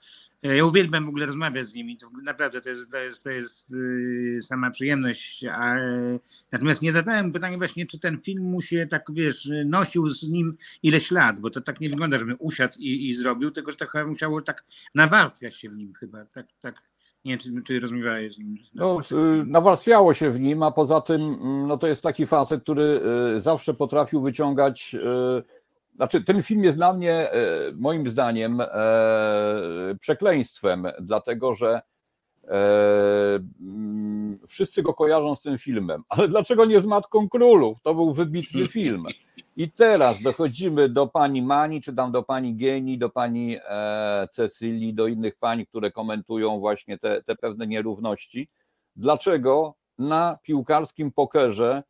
ja 0.44 0.66
uwielbiam 0.66 1.06
w 1.06 1.10
ogóle 1.10 1.26
rozmawiać 1.26 1.68
z 1.68 1.74
nimi. 1.74 1.98
To 1.98 2.10
naprawdę 2.24 2.62
to 2.62 2.70
jest, 2.70 2.92
to 2.92 2.98
jest, 2.98 3.24
to 3.24 3.30
jest 3.30 3.72
yy, 3.72 4.42
sama 4.42 4.72
przyjemność. 4.72 5.46
A, 5.46 5.76
natomiast 6.52 6.82
nie 6.82 6.92
zadałem 6.92 7.32
pytania 7.32 7.58
właśnie, 7.58 7.86
czy 7.86 8.00
ten 8.00 8.22
film 8.22 8.44
mu 8.44 8.62
się 8.62 8.88
tak, 8.88 9.06
wiesz, 9.14 9.50
nosił 9.66 10.10
z 10.10 10.30
nim 10.30 10.58
ileś 10.84 11.12
lat, 11.12 11.40
bo 11.40 11.50
to 11.50 11.62
tak 11.62 11.82
nie 11.82 11.90
wygląda, 11.90 12.20
żeby 12.20 12.36
usiadł 12.36 12.74
i, 12.80 13.10
i 13.10 13.14
zrobił, 13.14 13.52
tylko 13.52 13.72
że 13.72 13.78
to 13.78 13.88
chyba 13.88 14.06
musiało 14.06 14.42
tak 14.42 14.66
nawarstwiać 14.96 15.58
się 15.58 15.70
w 15.70 15.76
nim 15.76 15.94
chyba. 15.94 16.26
Tak, 16.26 16.48
tak. 16.62 16.82
Nie 17.26 17.38
wiem, 17.38 17.40
czy, 17.40 17.64
czy 17.64 17.80
rozmawiałeś 17.80 18.34
z 18.34 18.38
nim. 18.38 18.58
No, 18.76 19.00
nawarstwiało 19.46 20.14
się 20.14 20.32
w 20.32 20.40
nim, 20.40 20.64
a 20.64 20.72
poza 20.72 21.02
tym 21.02 21.22
mm, 21.22 21.68
no, 21.68 21.78
to 21.78 21.88
jest 21.88 22.04
taki 22.04 22.26
facet, 22.26 22.64
który 22.64 23.02
y, 23.38 23.42
zawsze 23.42 23.74
potrafił 23.74 24.22
wyciągać 24.22 24.96
y, 24.96 25.59
znaczy, 26.00 26.24
ten 26.24 26.44
film 26.44 26.64
jest 26.64 26.78
dla 26.78 26.94
mnie, 26.94 27.14
e, 27.14 27.38
moim 27.76 28.10
zdaniem, 28.10 28.62
e, 28.62 28.68
przekleństwem, 30.00 30.88
dlatego 31.02 31.56
że 31.56 31.82
e, 32.48 32.52
mm, 33.62 34.40
wszyscy 34.48 34.84
go 34.84 34.94
kojarzą 34.94 35.36
z 35.36 35.42
tym 35.42 35.58
filmem. 35.58 36.04
Ale 36.10 36.28
dlaczego 36.28 36.66
nie 36.66 36.82
z 36.82 36.86
Matką 36.86 37.30
Królów? 37.30 37.82
To 37.82 37.96
był 37.96 38.14
wybitny 38.14 38.68
film. 38.68 39.06
I 39.58 39.72
teraz 39.72 40.22
dochodzimy 40.22 40.90
do 40.90 41.08
pani 41.08 41.42
Mani, 41.42 41.82
czy 41.82 41.96
tam 41.96 42.12
do 42.12 42.24
pani 42.24 42.56
Geni, 42.56 42.98
do 42.98 43.10
pani 43.10 43.58
Cecylii, 44.32 44.94
do 44.94 45.08
innych 45.08 45.36
pań, 45.36 45.66
które 45.66 45.92
komentują 45.92 46.60
właśnie 46.60 46.98
te, 46.98 47.24
te 47.24 47.36
pewne 47.36 47.68
nierówności. 47.68 48.50
Dlaczego 48.96 49.76
na 49.98 50.38
piłkarskim 50.44 51.12
pokerze 51.12 51.84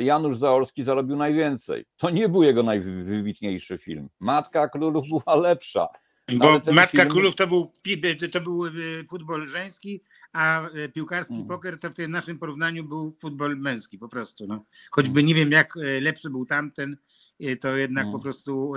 Janusz 0.00 0.36
Zaorski 0.36 0.84
zarobił 0.84 1.16
najwięcej. 1.16 1.84
To 1.96 2.10
nie 2.10 2.28
był 2.28 2.42
jego 2.42 2.62
najwybitniejszy 2.62 3.78
film. 3.78 4.08
Matka 4.20 4.68
Królów 4.68 5.04
była 5.08 5.36
lepsza. 5.36 5.88
Bo 6.36 6.52
Matka 6.72 6.86
film... 6.86 7.08
Królów 7.08 7.34
to 7.34 7.46
był, 7.46 7.72
to 8.32 8.40
był 8.40 8.66
e, 8.66 8.70
futbol 9.08 9.46
żeński, 9.46 10.02
a 10.32 10.68
e, 10.68 10.88
piłkarski 10.88 11.34
hmm. 11.34 11.48
poker 11.48 11.80
to 11.80 11.90
w 11.90 11.92
tym 11.92 12.10
naszym 12.10 12.38
porównaniu 12.38 12.84
był 12.84 13.16
futbol 13.20 13.56
męski 13.56 13.98
po 13.98 14.08
prostu. 14.08 14.46
No. 14.46 14.64
Choćby 14.90 15.22
nie 15.22 15.34
wiem 15.34 15.52
jak 15.52 15.74
lepszy 16.00 16.30
był 16.30 16.46
tamten, 16.46 16.96
to 17.60 17.76
jednak 17.76 18.04
hmm. 18.04 18.18
po 18.18 18.22
prostu 18.22 18.72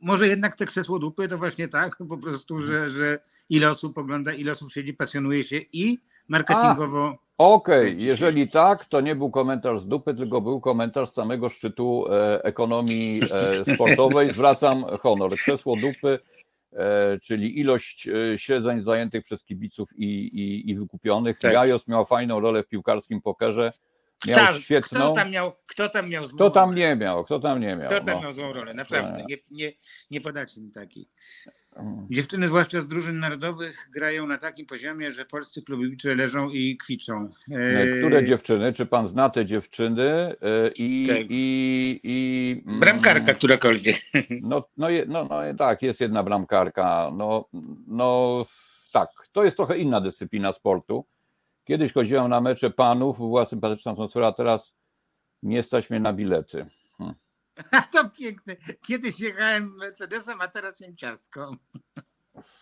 może 0.00 0.28
jednak 0.28 0.56
te 0.56 0.66
krzesło 0.66 0.98
dupy 0.98 1.28
to 1.28 1.38
właśnie 1.38 1.68
tak 1.68 1.98
po 2.08 2.18
prostu, 2.18 2.62
że, 2.62 2.90
że 2.90 3.18
ile 3.48 3.70
osób 3.70 3.98
ogląda, 3.98 4.32
ile 4.32 4.52
osób 4.52 4.72
siedzi, 4.72 4.94
pasjonuje 4.94 5.44
się 5.44 5.60
i 5.72 5.98
marketingowo. 6.28 7.25
Okej, 7.38 7.92
okay. 7.92 8.06
jeżeli 8.06 8.50
tak, 8.50 8.84
to 8.84 9.00
nie 9.00 9.16
był 9.16 9.30
komentarz 9.30 9.80
z 9.80 9.86
dupy, 9.86 10.14
tylko 10.14 10.40
był 10.40 10.60
komentarz 10.60 11.10
z 11.10 11.14
samego 11.14 11.48
szczytu 11.48 12.04
e, 12.12 12.44
ekonomii 12.44 13.20
e, 13.66 13.74
sportowej. 13.74 14.30
Zwracam 14.30 14.84
honor. 15.02 15.36
Krzesło 15.36 15.76
dupy, 15.76 16.18
e, 16.72 17.18
czyli 17.18 17.60
ilość 17.60 18.08
e, 18.08 18.38
siedzeń 18.38 18.82
zajętych 18.82 19.24
przez 19.24 19.44
kibiców 19.44 19.88
i, 19.96 20.04
i, 20.04 20.70
i 20.70 20.74
wykupionych. 20.74 21.38
Tak. 21.38 21.52
Gajos 21.52 21.88
miał 21.88 22.04
fajną 22.04 22.40
rolę 22.40 22.62
w 22.62 22.68
piłkarskim 22.68 23.22
pokerze. 23.22 23.72
Miał 24.26 24.46
kto, 24.46 24.58
świetną. 24.58 25.00
Kto 25.00 25.12
tam 25.12 25.30
miał, 25.30 25.52
kto 25.68 25.88
tam 25.88 26.08
miał 26.08 26.26
złą 26.26 26.36
Kto 26.36 26.50
tam 26.50 26.74
nie 26.74 26.96
miał, 26.96 27.24
kto 27.24 27.40
tam 27.40 27.60
nie 27.60 27.76
miał. 27.76 27.88
Kto 27.88 28.00
tam 28.00 28.14
no. 28.14 28.22
miał 28.22 28.32
złą 28.32 28.52
rolę, 28.52 28.74
naprawdę. 28.74 29.24
Nie, 29.28 29.36
nie, 29.50 29.72
nie 30.10 30.20
podacie 30.20 30.60
mi 30.60 30.70
takiej. 30.70 31.08
Dziewczyny, 32.10 32.48
zwłaszcza 32.48 32.80
z 32.80 32.88
drużyn 32.88 33.18
narodowych, 33.18 33.88
grają 33.92 34.26
na 34.26 34.38
takim 34.38 34.66
poziomie, 34.66 35.12
że 35.12 35.24
polscy 35.24 35.62
klubowicze 35.62 36.14
leżą 36.14 36.50
i 36.50 36.76
kwiczą. 36.76 37.30
E, 37.50 37.98
które 37.98 38.24
dziewczyny? 38.24 38.72
Czy 38.72 38.86
pan 38.86 39.08
zna 39.08 39.30
te 39.30 39.44
dziewczyny? 39.44 40.02
E, 40.02 40.34
I, 40.78 41.06
tak. 41.08 41.16
i, 41.30 42.00
i 42.04 42.62
mm, 42.66 42.80
bramkarka 42.80 43.32
którakolwiek. 43.32 43.96
No, 44.42 44.68
no, 44.76 44.86
no, 45.06 45.24
no 45.24 45.40
tak, 45.58 45.82
jest 45.82 46.00
jedna 46.00 46.22
bramkarka. 46.22 47.10
No, 47.16 47.48
no 47.86 48.46
tak, 48.92 49.08
to 49.32 49.44
jest 49.44 49.56
trochę 49.56 49.78
inna 49.78 50.00
dyscyplina 50.00 50.52
sportu. 50.52 51.04
Kiedyś 51.64 51.92
chodziłem 51.92 52.28
na 52.28 52.40
mecze 52.40 52.70
panów, 52.70 53.18
była 53.18 53.46
sympatyczna 53.46 53.92
atmosfera, 53.92 54.32
teraz 54.32 54.76
nie 55.42 55.62
stać 55.62 55.90
mnie 55.90 56.00
na 56.00 56.12
bilety. 56.12 56.66
To 57.92 58.10
piękne. 58.10 58.56
Kiedyś 58.86 59.20
jechałem 59.20 59.74
Mercedesem, 59.76 60.40
a 60.40 60.48
teraz 60.48 60.80
jem 60.80 60.96
ciastko. 60.96 61.56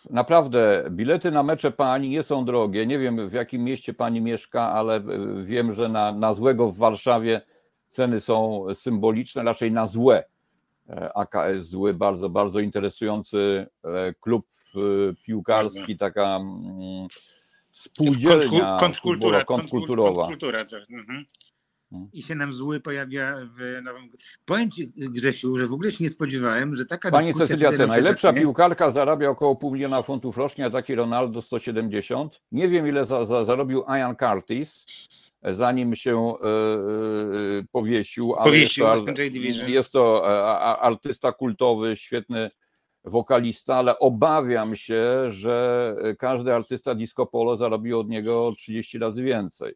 Naprawdę, 0.09 0.87
bilety 0.91 1.31
na 1.31 1.43
mecze 1.43 1.71
pani 1.71 2.09
nie 2.09 2.23
są 2.23 2.45
drogie. 2.45 2.85
Nie 2.85 2.99
wiem, 2.99 3.29
w 3.29 3.33
jakim 3.33 3.63
mieście 3.63 3.93
pani 3.93 4.21
mieszka, 4.21 4.71
ale 4.71 5.01
wiem, 5.43 5.73
że 5.73 5.89
na, 5.89 6.11
na 6.11 6.33
złego 6.33 6.71
w 6.71 6.77
Warszawie 6.77 7.41
ceny 7.89 8.21
są 8.21 8.65
symboliczne, 8.75 9.43
raczej 9.43 9.71
na 9.71 9.87
złe. 9.87 10.23
E, 10.89 11.17
AKS 11.17 11.63
zły, 11.63 11.93
bardzo, 11.93 12.29
bardzo 12.29 12.59
interesujący 12.59 13.67
e, 13.83 14.13
klub 14.13 14.47
e, 14.75 14.79
piłkarski, 15.23 15.97
taka 15.97 16.35
mm, 16.35 17.07
spółdzielnia 17.71 18.77
kontrkultura, 18.79 19.43
kontrkulturowa. 19.43 20.27
Kontrkultura, 20.27 20.59
mhm. 20.91 21.25
Mm. 21.91 22.09
i 22.13 22.23
się 22.23 22.35
nam 22.35 22.53
zły 22.53 22.79
pojawia 22.79 23.35
w 23.57 23.81
nowym. 23.83 24.03
Powiem 24.45 24.71
Ci, 24.71 24.91
Grzesiu, 24.95 25.57
że 25.57 25.67
w 25.67 25.73
ogóle 25.73 25.91
się 25.91 26.03
nie 26.03 26.09
spodziewałem, 26.09 26.75
że 26.75 26.85
taka 26.85 27.11
Pani 27.11 27.33
Cecylia 27.33 27.71
C. 27.71 27.87
Najlepsza 27.87 28.27
zacznie... 28.27 28.41
piłkarka 28.41 28.91
zarabia 28.91 29.29
około 29.29 29.55
pół 29.55 29.71
miliona 29.71 30.01
funtów 30.01 30.37
rocznie, 30.37 30.65
a 30.65 30.69
taki 30.69 30.95
Ronaldo 30.95 31.41
170. 31.41 32.41
Nie 32.51 32.69
wiem, 32.69 32.87
ile 32.87 33.05
za, 33.05 33.25
za, 33.25 33.45
zarobił 33.45 33.83
Ian 33.87 34.15
Curtis. 34.15 34.85
zanim 35.43 35.95
się 35.95 36.33
e, 36.43 37.63
powiesił. 37.71 38.35
ale 38.35 38.43
Powiesił 38.43 38.85
jest 38.85 39.05
to, 39.05 39.67
jest 39.67 39.91
to 39.91 40.25
artysta 40.81 41.31
kultowy, 41.31 41.95
świetny 41.95 42.51
wokalista, 43.03 43.75
ale 43.75 43.99
obawiam 43.99 44.75
się, 44.75 45.31
że 45.31 45.95
każdy 46.19 46.53
artysta 46.53 46.95
disco 46.95 47.25
polo 47.25 47.57
zarobi 47.57 47.93
od 47.93 48.09
niego 48.09 48.53
30 48.57 48.99
razy 48.99 49.23
więcej. 49.23 49.75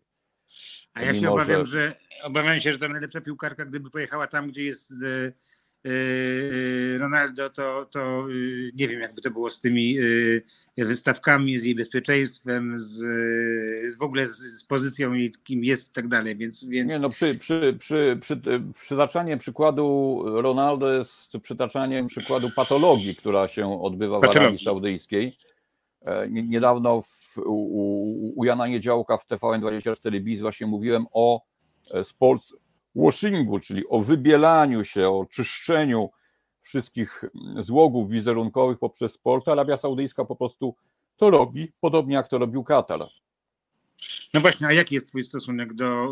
A 0.93 1.01
ja 1.03 1.13
się 1.13 1.19
Mimo, 1.21 1.33
obawiam, 1.33 1.65
że- 1.65 1.81
że 1.83 1.95
obawiam 2.23 2.59
się, 2.59 2.73
że 2.73 2.79
ta 2.79 2.87
najlepsza 2.87 3.21
piłkarka, 3.21 3.65
gdyby 3.65 3.89
pojechała 3.89 4.27
tam, 4.27 4.47
gdzie 4.47 4.63
jest 4.63 4.91
e, 4.91 5.31
e, 5.85 6.97
Ronaldo, 6.97 7.49
to, 7.49 7.85
to 7.91 7.99
e, 8.21 8.33
nie 8.75 8.87
wiem, 8.87 8.99
jakby 9.01 9.21
to 9.21 9.31
było 9.31 9.49
z 9.49 9.61
tymi 9.61 9.97
wystawkami, 10.77 11.59
z 11.59 11.63
jej 11.63 11.75
bezpieczeństwem, 11.75 12.77
z, 12.77 12.97
z 13.91 13.97
w 13.97 14.01
ogóle 14.01 14.27
z, 14.27 14.37
z 14.37 14.63
pozycją 14.65 15.13
i 15.13 15.31
kim 15.43 15.63
jest 15.63 15.89
i 15.89 15.93
tak 15.93 16.07
dalej, 16.07 16.35
więc, 16.35 16.65
więc 16.65 16.89
Nie 16.89 16.99
no, 16.99 17.09
przy, 17.09 17.35
przy, 17.35 17.75
przy, 17.79 18.17
przy, 18.21 18.41
przytaczanie 18.81 19.37
przykładu 19.37 20.21
Ronaldo 20.25 20.93
jest 20.93 21.31
przytaczaniem 21.41 22.07
przykładu 22.07 22.49
patologii, 22.55 23.15
która 23.15 23.47
się 23.47 23.81
odbywa 23.81 24.17
w 24.17 24.21
Patologii. 24.21 24.41
Arabii 24.47 24.65
Saudyjskiej. 24.65 25.37
E, 26.01 26.29
nie- 26.29 26.43
Niedawno 26.43 27.01
w, 27.01 27.37
u, 27.37 28.33
u- 28.39 28.43
Jana 28.43 28.67
Niedziałka 28.67 29.17
w 29.17 29.27
TVN24 29.27 30.21
Biz 30.21 30.41
właśnie 30.41 30.67
mówiłem 30.67 31.05
o 31.11 31.41
e, 31.93 32.03
sports 32.03 32.55
washingu, 32.95 33.59
czyli 33.59 33.87
o 33.89 33.99
wybielaniu 33.99 34.83
się, 34.83 35.09
o 35.09 35.25
czyszczeniu 35.31 36.09
wszystkich 36.61 37.23
złogów 37.59 38.09
wizerunkowych 38.09 38.79
poprzez 38.79 39.13
sport. 39.13 39.47
Arabia 39.47 39.77
Saudyjska 39.77 40.25
po 40.25 40.35
prostu 40.35 40.75
to 41.17 41.29
robi, 41.29 41.71
podobnie 41.81 42.15
jak 42.15 42.27
to 42.27 42.37
robił 42.37 42.63
Katar. 42.63 42.99
No 44.33 44.39
właśnie, 44.39 44.67
a 44.67 44.73
jaki 44.73 44.95
jest 44.95 45.07
twój 45.07 45.23
stosunek 45.23 45.73
do 45.73 46.09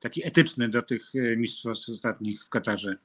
taki 0.00 0.26
etyczny 0.26 0.68
do 0.68 0.82
tych 0.82 1.14
y, 1.14 1.36
mistrzostw 1.38 1.88
ostatnich 1.88 2.44
w 2.44 2.48
Katarze? 2.48 2.96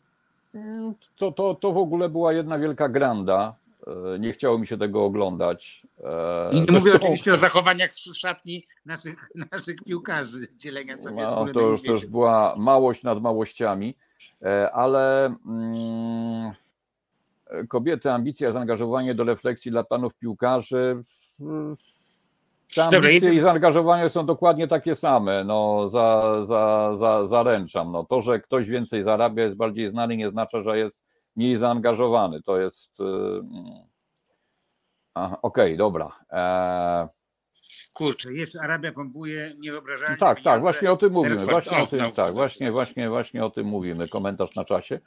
Mm, 0.54 0.94
To, 1.18 1.32
to, 1.32 1.56
to 1.56 1.72
w 1.72 1.78
ogóle 1.78 2.10
była 2.10 2.34
jedna 2.34 2.60
wielka 2.60 2.90
granda. 2.90 3.56
E, 3.88 4.20
Nie 4.20 4.34
chciało 4.34 4.60
mi 4.60 4.68
się 4.68 4.78
tego 4.78 5.06
oglądać. 5.06 5.88
E, 6.04 6.50
I 6.52 6.62
nie 6.62 6.72
mówię 6.72 6.96
oczywiście 6.96 7.34
o 7.34 7.38
zachowaniach 7.38 7.92
w 7.92 8.18
szatni 8.18 8.66
naszych, 8.86 9.30
naszych 9.52 9.76
piłkarzy, 9.86 10.48
dzielenia 10.58 10.98
sobie 10.98 11.24
No, 11.24 11.46
to 11.54 11.60
już, 11.60 11.82
to 11.82 11.92
już 11.92 12.06
była 12.06 12.56
małość 12.58 13.04
nad 13.04 13.22
małościami, 13.22 13.96
e, 14.42 14.72
ale 14.72 15.26
mm, 15.26 16.52
kobiety, 17.68 18.12
ambicja, 18.12 18.52
zaangażowanie 18.52 19.16
do 19.16 19.24
refleksji 19.24 19.72
dla 19.72 19.84
panów 19.84 20.16
piłkarzy. 20.16 21.04
Te 22.76 22.84
ambicje 22.84 23.34
i 23.34 23.40
zaangażowanie 23.40 24.10
są 24.10 24.26
dokładnie 24.26 24.68
takie 24.68 24.96
same. 24.96 25.44
No, 25.44 25.90
za, 25.90 26.36
za, 26.46 26.94
za, 26.98 27.28
zaręczam. 27.28 27.92
No, 27.92 28.04
to, 28.04 28.22
że 28.22 28.40
ktoś 28.40 28.70
więcej 28.70 29.04
zarabia, 29.04 29.44
jest 29.44 29.58
bardziej 29.58 29.90
znany, 29.90 30.18
nie 30.18 30.30
znaczy, 30.30 30.64
że 30.64 30.78
jest 30.78 31.05
mniej 31.36 31.58
zaangażowany. 31.58 32.42
To 32.42 32.60
jest. 32.60 33.00
y, 33.00 33.04
mm. 33.04 33.86
Aha, 35.14 35.38
Okej, 35.42 35.78
dobra. 35.78 36.12
E, 36.32 37.08
Kurczę, 37.94 38.34
jeszcze 38.34 38.62
Arabia 38.62 38.92
pompuje 38.92 39.54
niewyobrażalnie 39.60 40.18
tak, 40.18 40.42
tak, 40.42 40.62
właśnie 40.62 40.92
o 40.92 40.98
tym 40.98 41.14
mówimy. 41.14 41.36
Teraz 41.36 41.50
Właśnie 41.50 41.78
o 41.78 41.88
tym, 41.88 42.00
no, 42.00 42.12
tak, 42.12 42.34
właśnie, 42.34 42.72
właśnie, 42.72 43.10
właśnie 43.10 43.46
o 43.46 43.50
tym 43.50 43.68
mówimy. 43.68 44.08
Komentarz 44.08 44.56
na 44.56 44.66
czasie. 44.66 45.00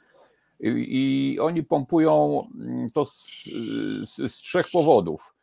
I, 0.59 0.67
i 0.87 1.39
oni 1.39 1.63
pompują 1.63 2.43
mm, 2.55 2.87
to 2.89 3.05
z, 3.05 3.43
z, 4.03 4.31
z 4.31 4.35
trzech 4.35 4.65
powodów. 4.73 5.35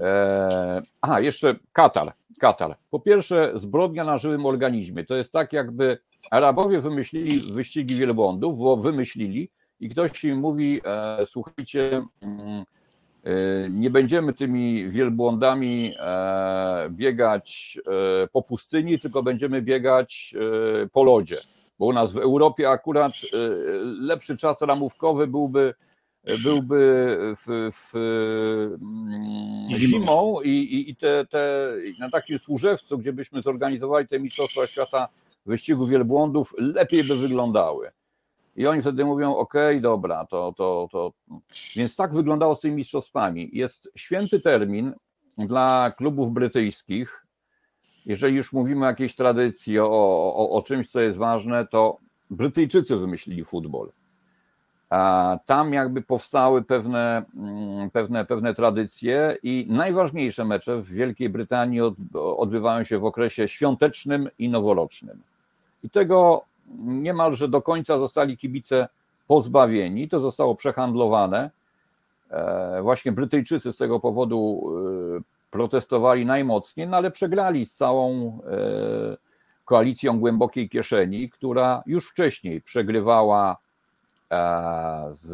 E, 0.00 0.82
aha, 1.00 1.20
jeszcze 1.20 1.54
Katar. 1.72 2.12
Katar. 2.40 2.76
Po 2.90 3.00
pierwsze, 3.00 3.52
zbrodnia 3.54 4.04
na 4.04 4.18
żywym 4.18 4.46
organizmie. 4.46 5.04
To 5.04 5.14
jest 5.14 5.32
tak, 5.32 5.52
jakby 5.52 5.98
Arabowie 6.30 6.80
wymyślili 6.80 7.52
wyścigi 7.52 7.94
wielbłądów, 7.94 8.58
bo 8.58 8.76
wymyślili 8.76 9.50
i 9.82 9.88
ktoś 9.88 10.24
im 10.24 10.38
mówi, 10.38 10.80
e, 10.84 11.26
słuchajcie, 11.26 12.02
mm, 12.20 12.64
e, 13.24 13.70
nie 13.70 13.90
będziemy 13.90 14.32
tymi 14.32 14.90
wielbłądami 14.90 15.92
e, 16.00 16.88
biegać 16.90 17.78
po 18.32 18.42
pustyni, 18.42 18.98
tylko 19.00 19.22
będziemy 19.22 19.62
biegać 19.62 20.34
po 20.92 21.04
lodzie. 21.04 21.36
Bo 21.78 21.86
u 21.86 21.92
nas 21.92 22.12
w 22.12 22.16
Europie 22.16 22.70
akurat 22.70 23.12
lepszy 24.00 24.36
czas 24.36 24.60
ramówkowy 24.60 25.26
byłby, 25.26 25.74
byłby 26.44 27.16
w, 27.36 27.70
w, 27.72 27.96
mm, 28.82 29.74
zimą 29.74 30.40
i, 30.44 30.48
i, 30.48 30.90
i 30.90 30.96
te, 30.96 31.26
te, 31.26 31.72
na 31.98 32.10
takim 32.10 32.38
służewcu, 32.38 32.98
gdzie 32.98 33.12
byśmy 33.12 33.42
zorganizowali 33.42 34.08
te 34.08 34.20
Mistrzostwa 34.20 34.66
Świata 34.66 35.08
wyścigu 35.46 35.86
wielbłądów, 35.86 36.54
lepiej 36.58 37.04
by 37.04 37.16
wyglądały. 37.16 37.90
I 38.56 38.66
oni 38.66 38.80
wtedy 38.80 39.04
mówią, 39.04 39.36
ok, 39.36 39.54
dobra, 39.80 40.26
to, 40.26 40.54
to, 40.56 40.88
to. 40.92 41.12
Więc 41.76 41.96
tak 41.96 42.14
wyglądało 42.14 42.56
z 42.56 42.60
tymi 42.60 42.76
mistrzostwami. 42.76 43.50
Jest 43.52 43.90
święty 43.94 44.40
termin 44.40 44.92
dla 45.38 45.92
klubów 45.96 46.32
brytyjskich. 46.32 47.26
Jeżeli 48.06 48.36
już 48.36 48.52
mówimy 48.52 48.84
o 48.84 48.88
jakiejś 48.88 49.14
tradycji, 49.16 49.78
o, 49.78 49.88
o, 49.90 50.50
o 50.50 50.62
czymś, 50.62 50.90
co 50.90 51.00
jest 51.00 51.18
ważne, 51.18 51.66
to 51.66 51.98
Brytyjczycy 52.32 52.96
wymyślili 52.96 53.44
futbol. 53.44 53.88
A 54.90 55.38
tam 55.46 55.72
jakby 55.72 56.02
powstały 56.02 56.62
pewne, 56.62 57.22
mm, 57.36 57.90
pewne, 57.90 58.24
pewne 58.24 58.54
tradycje 58.54 59.36
i 59.42 59.66
najważniejsze 59.68 60.44
mecze 60.44 60.82
w 60.82 60.86
Wielkiej 60.86 61.28
Brytanii 61.28 61.80
od, 61.80 61.94
odbywają 62.14 62.84
się 62.84 62.98
w 62.98 63.04
okresie 63.04 63.48
świątecznym 63.48 64.28
i 64.38 64.48
noworocznym. 64.48 65.22
I 65.84 65.90
tego 65.90 66.44
niemalże 66.78 67.48
do 67.48 67.62
końca 67.62 67.98
zostali 67.98 68.36
kibice 68.36 68.88
pozbawieni, 69.26 70.08
to 70.08 70.20
zostało 70.20 70.54
przehandlowane. 70.54 71.50
E, 72.30 72.82
Właśnie 72.82 73.12
Brytyjczycy 73.12 73.72
z 73.72 73.76
tego 73.76 74.00
powodu 74.00 74.62
e, 75.18 75.20
protestowali 75.50 76.26
najmocniej, 76.26 76.88
no 76.88 76.96
ale 76.96 77.10
przegrali 77.10 77.66
z 77.66 77.74
całą 77.74 78.38
e, 78.46 79.16
koalicją 79.64 80.20
głębokiej 80.20 80.68
kieszeni, 80.68 81.30
która 81.30 81.82
już 81.86 82.10
wcześniej 82.10 82.60
przegrywała 82.60 83.56
z 85.10 85.32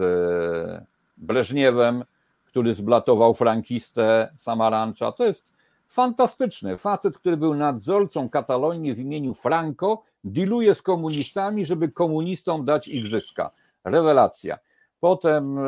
Breżniewem, 1.16 2.05
który 2.47 2.74
zblatował 2.74 3.34
frankistę 3.34 4.32
Samarancza. 4.36 5.12
To 5.12 5.24
jest 5.24 5.53
fantastyczny 5.89 6.78
facet, 6.78 7.18
który 7.18 7.36
był 7.36 7.55
nadzorcą 7.55 8.28
Katalonii 8.28 8.95
w 8.95 8.99
imieniu 8.99 9.34
Franco, 9.34 10.03
dealuje 10.29 10.74
z 10.74 10.83
komunistami, 10.83 11.66
żeby 11.66 11.89
komunistom 11.89 12.64
dać 12.64 12.89
igrzyska. 12.89 13.51
Rewelacja. 13.85 14.59
Potem 15.01 15.59
e, 15.59 15.62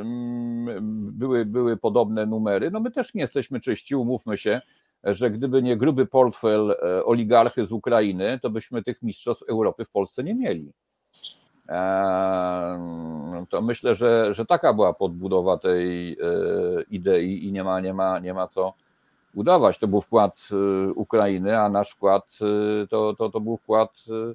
mm, 0.00 1.10
były, 1.12 1.44
były 1.44 1.76
podobne 1.76 2.26
numery. 2.26 2.70
No 2.70 2.80
my 2.80 2.90
też 2.90 3.14
nie 3.14 3.20
jesteśmy 3.20 3.60
czyści, 3.60 3.96
umówmy 3.96 4.38
się, 4.38 4.60
że 5.04 5.30
gdyby 5.30 5.62
nie 5.62 5.76
gruby 5.76 6.06
portfel 6.06 6.70
e, 6.70 7.04
oligarchy 7.04 7.66
z 7.66 7.72
Ukrainy, 7.72 8.38
to 8.42 8.50
byśmy 8.50 8.82
tych 8.82 9.02
mistrzostw 9.02 9.44
Europy 9.48 9.84
w 9.84 9.90
Polsce 9.90 10.24
nie 10.24 10.34
mieli. 10.34 10.72
Eee, 11.68 13.46
To 13.48 13.62
myślę, 13.62 13.94
że, 13.94 14.34
że 14.34 14.46
taka 14.46 14.72
była 14.72 14.92
podbudowa 14.92 15.58
tej 15.58 16.12
e, 16.12 16.16
idei 16.90 17.46
i 17.46 17.52
nie 17.52 17.64
ma, 17.64 17.80
nie 17.80 17.94
ma, 17.94 18.18
nie 18.18 18.34
ma 18.34 18.48
co 18.48 18.74
udawać. 19.34 19.78
To 19.78 19.88
był 19.88 20.00
wkład 20.00 20.48
e, 20.52 20.92
Ukrainy, 20.92 21.58
a 21.58 21.68
nasz 21.68 21.90
wkład 21.90 22.38
e, 22.82 22.86
to, 22.86 23.14
to, 23.14 23.30
to 23.30 23.40
był 23.40 23.56
wkład 23.56 24.04
e, 24.08 24.34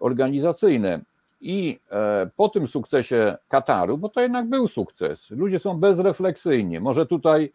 organizacyjny. 0.00 1.04
I 1.40 1.80
e, 1.90 2.30
po 2.36 2.48
tym 2.48 2.68
sukcesie 2.68 3.36
Kataru, 3.48 3.98
bo 3.98 4.08
to 4.08 4.20
jednak 4.20 4.48
był 4.48 4.68
sukces, 4.68 5.30
ludzie 5.30 5.58
są 5.58 5.80
bezrefleksyjni. 5.80 6.80
Może 6.80 7.06
tutaj 7.06 7.52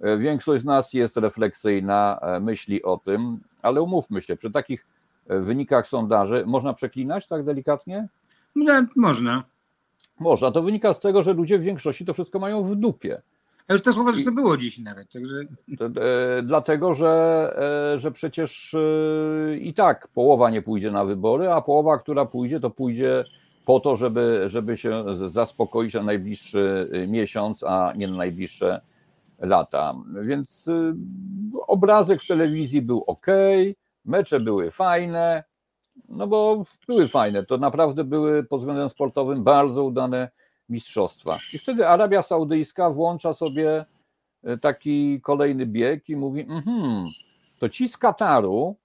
e, 0.00 0.18
większość 0.18 0.62
z 0.62 0.66
nas 0.66 0.92
jest 0.92 1.16
refleksyjna, 1.16 2.18
e, 2.22 2.40
myśli 2.40 2.82
o 2.82 2.96
tym, 2.96 3.40
ale 3.62 3.82
umówmy 3.82 4.22
się, 4.22 4.36
przy 4.36 4.50
takich 4.50 4.86
wynikach 5.28 5.86
sondaży 5.86 6.44
można 6.46 6.74
przeklinać 6.74 7.28
tak 7.28 7.44
delikatnie? 7.44 8.08
No, 8.54 8.72
można. 8.96 9.44
Można. 10.20 10.50
To 10.50 10.62
wynika 10.62 10.94
z 10.94 11.00
tego, 11.00 11.22
że 11.22 11.32
ludzie 11.32 11.58
w 11.58 11.62
większości 11.62 12.04
to 12.04 12.14
wszystko 12.14 12.38
mają 12.38 12.62
w 12.62 12.76
dupie. 12.76 13.22
A 13.68 13.72
już 13.72 13.82
te 13.82 13.92
słowa 13.92 14.12
zresztą 14.12 14.34
było 14.34 14.56
dziś 14.56 14.78
nawet, 14.78 15.12
także 15.12 15.34
E, 15.80 16.42
Dlatego, 16.42 16.94
że, 16.94 17.54
e, 17.94 17.98
że 17.98 18.10
przecież 18.10 18.74
e, 18.74 19.56
i 19.56 19.74
tak 19.74 20.08
połowa 20.08 20.50
nie 20.50 20.62
pójdzie 20.62 20.90
na 20.90 21.04
wybory, 21.04 21.50
a 21.52 21.60
połowa, 21.60 21.98
która 21.98 22.26
pójdzie, 22.26 22.60
to 22.60 22.70
pójdzie 22.70 23.24
po 23.64 23.80
to, 23.80 23.96
żeby, 23.96 24.44
żeby 24.46 24.76
się 24.76 25.04
zaspokoić 25.28 25.94
na 25.94 26.02
najbliższy 26.02 26.90
miesiąc, 27.08 27.62
a 27.62 27.92
nie 27.96 28.08
na 28.08 28.16
najbliższe 28.16 28.80
lata. 29.38 29.94
Więc 30.22 30.70
obrazek 31.66 32.22
w 32.22 32.26
telewizji 32.26 32.82
był 32.82 33.04
ok, 33.06 33.26
mecze 34.04 34.40
były 34.40 34.70
fajne, 34.70 35.44
no 36.08 36.26
bo 36.26 36.64
były 36.88 37.08
fajne. 37.08 37.44
To 37.44 37.56
naprawdę 37.58 38.04
były 38.04 38.44
pod 38.44 38.60
względem 38.60 38.88
sportowym 38.88 39.44
bardzo 39.44 39.84
udane 39.84 40.28
mistrzostwa. 40.68 41.38
I 41.52 41.58
wtedy 41.58 41.88
Arabia 41.88 42.22
Saudyjska 42.22 42.90
włącza 42.90 43.34
sobie 43.34 43.84
taki 44.62 45.20
kolejny 45.20 45.66
bieg 45.66 46.08
i 46.08 46.16
mówi: 46.16 46.40
mhm, 46.40 47.08
to 47.58 47.68
ci 47.68 47.88
z 47.88 47.96
Kataru, 47.96 48.76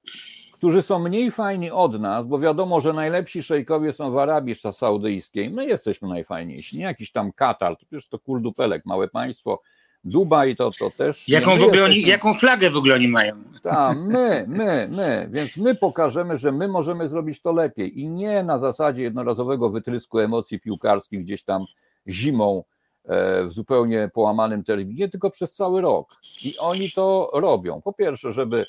którzy 0.57 0.81
są 0.81 0.99
mniej 0.99 1.31
fajni 1.31 1.71
od 1.71 1.99
nas, 1.99 2.27
bo 2.27 2.39
wiadomo, 2.39 2.81
że 2.81 2.93
najlepsi 2.93 3.43
szejkowie 3.43 3.93
są 3.93 4.11
w 4.11 4.17
Arabii 4.17 4.55
Saudyjskiej. 4.55 5.47
My 5.53 5.65
jesteśmy 5.65 6.07
najfajniejsi, 6.07 6.77
nie 6.77 6.83
jakiś 6.83 7.11
tam 7.11 7.31
Katar, 7.31 7.77
to 7.77 7.85
przecież 7.85 8.09
to 8.09 8.19
kurdupelek, 8.19 8.85
małe 8.85 9.07
państwo. 9.07 9.61
Dubaj 10.03 10.55
to, 10.55 10.71
to 10.71 10.91
też. 10.97 11.29
Jaką, 11.29 11.57
w 11.57 11.63
ogóle 11.63 11.83
oni, 11.83 12.01
jaką 12.01 12.33
flagę 12.33 12.69
w 12.69 12.77
ogóle 12.77 12.95
oni 12.95 13.07
mają? 13.07 13.43
Tak, 13.63 13.97
my, 13.97 14.45
my, 14.47 14.87
my. 14.91 15.29
Więc 15.31 15.57
my 15.57 15.75
pokażemy, 15.75 16.37
że 16.37 16.51
my 16.51 16.67
możemy 16.67 17.09
zrobić 17.09 17.41
to 17.41 17.51
lepiej. 17.51 17.99
I 17.99 18.07
nie 18.07 18.43
na 18.43 18.59
zasadzie 18.59 19.03
jednorazowego 19.03 19.69
wytrysku 19.69 20.19
emocji 20.19 20.59
piłkarskich 20.59 21.23
gdzieś 21.23 21.43
tam 21.43 21.65
zimą 22.07 22.63
e, 23.05 23.43
w 23.43 23.51
zupełnie 23.51 24.09
połamanym 24.13 24.63
terminie, 24.63 25.09
tylko 25.09 25.29
przez 25.29 25.53
cały 25.53 25.81
rok. 25.81 26.19
I 26.45 26.53
oni 26.59 26.91
to 26.91 27.31
robią. 27.33 27.81
Po 27.81 27.93
pierwsze, 27.93 28.31
żeby 28.31 28.65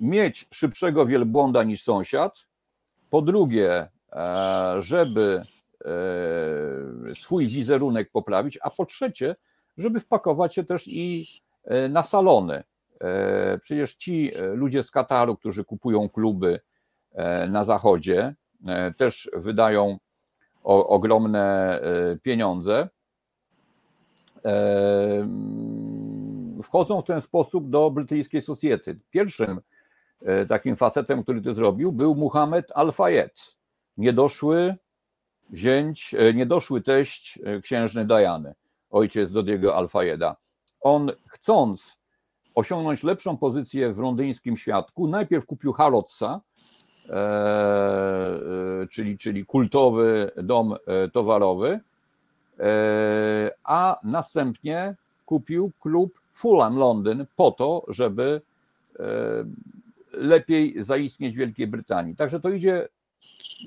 mieć 0.00 0.46
szybszego 0.50 1.06
wielbłąda 1.06 1.62
niż 1.62 1.82
sąsiad. 1.82 2.46
Po 3.10 3.22
drugie, 3.22 3.88
e, 4.12 4.76
żeby 4.80 5.42
e, 5.84 7.14
swój 7.14 7.46
wizerunek 7.46 8.10
poprawić, 8.10 8.58
a 8.62 8.70
po 8.70 8.86
trzecie, 8.86 9.36
żeby 9.78 10.00
wpakować 10.00 10.54
się 10.54 10.64
też 10.64 10.88
i 10.88 11.26
na 11.90 12.02
salony. 12.02 12.62
Przecież 13.62 13.94
ci 13.94 14.30
ludzie 14.54 14.82
z 14.82 14.90
Kataru, 14.90 15.36
którzy 15.36 15.64
kupują 15.64 16.08
kluby 16.08 16.60
na 17.48 17.64
zachodzie, 17.64 18.34
też 18.98 19.30
wydają 19.32 19.98
ogromne 20.62 21.80
pieniądze. 22.22 22.88
Wchodzą 26.62 27.00
w 27.00 27.04
ten 27.04 27.20
sposób 27.20 27.70
do 27.70 27.90
brytyjskiej 27.90 28.42
society. 28.42 28.98
Pierwszym 29.10 29.60
takim 30.48 30.76
facetem, 30.76 31.22
który 31.22 31.42
to 31.42 31.54
zrobił, 31.54 31.92
był 31.92 32.14
Muhammad 32.14 32.64
Al-Fayed, 32.74 33.56
niedoszły 33.96 34.76
zięć, 35.54 36.14
niedoszły 36.34 36.82
teść 36.82 37.38
księżny 37.62 38.04
Diany, 38.04 38.54
ojciec 38.90 39.30
Dodiego 39.30 39.76
Al-Fayeda. 39.76 40.36
On 40.80 41.10
chcąc 41.26 41.98
osiągnąć 42.54 43.02
lepszą 43.02 43.36
pozycję 43.36 43.92
w 43.92 43.98
londyńskim 43.98 44.56
świadku, 44.56 45.08
najpierw 45.08 45.46
kupił 45.46 45.72
Harrodsa, 45.72 46.40
czyli, 48.90 49.18
czyli 49.18 49.46
kultowy 49.46 50.30
dom 50.36 50.76
towarowy, 51.12 51.80
a 53.64 54.00
następnie 54.04 54.96
kupił 55.26 55.72
klub 55.80 56.20
Fulham 56.32 56.76
Londyn 56.76 57.26
po 57.36 57.50
to, 57.50 57.84
żeby 57.88 58.40
lepiej 60.12 60.84
zaistnieć 60.84 61.34
w 61.34 61.38
Wielkiej 61.38 61.66
Brytanii. 61.66 62.16
Także 62.16 62.40
to 62.40 62.50
idzie 62.50 62.88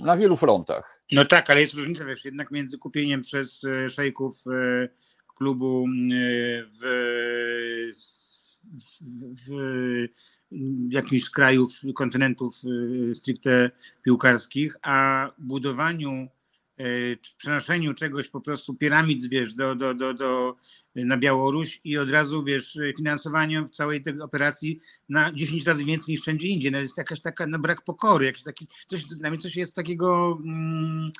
na 0.01 0.17
wielu 0.17 0.35
frontach. 0.35 1.01
No 1.11 1.25
tak, 1.25 1.49
ale 1.49 1.61
jest 1.61 1.73
różnica 1.73 2.05
wiesz, 2.05 2.25
jednak 2.25 2.51
między 2.51 2.77
kupieniem 2.77 3.21
przez 3.21 3.65
szejków 3.89 4.43
klubu 5.41 5.85
w, 6.81 6.83
w, 8.63 9.47
w 9.47 10.91
jakimś 10.91 11.23
z 11.23 11.29
krajów, 11.29 11.71
kontynentów 11.95 12.53
stricte 13.13 13.71
piłkarskich, 14.03 14.75
a 14.81 15.27
budowaniu 15.37 16.27
przenoszeniu 17.37 17.93
czegoś 17.93 18.29
po 18.29 18.41
prostu 18.41 18.73
piramid, 18.73 19.27
wiesz, 19.29 19.53
do, 19.53 19.75
do, 19.75 19.93
do, 19.93 20.13
do, 20.13 20.55
na 20.95 21.17
Białoruś 21.17 21.81
i 21.83 21.97
od 21.97 22.09
razu, 22.09 22.43
wiesz, 22.43 22.79
finansowaniem 22.97 23.69
całej 23.69 24.01
tej 24.01 24.21
operacji 24.21 24.79
na 25.09 25.31
10 25.33 25.65
razy 25.65 25.85
więcej 25.85 26.13
niż 26.13 26.21
wszędzie 26.21 26.47
indziej. 26.47 26.71
No 26.71 26.77
jest 26.77 26.97
jakaś 26.97 27.21
taka, 27.21 27.47
no 27.47 27.59
brak 27.59 27.81
pokory, 27.81 28.25
jakiś 28.25 28.43
taki, 28.43 28.67
coś, 28.87 29.03
dla 29.05 29.29
mnie 29.29 29.39
coś 29.39 29.55
jest 29.55 29.75
takiego, 29.75 30.39
mm, 30.45 31.11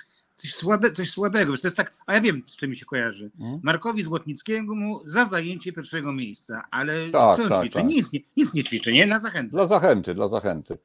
coś, 0.42 0.54
słabe, 0.56 0.92
coś 0.92 1.10
słabego. 1.12 1.58
To 1.58 1.68
jest 1.68 1.78
tak, 1.78 1.94
a 2.06 2.14
ja 2.14 2.22
wiem, 2.22 2.42
z 2.46 2.56
czym 2.56 2.70
mi 2.70 2.76
się 2.76 2.86
kojarzy. 2.86 3.32
Hmm? 3.40 3.60
Markowi 3.64 4.04
Złotnickiemu 4.04 4.76
mu 4.76 5.02
za 5.06 5.26
zajęcie 5.26 5.74
pierwszego 5.74 6.14
miejsca, 6.14 6.64
ale 6.72 6.94
Tak, 7.12 7.38
co 7.38 7.44
on 7.44 7.50
tak, 7.50 7.60
ćwiczy? 7.62 7.76
tak. 7.80 7.86
Nic, 7.88 8.14
nie, 8.14 8.20
nic 8.38 8.54
nie 8.54 8.64
ćwiczy, 8.64 8.94
nie? 8.94 9.06
Na 9.06 9.20
zachętę. 9.20 9.52
Dla 9.52 9.68
zachęty, 9.68 10.14
dla 10.16 10.28
zachęty. 10.28 10.78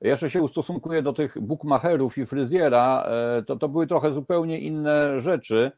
Jeszcze 0.00 0.30
się 0.30 0.42
ustosunkuję 0.42 1.02
do 1.02 1.12
tych 1.12 1.40
bookmacherów 1.40 2.18
i 2.18 2.26
fryzjera, 2.26 3.04
e, 3.38 3.42
to, 3.42 3.56
to 3.56 3.68
były 3.68 3.86
trochę 3.86 4.12
zupełnie 4.14 4.60
inne 4.60 5.20
rzeczy, 5.20 5.72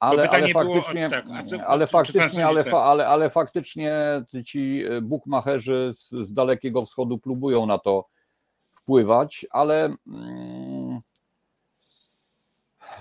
ale, 0.00 0.12
ale 0.12 0.22
pytanie 0.22 0.52
było 0.52 0.74
faktycznie, 0.74 1.10
tak, 1.10 1.24
co- 1.44 1.66
ale, 1.66 1.86
faktycznie 1.86 2.46
ale, 2.46 2.64
fa, 2.64 2.82
ale, 2.82 3.06
ale 3.08 3.30
faktycznie 3.30 3.94
ci 4.44 4.84
bookmacherzy 5.02 5.92
z, 5.96 6.10
z 6.10 6.32
Dalekiego 6.34 6.84
Wschodu 6.84 7.18
próbują 7.18 7.66
na 7.66 7.78
to 7.78 8.04
wpływać, 8.74 9.46
ale 9.50 9.84
mm, 10.06 10.98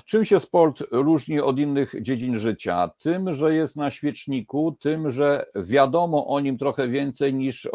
czym 0.05 0.25
się 0.25 0.39
sport 0.39 0.83
różni 0.91 1.39
od 1.39 1.59
innych 1.59 1.95
dziedzin 2.01 2.39
życia? 2.39 2.89
Tym, 2.99 3.33
że 3.33 3.55
jest 3.55 3.75
na 3.75 3.91
świeczniku, 3.91 4.77
tym, 4.79 5.11
że 5.11 5.45
wiadomo 5.55 6.27
o 6.27 6.39
nim 6.39 6.57
trochę 6.57 6.87
więcej 6.87 7.33
niż 7.33 7.65
o, 7.65 7.71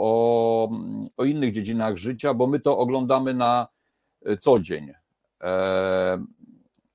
o, 0.00 0.70
o 1.16 1.24
innych 1.24 1.52
dziedzinach 1.52 1.96
życia, 1.96 2.34
bo 2.34 2.46
my 2.46 2.60
to 2.60 2.78
oglądamy 2.78 3.34
na 3.34 3.66
co 4.40 4.60
dzień. 4.60 4.92
E, 5.42 6.24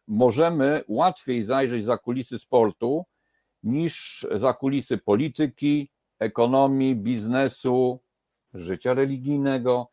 możemy 0.08 0.84
łatwiej 0.88 1.44
zajrzeć 1.44 1.86
za 1.86 1.98
kulisy 1.98 2.40
sportu 2.40 3.06
niż 3.64 4.28
za 4.36 4.54
kulisy 4.54 4.98
polityki, 4.98 5.90
ekonomii, 6.20 6.96
biznesu, 6.96 8.00
życia 8.54 8.94
religijnego. 8.94 9.90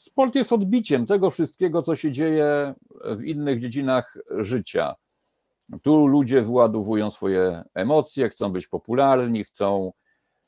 Sport 0.00 0.34
jest 0.34 0.52
odbiciem 0.52 1.06
tego 1.06 1.30
wszystkiego, 1.30 1.82
co 1.82 1.96
się 1.96 2.12
dzieje 2.12 2.74
w 3.04 3.24
innych 3.24 3.60
dziedzinach 3.60 4.18
życia. 4.38 4.94
Tu 5.82 6.06
ludzie 6.06 6.42
wyładowują 6.42 7.10
swoje 7.10 7.62
emocje, 7.74 8.28
chcą 8.28 8.52
być 8.52 8.68
popularni, 8.68 9.44
chcą 9.44 9.92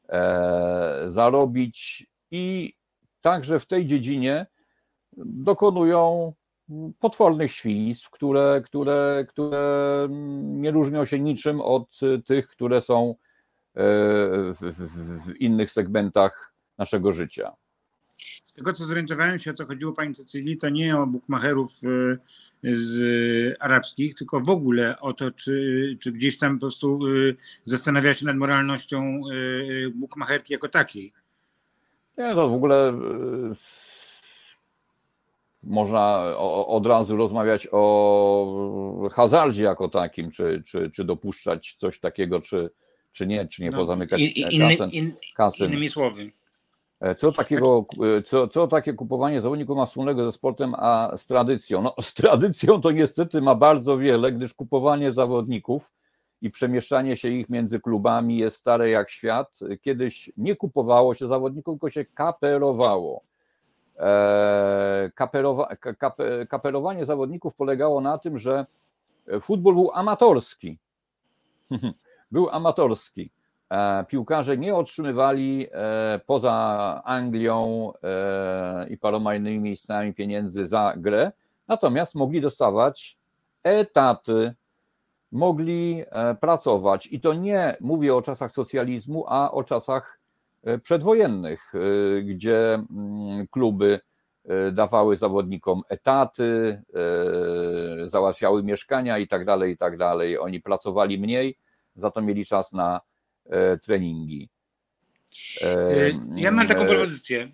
e, 0.09 1.03
zarobić 1.07 2.07
i 2.31 2.75
także 3.21 3.61
w 3.61 3.67
tej 3.67 3.87
dziedzinie 3.87 4.47
dokonują 5.27 6.33
potwornych 6.99 7.53
świństw, 7.53 8.11
które, 8.11 8.63
które, 8.65 9.27
które 9.29 10.09
nie 10.43 10.71
różnią 10.71 11.05
się 11.05 11.21
niczym 11.21 11.61
od 11.61 12.01
tych, 12.27 12.49
które 12.49 12.81
są 12.81 13.11
e, 13.11 13.15
w, 13.75 14.59
w, 14.61 15.27
w 15.27 15.37
innych 15.37 15.71
segmentach 15.71 16.55
naszego 16.79 17.13
życia. 17.13 17.53
Z 18.45 18.53
tego 18.53 18.73
co 18.73 18.85
zorientowałem 18.85 19.39
się, 19.39 19.51
o 19.51 19.55
co 19.55 19.67
chodziło 19.67 19.93
pani 19.93 20.15
Cecylii, 20.15 20.57
to 20.57 20.69
nie 20.69 20.97
o 20.99 21.07
bukmacherów 21.07 21.73
y, 21.85 22.19
z 22.77 23.57
arabskich, 23.61 24.15
tylko 24.15 24.41
w 24.41 24.51
ogóle 24.51 25.01
o 25.01 25.13
to, 25.13 25.31
czy, 25.31 25.93
czy 26.01 26.13
gdzieś 26.13 26.39
tam 26.39 26.57
po 26.57 26.61
prostu 26.61 27.07
y, 27.07 27.37
zastanawia 27.65 28.15
się 28.15 28.27
nad 28.27 28.37
moralnością 28.37 29.21
y, 29.33 29.93
bukmacherki 29.95 30.53
jako 30.53 30.69
takiej. 30.69 31.13
Nie, 32.19 32.35
to 32.35 32.49
w 32.49 32.55
ogóle 32.55 32.93
można 35.63 36.37
od 36.67 36.87
razu 36.87 37.17
rozmawiać 37.17 37.69
o 37.73 39.09
hazardzie 39.13 39.65
jako 39.65 39.89
takim, 39.89 40.31
czy, 40.31 40.63
czy, 40.67 40.91
czy 40.91 41.05
dopuszczać 41.05 41.75
coś 41.75 41.99
takiego, 42.01 42.41
czy, 42.41 42.71
czy 43.13 43.27
nie, 43.27 43.49
czy 43.49 43.63
nie 43.63 43.71
No, 43.71 43.79
pozamykać 43.79 44.21
i- 44.21 44.41
i- 44.41 44.57
inny- 44.57 44.69
kasyn, 44.77 44.91
in- 44.91 45.13
kasyn. 45.35 45.67
Innymi 45.67 45.89
słowy. 45.89 46.27
E, 47.03 47.15
Co 47.15 47.33
takiego, 47.33 47.85
e, 48.19 48.23
co, 48.23 48.49
co 48.49 48.69
takie 48.69 48.95
kupowanie 48.95 49.41
zawodników 49.41 49.77
ma 49.77 49.87
wspólnego 49.87 50.25
ze 50.25 50.33
sportem, 50.33 50.75
a 50.79 51.13
z 51.17 51.27
tradycją? 51.27 51.83
No, 51.83 51.95
z 52.01 52.15
tradycją 52.15 52.81
to 52.81 52.91
niestety 52.91 53.41
ma 53.43 53.55
bardzo 53.55 53.99
wiele, 53.99 54.33
gdyż 54.33 54.55
kupowanie 54.55 55.13
zawodników 55.13 55.93
i 56.43 56.51
przemieszczanie 56.51 57.17
się 57.17 57.29
ich 57.29 57.49
między 57.49 57.81
klubami 57.81 58.39
jest 58.39 58.57
stare 58.57 58.91
jak 58.91 59.11
świat. 59.11 59.59
Kiedyś 59.81 60.33
nie 60.37 60.57
kupowało 60.57 61.15
się 61.15 61.27
zawodników, 61.29 61.75
tylko 61.75 61.91
się 61.91 62.05
kaperowało. 62.05 63.21
E, 63.99 65.11
Kaperowa, 65.15 65.77
ka- 65.77 65.95
kape, 65.95 66.47
kaperowanie 66.47 67.07
zawodników 67.07 67.55
polegało 67.55 68.01
na 68.01 68.19
tym, 68.19 68.39
że 68.39 68.67
futbol 69.41 69.75
był 69.75 69.91
amatorski. 69.95 70.79
Był 72.33 72.51
amatorski. 72.51 73.31
E, 73.73 74.05
Piłkarze 74.09 74.59
nie 74.59 74.75
otrzymywali 74.75 75.67
e, 75.73 76.21
poza 76.27 76.53
Anglią 77.05 77.93
e, 78.03 78.89
i 78.89 78.99
paroma 78.99 79.35
innymi 79.35 79.59
miejscami 79.61 80.15
pieniędzy 80.15 80.67
za 80.67 80.95
grę, 80.97 81.33
natomiast 81.69 82.15
mogli 82.15 82.41
dostawać 82.41 83.19
etaty, 83.63 84.55
mogli 85.33 86.05
pracować. 86.41 87.07
I 87.07 87.21
to 87.21 87.35
nie 87.35 87.77
mówię 87.81 88.15
o 88.15 88.23
czasach 88.23 88.53
socjalizmu, 88.53 89.25
a 89.29 89.51
o 89.51 89.65
czasach 89.65 90.21
przedwojennych, 90.83 91.73
gdzie 92.25 92.75
mm, 92.75 93.47
kluby 93.51 94.01
dawały 94.73 95.17
zawodnikom 95.17 95.83
etaty, 95.89 96.83
załatwiały 98.07 98.63
mieszkania 98.63 99.19
i 99.19 99.29
tak 99.29 99.45
dalej, 99.45 99.73
i 99.73 99.77
tak 99.77 99.97
dalej. 99.97 100.39
Oni 100.39 100.61
pracowali 100.61 101.19
mniej, 101.19 101.59
za 101.97 102.11
to 102.11 102.23
mieli 102.23 102.45
czas 102.45 102.73
na 102.73 103.01
treningi. 103.83 104.49
Y, 105.63 106.15
Ja 106.35 106.51
mam 106.53 106.69
taką 106.69 106.81
E, 106.81 106.87
propozycję. 106.87 107.49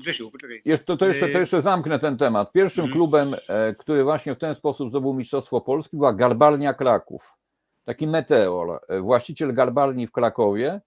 Grzesiu, 0.00 0.30
poczekaj. 0.30 0.62
Jeszcze, 0.64 0.96
to, 0.96 1.06
jeszcze, 1.06 1.28
to 1.28 1.38
jeszcze 1.38 1.62
zamknę 1.62 1.98
ten 1.98 2.16
temat. 2.18 2.52
Pierwszym 2.52 2.84
Mhm. 2.84 2.98
klubem, 2.98 3.34
e, 3.48 3.74
który 3.78 4.04
właśnie 4.04 4.34
w 4.34 4.38
ten 4.38 4.54
sposób 4.54 4.88
zdobył 4.88 5.14
Mistrzostwo 5.14 5.60
Polski, 5.60 5.96
była 5.96 6.12
Garbarnia 6.12 6.74
Kraków. 6.74 7.34
Taki 7.84 8.06
meteor. 8.06 8.80
E, 8.88 9.00
Właściciel 9.00 9.54
Garbarni 9.54 10.06
w 10.06 10.12
Krakowie 10.12 10.80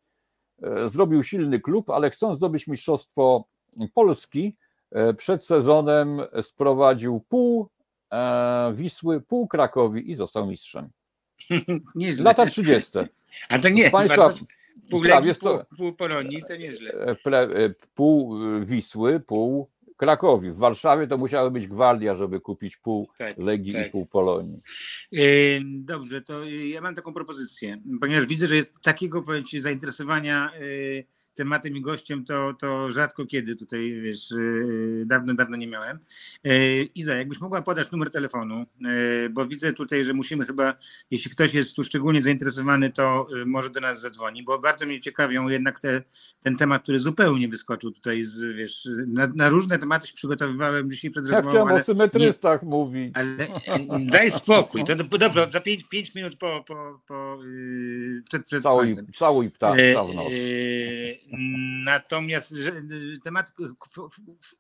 e, 0.64 0.90
zrobił 0.90 1.24
silny 1.24 1.60
klub, 1.60 1.90
ale 1.90 2.10
chcąc 2.10 2.38
zdobyć 2.38 2.68
Mistrzostwo 2.68 3.46
Polski, 3.94 4.56
e, 4.92 5.14
przed 5.14 5.46
sezonem 5.46 6.22
sprowadził 6.42 7.20
pół 7.30 7.70
e, 8.14 8.74
Wisły, 8.76 9.22
pół 9.22 9.48
Krakowi 9.48 10.12
i 10.12 10.16
został 10.16 10.48
mistrzem. 10.48 10.90
Lata 12.20 12.46
30. 12.46 12.92
A 13.50 13.60
to 13.60 13.70
nie, 13.70 13.90
Państwa, 13.90 14.18
bardzo, 14.18 14.46
pół 14.90 15.04
Legii, 15.04 15.36
pół, 15.36 15.60
pół 15.78 15.94
Polonii, 15.94 16.44
to 16.48 16.56
nieźle. 16.56 16.92
e, 16.92 17.16
e, 17.32 17.74
pół 17.96 18.44
e, 18.58 18.66
Wisły, 18.66 19.20
pół 19.20 19.70
Krakowi. 19.98 20.52
W 20.52 20.58
Warszawie 20.58 21.08
to 21.08 21.18
musiały 21.18 21.52
być 21.52 21.68
gwardia, 21.68 22.16
żeby 22.16 22.40
kupić 22.40 22.78
pół 22.78 23.10
Tak, 23.18 23.38
Legii 23.38 23.74
tak. 23.74 23.88
i 23.88 23.90
pół 23.90 24.06
Polonii. 24.06 24.62
Dobrze, 25.66 26.22
to 26.22 26.44
ja 26.46 26.82
mam 26.82 26.96
taką 26.96 27.14
propozycję, 27.14 27.82
ponieważ 28.02 28.26
widzę, 28.26 28.48
że 28.48 28.56
jest 28.56 28.74
takiego 28.84 29.22
powiem 29.22 29.44
ci, 29.44 29.62
zainteresowania 29.62 30.52
tematem 31.36 31.78
i 31.78 31.82
gościem, 31.82 32.26
to, 32.26 32.54
to 32.60 32.92
rzadko 32.92 33.26
kiedy 33.26 33.56
tutaj, 33.56 34.00
wiesz, 34.02 34.32
yy, 34.32 35.04
dawno, 35.06 35.34
dawno 35.34 35.58
nie 35.58 35.68
miałem. 35.68 36.00
Yy, 36.44 36.84
Iza, 36.96 37.16
jakbyś 37.16 37.42
mogła 37.42 37.62
podać 37.62 37.92
numer 37.92 38.10
telefonu, 38.12 38.66
bo 39.32 39.46
widzę 39.46 39.74
tutaj, 39.74 40.04
że 40.04 40.14
musimy 40.14 40.46
chyba, 40.46 40.74
jeśli 41.12 41.32
ktoś 41.32 41.54
jest 41.54 41.76
tu 41.76 41.84
szczególnie 41.84 42.22
zainteresowany, 42.22 42.92
to 42.92 43.28
może 43.46 43.70
do 43.70 43.80
nas 43.80 44.02
zadzwoni, 44.02 44.44
bo 44.44 44.60
bardzo 44.60 44.86
mnie 44.86 45.02
ciekawią 45.02 45.48
jednak 45.50 45.80
te, 45.80 46.02
ten 46.42 46.58
temat, 46.58 46.84
który 46.84 47.00
zupełnie 47.00 47.48
wyskoczył 47.48 47.92
tutaj, 47.92 48.24
z, 48.24 48.56
wiesz, 48.56 48.88
na, 49.08 49.28
na 49.36 49.50
różne 49.50 49.80
tematy 49.80 50.08
się 50.08 50.14
przygotowywałem 50.14 50.92
dzisiaj 50.92 51.12
przed 51.12 51.26
Ja 51.26 51.32
rozmową, 51.32 51.50
chciałem 51.52 51.68
ale 51.68 51.82
o 51.82 51.84
symetrystach 51.84 52.64
mówić. 52.64 53.12
ale 53.14 53.28
e, 53.28 53.50
daj 54.12 54.32
spokój. 54.32 54.84
To, 54.84 54.96
to 54.96 55.18
dobrze, 55.18 55.48
za 55.52 55.62
5 55.62 56.16
minut 56.16 56.36
po, 56.36 56.64
po, 56.68 57.00
po, 57.08 57.38
przed, 58.30 58.46
przed 58.46 58.64
Całuj, 58.64 58.92
całuj 59.18 59.52
pta, 59.52 59.76
E, 59.76 59.94
w 59.94 60.14
nos. 60.16 60.26
e, 60.28 60.32
Natomiast 61.86 62.54
temat 63.24 63.54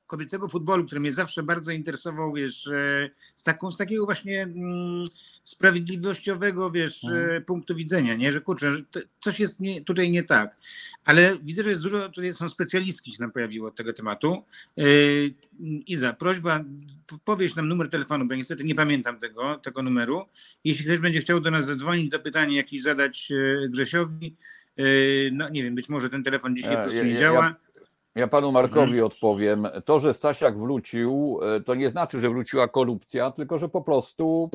kobiecego 0.08 0.50
futbolu, 0.50 0.86
który 0.86 1.02
mnie 1.02 1.14
zawsze 1.14 1.44
bardzo 1.44 1.72
interesował, 1.72 2.34
wiesz, 2.34 2.68
e, 2.68 3.10
z, 3.36 3.44
taką, 3.44 3.72
z 3.72 3.78
takiego 3.78 4.06
właśnie 4.06 4.44
mm, 4.44 5.04
sprawiedliwościowego, 5.44 6.72
wiesz, 6.72 7.04
e, 7.04 7.42
punktu 7.42 7.76
widzenia, 7.76 8.16
nie? 8.16 8.32
że 8.32 8.42
kurczę, 8.42 8.74
coś 9.20 9.40
jest 9.40 9.60
nie, 9.60 9.82
tutaj 9.82 10.12
nie 10.12 10.24
tak. 10.24 10.58
Ale 11.06 11.38
widzę, 11.40 11.64
że 11.64 11.70
jest 11.70 11.82
dużo, 11.82 12.10
tutaj 12.10 12.34
są 12.34 12.50
specjalistki 12.50 13.16
się 13.16 13.22
nam 13.22 13.32
pojawiło 13.32 13.68
od 13.68 13.76
tego 13.76 13.94
tematu. 13.94 14.44
E, 14.78 14.84
Iza, 15.88 16.14
prośba, 16.14 16.64
powiesz 17.26 17.56
nam 17.56 17.68
numer 17.68 17.90
telefonu, 17.90 18.26
bo 18.28 18.36
niestety 18.36 18.64
nie 18.64 18.76
pamiętam 18.76 19.20
tego, 19.20 19.58
tego 19.58 19.82
numeru. 19.82 20.26
Jeśli 20.64 20.86
ktoś 20.86 21.00
będzie 21.00 21.22
chciał 21.22 21.40
do 21.40 21.52
nas 21.52 21.66
zadzwonić, 21.66 22.10
do 22.10 22.20
pytania 22.20 22.56
jakieś 22.56 22.82
zadać 22.82 23.30
Grzesiowi, 23.70 24.36
no 25.32 25.50
nie 25.50 25.64
wiem, 25.64 25.76
być 25.76 25.90
może 25.90 26.10
ten 26.10 26.24
telefon 26.24 26.56
dzisiaj 26.56 26.76
po 26.78 26.84
prostu 26.84 27.04
nie 27.06 27.12
ja- 27.12 27.20
działa. 27.20 27.56
Ja 28.16 28.28
panu 28.28 28.52
Markowi 28.52 28.92
Mhm. 28.92 29.04
odpowiem. 29.06 29.68
To, 29.86 30.00
że 30.00 30.14
Stasiak 30.14 30.58
wrócił, 30.58 31.40
e, 31.56 31.62
to 31.62 31.76
nie 31.76 31.90
znaczy, 31.90 32.20
że 32.20 32.30
wróciła 32.30 32.68
korupcja, 32.68 33.32
tylko 33.32 33.60
że 33.60 33.70
po 33.70 33.82
prostu 33.82 34.50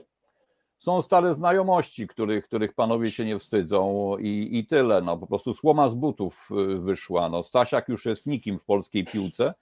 są 0.79 1.03
stare 1.03 1.35
znajomości, 1.35 2.07
których, 2.09 2.45
których 2.45 2.73
panowie 2.75 3.11
się 3.11 3.25
nie 3.25 3.39
wstydzą 3.39 4.13
i, 4.19 4.49
i 4.59 4.67
tyle. 4.67 5.03
No, 5.03 5.19
po 5.19 5.27
prostu 5.27 5.55
słoma 5.55 5.89
z 5.89 5.95
butów 5.95 6.49
e, 6.51 6.79
wyszła. 6.79 7.29
No, 7.29 7.43
Stasiak 7.43 7.89
już 7.89 8.07
jest 8.07 8.27
nikim 8.27 8.59
w 8.59 8.65
polskiej 8.65 9.05
piłce, 9.05 9.55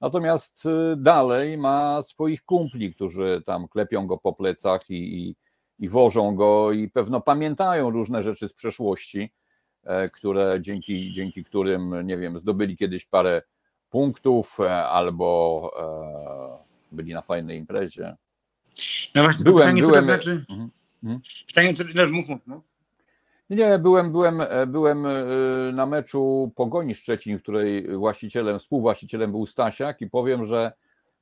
natomiast 0.00 0.66
e, 0.66 0.96
dalej 0.96 1.58
ma 1.58 2.02
swoich 2.02 2.44
kumpli, 2.44 2.94
którzy 2.94 3.42
tam 3.46 3.68
klepią 3.68 4.06
go 4.06 4.18
po 4.18 4.32
plecach 4.32 4.90
i, 4.90 4.94
i, 5.28 5.36
i 5.78 5.88
wożą 5.88 6.34
go 6.34 6.72
i 6.72 6.88
pewno 6.90 7.20
pamiętają 7.20 7.90
różne 7.90 8.22
rzeczy 8.22 8.48
z 8.48 8.52
przeszłości 8.52 9.32
które 10.12 10.58
dzięki, 10.60 11.12
dzięki 11.12 11.44
którym, 11.44 12.06
nie 12.06 12.18
wiem, 12.18 12.38
zdobyli 12.38 12.76
kiedyś 12.76 13.06
parę 13.06 13.42
punktów 13.90 14.60
e, 14.60 14.84
albo 14.86 15.70
e, 16.90 16.96
byli 16.96 17.12
na 17.14 17.22
fajnej 17.22 17.58
imprezie. 17.58 18.16
No 19.14 19.22
właśnie, 19.22 19.44
Byłem- 19.44 19.62
pytanie, 19.62 19.82
co 19.82 19.88
byłem- 19.88 20.00
to 20.00 20.04
znaczy? 20.04 20.44
Mhm, 20.50 20.70
mhm. 21.04 21.20
Pytanie, 21.46 21.74
co, 21.74 21.84
no 21.94 22.06
mów, 22.06 22.28
mów, 22.28 22.46
mów. 22.46 22.62
Nie, 23.50 23.78
byłem, 23.78 24.12
byłem, 24.12 24.40
e, 24.40 24.66
byłem 24.66 25.06
e, 25.06 25.12
na 25.72 25.86
meczu 25.86 26.52
Pogoni 26.56 26.94
Szczecin, 26.94 27.38
w 27.38 27.42
której 27.42 27.96
właścicielem, 27.96 28.58
współwłaścicielem 28.58 29.30
był 29.30 29.46
Stasiak 29.46 30.00
i 30.00 30.10
powiem, 30.10 30.46
że 30.46 30.72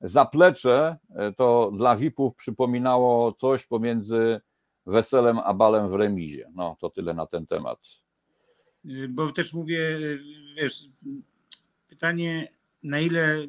zaplecze 0.00 0.96
e, 1.14 1.32
to 1.32 1.70
dla 1.76 1.96
VIP-ów 1.96 2.34
przypominało 2.34 3.32
coś 3.32 3.66
pomiędzy 3.66 4.40
weselem 4.86 5.38
a 5.44 5.54
balem 5.54 5.88
w 5.88 5.94
remizie. 5.94 6.50
No, 6.54 6.76
to 6.80 6.90
tyle 6.90 7.14
na 7.14 7.26
ten 7.26 7.46
temat. 7.46 7.78
Y, 8.86 9.08
Bo 9.08 9.32
też 9.32 9.52
mówię, 9.52 9.78
y, 9.96 10.20
wiesz, 10.56 10.84
pytanie, 11.88 12.48
na 12.82 13.00
ile 13.00 13.46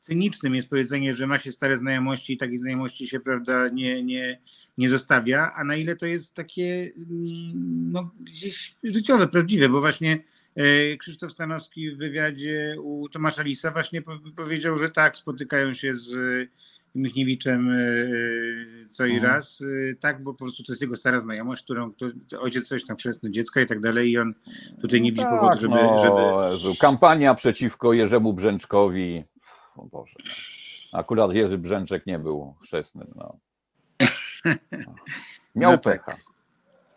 cynicznym 0.00 0.54
jest 0.54 0.70
powiedzenie, 0.70 1.14
że 1.14 1.26
ma 1.26 1.38
się 1.38 1.52
stare 1.52 1.78
znajomości 1.78 2.32
i 2.32 2.38
takiej 2.38 2.56
znajomości 2.56 3.06
się, 3.06 3.20
prawda, 3.20 3.68
nie, 3.68 4.02
nie, 4.02 4.40
nie 4.78 4.88
zostawia, 4.88 5.52
a 5.56 5.64
na 5.64 5.76
ile 5.76 5.96
to 5.96 6.06
jest 6.06 6.34
takie, 6.34 6.92
mm, 6.96 7.92
no, 7.92 8.10
gdzieś 8.20 8.76
życiowe, 8.84 9.28
prawdziwe, 9.28 9.68
bo 9.68 9.80
właśnie 9.80 10.18
e, 10.54 10.96
Krzysztof 10.96 11.32
Stanowski 11.32 11.90
w 11.90 11.98
wywiadzie 11.98 12.76
u 12.82 13.08
Tomasza 13.08 13.42
Lisa 13.42 13.70
właśnie 13.70 14.02
po- 14.02 14.20
powiedział, 14.36 14.78
że 14.78 14.90
tak, 14.90 15.16
spotykają 15.16 15.74
się 15.74 15.94
z 15.94 16.10
Michniewiczem 16.96 17.70
e, 17.70 18.88
co 18.88 19.06
i 19.06 19.14
Mhm. 19.14 19.32
raz, 19.32 19.62
e, 19.90 19.94
tak, 19.94 20.22
bo 20.22 20.32
po 20.34 20.38
prostu 20.38 20.62
to 20.64 20.72
jest 20.72 20.82
jego 20.82 20.96
stara 20.96 21.20
znajomość, 21.20 21.62
którą 21.64 21.92
który, 21.92 22.12
ojciec 22.40 22.68
coś 22.68 22.84
tam 22.84 22.96
chrzestny 22.96 23.30
dziecka 23.30 23.60
i 23.60 23.66
tak 23.66 23.80
dalej 23.80 24.10
i 24.10 24.18
on 24.18 24.34
tutaj 24.80 25.00
nie 25.00 25.10
widzi 25.12 25.22
Tak, 25.22 25.40
powodu, 25.40 25.60
żeby, 25.60 25.74
no, 25.74 25.98
żeby 25.98 26.52
Jezu, 26.52 26.74
kampania 26.80 27.34
przeciwko 27.34 27.92
Jerzemu 27.92 28.32
Brzęczkowi. 28.32 29.24
O 29.76 29.84
Boże. 29.84 30.14
no. 30.92 30.98
Akurat 30.98 31.32
Jerzy 31.34 31.58
Brzęczek 31.58 32.06
nie 32.06 32.18
był 32.18 32.54
chrzestny. 32.62 33.06
No. 33.16 33.36
Miał 35.54 35.72
No 35.72 35.78
tak. 35.78 36.04
pecha. 36.04 36.18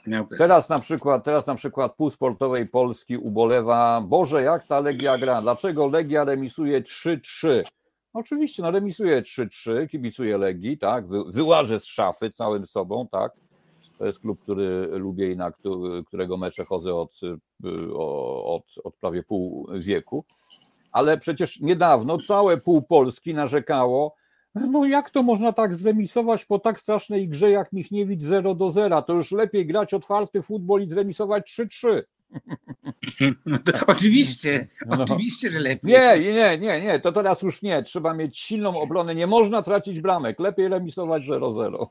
miał 0.07 0.23
pewnie. 0.23 0.37
Teraz 0.37 0.69
na 0.69 0.79
przykład, 0.79 1.23
teraz 1.23 1.47
na 1.47 1.55
przykład 1.55 1.95
pół 1.95 2.09
sportowej 2.09 2.67
Polski 2.67 3.17
ubolewa, 3.17 4.01
Boże, 4.07 4.43
jak 4.43 4.67
ta 4.67 4.79
Legia 4.79 5.17
gra? 5.17 5.41
Dlaczego 5.41 5.87
Legia 5.87 6.23
remisuje 6.23 6.81
3-3? 6.81 7.61
Oczywiście, 8.20 8.63
no 8.63 8.72
remisuje 8.72 9.22
3-3, 9.22 9.88
kibicuje 9.88 10.38
Legii, 10.38 10.78
tak, 10.78 11.07
wy, 11.07 11.24
wyłażę 11.28 11.80
z 11.80 11.86
szafy 11.86 12.32
całym 12.32 12.65
sobą, 12.67 13.07
tak. 13.11 13.32
To 13.97 14.05
jest 14.05 14.20
klub, 14.20 14.39
który 14.41 14.88
lubię 14.91 15.32
i 15.32 15.38
na 15.38 15.51
któ- 15.51 16.03
którego 16.07 16.38
mecze 16.38 16.65
chodzę 16.65 16.95
od, 16.95 17.11
y, 17.24 17.93
od, 18.43 18.63
od 18.84 18.95
prawie 18.95 19.24
pół 19.24 19.67
wieku. 19.80 20.26
Ale 20.91 21.17
przecież 21.17 21.61
niedawno 21.61 22.17
całe 22.17 22.57
pół 22.57 22.82
Polski 22.82 23.34
narzekało, 23.34 24.15
no 24.55 24.86
jak 24.86 25.09
to 25.09 25.24
można 25.24 25.53
tak 25.53 25.76
zremisować 25.76 26.45
po 26.45 26.59
tak 26.59 26.80
strasznej 26.80 27.28
grze 27.30 27.51
jak 27.51 27.74
Michniewicz 27.74 28.22
0 28.22 28.55
do 28.55 28.72
0? 28.72 29.01
To 29.01 29.13
już 29.13 29.32
lepiej 29.32 29.65
grać 29.65 29.93
otwarty 29.93 30.41
futbol 30.41 30.82
i 30.84 30.89
zremisować 30.89 31.57
3-3. 31.59 32.01
No 33.45 33.57
to, 33.57 33.71
oczywiście, 33.88 34.67
No. 34.86 34.97
oczywiście, 35.03 35.51
że 35.51 35.59
lepiej. 35.59 35.91
Nie, 35.91 36.19
nie, 36.34 36.57
nie, 36.57 36.82
nie, 36.82 36.99
to 36.99 37.11
teraz 37.11 37.41
już 37.41 37.61
nie. 37.61 37.84
Trzeba 37.84 38.13
mieć 38.13 38.39
silną 38.39 38.80
obronę. 38.82 39.15
Nie 39.15 39.27
można 39.27 39.61
tracić 39.61 40.01
bramek. 40.01 40.39
Lepiej 40.39 40.67
remisować 40.67 41.23
0-0. 41.27 41.86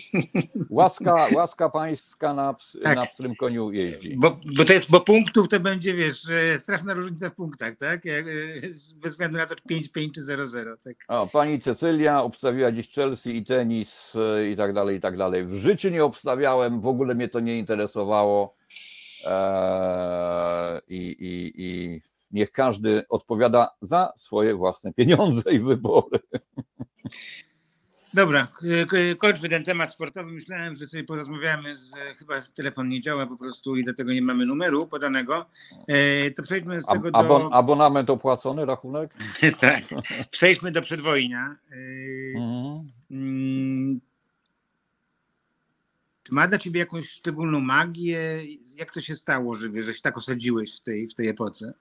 Łaska, 0.70 1.26
łaska 1.32 1.68
pańska 1.70 2.34
na, 2.34 2.54
ps, 2.54 2.76
Tak. 2.82 2.96
na 2.96 3.06
pstrym 3.06 3.34
koniu 3.36 3.72
jeździ. 3.72 4.16
Bo, 4.16 4.40
bo 4.56 4.64
to 4.64 4.72
jest, 4.72 4.90
bo 4.90 5.00
punktów 5.00 5.48
to 5.48 5.60
będzie, 5.60 5.94
wiesz, 5.94 6.28
e, 6.28 6.58
straszna 6.58 6.94
różnica 6.94 7.30
w 7.30 7.34
punktach, 7.34 7.76
tak? 7.76 8.06
E, 8.06 8.22
Bez 8.94 9.12
względu 9.12 9.36
na 9.38 9.46
to, 9.46 9.54
czy 9.56 9.62
5-5 9.74 10.12
czy 10.14 10.20
0-0, 10.20 10.76
tak? 10.84 10.96
O, 11.08 11.26
pani 11.26 11.60
Cecylia 11.60 12.22
obstawiła 12.22 12.72
dziś 12.72 12.88
Chelsea 12.94 13.36
i 13.36 13.44
tenis 13.44 14.16
e, 14.16 14.50
i 14.50 14.56
tak 14.56 14.72
dalej, 14.72 14.96
i 14.96 15.00
tak 15.00 15.16
dalej. 15.16 15.44
W 15.46 15.54
życiu 15.54 15.88
nie 15.90 16.04
obstawiałem, 16.04 16.80
w 16.80 16.86
ogóle 16.86 17.14
mnie 17.14 17.28
to 17.28 17.40
nie 17.40 17.58
interesowało. 17.58 18.58
Eee, 19.26 20.80
i, 20.88 20.96
i, 21.18 21.52
I 21.56 22.02
niech 22.30 22.52
każdy 22.52 23.04
odpowiada 23.08 23.70
za 23.82 24.12
swoje 24.16 24.54
własne 24.54 24.92
pieniądze 24.92 25.52
i 25.52 25.58
wybory. 25.58 26.18
Dobra, 28.14 28.48
kończmy 29.18 29.48
ten 29.48 29.64
temat 29.64 29.92
sportowy. 29.92 30.32
Myślałem, 30.32 30.74
że 30.74 30.86
sobie 30.86 31.04
porozmawiamy 31.04 31.76
z, 31.76 31.94
chyba 32.18 32.40
telefon 32.54 32.88
nie 32.88 33.00
działa 33.00 33.26
po 33.26 33.36
prostu 33.36 33.76
i 33.76 33.84
dlatego 33.84 34.12
nie 34.12 34.22
mamy 34.22 34.46
numeru 34.46 34.86
podanego. 34.86 35.46
E, 35.88 36.30
to 36.30 36.42
przejdźmy 36.42 36.80
z 36.82 36.88
Ab- 36.88 36.92
tego 36.92 37.10
do... 37.10 37.16
abon, 37.18 37.48
abonament 37.52 38.10
opłacony, 38.10 38.66
rachunek? 38.66 39.14
tak, 39.60 39.82
przejdźmy 40.30 40.70
do 40.72 40.82
przedwojnia. 40.82 41.56
E, 41.72 41.74
Mhm. 43.10 44.00
Czy 46.28 46.34
ma 46.34 46.48
dla 46.48 46.58
ciebie 46.58 46.80
jakąś 46.80 47.08
szczególną 47.08 47.60
magię? 47.60 48.42
Jak 48.76 48.92
to 48.92 49.00
się 49.00 49.16
stało, 49.16 49.54
że 49.54 49.82
że 49.82 49.94
się 49.94 50.00
tak 50.00 50.16
osadziłeś 50.16 50.76
w 50.76 50.80
tej, 50.80 51.08
w 51.08 51.14
tej 51.14 51.28
epoce? 51.28 51.72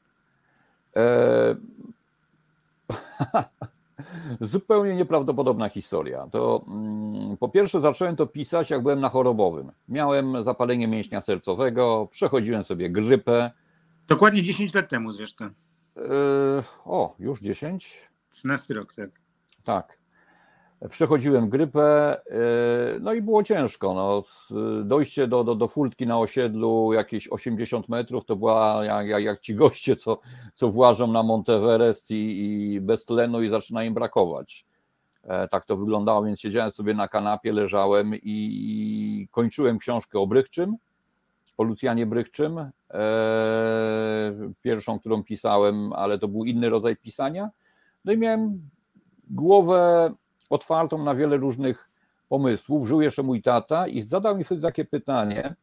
E... 0.96 1.56
Zupełnie 4.42 4.96
nieprawdopodobna 4.96 5.70
historia. 5.70 6.28
To 6.32 6.66
mm, 6.68 7.38
po 7.38 7.50
pierwsze 7.50 7.82
zacząłem 7.82 8.16
to 8.16 8.28
pisać, 8.28 8.70
jak 8.70 8.82
byłem 8.82 9.00
na 9.00 9.10
chorobowym. 9.10 9.72
Miałem 9.90 10.44
zapalenie 10.44 10.88
mięśnia 10.88 11.22
sercowego, 11.22 12.08
przechodziłem 12.12 12.64
sobie 12.64 12.90
grypę. 12.90 13.52
Dokładnie 14.08 14.44
10 14.44 14.74
lat 14.74 14.90
temu 14.90 15.12
zresztą. 15.12 15.46
E... 15.46 15.52
O, 16.86 17.16
już 17.20 17.42
10? 17.42 18.10
13 18.30 18.74
rok, 18.74 18.94
tak. 18.96 19.10
Tak. 19.64 19.98
Przechodziłem 20.90 21.50
grypę, 21.50 22.18
no 23.02 23.14
i 23.14 23.22
było 23.22 23.44
ciężko. 23.44 23.94
No, 23.94 24.24
dojście 24.84 25.28
do, 25.28 25.44
do, 25.44 25.56
do 25.56 25.68
furtki 25.68 26.08
na 26.08 26.20
osiedlu 26.20 26.94
jakieś 26.94 27.28
80 27.28 27.90
metrów 27.90 28.26
to 28.26 28.36
była 28.36 28.86
jak, 28.86 29.24
jak 29.24 29.42
ci 29.42 29.56
goście, 29.56 29.96
co, 29.96 30.20
co 30.54 30.72
włażą 30.72 31.08
na 31.08 31.24
Monteverest 31.24 32.12
i, 32.12 32.16
i 32.76 32.82
bez 32.82 33.06
tlenu 33.06 33.42
i 33.42 33.50
zaczyna 33.50 33.84
im 33.84 33.94
brakować. 33.94 34.66
Tak 35.52 35.66
to 35.66 35.78
wyglądało, 35.78 36.24
więc 36.24 36.40
siedziałem 36.40 36.72
sobie 36.72 36.94
na 36.94 37.08
kanapie, 37.08 37.52
leżałem 37.52 38.16
i, 38.16 38.20
i 38.24 39.28
kończyłem 39.32 39.78
książkę 39.78 40.20
o 40.20 40.28
Brychczym, 40.28 40.76
o 41.58 41.64
Lucjanie 41.64 42.06
Brychczym. 42.06 42.72
Pierwszą, 44.62 45.00
którą 45.00 45.24
pisałem, 45.24 45.94
ale 45.94 46.20
to 46.20 46.28
był 46.28 46.46
inny 46.46 46.70
rodzaj 46.70 46.96
pisania. 46.96 47.50
No 48.06 48.12
i 48.12 48.18
miałem 48.18 48.70
głowę 49.30 50.12
otwartą 50.50 51.04
na 51.04 51.16
wiele 51.16 51.38
różnych 51.38 51.90
pomysłów. 52.30 52.88
Żył 52.88 53.02
jeszcze 53.02 53.24
mój 53.24 53.42
tata 53.42 53.88
i 53.88 54.02
zadał 54.02 54.38
mi 54.38 54.44
wtedy 54.44 54.62
takie 54.62 54.86
pytanie. 54.86 55.56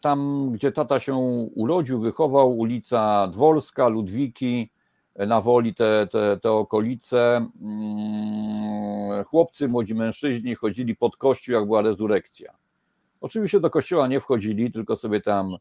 Tam, 0.00 0.50
gdzie 0.52 0.72
tata 0.72 1.00
się 1.00 1.16
urodził, 1.54 2.00
wychował, 2.00 2.58
ulica 2.58 3.28
Dworska, 3.28 3.88
Ludwiki, 3.88 4.70
na 5.16 5.40
woli 5.40 5.74
te, 5.74 6.06
te, 6.06 6.38
te 6.42 6.52
okolice. 6.52 7.46
Chłopcy, 9.26 9.68
młodzi 9.68 9.94
mężczyźni 9.94 10.54
chodzili 10.54 10.96
pod 10.96 11.16
kościół, 11.16 11.54
jak 11.54 11.66
była 11.66 11.82
rezurekcja. 11.82 12.52
Oczywiście 13.20 13.60
do 13.60 13.70
kościoła 13.70 14.08
nie 14.08 14.20
wchodzili, 14.20 14.72
tylko 14.72 14.96
sobie 14.96 15.20
tam 15.20 15.56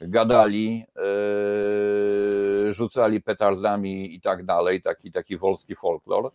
gadali, 0.00 0.84
rzucali 2.70 3.20
petardami 3.20 4.14
i 4.14 4.20
tak 4.20 4.44
dalej, 4.44 4.82
taki, 4.82 5.12
taki 5.12 5.36
wolski 5.36 5.74
folklor. 5.74 6.30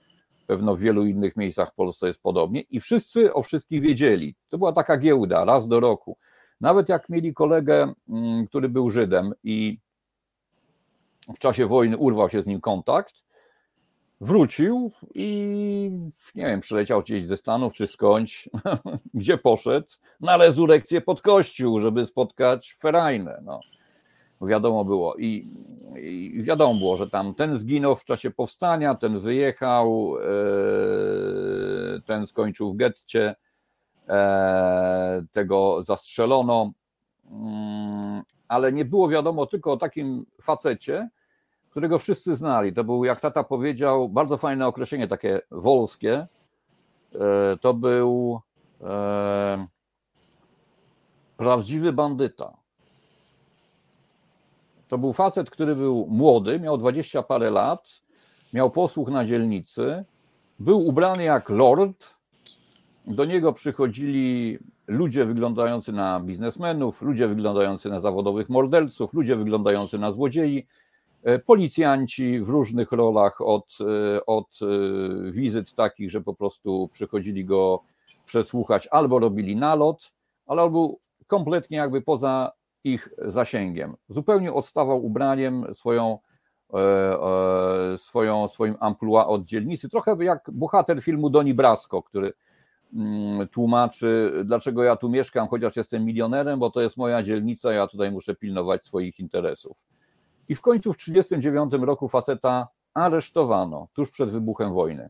Pewno 0.50 0.76
w 0.76 0.80
wielu 0.80 1.06
innych 1.06 1.36
miejscach 1.36 1.72
w 1.72 1.76
Polsce 1.76 2.08
jest 2.08 2.22
podobnie 2.22 2.62
i 2.62 2.80
wszyscy 2.80 3.34
o 3.34 3.44
wszystkich 3.44 3.82
wiedzieli. 3.82 4.36
To 4.50 4.58
była 4.58 4.74
taka 4.74 4.98
giełda 4.98 5.46
raz 5.46 5.68
do 5.68 5.80
roku. 5.80 6.18
Nawet 6.62 6.90
jak 6.90 7.10
mieli 7.10 7.34
kolegę, 7.34 7.94
który 8.48 8.70
był 8.70 8.90
Żydem 8.90 9.34
i 9.44 9.80
w 11.36 11.40
czasie 11.40 11.68
wojny 11.68 11.98
urwał 11.98 12.30
się 12.30 12.44
z 12.44 12.48
nim 12.48 12.62
kontakt, 12.62 13.14
wrócił 14.22 14.92
i 15.16 15.92
nie 16.36 16.46
wiem, 16.46 16.60
przyleciał 16.60 17.02
gdzieś 17.02 17.26
ze 17.26 17.38
Stanów 17.38 17.74
czy 17.74 17.88
skądś, 17.88 18.50
gdzie 19.14 19.38
poszedł, 19.38 19.88
na 20.20 20.38
rezurekcję 20.38 21.02
pod 21.02 21.22
kościół, 21.22 21.80
żeby 21.80 22.06
spotkać 22.06 22.76
Ferajnę. 22.80 23.42
No 23.46 23.60
wiadomo 24.42 24.86
było 24.86 25.16
i, 25.16 25.54
i, 25.96 26.44
wiadomo 26.44 26.80
było, 26.80 26.98
że 26.98 27.10
tam 27.10 27.34
ten 27.34 27.58
zginął 27.58 27.96
w 27.96 28.06
czasie 28.06 28.32
powstania, 28.32 28.96
ten 28.96 29.20
wyjechał, 29.20 30.16
e, 30.18 32.02
ten 32.02 32.28
skończył 32.28 32.72
w 32.72 32.76
getcie, 32.76 33.36
e, 34.10 35.26
tego 35.32 35.84
zastrzelono, 35.84 36.72
mm, 37.32 38.24
ale 38.48 38.74
nie 38.74 38.86
było 38.86 39.10
wiadomo 39.10 39.46
tylko 39.46 39.72
o 39.72 39.78
takim 39.78 40.26
facecie, 40.42 41.10
którego 41.70 42.00
wszyscy 42.00 42.36
znali. 42.36 42.74
To 42.74 42.84
był, 42.84 43.06
jak 43.06 43.20
tata 43.20 43.44
powiedział, 43.44 44.10
bardzo 44.10 44.38
fajne 44.38 44.68
określenie, 44.68 45.08
takie 45.08 45.42
wolskie. 45.52 46.28
E, 47.16 47.58
to 47.62 47.74
był 47.74 48.42
prawdziwy 51.38 51.94
bandyta. 51.94 52.58
To 54.90 54.98
był 54.98 55.14
facet, 55.14 55.50
który 55.50 55.76
był 55.76 56.08
młody, 56.10 56.60
miał 56.60 56.78
dwadzieścia 56.78 57.24
parę 57.24 57.52
lat, 57.52 58.02
miał 58.54 58.72
posłuch 58.72 59.10
na 59.10 59.26
dzielnicy, 59.26 60.06
był 60.60 60.88
ubrany 60.88 61.24
jak 61.24 61.50
lord. 61.50 62.16
Do 63.08 63.26
niego 63.26 63.54
przychodzili 63.54 64.58
ludzie 64.88 65.26
wyglądający 65.26 65.92
na 65.94 66.20
biznesmenów, 66.20 67.02
ludzie 67.02 67.28
wyglądający 67.28 67.90
na 67.90 68.00
zawodowych 68.00 68.50
morderców, 68.50 69.14
ludzie 69.14 69.36
wyglądający 69.36 70.00
na 70.00 70.12
złodziei, 70.12 70.68
e, 71.24 71.40
policjanci 71.40 72.40
w 72.40 72.50
różnych 72.50 72.92
rolach, 72.92 73.42
od, 73.42 73.78
e, 73.82 74.26
od 74.26 74.60
e, 74.62 75.32
wizyt 75.32 75.74
takich, 75.74 76.12
że 76.12 76.22
po 76.22 76.34
prostu 76.34 76.90
przychodzili 76.92 77.46
go 77.46 77.84
przesłuchać, 78.26 78.88
albo 78.92 79.20
robili 79.20 79.56
nalot, 79.56 80.12
ale 80.48 80.62
albo 80.62 80.96
kompletnie 81.28 81.78
jakby 81.78 82.02
poza 82.02 82.59
ich 82.84 83.10
zasięgiem. 83.18 83.96
Zupełnie 84.10 84.54
odstawał 84.54 85.06
ubraniem 85.06 85.66
swoją, 85.74 86.20
e, 86.74 86.78
e, 87.94 87.98
swoją, 87.98 88.48
swoim 88.48 88.76
amplua 88.80 89.28
od 89.28 89.46
dzielnicy. 89.46 89.90
Trochę 89.90 90.18
jak 90.20 90.50
bohater 90.54 91.02
filmu 91.02 91.30
Doni 91.30 91.54
Brasco, 91.54 92.04
który 92.04 92.34
mm, 92.94 93.48
tłumaczy, 93.48 94.34
dlaczego 94.46 94.84
ja 94.84 94.96
tu 94.96 95.10
mieszkam, 95.10 95.48
chociaż 95.48 95.76
jestem 95.76 96.06
milionerem, 96.06 96.60
bo 96.60 96.72
to 96.72 96.82
jest 96.82 96.98
moja 96.98 97.24
dzielnica, 97.24 97.74
ja 97.74 97.88
tutaj 97.88 98.12
muszę 98.12 98.36
pilnować 98.36 98.86
swoich 98.86 99.20
interesów. 99.20 99.86
I 100.50 100.56
w 100.56 100.62
końcu 100.62 100.94
w 100.94 100.98
1939 100.98 101.88
roku 101.88 102.08
faceta 102.08 102.68
aresztowano 102.94 103.88
tuż 103.94 104.12
przed 104.12 104.30
wybuchem 104.30 104.74
wojny. 104.74 105.10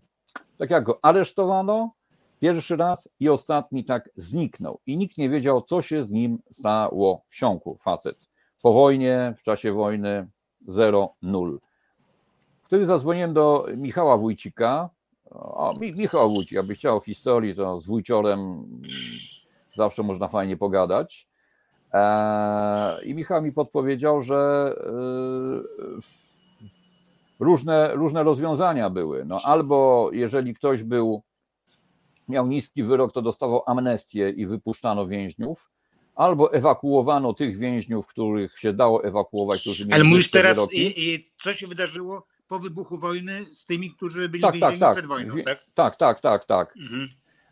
Tak 0.57 0.70
jak 0.70 0.84
go 0.84 0.99
aresztowano, 1.01 1.91
Pierwszy 2.39 2.75
raz 2.75 3.09
i 3.19 3.29
ostatni 3.29 3.85
tak 3.85 4.09
zniknął 4.15 4.79
i 4.85 4.97
nikt 4.97 5.17
nie 5.17 5.29
wiedział, 5.29 5.61
co 5.61 5.81
się 5.81 6.03
z 6.03 6.11
nim 6.11 6.39
stało. 6.51 7.23
Wsiąkł 7.27 7.77
facet. 7.83 8.29
Po 8.63 8.73
wojnie, 8.73 9.33
w 9.37 9.43
czasie 9.43 9.73
wojny 9.73 10.27
0-0. 10.67 11.57
Wtedy 12.63 12.85
zadzwoniłem 12.85 13.33
do 13.33 13.67
Michała 13.77 14.17
Wójcika. 14.17 14.89
O, 15.31 15.73
Michał 15.79 16.29
Wójcik, 16.29 16.51
jakby 16.51 16.75
chciał 16.75 17.01
historii, 17.01 17.55
to 17.55 17.81
z 17.81 17.87
Wójciorem 17.87 18.65
zawsze 19.75 20.03
można 20.03 20.27
fajnie 20.27 20.57
pogadać. 20.57 21.27
Eee, 21.93 23.09
I 23.09 23.15
Michał 23.15 23.41
mi 23.41 23.51
podpowiedział, 23.51 24.21
że 24.21 24.73
yy, 24.85 25.99
różne, 27.39 27.95
różne 27.95 28.23
rozwiązania 28.23 28.89
były. 28.89 29.25
No, 29.25 29.39
albo 29.43 30.09
jeżeli 30.13 30.53
ktoś 30.53 30.83
był 30.83 31.21
miał 32.30 32.47
niski 32.47 32.84
wyrok, 32.84 33.13
to 33.13 33.21
dostawał 33.21 33.63
amnestię 33.65 34.30
i 34.30 34.45
wypuszczano 34.45 35.07
więźniów, 35.07 35.69
albo 36.15 36.53
ewakuowano 36.53 37.34
tych 37.34 37.57
więźniów, 37.57 38.07
których 38.07 38.59
się 38.59 38.73
dało 38.73 39.03
ewakuować, 39.03 39.61
którzy 39.61 39.84
mieli 39.84 39.93
Ale 39.93 40.03
mówisz 40.03 40.32
teraz, 40.32 40.57
i, 40.73 41.13
i, 41.13 41.19
co 41.36 41.53
się 41.53 41.67
wydarzyło 41.67 42.25
po 42.47 42.59
wybuchu 42.59 42.97
wojny 42.97 43.45
z 43.51 43.65
tymi, 43.65 43.91
którzy 43.91 44.30
byli 44.30 44.43
tak, 44.43 44.53
więzieni 44.53 44.80
tak, 44.80 44.89
tak. 44.89 44.95
przed 44.95 45.07
wojną, 45.07 45.36
tak? 45.45 45.65
Tak, 45.73 45.95
tak, 45.95 46.19
tak, 46.21 46.45
tak. 46.45 46.77
Mhm. 46.77 47.09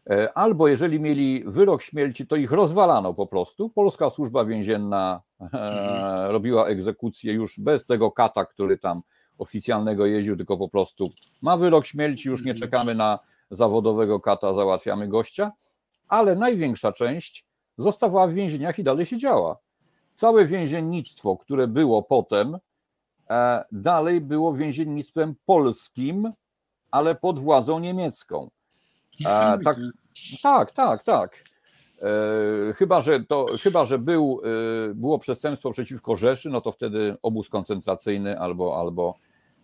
E, 0.10 0.38
albo 0.38 0.68
jeżeli 0.68 1.00
mieli 1.00 1.44
wyrok 1.46 1.82
śmierci, 1.82 2.28
to 2.28 2.36
ich 2.36 2.52
rozwalano 2.52 3.14
po 3.14 3.28
prostu. 3.28 3.70
Polska 3.70 4.10
służba 4.10 4.46
więzienna 4.46 5.22
e, 5.42 5.44
mhm. 5.44 6.32
robiła 6.32 6.68
egzekucję 6.68 7.34
już 7.34 7.60
bez 7.60 7.86
tego 7.86 8.12
kata, 8.12 8.46
który 8.46 8.78
tam 8.78 9.02
oficjalnego 9.38 10.06
jeździł, 10.06 10.38
tylko 10.38 10.58
po 10.58 10.70
prostu 10.70 11.12
ma 11.42 11.58
wyrok 11.58 11.86
śmierci, 11.86 12.30
już 12.30 12.46
nie 12.46 12.52
mhm. 12.52 12.70
czekamy 12.70 12.96
na 12.96 13.20
zawodowego 13.52 14.20
kata 14.20 14.54
załatwiamy 14.54 15.08
gościa, 15.08 15.52
ale 16.08 16.36
największa 16.36 16.92
część 16.92 17.46
zostawała 17.78 18.28
w 18.28 18.34
więzieniach 18.34 18.80
i 18.80 18.84
dalej 18.84 19.06
siedziała. 19.06 19.58
Całe 20.14 20.46
więziennictwo, 20.46 21.38
które 21.38 21.68
było 21.68 22.04
potem, 22.04 22.58
e, 23.30 23.64
dalej 23.72 24.22
było 24.22 24.54
więziennictwem 24.54 25.36
polskim, 25.46 26.34
ale 26.92 27.16
pod 27.16 27.40
władzą 27.40 27.80
niemiecką. 27.80 28.50
E, 29.26 29.60
tak, 29.64 29.78
tak, 30.44 30.72
tak, 30.72 31.04
tak. 31.04 31.44
E, 32.02 32.74
chyba, 32.74 33.02
że 33.02 33.24
to, 33.24 33.46
chyba, 33.62 33.86
że 33.86 34.00
był, 34.00 34.42
było 34.96 35.20
przestępstwo 35.20 35.72
przeciwko 35.72 36.16
Rzeszy, 36.16 36.50
no 36.50 36.62
to 36.62 36.72
wtedy 36.72 37.18
obóz 37.22 37.50
koncentracyjny 37.50 38.40
albo, 38.40 38.80
albo 38.80 39.16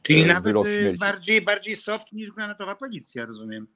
Czyli 0.04 0.22
e, 0.22 0.26
nawet 0.26 0.56
y, 0.66 0.96
bardziej, 1.00 1.42
bardziej 1.42 1.76
soft 1.76 2.14
niż 2.14 2.32
granatowa 2.32 2.76
policja, 2.76 3.26
rozumiem. 3.26 3.68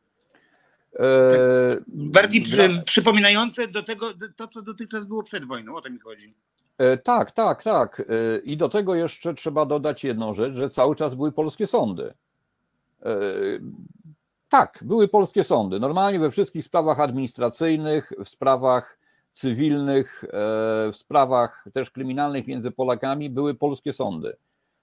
E, 0.93 1.31
tak, 1.31 1.39
bardziej 1.87 2.41
przy, 2.41 2.81
przypominające 2.85 3.67
do 3.67 3.83
tego 3.83 4.13
to, 4.35 4.47
co 4.47 4.61
dotychczas 4.61 5.05
było 5.05 5.23
przed 5.23 5.45
wojną, 5.45 5.75
o 5.75 5.81
to 5.81 5.89
mi 5.89 5.99
chodzi. 5.99 6.33
E, 6.77 6.97
tak, 6.97 7.31
tak, 7.31 7.63
tak. 7.63 8.05
I 8.43 8.57
do 8.57 8.69
tego 8.69 8.95
jeszcze 8.95 9.33
trzeba 9.33 9.65
dodać 9.65 10.03
jedną 10.03 10.33
rzecz, 10.33 10.53
że 10.53 10.69
cały 10.69 10.95
czas 10.95 11.15
były 11.15 11.31
polskie 11.31 11.67
sądy. 11.67 12.13
Tak, 14.49 14.79
były 14.81 15.07
polskie 15.07 15.43
sądy. 15.43 15.79
Normalnie 15.79 16.19
we 16.19 16.31
wszystkich 16.31 16.65
sprawach 16.65 16.99
administracyjnych, 16.99 18.13
w 18.25 18.29
sprawach 18.29 18.99
cywilnych, 19.33 20.25
w 20.91 20.95
sprawach 20.95 21.65
też 21.73 21.91
kryminalnych 21.91 22.47
między 22.47 22.71
Polakami 22.71 23.29
były 23.29 23.55
polskie 23.55 23.93
sądy. 23.93 24.37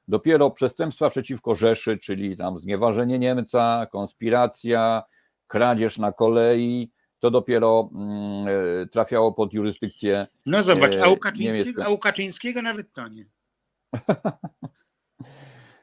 Dopiero 0.09 0.51
przestępstwa 0.51 1.11
przeciwko 1.11 1.55
Rzeszy, 1.55 1.99
czyli 1.99 2.37
tam 2.37 2.59
znieważenie 2.59 3.19
Niemca, 3.19 3.87
konspiracja, 3.93 5.03
kradzież 5.47 5.99
na 5.99 6.13
kolei, 6.13 6.93
to 7.19 7.31
dopiero 7.31 7.91
mm, 7.95 8.47
e, 8.83 8.87
trafiało 8.87 9.33
pod 9.33 9.53
jurysdykcję. 9.53 10.27
No 10.47 10.63
zobacz, 10.63 10.97
a 10.97 11.09
u 11.09 11.13
e, 11.13 11.17
Kaczyńskiego, 11.17 11.85
a 11.85 11.89
u 11.89 11.99
Kaczyńskiego 11.99 12.63
nawet 12.63 12.93
to 12.93 13.09
nie. 13.09 13.27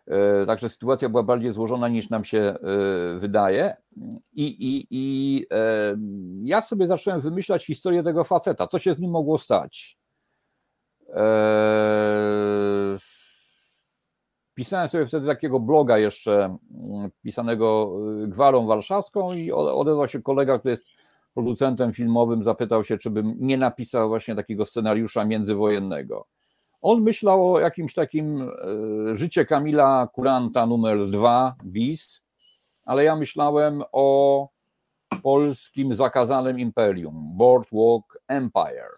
E, 0.08 0.46
Także 0.46 0.70
sytuacja 0.70 1.10
była 1.10 1.24
bardziej 1.24 1.52
złożona 1.52 1.88
niż 1.88 2.10
nam 2.10 2.26
się 2.26 2.40
e, 2.40 2.58
wydaje. 3.20 3.76
I, 4.34 4.46
i, 4.46 4.88
i 4.90 5.46
e, 5.52 5.98
ja 6.44 6.62
sobie 6.62 6.88
zacząłem 6.88 7.22
wymyślać 7.22 7.66
historię 7.66 8.04
tego 8.04 8.24
faceta. 8.24 8.68
Co 8.68 8.80
się 8.80 8.94
z 8.94 9.00
nim 9.00 9.12
mogło 9.12 9.38
stać? 9.38 9.98
E, 11.10 11.24
Pisałem 14.54 14.88
sobie 14.88 15.06
wtedy 15.06 15.28
takiego 15.28 15.60
bloga 15.60 15.98
jeszcze 15.98 16.58
mm, 16.90 17.12
pisanego 17.24 17.98
y, 18.24 18.28
gwarą 18.28 18.66
warszawską 18.66 19.34
i 19.34 19.52
odezwał 19.52 20.08
się 20.08 20.22
kolega, 20.22 20.60
który 20.60 20.72
jest 20.72 20.86
producentem 21.34 21.94
filmowym, 21.94 22.44
zapytał 22.44 22.84
się, 22.84 22.98
czy 22.98 23.10
bym 23.10 23.36
nie 23.40 23.58
napisał 23.58 24.10
właśnie 24.10 24.36
takiego 24.36 24.66
scenariusza 24.66 25.26
międzywojennego. 25.26 26.28
On 26.82 27.02
myślał 27.02 27.54
o 27.54 27.60
jakimś 27.60 27.94
takim 27.94 28.42
e, 28.42 29.16
życie 29.16 29.46
Kamila 29.46 30.08
Kuranta 30.14 30.66
numer 30.66 31.10
2 31.10 31.56
bis, 31.64 32.22
ale 32.86 33.04
ja 33.04 33.16
myślałem 33.16 33.84
o 33.92 34.50
polskim 35.24 35.96
zakazanym 35.96 36.60
imperium, 36.60 37.32
Boardwalk 37.38 38.18
Empire. 38.28 38.92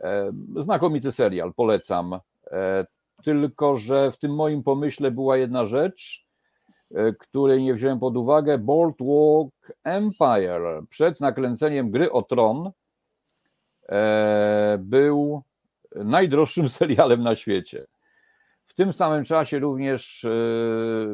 E, 0.00 0.32
Znakomity 0.56 1.12
serial, 1.12 1.54
polecam. 1.54 2.18
Tylko, 3.22 3.76
że 3.76 4.10
w 4.10 4.16
tym 4.16 4.34
moim 4.34 4.62
pomyśle 4.62 5.10
była 5.10 5.36
jedna 5.36 5.66
rzecz, 5.66 6.26
e, 6.94 7.12
której 7.12 7.62
nie 7.62 7.74
wziąłem 7.74 7.98
pod 7.98 8.16
uwagę. 8.16 8.58
Boardwalk 8.58 9.72
Empire 9.84 10.82
przed 10.88 11.20
nakręceniem 11.20 11.90
gry 11.90 12.12
o 12.12 12.22
tron 12.22 12.70
e, 13.88 14.78
był 14.80 15.42
najdroższym 15.94 16.68
serialem 16.78 17.22
na 17.22 17.34
świecie. 17.34 17.86
W 18.66 18.74
tym 18.74 18.92
samym 18.92 19.24
czasie 19.24 19.58
również 19.58 20.24
e, 20.24 20.30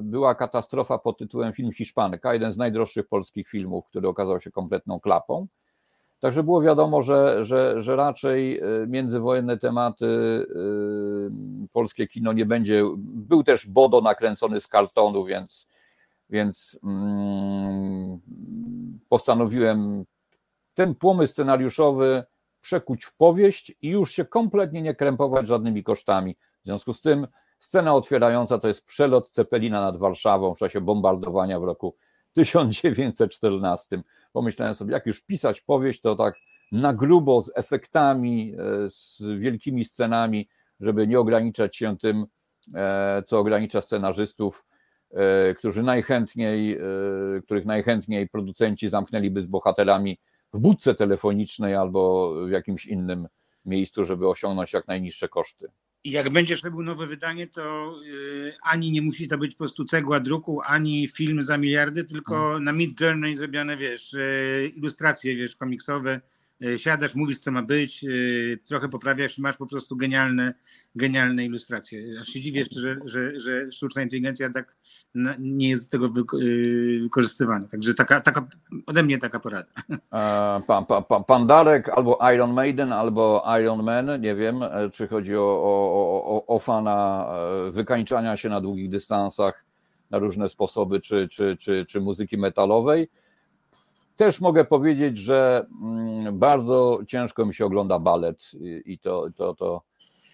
była 0.03 0.35
katastrofa 0.35 0.99
pod 0.99 1.19
tytułem 1.19 1.53
Film 1.53 1.73
Hiszpanka, 1.73 2.33
jeden 2.33 2.53
z 2.53 2.57
najdroższych 2.57 3.09
polskich 3.09 3.49
filmów, 3.49 3.87
który 3.87 4.09
okazał 4.09 4.41
się 4.41 4.51
kompletną 4.51 5.01
klapą. 5.01 5.47
Także 6.21 6.43
było 6.43 6.63
wiadomo, 6.63 7.03
że, 7.03 7.45
że, 7.45 7.83
że 7.83 7.97
raczej 7.97 8.59
e, 8.59 8.63
międzywojenne 8.87 9.59
tematy 9.59 10.07
e, 10.07 11.69
polskie 11.73 12.07
kino 12.07 12.33
nie 12.33 12.47
będzie. 12.47 12.85
Był 12.99 13.45
też 13.45 13.67
Bodo 13.67 14.01
nakręcony 14.01 14.61
z 14.61 14.67
kartonu, 14.67 15.25
więc, 15.25 15.67
więc 16.31 16.79
mm, 16.85 18.21
postanowiłem 19.09 20.05
ten 20.75 20.95
pomysł 20.95 21.33
scenariuszowy 21.33 22.25
przekuć 22.61 23.05
w 23.05 23.17
powieść 23.17 23.75
i 23.83 23.89
już 23.89 24.13
się 24.13 24.25
kompletnie 24.25 24.83
nie 24.83 24.95
krępować 24.95 25.47
żadnymi 25.47 25.85
kosztami. 25.85 26.37
W 26.63 26.65
związku 26.65 26.93
z 26.93 27.01
tym 27.01 27.27
scena 27.59 27.95
otwierająca 27.95 28.59
to 28.59 28.69
jest 28.69 28.87
przelot 28.87 29.31
Cepelina 29.31 29.81
nad 29.81 29.97
Warszawą 29.97 30.55
w 30.55 30.59
czasie 30.59 30.81
bombardowania 30.81 31.61
w 31.61 31.65
roku 31.65 31.97
1914. 32.33 34.03
Pomyślałem 34.39 34.75
sobie, 34.75 34.93
jak 34.93 35.07
już 35.07 35.25
pisać 35.25 35.61
powieść, 35.61 36.01
to 36.01 36.17
tak 36.17 36.35
na 36.73 36.95
grubo, 36.95 37.43
z 37.43 37.53
efektami, 37.55 38.55
e, 38.59 38.91
z 38.91 39.23
wielkimi 39.39 39.85
scenami, 39.85 40.49
żeby 40.81 41.07
nie 41.07 41.21
ograniczać 41.21 41.77
się 41.77 41.97
tym, 41.97 42.27
e, 42.75 43.23
co 43.27 43.39
ogranicza 43.39 43.81
scenarzystów, 43.81 44.65
e, 45.11 45.55
którzy 45.55 45.83
najchętniej, 45.83 46.79
których 47.45 47.65
najchętniej 47.65 48.29
producenci 48.29 48.89
zamknęliby 48.89 49.43
z 49.43 49.47
bohaterami 49.47 50.19
w 50.53 50.59
budce 50.59 50.95
telefonicznej 50.95 51.75
albo 51.75 52.35
w 52.47 52.51
jakimś 52.51 52.87
innym 52.87 53.29
miejscu, 53.65 54.05
żeby 54.05 54.29
osiągnąć 54.29 54.73
jak 54.73 54.89
najniższe 54.89 55.29
koszty. 55.29 55.69
I 56.05 56.11
jak 56.11 56.31
będziesz 56.31 56.63
robił 56.63 56.83
nowe 56.83 57.07
wydanie, 57.07 57.47
to 57.47 57.95
y, 58.07 58.55
ani 58.63 58.91
nie 58.91 59.03
musi 59.03 59.29
to 59.29 59.39
być 59.39 59.53
po 59.55 59.59
prostu 59.59 59.85
cegła 59.85 60.21
druku, 60.21 60.61
ani 60.67 61.09
film 61.09 61.43
za 61.43 61.59
miliardy, 61.59 62.05
tylko 62.05 62.35
Hmm. 62.49 62.65
na 62.65 62.73
Mid 62.73 63.01
Journey 63.01 63.37
zrobione, 63.37 63.77
wiesz, 63.77 64.15
y, 64.15 64.73
ilustracje, 64.77 65.37
wiesz, 65.37 65.57
komiksowe. 65.57 66.21
Y, 66.65 66.79
siadasz, 66.79 67.15
mówisz, 67.15 67.39
co 67.39 67.51
ma 67.51 67.63
być, 67.63 68.05
y, 68.05 68.59
trochę 68.69 68.89
poprawiasz 68.89 69.39
i 69.39 69.43
masz 69.43 69.57
po 69.57 69.67
prostu 69.67 69.97
genialne, 69.97 70.55
genialne 70.95 71.45
ilustracje. 71.45 72.21
Aż 72.21 72.29
się 72.29 72.41
dziwię 72.41 72.59
jeszcze, 72.59 72.81
że, 72.81 72.97
że, 73.05 73.41
że 73.41 73.73
sztuczna 73.73 74.03
inteligencja 74.03 74.51
tak 74.51 74.77
nie 75.39 75.69
jest 75.69 75.85
z 75.85 75.89
tego 75.89 76.13
y, 76.41 77.01
wykorzystywana. 77.03 77.69
Także 77.69 77.95
taka, 77.95 78.21
taka, 78.21 78.49
ode 78.87 79.03
mnie 79.03 79.19
taka 79.19 79.41
porada. 79.41 79.69
E, 79.91 80.63
Pan, 80.67 80.85
pan, 81.09 81.25
pan, 81.25 81.47
Darek 81.47 81.89
albo 81.89 82.19
Iron 82.35 82.53
Maiden, 82.53 82.93
albo 82.93 83.45
Iron 83.61 83.83
Man, 83.83 84.21
nie 84.21 84.35
wiem, 84.35 84.63
e, 84.63 84.91
czy 84.93 85.09
chodzi 85.09 85.37
o, 85.37 85.41
o, 85.41 86.25
o, 86.25 86.47
o 86.47 86.59
fana 86.59 87.27
e, 87.69 87.71
wykańczania 87.71 88.37
się 88.37 88.49
na 88.49 88.61
długich 88.61 88.89
dystansach 88.89 89.65
na 90.11 90.19
różne 90.19 90.49
sposoby, 90.49 91.01
czy, 91.01 91.29
czy, 91.29 91.57
czy, 91.57 91.87
czy 91.89 92.01
muzyki 92.01 92.39
metalowej. 92.39 93.09
Też 94.19 94.41
mogę 94.41 94.65
powiedzieć, 94.65 95.19
że 95.19 95.67
mm, 95.83 96.39
bardzo 96.39 97.01
ciężko 97.09 97.47
mi 97.47 97.55
się 97.55 97.67
ogląda 97.67 97.99
balet 97.99 98.51
i 98.85 98.99
to, 98.99 99.27
to, 99.37 99.55
to 99.55 99.83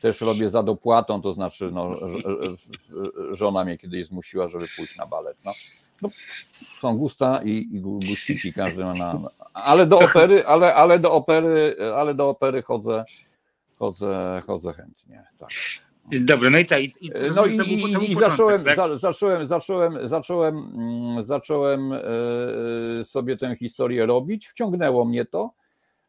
też 0.02 0.20
robię 0.20 0.50
za 0.50 0.62
dopłatą, 0.62 1.22
to 1.22 1.32
znaczy 1.32 1.70
no, 1.72 1.96
żona 3.30 3.64
mnie 3.64 3.78
kiedyś 3.78 4.06
zmusiła, 4.06 4.48
żeby 4.48 4.66
pójść 4.76 4.96
na 4.96 5.06
balet. 5.06 5.36
No, 5.44 5.52
no, 6.02 6.08
są 6.80 6.98
gusta 6.98 7.40
i, 7.44 7.50
i 7.72 7.80
gu- 7.82 8.08
guściki, 8.08 8.52
każdy 8.52 8.84
ma 8.84 8.94
na... 8.94 9.20
Ale 9.54 9.86
do 9.86 9.98
opery, 9.98 10.46
ale, 10.46 10.74
ale 10.74 10.98
do 10.98 11.12
opery, 11.12 11.76
ale 11.96 12.14
do 12.14 12.28
opery 12.28 12.62
chodzę, 12.62 13.04
chodzę, 13.78 14.42
chodzę 14.46 14.72
chętnie. 14.72 15.24
Tak. 15.38 15.50
Dobra, 16.12 16.50
no 16.50 16.58
i 16.58 16.66
tak. 16.66 16.80
I, 16.80 16.84
i, 17.00 17.10
No 17.36 17.46
i, 17.46 17.56
był- 17.56 18.02
i, 18.02 18.14
zacząłem, 18.14 18.64
tak? 18.64 18.76
za, 18.76 18.98
zacząłem, 18.98 19.46
zacząłem, 19.48 20.08
zacząłem, 20.08 20.56
mm, 20.56 21.24
zacząłem 21.24 21.92
e, 21.92 23.04
sobie 23.04 23.36
tę 23.36 23.56
historię 23.56 24.06
robić. 24.06 24.48
Wciągnęło 24.48 25.04
mnie 25.04 25.24
to, 25.24 25.50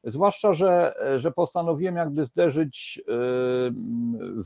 zwłaszcza, 0.04 0.54
że, 0.54 0.94
że 1.18 1.32
postanowiłem 1.32 1.96
jakby 1.96 2.26
zderzyć 2.26 3.02
e, 3.08 3.12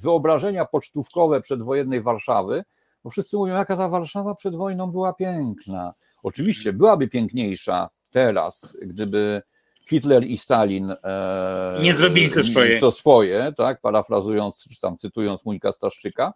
wyobrażenia 0.03 0.65
pocztówkowe 0.65 1.41
przedwojennej 1.41 2.01
Warszawy, 2.01 2.63
bo 3.03 3.09
wszyscy 3.09 3.37
mówią, 3.37 3.53
jaka 3.53 3.77
ta 3.77 3.89
Warszawa 3.89 4.35
przed 4.35 4.55
wojną 4.55 4.91
była 4.91 5.13
piękna. 5.13 5.93
Oczywiście 6.23 6.73
byłaby 6.73 7.07
piękniejsza 7.07 7.89
teraz, 8.11 8.77
gdyby 8.81 9.41
Hitler 9.89 10.23
i 10.23 10.37
Stalin 10.37 10.91
e, 11.03 11.79
Nie 11.81 11.93
zrobili 11.93 12.29
co 12.29 12.43
swoje. 12.43 12.79
co 12.79 12.91
swoje, 12.91 13.53
tak, 13.57 13.81
parafrazując, 13.81 14.57
czy 14.57 14.79
tam 14.79 14.97
cytując 14.97 15.45
Mójka 15.45 15.71
Staszczyka, 15.71 16.33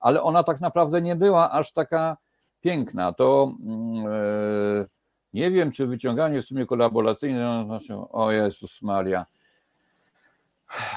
ale 0.00 0.22
ona 0.22 0.42
tak 0.42 0.60
naprawdę 0.60 1.02
nie 1.02 1.16
była 1.16 1.50
aż 1.50 1.72
taka 1.72 2.16
piękna. 2.60 3.12
To 3.12 3.52
mm, 3.66 4.06
e, 4.06 4.86
nie 5.34 5.50
wiem, 5.50 5.72
czy 5.72 5.86
wyciąganie 5.86 6.42
w 6.42 6.46
sumie 6.46 6.66
kolaboracyjne, 6.66 7.40
no, 7.40 7.64
znaczy, 7.64 7.94
o 8.12 8.32
Jezus 8.32 8.82
Maria. 8.82 9.26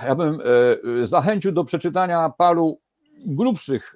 Ja 0.03 0.15
bym 0.15 0.41
e, 1.03 1.07
zachęcił 1.07 1.51
do 1.51 1.63
przeczytania 1.63 2.29
paru 2.37 2.79
grubszych 3.25 3.95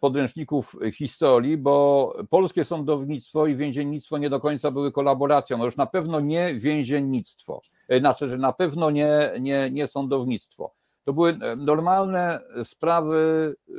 podręczników 0.00 0.76
historii, 0.94 1.56
bo 1.56 2.14
polskie 2.30 2.64
sądownictwo 2.64 3.46
i 3.46 3.56
więziennictwo 3.56 4.18
nie 4.18 4.30
do 4.30 4.40
końca 4.40 4.70
były 4.70 4.92
kolaboracją. 4.92 5.58
No 5.58 5.64
już 5.64 5.76
na 5.76 5.86
pewno 5.86 6.20
nie 6.20 6.54
więziennictwo, 6.54 7.60
E, 7.90 8.00
znaczy, 8.00 8.28
że 8.28 8.38
na 8.38 8.52
pewno 8.52 8.90
nie, 8.90 9.30
nie, 9.40 9.70
nie 9.70 9.86
sądownictwo. 9.86 10.74
To 11.04 11.12
były 11.12 11.30
e, 11.30 11.56
normalne 11.56 12.40
sprawy, 12.64 13.54
e, 13.68 13.72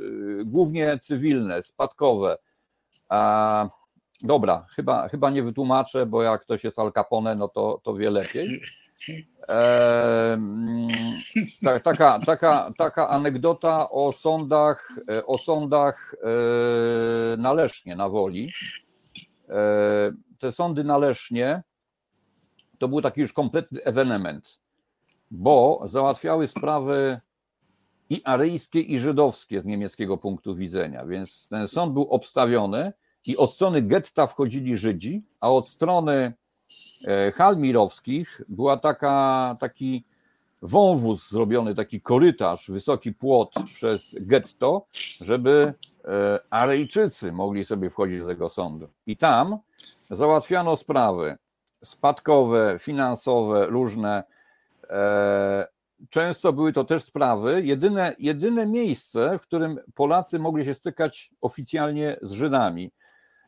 głównie 0.44 0.98
cywilne, 0.98 1.62
spadkowe. 1.62 2.36
A, 3.08 3.68
dobra, 4.22 4.66
chyba, 4.70 5.08
chyba 5.08 5.30
nie 5.30 5.42
wytłumaczę, 5.42 6.06
bo 6.06 6.22
jak 6.22 6.42
ktoś 6.42 6.64
jest 6.64 6.78
Al 6.78 6.92
Capone, 6.92 7.34
no 7.34 7.48
to, 7.48 7.80
to 7.82 7.94
wie 7.94 8.10
lepiej. 8.10 8.60
E, 9.48 10.32
mm, 10.32 10.88
ta, 11.64 11.80
taka, 11.80 12.18
taka, 12.18 12.72
taka 12.78 13.08
anegdota 13.08 13.90
o 13.90 14.12
sądach, 14.12 14.98
e, 15.08 15.26
o 15.26 15.38
sądach 15.38 16.14
e, 16.14 17.36
na 17.36 17.52
Lesznie, 17.52 17.96
na 17.96 18.08
Woli. 18.08 18.48
E, 19.48 20.12
te 20.38 20.52
sądy 20.52 20.84
na 20.84 20.98
Lesznie 20.98 21.62
to 22.78 22.88
był 22.88 23.02
taki 23.02 23.20
już 23.20 23.32
kompletny 23.32 23.84
ewenement, 23.84 24.60
bo 25.30 25.82
załatwiały 25.84 26.46
sprawy 26.46 27.20
i 28.10 28.22
aryjskie, 28.24 28.80
i 28.80 28.98
żydowskie 28.98 29.60
z 29.60 29.64
niemieckiego 29.64 30.18
punktu 30.18 30.54
widzenia, 30.54 31.06
więc 31.06 31.48
ten 31.48 31.68
sąd 31.68 31.92
był 31.92 32.02
obstawiony 32.02 32.92
i 33.26 33.36
od 33.36 33.52
strony 33.52 33.82
getta 33.82 34.26
wchodzili 34.26 34.76
Żydzi, 34.76 35.22
a 35.40 35.50
od 35.50 35.68
strony 35.68 36.32
hal 37.34 37.56
mirowskich 37.56 38.40
była 38.48 38.76
taka, 38.76 39.56
taki 39.60 40.04
wąwóz 40.62 41.30
zrobiony, 41.30 41.74
taki 41.74 42.00
korytarz, 42.00 42.70
wysoki 42.70 43.12
płot 43.12 43.54
przez 43.74 44.16
getto, 44.20 44.86
żeby 45.20 45.74
e, 46.04 46.38
Arejczycy 46.50 47.32
mogli 47.32 47.64
sobie 47.64 47.90
wchodzić 47.90 48.20
do 48.20 48.26
tego 48.26 48.48
sądu. 48.48 48.88
I 49.06 49.16
tam 49.16 49.58
załatwiano 50.10 50.76
sprawy 50.76 51.36
spadkowe, 51.84 52.76
finansowe, 52.78 53.66
różne. 53.66 54.22
E, 54.90 55.66
często 56.10 56.52
były 56.52 56.72
to 56.72 56.84
też 56.84 57.02
sprawy, 57.02 57.62
jedyne, 57.64 58.14
jedyne 58.18 58.66
miejsce, 58.66 59.38
w 59.38 59.42
którym 59.42 59.80
Polacy 59.94 60.38
mogli 60.38 60.64
się 60.64 60.74
stykać 60.74 61.30
oficjalnie 61.40 62.16
z 62.22 62.32
Żydami. 62.32 62.90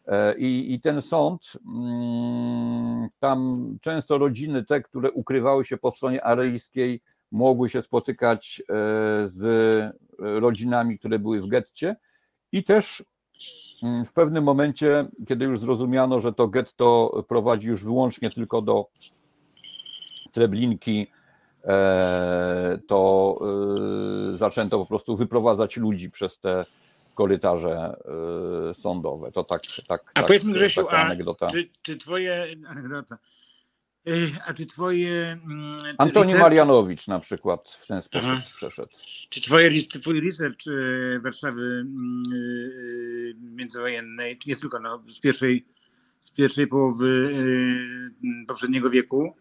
E, 0.06 0.34
I, 0.38 0.74
I 0.74 0.80
ten 0.80 1.02
sąd, 1.02 1.52
mm, 1.66 3.08
tam 3.18 3.68
często 3.80 4.18
rodziny, 4.18 4.64
te, 4.64 4.80
które 4.82 5.10
ukrywały 5.10 5.64
się 5.64 5.76
po 5.76 5.90
stronie 5.90 6.24
aryjskiej, 6.24 7.02
mogły 7.32 7.68
się 7.68 7.82
spotykać 7.82 8.62
e, 8.62 8.74
z 9.28 9.96
rodzinami, 10.18 10.98
które 10.98 11.18
były 11.18 11.40
w 11.40 11.46
getcie. 11.46 11.96
I 12.52 12.64
też 12.64 13.04
mm, 13.82 14.04
w 14.04 14.12
pewnym 14.12 14.44
momencie, 14.44 15.06
kiedy 15.26 15.44
już 15.44 15.60
zrozumiano, 15.60 16.20
że 16.20 16.32
to 16.32 16.48
getto 16.48 17.24
prowadzi 17.28 17.68
już 17.68 17.84
wyłącznie 17.84 18.30
tylko 18.30 18.62
do 18.62 18.86
Treblinki, 20.32 21.06
e, 21.64 22.78
to 22.86 23.38
zaczęto 24.34 24.78
po 24.78 24.86
prostu 24.86 25.16
wyprowadzać 25.16 25.76
ludzi 25.76 26.10
przez 26.10 26.38
te 26.38 26.64
korytarze 27.14 27.96
y, 28.70 28.74
sądowe. 28.74 29.32
To 29.32 29.44
tak, 29.44 29.62
tak, 29.86 30.02
a 30.02 30.12
tak, 30.12 30.26
powiedz 30.26 30.44
mi 30.44 30.52
Grzesiu, 30.52 30.88
a 30.88 30.92
anegdota. 30.92 31.46
czy, 31.46 31.68
czy 31.82 31.96
twoje 31.96 32.46
anegdota, 32.68 33.18
Y, 34.08 34.30
a 34.46 34.54
czy 34.54 34.66
twoje 34.66 35.38
mm, 35.44 35.78
te 35.78 35.94
Antoni 35.98 36.32
research- 36.32 36.40
Marianowicz 36.40 37.08
na 37.08 37.20
przykład 37.20 37.68
w 37.68 37.86
ten 37.86 38.02
sposób 38.02 38.28
Aha. 38.30 38.42
przeszedł. 38.56 38.88
Czy 39.30 39.40
twoje, 39.40 39.70
twój 39.82 40.20
research 40.20 40.66
y, 40.66 41.20
Warszawy 41.22 41.62
mm, 41.62 42.22
y, 42.32 43.34
międzywojennej, 43.40 44.38
czy 44.38 44.48
nie 44.48 44.56
tylko, 44.56 44.80
no, 44.80 45.02
z 45.08 45.20
pierwszej, 45.20 45.66
z 46.22 46.30
pierwszej 46.30 46.66
połowy 46.66 47.34
poprzedniego 48.48 48.90
wieku, 48.90 49.34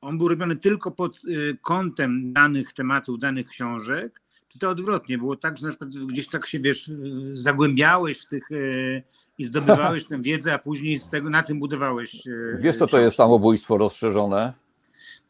on 0.00 0.18
był 0.18 0.28
robiony 0.28 0.56
tylko 0.56 0.90
pod 0.90 1.20
kątem 1.62 2.32
danych 2.32 2.72
tematów, 2.72 3.18
danych 3.18 3.48
książek, 3.48 4.20
to 4.58 4.70
odwrotnie? 4.70 5.18
Było 5.18 5.36
tak, 5.36 5.58
że 5.58 5.66
na 5.66 5.70
przykład 5.70 5.90
gdzieś 5.90 6.28
tak 6.28 6.46
się, 6.46 6.60
wiesz, 6.60 6.90
zagłębiałeś 7.32 8.20
w 8.20 8.26
tych 8.26 8.50
y, 8.50 9.02
i 9.38 9.44
zdobywałeś 9.44 10.04
tę 10.04 10.22
wiedzę, 10.22 10.54
a 10.54 10.58
później 10.58 10.98
z 10.98 11.10
tego, 11.10 11.30
na 11.30 11.42
tym 11.42 11.58
budowałeś 11.58 12.26
y, 12.26 12.56
Wiesz, 12.58 12.76
co 12.76 12.86
to 12.86 13.00
jest 13.00 13.16
samobójstwo 13.16 13.78
rozszerzone? 13.78 14.52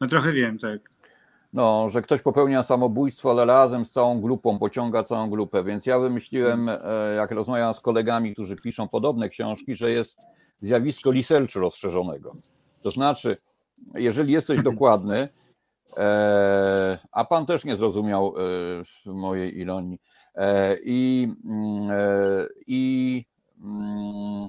No 0.01 0.07
trochę 0.07 0.33
wiem, 0.33 0.59
tak. 0.59 0.81
No, 1.53 1.89
że 1.91 2.03
ktoś 2.03 2.23
popełnia 2.23 2.63
samobójstwo, 2.63 3.31
ale 3.31 3.45
razem 3.45 3.85
z 3.85 3.91
całą 3.91 4.21
grupą 4.21 4.59
pociąga 4.59 5.03
całą 5.03 5.31
grupę. 5.31 5.65
Więc 5.65 5.87
ja 5.87 5.99
wymyśliłem, 5.99 6.69
e, 6.69 6.79
jak 7.17 7.31
rozmawiam 7.31 7.75
z 7.75 7.81
kolegami, 7.81 8.33
którzy 8.33 8.57
piszą 8.57 8.89
podobne 8.89 9.29
książki, 9.29 9.75
że 9.75 9.91
jest 9.91 10.21
zjawisko 10.61 11.13
researchu 11.13 11.61
rozszerzonego. 11.61 12.37
To 12.83 12.91
znaczy, 12.91 13.37
jeżeli 13.95 14.33
jesteś 14.33 14.63
dokładny, 14.63 15.17
e, 15.17 15.29
a 17.13 17.25
pan 17.25 17.47
też 17.47 17.65
nie 17.65 17.77
zrozumiał 17.77 18.35
e, 19.07 19.13
mojej 19.13 19.59
ironii, 19.59 19.99
e, 20.35 20.77
i, 20.85 21.29
mm, 21.45 21.91
e, 21.91 22.47
i 22.67 23.25
mm, 23.65 24.49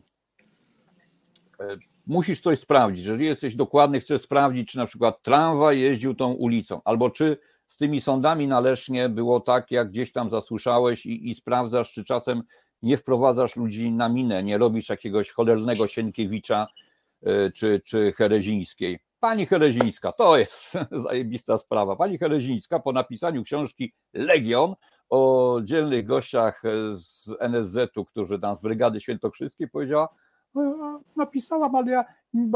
e, 1.59 1.77
musisz 2.07 2.41
coś 2.41 2.59
sprawdzić. 2.59 3.05
Jeżeli 3.05 3.25
jesteś 3.25 3.55
dokładny, 3.55 3.99
chcesz 3.99 4.21
sprawdzić, 4.21 4.71
czy 4.71 4.77
na 4.77 4.85
przykład 4.85 5.23
tramwaj 5.23 5.79
jeździł 5.79 6.15
tą 6.15 6.31
ulicą, 6.31 6.81
albo 6.85 7.09
czy 7.09 7.37
z 7.67 7.77
tymi 7.77 8.01
sądami 8.01 8.47
na 8.47 8.59
Lesznie 8.59 9.09
było 9.09 9.39
tak, 9.39 9.71
jak 9.71 9.89
gdzieś 9.89 10.11
tam 10.11 10.29
zasłyszałeś 10.29 11.05
i, 11.05 11.29
i 11.29 11.33
sprawdzasz, 11.33 11.91
czy 11.91 12.03
czasem 12.03 12.43
nie 12.81 12.97
wprowadzasz 12.97 13.55
ludzi 13.55 13.91
na 13.91 14.09
minę, 14.09 14.43
nie 14.43 14.57
robisz 14.57 14.89
jakiegoś 14.89 15.31
cholernego 15.31 15.87
Sienkiewicza 15.87 16.67
czy, 17.53 17.81
czy 17.85 18.11
Herezińskiej. 18.11 18.99
Pani 19.25 19.45
Herezińska, 19.45 20.11
to 20.11 20.37
jest 20.37 20.73
zajebista 21.07 21.57
sprawa. 21.57 21.95
Pani 21.95 22.17
Herezińska 22.17 22.79
po 22.79 22.91
napisaniu 22.91 23.43
książki 23.43 23.93
Legion 24.13 24.75
o 25.09 25.59
dzielnych 25.63 26.05
gościach 26.05 26.61
z 26.93 27.29
NSZ-u, 27.39 28.05
którzy 28.05 28.39
tam 28.39 28.55
z 28.55 28.61
Brygady 28.61 29.01
Świętokrzyskiej 29.01 29.69
powiedziała, 29.69 30.09
"No, 30.55 31.01
napisałam, 31.15 31.75
ale 31.75 31.91
ja 31.91 32.05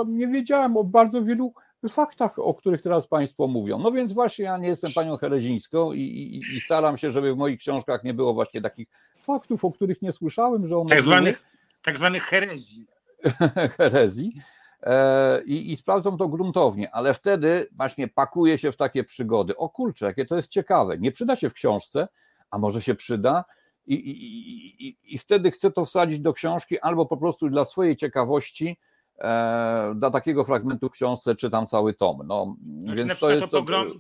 nie 0.08 0.28
wiedziałem 0.28 0.78
o 0.78 0.84
bardzo 0.84 1.22
wielu 1.22 1.54
faktach, 1.90 2.40
o 2.40 2.54
których 2.54 2.82
teraz 2.82 3.08
Państwo 3.08 3.48
mówią. 3.48 3.80
No 3.80 3.92
więc 3.92 4.14
właśnie 4.14 4.46
ja 4.46 4.58
nie 4.58 4.68
jestem 4.68 4.92
panią 4.94 5.18
Herezińską 5.18 5.94
i, 5.94 6.02
i, 6.02 6.56
i 6.56 6.60
staram 6.60 6.98
się, 6.98 7.12
żeby 7.12 7.34
w 7.34 7.38
moich 7.38 7.60
książkach 7.60 8.04
nie 8.04 8.14
było 8.14 8.34
właśnie 8.34 8.62
takich 8.62 8.88
faktów, 9.20 9.66
o 9.66 9.72
których 9.72 10.02
nie 10.02 10.12
słyszałem, 10.12 10.68
że 10.68 10.78
one 10.78 10.90
Tak 10.90 11.04
były 11.04 11.16
zwanych, 11.16 11.44
tak 11.82 11.98
zwanych 11.98 12.24
herezji. 12.24 12.88
herezji. 13.78 14.42
E, 14.84 15.44
I, 15.44 15.72
I 15.72 15.76
sprawdzą 15.76 16.18
to 16.18 16.28
gruntownie, 16.28 16.92
ale 16.92 17.14
wtedy 17.14 17.68
właśnie 17.72 18.08
pakuje 18.08 18.58
się 18.58 18.72
w 18.72 18.78
takie 18.78 19.04
przygody. 19.04 19.58
O 19.58 19.70
kurczę, 19.70 20.06
jakie 20.06 20.26
to 20.26 20.36
jest 20.36 20.50
ciekawe. 20.50 20.98
Nie 20.98 21.12
przyda 21.12 21.36
się 21.36 21.50
w 21.50 21.54
książce, 21.54 22.08
a 22.52 22.58
może 22.58 22.82
się 22.82 22.96
przyda, 22.96 23.46
i, 23.88 23.94
i, 23.94 24.88
i, 24.88 24.98
i 25.04 25.18
wtedy 25.18 25.52
chcę 25.52 25.72
to 25.72 25.86
wsadzić 25.86 26.20
do 26.20 26.34
książki, 26.34 26.80
albo 26.80 27.06
po 27.06 27.18
prostu 27.18 27.50
dla 27.50 27.66
swojej 27.66 27.96
ciekawości, 27.96 28.78
e, 29.18 29.94
dla 29.96 30.12
takiego 30.12 30.44
fragmentu 30.44 30.90
w 30.90 30.92
książce 30.92 31.36
czytam 31.36 31.68
cały 31.68 31.94
tom. 31.94 32.22
No, 32.28 32.56
Znaczy, 32.84 32.98
więc 32.98 33.20
to 33.20 33.30
jest 33.30 33.46
to 33.46 33.48
pogrom, 33.48 34.00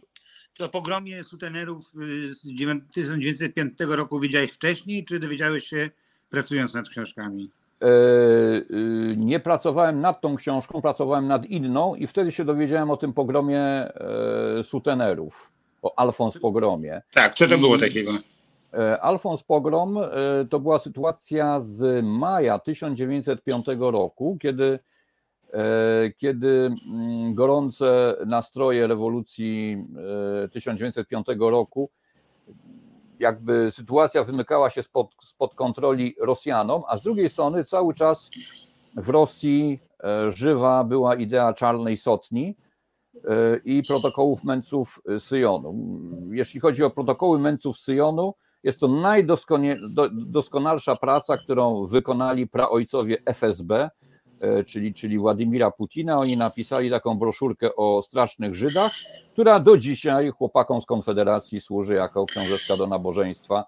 to 0.54 0.70
pogromie 0.70 1.24
sutenerów 1.24 1.96
y, 1.96 2.34
z 2.34 2.48
1905 2.94 3.74
roku 3.80 4.20
wiedziałeś 4.20 4.52
wcześniej, 4.52 5.06
czy 5.06 5.20
dowiedziałeś 5.20 5.68
się 5.68 5.90
pracując 6.30 6.74
nad 6.74 6.90
książkami? 6.90 7.50
E, 7.82 7.88
y, 7.88 9.16
nie 9.18 9.40
pracowałem 9.40 10.02
nad 10.02 10.22
tą 10.22 10.36
książką, 10.36 10.82
pracowałem 10.82 11.28
nad 11.28 11.46
inną 11.46 11.96
i 11.96 12.08
wtedy 12.08 12.32
się 12.32 12.46
dowiedziałem 12.46 12.92
o 12.92 12.98
tym 12.98 13.14
pogromie 13.14 13.62
e, 13.62 13.94
sutenerów, 14.64 15.52
o 15.82 16.00
Alfons 16.00 16.40
pogromie. 16.40 17.02
Tak, 17.14 17.36
co 17.36 17.48
to 17.48 17.58
było 17.58 17.78
takiego? 17.78 18.12
E, 18.74 19.02
Alfons 19.02 19.44
Pogrom 19.44 19.98
e, 19.98 20.10
to 20.50 20.60
była 20.60 20.80
sytuacja 20.80 21.60
z 21.60 22.06
maja 22.06 22.60
1905 22.60 23.66
roku, 23.80 24.38
kiedy, 24.42 24.80
e, 25.54 26.12
kiedy 26.18 26.70
mm, 26.88 27.36
gorące 27.36 28.16
nastroje 28.26 28.88
rewolucji 28.88 29.86
e, 30.46 30.48
1905 30.50 31.28
roku, 31.40 31.90
jakby 33.20 33.72
sytuacja 33.72 34.24
wymykała 34.24 34.70
się 34.70 34.84
spod, 34.84 35.16
spod 35.22 35.56
kontroli 35.56 36.16
Rosjanom, 36.20 36.84
a 36.88 36.98
z 36.98 37.02
drugiej 37.02 37.30
strony 37.30 37.64
cały 37.64 37.94
czas 37.94 38.30
w 38.96 39.10
Rosji 39.10 39.80
e, 40.04 40.32
żywa 40.32 40.84
była 40.84 41.16
idea 41.16 41.54
czarnej 41.54 41.98
sotni 41.98 42.56
e, 43.16 43.20
i 43.66 43.84
protokołów 43.88 44.44
męców 44.44 45.02
Syjonu. 45.20 45.76
Jeśli 46.32 46.60
chodzi 46.60 46.84
o 46.84 46.90
protokoły 46.90 47.40
męców 47.40 47.78
Syjonu, 47.78 48.34
jest 48.64 48.80
to 48.80 48.88
najdoskonalsza 48.88 50.96
praca, 50.96 51.38
którą 51.38 51.86
wykonali 51.86 52.48
praojcowie 52.48 53.18
FSB, 53.26 53.90
czyli, 54.68 54.94
czyli 54.94 55.20
Władimira 55.20 55.72
Putina. 55.72 56.20
Oni 56.20 56.38
napisali 56.38 56.90
taką 56.90 57.18
broszurkę 57.18 57.76
o 57.76 58.02
strasznych 58.02 58.56
Żydach, 58.56 58.92
która 59.34 59.60
do 59.60 59.78
dzisiaj 59.78 60.30
chłopakom 60.30 60.82
z 60.82 60.86
Konfederacji 60.86 61.62
służy 61.62 61.94
jako 61.94 62.26
książeczka 62.26 62.78
do 62.78 62.88
nabożeństwa, 62.88 63.66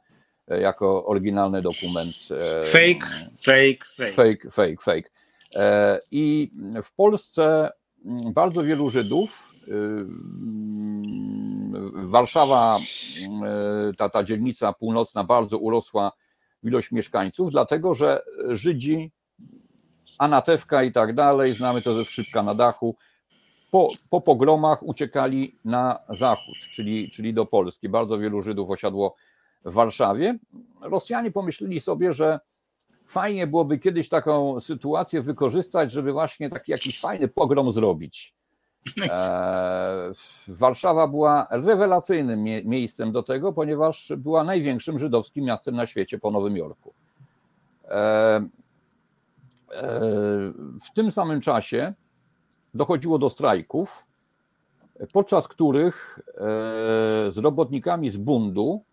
e, 0.47 0.61
jako 0.61 1.05
oryginalny 1.05 1.61
dokument. 1.61 2.15
e, 2.31 2.63
Fake, 2.63 3.07
fake, 3.43 3.85
fake. 3.95 4.11
Fake, 4.11 4.49
fake, 4.51 4.77
fake. 4.81 5.09
E, 5.55 5.99
I 6.11 6.51
w 6.83 6.93
Polsce 6.95 7.71
mm, 8.05 8.33
bardzo 8.33 8.63
wielu 8.63 8.89
Żydów, 8.89 9.53
y, 9.67 9.71
mm, 9.73 11.11
Warszawa, 12.09 12.79
y, 13.91 13.95
ta, 13.95 14.09
ta 14.09 14.23
dzielnica 14.23 14.73
północna 14.73 15.23
bardzo 15.23 15.57
urosła 15.57 16.11
w 16.63 16.67
ilość 16.67 16.91
mieszkańców, 16.91 17.51
dlatego 17.51 17.93
że 17.93 18.21
Żydzi, 18.49 19.11
Anatewka 20.21 20.83
i 20.83 20.91
tak 20.91 21.15
dalej, 21.15 21.53
znamy 21.53 21.81
to 21.81 21.93
ze 21.93 22.05
skrzypka 22.05 22.43
na 22.43 22.55
dachu, 22.55 22.95
po, 23.71 23.87
po 24.09 24.21
pogromach 24.21 24.83
uciekali 24.83 25.55
na 25.65 25.99
zachód, 26.09 26.55
czyli, 26.71 27.11
czyli 27.11 27.33
do 27.33 27.45
Polski. 27.45 27.89
Bardzo 27.89 28.17
wielu 28.17 28.41
Żydów 28.41 28.69
osiadło 28.69 29.15
w 29.65 29.73
Warszawie. 29.73 30.37
Rosjanie 30.81 31.31
pomyśleli 31.31 31.79
sobie, 31.79 32.13
że 32.13 32.39
fajnie 33.05 33.47
byłoby 33.47 33.79
kiedyś 33.79 34.09
taką 34.09 34.59
sytuację 34.59 35.21
wykorzystać, 35.21 35.91
żeby 35.91 36.11
właśnie 36.11 36.49
taki 36.49 36.71
jakiś 36.71 36.99
fajny 36.99 37.27
pogrom 37.27 37.71
zrobić. 37.71 38.35
E, 39.03 40.11
Warszawa 40.47 41.07
była 41.07 41.47
rewelacyjnym 41.51 42.43
mie- 42.43 42.63
miejscem 42.65 43.11
do 43.11 43.23
tego, 43.23 43.53
ponieważ 43.53 44.13
była 44.17 44.43
największym 44.43 44.99
żydowskim 44.99 45.45
miastem 45.45 45.75
na 45.75 45.87
świecie 45.87 46.19
po 46.19 46.31
Nowym 46.31 46.57
Jorku. 46.57 46.93
E, 47.85 48.60
W 50.81 50.93
tym 50.95 51.11
samym 51.11 51.41
czasie 51.41 51.93
dochodziło 52.73 53.19
do 53.19 53.29
strajków 53.29 54.05
podczas 55.13 55.47
których 55.47 56.19
e, 56.27 56.33
z 57.31 57.37
robotnikami 57.37 58.09
z 58.09 58.17
bundu, 58.17 58.83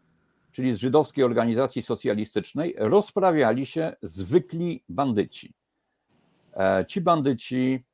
czyli 0.52 0.74
z 0.74 0.78
żydowskiej 0.78 1.24
organizacji 1.24 1.82
socjalistycznej, 1.82 2.74
rozprawiali 2.78 3.66
się 3.66 3.96
zwykli 4.02 4.82
bandyci. 4.88 5.52
E, 6.56 6.84
ci 6.88 7.00
bandyci 7.00 7.84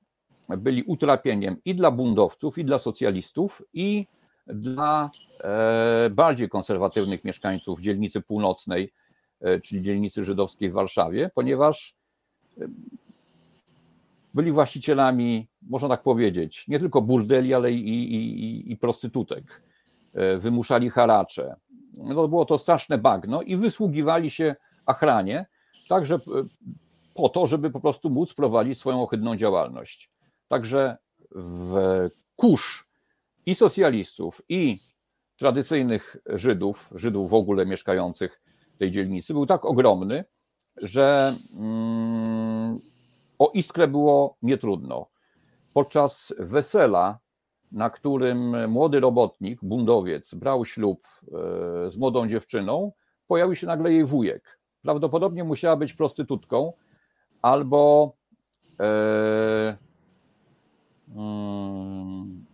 byli 0.48 0.82
utrapieniem 0.82 1.56
i 1.65 1.74
dla 1.74 1.90
bundowców, 1.90 2.59
i 2.59 2.65
dla 2.65 2.78
socjalistów, 2.78 3.62
i 3.73 4.06
dla 4.47 5.11
e, 5.40 6.11
bardziej 6.11 6.48
konserwatywnych 6.48 7.24
mieszkańców 7.24 7.81
dzielnicy 7.81 8.20
północnej, 8.20 8.93
czyli 9.62 9.82
dzielnicy 9.82 10.24
żydowskiej 10.24 10.70
w 10.70 10.73
Warszawie, 10.73 11.31
ponieważ 11.35 11.97
byli 14.35 14.52
właścicielami, 14.52 15.48
można 15.62 15.89
tak 15.89 16.02
powiedzieć, 16.02 16.68
nie 16.68 16.78
tylko 16.78 17.02
burdeli, 17.02 17.55
ale 17.55 17.72
i, 17.72 18.14
i, 18.14 18.72
i 18.72 18.76
prostytutek. 18.76 19.62
E, 20.14 20.39
wymuszali 20.39 20.90
haracze. 20.90 21.56
No, 21.97 22.28
było 22.28 22.44
to 22.44 22.59
straszne 22.59 22.98
bagno 22.98 23.43
i 23.43 23.56
wysługiwali 23.56 24.31
się 24.31 24.56
achranie, 24.86 25.47
także 25.89 26.18
po 27.14 27.28
to, 27.28 27.47
żeby 27.47 27.70
po 27.70 27.81
prostu 27.81 28.10
móc 28.10 28.35
prowadzić 28.35 28.78
swoją 28.78 29.02
ohydną 29.02 29.36
działalność. 29.36 30.10
Także 30.48 30.97
w 31.31 31.76
kurz 32.36 32.89
i 33.47 33.55
socjalistów, 33.55 34.43
i 34.48 34.76
tradycyjnych 35.36 36.16
Żydów, 36.26 36.93
Żydów 36.94 37.31
w 37.31 37.35
ogóle 37.35 37.66
mieszkających 37.66 38.43
w 38.74 38.78
tej 38.78 38.90
dzielnicy, 38.90 39.32
był 39.32 39.47
tak 39.47 39.64
ogromny, 39.64 40.24
że 40.82 41.32
mm, 41.56 42.43
o 43.39 43.51
iskrę 43.55 43.89
było 43.89 44.36
nietrudno. 44.43 45.06
Podczas 45.74 46.35
wesela, 46.39 47.19
na 47.73 47.90
którym 47.90 48.70
młody 48.70 49.01
robotnik, 49.01 49.59
bundowiec, 49.62 50.35
brał 50.35 50.65
ślub 50.65 51.06
e, 51.23 51.31
z 51.90 51.97
młodą 51.97 52.28
dziewczyną, 52.28 52.93
pojawił 53.27 53.55
się 53.55 53.66
nagle 53.66 53.93
jej 53.93 54.05
wujek. 54.05 54.61
Prawdopodobnie 54.82 55.44
musiała 55.44 55.77
być 55.77 55.94
prostytutką 55.94 56.73
albo. 57.43 58.12
E, 58.81 59.77
mm, 61.15 62.44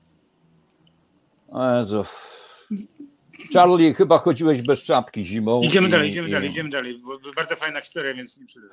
Charlie, 3.52 3.94
chyba 3.94 4.18
chodziłeś 4.18 4.62
bez 4.62 4.82
czapki 4.82 5.26
zimą. 5.26 5.60
Idziemy 5.62 5.88
i, 5.88 5.90
dalej, 5.90 6.08
idziemy 6.08 6.28
i... 6.28 6.30
dalej, 6.30 6.50
idziemy 6.50 6.70
dalej, 6.70 6.98
bo 6.98 7.32
bardzo 7.36 7.56
fajna 7.56 7.80
historia, 7.80 8.14
więc 8.14 8.38
nie 8.38 8.46
przydam. 8.46 8.68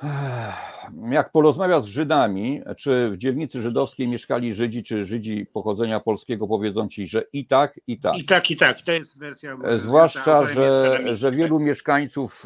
Jak 1.12 1.32
porozmawiał 1.32 1.82
z 1.82 1.86
Żydami, 1.86 2.62
czy 2.78 3.10
w 3.10 3.18
dzielnicy 3.18 3.62
żydowskiej 3.62 4.08
mieszkali 4.08 4.54
Żydzi, 4.54 4.84
czy 4.84 5.06
Żydzi 5.06 5.46
pochodzenia 5.54 6.00
polskiego, 6.00 6.48
powiedzą 6.48 6.88
ci, 6.88 7.08
że 7.08 7.24
i 7.34 7.46
tak, 7.46 7.80
i 7.88 8.00
tak. 8.00 8.18
I 8.18 8.26
tak, 8.26 8.52
i 8.52 8.56
tak, 8.56 8.82
to 8.82 8.92
jest 8.92 9.18
wersja. 9.18 9.58
Zwłaszcza, 9.78 10.46
że, 10.46 11.00
że 11.14 11.32
wielu 11.32 11.60
mieszkańców 11.60 12.46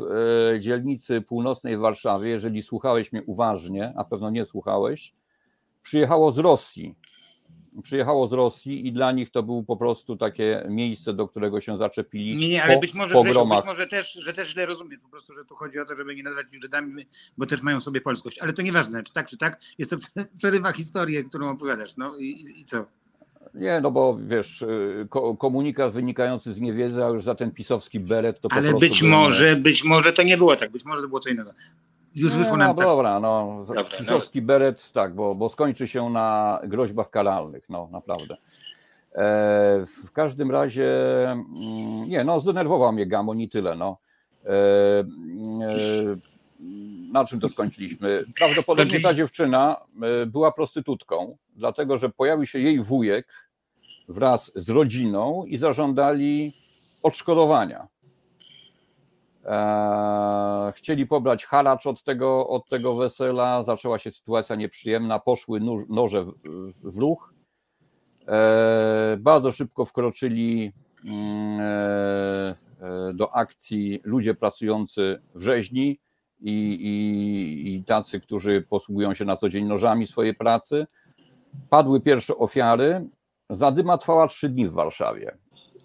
e, 0.55 0.59
dzielnicy 0.59 1.21
północnej 1.21 1.77
w 1.77 1.79
Warszawie, 1.79 2.29
jeżeli 2.29 2.61
słuchałeś 2.61 3.11
mnie 3.11 3.23
uważnie, 3.23 3.93
a 3.97 4.03
pewno 4.03 4.29
nie 4.29 4.45
słuchałeś, 4.45 5.13
przyjechało 5.83 6.31
z 6.31 6.37
Rosji 6.37 6.95
przyjechało 7.83 8.27
z 8.27 8.33
Rosji 8.33 8.87
i 8.87 8.91
dla 8.91 9.11
nich 9.11 9.29
to 9.29 9.43
było 9.43 9.63
po 9.63 9.77
prostu 9.77 10.17
takie 10.17 10.65
miejsce, 10.69 11.13
do 11.13 11.27
którego 11.27 11.61
się 11.61 11.77
zaczepili. 11.77 12.37
Nie, 12.37 12.49
nie, 12.49 12.63
ale 12.63 12.75
po, 12.75 12.81
być, 12.81 12.93
może, 12.93 13.15
Grzesiu, 13.23 13.45
być 13.45 13.65
może 13.65 13.87
też, 13.87 14.13
że 14.13 14.33
też 14.33 14.49
źle 14.49 14.65
rozumiesz, 14.65 14.99
po 14.99 15.09
prostu, 15.09 15.33
że 15.33 15.45
tu 15.45 15.55
chodzi 15.55 15.79
o 15.79 15.85
to, 15.85 15.95
żeby 15.95 16.15
nie 16.15 16.23
nazywać 16.23 16.45
ich 16.53 16.61
Żydami, 16.61 17.05
bo 17.37 17.45
też 17.45 17.61
mają 17.61 17.81
sobie 17.81 18.01
polskość, 18.01 18.39
ale 18.39 18.53
to 18.53 18.61
nieważne, 18.61 19.03
czy 19.03 19.13
tak, 19.13 19.27
czy 19.27 19.37
tak, 19.37 19.61
jest 19.77 19.91
to 19.91 19.97
przerywa 20.37 20.71
historię, 20.73 21.23
którą 21.23 21.49
opowiadasz, 21.49 21.97
no 21.97 22.17
i, 22.17 22.45
i 22.55 22.65
co? 22.65 22.85
Nie, 23.53 23.81
no 23.81 23.91
bo 23.91 24.19
wiesz, 24.27 24.61
y, 24.61 25.07
komunikat 25.39 25.93
wynikający 25.93 26.53
z 26.53 26.59
niewiedzy, 26.59 27.05
a 27.05 27.09
już 27.09 27.23
za 27.23 27.35
ten 27.35 27.51
pisowski 27.51 27.99
beret 27.99 28.41
to 28.41 28.49
Ale 28.51 28.61
po 28.61 28.79
prostu... 28.79 28.89
być 28.89 29.03
może, 29.03 29.55
być 29.55 29.83
może 29.83 30.13
to 30.13 30.23
nie 30.23 30.37
było 30.37 30.55
tak, 30.55 30.71
być 30.71 30.85
może 30.85 31.01
to 31.01 31.07
było 31.07 31.19
co 31.19 31.29
innego. 31.29 31.53
Już 32.15 32.35
wyszło 32.35 32.57
nam 32.57 32.67
no, 32.67 32.73
tak. 32.73 32.85
Dobra, 32.85 33.19
no, 33.19 33.65
pisowski 33.99 34.41
no. 34.41 34.45
beret, 34.45 34.91
tak, 34.91 35.15
bo, 35.15 35.35
bo 35.35 35.49
skończy 35.49 35.87
się 35.87 36.09
na 36.09 36.59
groźbach 36.63 37.09
karalnych, 37.09 37.69
no 37.69 37.89
naprawdę. 37.91 38.37
E, 39.15 39.85
w 40.05 40.11
każdym 40.11 40.51
razie, 40.51 40.87
mm, 41.31 42.09
nie, 42.09 42.23
no 42.23 42.39
zdenerwował 42.39 42.93
mnie 42.93 43.05
Gamon 43.05 43.39
i 43.39 43.49
tyle, 43.49 43.75
no. 43.75 43.97
E, 44.45 44.49
e, 44.49 45.03
na 47.11 47.25
czym 47.25 47.39
to 47.39 47.47
skończyliśmy? 47.47 48.21
Prawdopodobnie 48.37 48.99
ta 48.99 49.13
dziewczyna 49.13 49.81
e, 50.01 50.25
była 50.25 50.51
prostytutką, 50.51 51.37
dlatego 51.55 51.97
że 51.97 52.09
pojawił 52.09 52.45
się 52.45 52.59
jej 52.59 52.83
wujek 52.83 53.51
wraz 54.07 54.51
z 54.55 54.69
rodziną 54.69 55.45
i 55.45 55.57
zażądali 55.57 56.53
odszkodowania. 57.03 57.87
E, 59.45 60.73
chcieli 60.75 61.07
pobrać 61.07 61.45
haracz 61.45 61.87
od 61.87 62.03
tego, 62.03 62.47
od 62.47 62.69
tego 62.69 62.95
wesela, 62.95 63.63
zaczęła 63.63 63.99
się 63.99 64.11
sytuacja 64.11 64.55
nieprzyjemna, 64.55 65.19
poszły 65.19 65.59
noże 65.89 66.23
w, 66.23 66.33
w 66.83 66.97
ruch. 66.97 67.33
E, 68.27 69.17
bardzo 69.19 69.51
szybko 69.51 69.85
wkroczyli 69.85 70.71
mm, 71.05 71.59
e, 71.61 73.13
do 73.13 73.35
akcji 73.35 74.01
ludzie 74.03 74.33
pracujący 74.33 75.21
w 75.35 75.41
rzeźni 75.41 75.99
i, 76.39 76.51
i, 76.51 77.75
i 77.75 77.83
tacy, 77.83 78.19
którzy 78.19 78.61
posługują 78.69 79.13
się 79.13 79.25
na 79.25 79.37
co 79.37 79.49
dzień 79.49 79.65
nożami 79.65 80.07
swojej 80.07 80.35
pracy. 80.35 80.87
Padły 81.69 82.01
pierwsze 82.01 82.37
ofiary. 82.37 83.07
Zadyma 83.49 83.97
trwała 83.97 84.27
trzy 84.27 84.49
dni 84.49 84.67
w 84.69 84.73
Warszawie. 84.73 85.37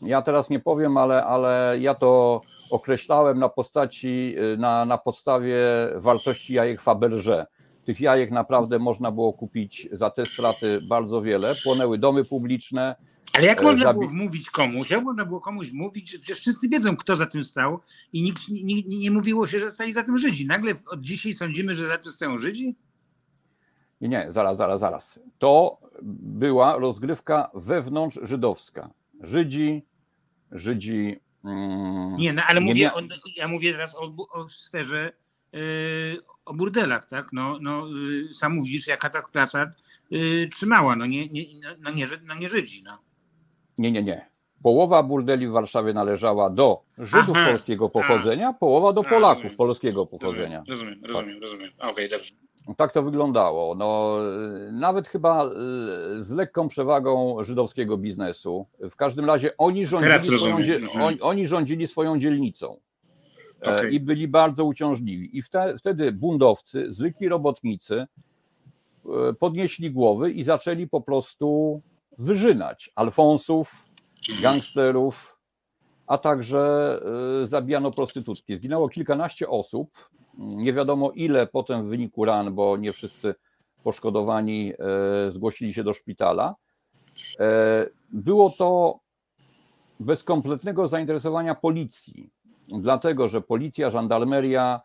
Ja 0.02 0.22
teraz 0.22 0.50
nie 0.50 0.60
powiem, 0.60 0.96
ale, 0.96 1.24
ale 1.24 1.76
ja 1.80 1.94
to 1.94 2.40
określałem 2.70 3.38
na 3.38 3.48
postaci, 3.48 4.34
y, 4.54 4.56
na, 4.56 4.84
na 4.84 4.98
podstawie 4.98 5.58
wartości 5.96 6.54
jajek 6.54 6.80
Faberże. 6.80 7.46
Tych 7.84 8.00
jajek 8.00 8.30
naprawdę 8.30 8.78
można 8.78 9.10
było 9.10 9.32
kupić 9.32 9.88
za 9.92 10.10
te 10.10 10.26
straty 10.26 10.80
bardzo 10.88 11.22
wiele. 11.22 11.54
Płonęły 11.64 11.98
domy 11.98 12.24
publiczne. 12.24 12.96
Ale 13.36 13.46
jak 13.46 13.60
e, 13.60 13.64
można 13.64 13.94
było 13.94 14.12
mówić 14.12 14.50
komuś? 14.50 14.90
Jak 14.90 15.04
można 15.04 15.24
było 15.24 15.40
komuś 15.40 15.72
mówić, 15.72 16.10
że 16.10 16.18
przecież 16.18 16.38
wszyscy 16.38 16.68
wiedzą, 16.68 16.96
kto 16.96 17.16
za 17.16 17.26
tym 17.26 17.44
stał 17.44 17.80
i 18.12 18.22
nikt 18.22 18.48
nie, 18.48 18.62
nie, 18.62 18.98
nie 18.98 19.10
mówiło 19.10 19.46
się, 19.46 19.60
że 19.60 19.70
stali 19.70 19.92
za 19.92 20.02
tym 20.02 20.18
Żydzi. 20.18 20.46
Nagle 20.46 20.72
od 20.86 21.00
dzisiaj 21.00 21.34
sądzimy, 21.34 21.74
że 21.74 21.88
za 21.88 21.98
tym 21.98 22.12
stoją 22.12 22.38
Żydzi? 22.38 22.76
Nie, 24.00 24.08
nie, 24.08 24.26
zaraz, 24.28 24.56
zaraz, 24.56 24.80
zaraz. 24.80 25.20
To 25.38 25.78
była 26.02 26.78
rozgrywka 26.78 27.50
wewnątrz 27.54 28.18
żydowska. 28.22 28.90
Żydzi, 29.20 29.82
Żydzi. 30.52 31.20
Mm, 31.44 32.16
nie, 32.16 32.32
no 32.32 32.42
ale 32.48 32.60
mówię, 32.60 32.84
mia... 32.84 32.94
o, 32.94 33.00
ja 33.36 33.48
mówię 33.48 33.72
teraz 33.72 33.94
o, 33.94 34.12
o 34.30 34.48
sferze, 34.48 35.12
yy, 35.52 36.18
o 36.44 36.54
burdelach, 36.54 37.06
tak? 37.06 37.32
No, 37.32 37.58
no, 37.60 37.86
yy, 37.86 38.34
sam 38.34 38.54
mówisz, 38.54 38.86
jaka 38.86 39.10
ta 39.10 39.22
klasa 39.22 39.72
yy, 40.10 40.48
trzymała, 40.48 40.96
no 40.96 41.06
nie, 41.06 41.28
nie, 41.28 41.44
no, 41.80 41.90
nie, 41.90 42.06
no 42.24 42.34
nie 42.34 42.48
Żydzi. 42.48 42.82
No. 42.82 42.98
Nie, 43.78 43.92
nie, 43.92 44.02
nie. 44.02 44.35
Połowa 44.62 45.02
burdeli 45.02 45.48
w 45.48 45.50
Warszawie 45.50 45.92
należała 45.92 46.50
do 46.50 46.82
Żydów 46.98 47.36
Aha, 47.36 47.52
polskiego 47.52 47.88
pochodzenia, 47.88 48.52
połowa 48.52 48.92
do 48.92 49.04
Polaków 49.04 49.42
rozumiem, 49.42 49.56
polskiego 49.56 50.06
pochodzenia. 50.06 50.62
Rozumiem, 50.68 51.00
rozumiem, 51.04 51.42
rozumiem. 51.42 51.70
Okej, 51.78 51.90
okay, 51.90 52.08
dobrze. 52.08 52.32
Tak 52.76 52.92
to 52.92 53.02
wyglądało. 53.02 53.74
No, 53.74 54.16
nawet 54.72 55.08
chyba 55.08 55.44
e, 55.44 55.48
z 56.20 56.30
lekką 56.30 56.68
przewagą 56.68 57.36
żydowskiego 57.44 57.98
biznesu. 57.98 58.66
W 58.90 58.96
każdym 58.96 59.24
razie 59.24 59.56
oni 59.56 59.86
rządzili, 59.86 60.38
swoją, 60.38 60.56
oni, 61.04 61.20
oni 61.20 61.46
rządzili 61.46 61.86
swoją 61.86 62.18
dzielnicą 62.18 62.76
e, 63.62 63.76
okay. 63.76 63.90
i 63.90 64.00
byli 64.00 64.28
bardzo 64.28 64.64
uciążliwi. 64.64 65.38
I 65.38 65.42
wtedy 65.78 66.12
buntowcy, 66.12 66.86
zwykli 66.92 67.28
robotnicy 67.28 67.94
e, 67.94 68.06
podnieśli 69.38 69.90
głowy 69.90 70.30
i 70.30 70.44
zaczęli 70.44 70.88
po 70.88 71.00
prostu 71.00 71.80
wyżynać 72.18 72.90
Alfonsów, 72.94 73.72
mhm. 73.72 73.85
Gangsterów, 74.42 75.38
a 76.06 76.18
także 76.18 77.00
zabijano 77.44 77.90
prostytutki. 77.90 78.56
Zginęło 78.56 78.88
kilkanaście 78.88 79.48
osób, 79.48 80.08
nie 80.38 80.72
wiadomo 80.72 81.10
ile 81.10 81.46
potem 81.46 81.84
w 81.84 81.88
wyniku 81.88 82.24
ran, 82.24 82.54
bo 82.54 82.76
nie 82.76 82.92
wszyscy 82.92 83.34
poszkodowani 83.82 84.72
e, 84.78 85.30
zgłosili 85.30 85.74
się 85.74 85.84
do 85.84 85.94
szpitala. 85.94 86.54
E, 87.40 87.86
było 88.08 88.50
to 88.50 89.00
bez 90.00 90.24
kompletnego 90.24 90.88
zainteresowania 90.88 91.54
policji, 91.54 92.30
dlatego 92.68 93.28
że 93.28 93.40
policja, 93.40 93.90
żandarmeria, 93.90 94.80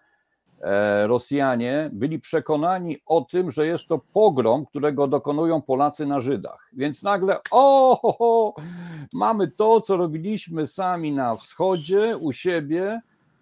Rosjanie 1.05 1.89
byli 1.93 2.19
przekonani 2.19 2.97
o 3.05 3.21
tym, 3.21 3.51
że 3.51 3.67
jest 3.67 3.87
to 3.87 3.99
pogrom, 4.13 4.65
którego 4.65 5.07
dokonują 5.07 5.61
Polacy 5.61 6.05
na 6.05 6.19
Żydach. 6.19 6.69
Więc 6.73 7.03
nagle, 7.03 7.39
o, 7.51 7.99
ho, 8.01 8.13
ho, 8.13 8.53
mamy 9.13 9.47
to, 9.47 9.81
co 9.81 9.97
robiliśmy 9.97 10.67
sami 10.67 11.11
na 11.11 11.35
wschodzie, 11.35 12.17
u 12.17 12.33
siebie, 12.33 13.01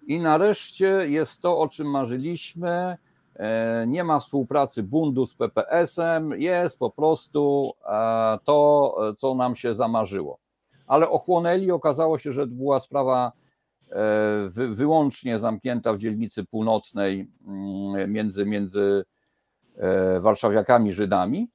i 0.10 0.20
nareszcie 0.20 0.88
jest 0.88 1.42
to, 1.42 1.60
o 1.60 1.68
czym 1.68 1.88
marzyliśmy. 1.90 2.98
e, 3.36 3.86
nie 3.88 4.04
ma 4.04 4.20
współpracy 4.20 4.84
bundu 4.84 5.26
z 5.26 5.36
PPS-em, 5.36 6.42
jest 6.42 6.80
po 6.80 6.90
prostu 6.90 7.72
e, 7.86 8.40
to, 8.44 8.96
co 9.18 9.36
nam 9.36 9.56
się 9.56 9.76
zamarzyło. 9.76 10.38
Ale 10.88 11.10
ochłonęli, 11.10 11.72
okazało 11.72 12.18
się, 12.18 12.34
że 12.34 12.48
była 12.48 12.80
sprawa 12.80 13.32
e, 13.32 13.49
wy, 14.50 14.68
wyłącznie 14.68 15.40
zamknięta 15.40 15.94
w 15.94 15.98
dzielnicy 15.98 16.44
północnej 16.46 17.32
mm, 17.48 18.12
między, 18.12 18.46
między 18.46 19.06
e, 19.78 20.20
warszawiakami, 20.20 20.94
Żydami. 20.94 21.50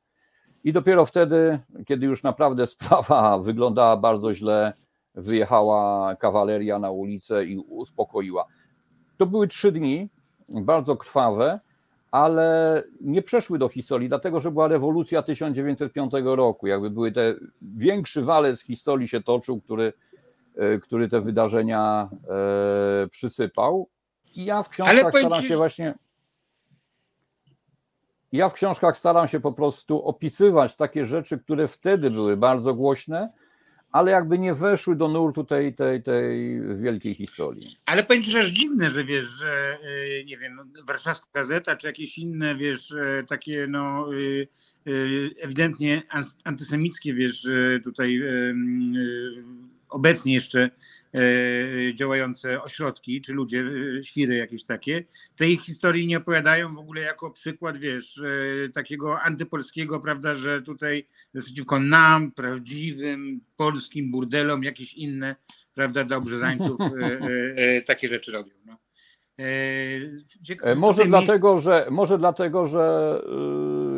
I 0.64 0.72
dopiero 0.72 1.06
wtedy, 1.06 1.58
kiedy 1.86 2.06
już 2.06 2.22
naprawdę 2.22 2.66
sprawa 2.74 3.38
wyglądała 3.38 3.96
bardzo 3.96 4.34
źle, 4.34 4.72
wyjechała 5.14 6.14
kawaleria 6.16 6.78
na 6.78 6.90
ulicę 6.90 7.44
i 7.44 7.58
uspokoiła. 7.58 8.44
To 9.16 9.26
były 9.26 9.48
trzy 9.48 9.72
dni, 9.72 10.08
bardzo 10.48 10.96
krwawe, 10.96 11.60
ale 12.10 12.82
nie 13.00 13.22
przeszły 13.22 13.58
do 13.58 13.68
historii, 13.68 14.08
dlatego 14.08 14.40
że 14.40 14.50
była 14.50 14.68
rewolucja 14.68 15.22
1905 15.22 16.12
roku. 16.24 16.66
Jakby 16.66 16.90
były 16.90 17.12
te 17.12 17.34
większy 17.62 18.22
walec 18.22 18.60
historii 18.60 19.08
się 19.08 19.22
toczył, 19.22 19.60
który, 19.60 19.84
e, 19.86 19.92
który 20.82 21.08
te 21.08 21.20
wydarzenia 21.20 22.08
e, 22.28 23.08
przysypał. 23.08 23.88
I 24.34 24.44
ja 24.44 24.62
w 24.62 24.68
książkach 24.68 25.12
powiem 25.12 25.26
staram 25.26 25.44
się 25.44 25.56
właśnie. 25.56 25.94
Ja 28.32 28.48
w 28.48 28.54
książkach 28.54 28.96
staram 28.96 29.28
się 29.28 29.40
po 29.40 29.52
prostu 29.52 30.02
opisywać 30.02 30.76
takie 30.76 31.06
rzeczy, 31.06 31.38
które 31.38 31.68
wtedy 31.68 32.10
były 32.10 32.36
bardzo 32.36 32.74
głośne, 32.74 33.32
ale 33.92 34.10
jakby 34.10 34.38
nie 34.38 34.54
weszły 34.54 34.96
do 34.96 35.08
nurtu 35.08 35.44
tej, 35.44 35.74
tej, 35.74 36.02
tej 36.02 36.60
wielkiej 36.76 37.14
historii. 37.14 37.76
Ale 37.86 38.04
powiem 38.04 38.22
ci, 38.22 38.30
że 38.30 38.38
aż 38.38 38.46
dziwne, 38.46 38.90
że 38.90 39.04
wiesz, 39.04 39.28
że 39.28 39.78
y, 39.84 40.24
nie 40.26 40.38
wiem, 40.38 40.54
no, 40.54 40.64
warszawska 40.86 41.26
gazeta, 41.34 41.76
czy 41.76 41.86
jakieś 41.86 42.18
inne, 42.18 42.56
wiesz, 42.56 42.94
takie 43.28 43.66
no 43.68 44.06
ewidentnie 45.42 46.02
antysemickie, 46.44 47.14
wiesz, 47.14 47.48
tutaj 47.84 48.20
obecnie 49.94 50.34
jeszcze 50.34 50.70
y, 51.14 51.92
działające 51.94 52.62
ośrodki, 52.62 53.20
czy 53.20 53.32
ludzie, 53.32 53.60
y, 53.60 54.00
świry 54.04 54.36
jakieś 54.36 54.64
takie, 54.64 55.04
tej 55.36 55.56
historii 55.56 56.06
nie 56.06 56.18
opowiadają 56.18 56.74
w 56.74 56.78
ogóle 56.78 57.00
jako 57.00 57.30
przykład, 57.30 57.78
wiesz, 57.78 58.16
y, 58.16 58.70
takiego 58.74 59.20
antypolskiego, 59.20 60.00
prawda, 60.00 60.36
że 60.36 60.62
tutaj 60.62 61.06
przeciwko 61.40 61.80
nam, 61.80 62.32
prawdziwym 62.32 63.40
polskim 63.56 64.10
burdelom, 64.10 64.62
jakieś 64.64 64.94
inne 64.94 65.36
prawda, 65.74 66.04
dla 66.04 66.16
obrzezańców 66.16 66.80
e, 66.80 66.84
e, 67.04 67.18
e, 67.56 67.82
takie 67.82 68.08
rzeczy 68.08 68.32
robią. 68.32 68.50
No. 68.66 68.76
E, 69.38 69.44
cieka- 70.44 70.64
E, 70.66 70.74
Może 70.74 71.06
dlatego, 71.06 71.58
że, 71.58 71.86
może 71.90 72.18
dlatego, 72.18 72.66
że 72.66 73.20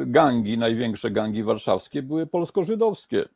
y, 0.02 0.06
gangi, 0.06 0.58
największe 0.58 1.10
gangi 1.10 1.42
warszawskie 1.42 2.02
były 2.02 2.26
polsko-żydowskie. 2.26 3.28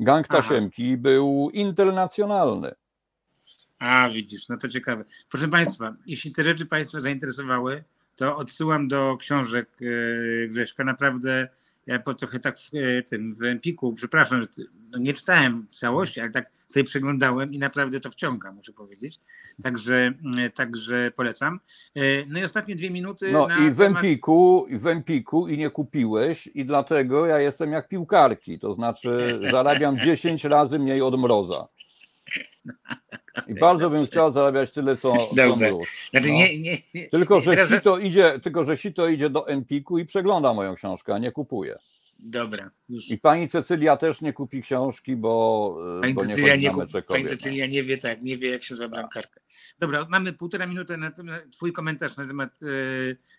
Gang 0.00 0.26
Aha. 0.28 0.42
Tasiemki 0.42 0.96
był 0.96 1.50
internacjonalny. 1.52 2.74
A, 3.78 4.08
widzisz, 4.08 4.48
no 4.48 4.56
to 4.56 4.68
ciekawe. 4.68 5.04
Proszę 5.30 5.48
Państwa, 5.48 5.94
jeśli 6.06 6.32
te 6.32 6.44
rzeczy 6.44 6.66
Państwa 6.66 7.00
zainteresowały, 7.00 7.84
to 8.16 8.36
odsyłam 8.36 8.88
do 8.88 9.16
książek 9.20 9.68
e, 9.82 10.48
Grześka. 10.48 10.84
Naprawdę 10.84 11.48
ja 11.90 11.98
po 11.98 12.14
trochę 12.14 12.40
tak 12.40 12.58
w 12.58 12.70
e, 12.74 13.02
tym 13.02 13.34
w 13.34 13.42
Empiku, 13.42 13.92
przepraszam, 13.92 14.42
że 14.42 14.48
no 14.90 14.98
nie 14.98 15.14
czytałem 15.14 15.66
w 15.70 15.74
całości, 15.74 16.20
ale 16.20 16.30
tak 16.30 16.50
sobie 16.66 16.84
przeglądałem 16.84 17.52
i 17.52 17.58
naprawdę 17.58 18.00
to 18.00 18.10
wciąga, 18.10 18.52
muszę 18.52 18.72
powiedzieć. 18.72 19.20
Także, 19.62 20.12
e, 20.38 20.50
także 20.50 21.12
polecam. 21.16 21.60
E, 21.96 22.00
No 22.26 22.40
i 22.40 22.44
ostatnie 22.44 22.74
dwie 22.76 22.90
minuty. 22.90 23.32
No 23.32 23.48
i 23.60 23.70
w 23.70 23.76
temat- 23.78 24.04
Empiku, 24.04 24.66
i 24.68 24.78
w 24.78 24.86
Empiku 24.86 25.48
i 25.48 25.58
nie 25.58 25.70
kupiłeś 25.70 26.46
i 26.46 26.64
dlatego 26.64 27.26
ja 27.26 27.38
jestem 27.38 27.72
jak 27.72 27.88
piłkarki, 27.88 28.58
to 28.58 28.74
znaczy 28.74 29.40
zarabiam 29.50 29.98
10 30.06 30.44
razy 30.44 30.78
mniej 30.78 31.02
od 31.02 31.20
mroza. 31.20 31.68
I 33.48 33.54
bardzo 33.54 33.90
bym 33.90 34.06
chciał 34.06 34.32
zarabiać 34.32 34.72
tyle, 34.72 34.96
co, 34.96 35.12
Dobrze. 35.36 35.70
Znaczy, 36.10 36.28
No. 36.28 36.34
nie, 36.34 36.58
nie, 36.58 36.76
nie, 36.94 37.08
Tylko, 37.10 37.40
że 37.40 37.50
teraz- 37.54 37.68
sito 37.68 37.98
idzie, 37.98 38.40
tylko, 38.42 38.64
że 38.64 38.76
sito 38.76 39.08
idzie 39.08 39.30
do 39.30 39.48
Empiku 39.48 39.98
i 39.98 40.04
przegląda 40.06 40.54
moją 40.54 40.74
książkę, 40.74 41.14
a 41.14 41.18
nie 41.18 41.32
kupuje. 41.32 41.78
Dobra, 42.18 42.70
już. 42.88 43.10
I 43.10 43.18
pani 43.18 43.48
Cecylia 43.48 43.96
też 43.96 44.20
nie 44.20 44.32
kupi 44.32 44.62
książki, 44.62 45.16
bo, 45.16 45.76
e, 45.98 46.00
Pani 46.00 46.14
bo 46.14 46.24
nie 46.24 46.30
Cecylia 46.34 46.56
nie, 46.56 46.68
na 46.68 46.74
kup- 46.74 46.80
mecze 46.82 47.02
pani 47.02 47.24
no. 47.24 47.30
Cecylia 47.30 47.66
nie 47.66 47.82
wie 47.82 47.98
tak, 47.98 48.22
nie 48.22 48.36
wie 48.38 48.50
jak 48.50 48.64
się 48.64 48.74
zła 48.74 48.88
bramkarka. 48.88 49.40
Dobra, 49.80 50.06
mamy 50.08 50.32
półtora 50.32 50.66
minuty 50.66 50.96
na 50.96 51.10
twój 51.50 51.72
komentarz 51.72 52.16
na 52.16 52.26
temat 52.26 52.60
e, 52.62 52.66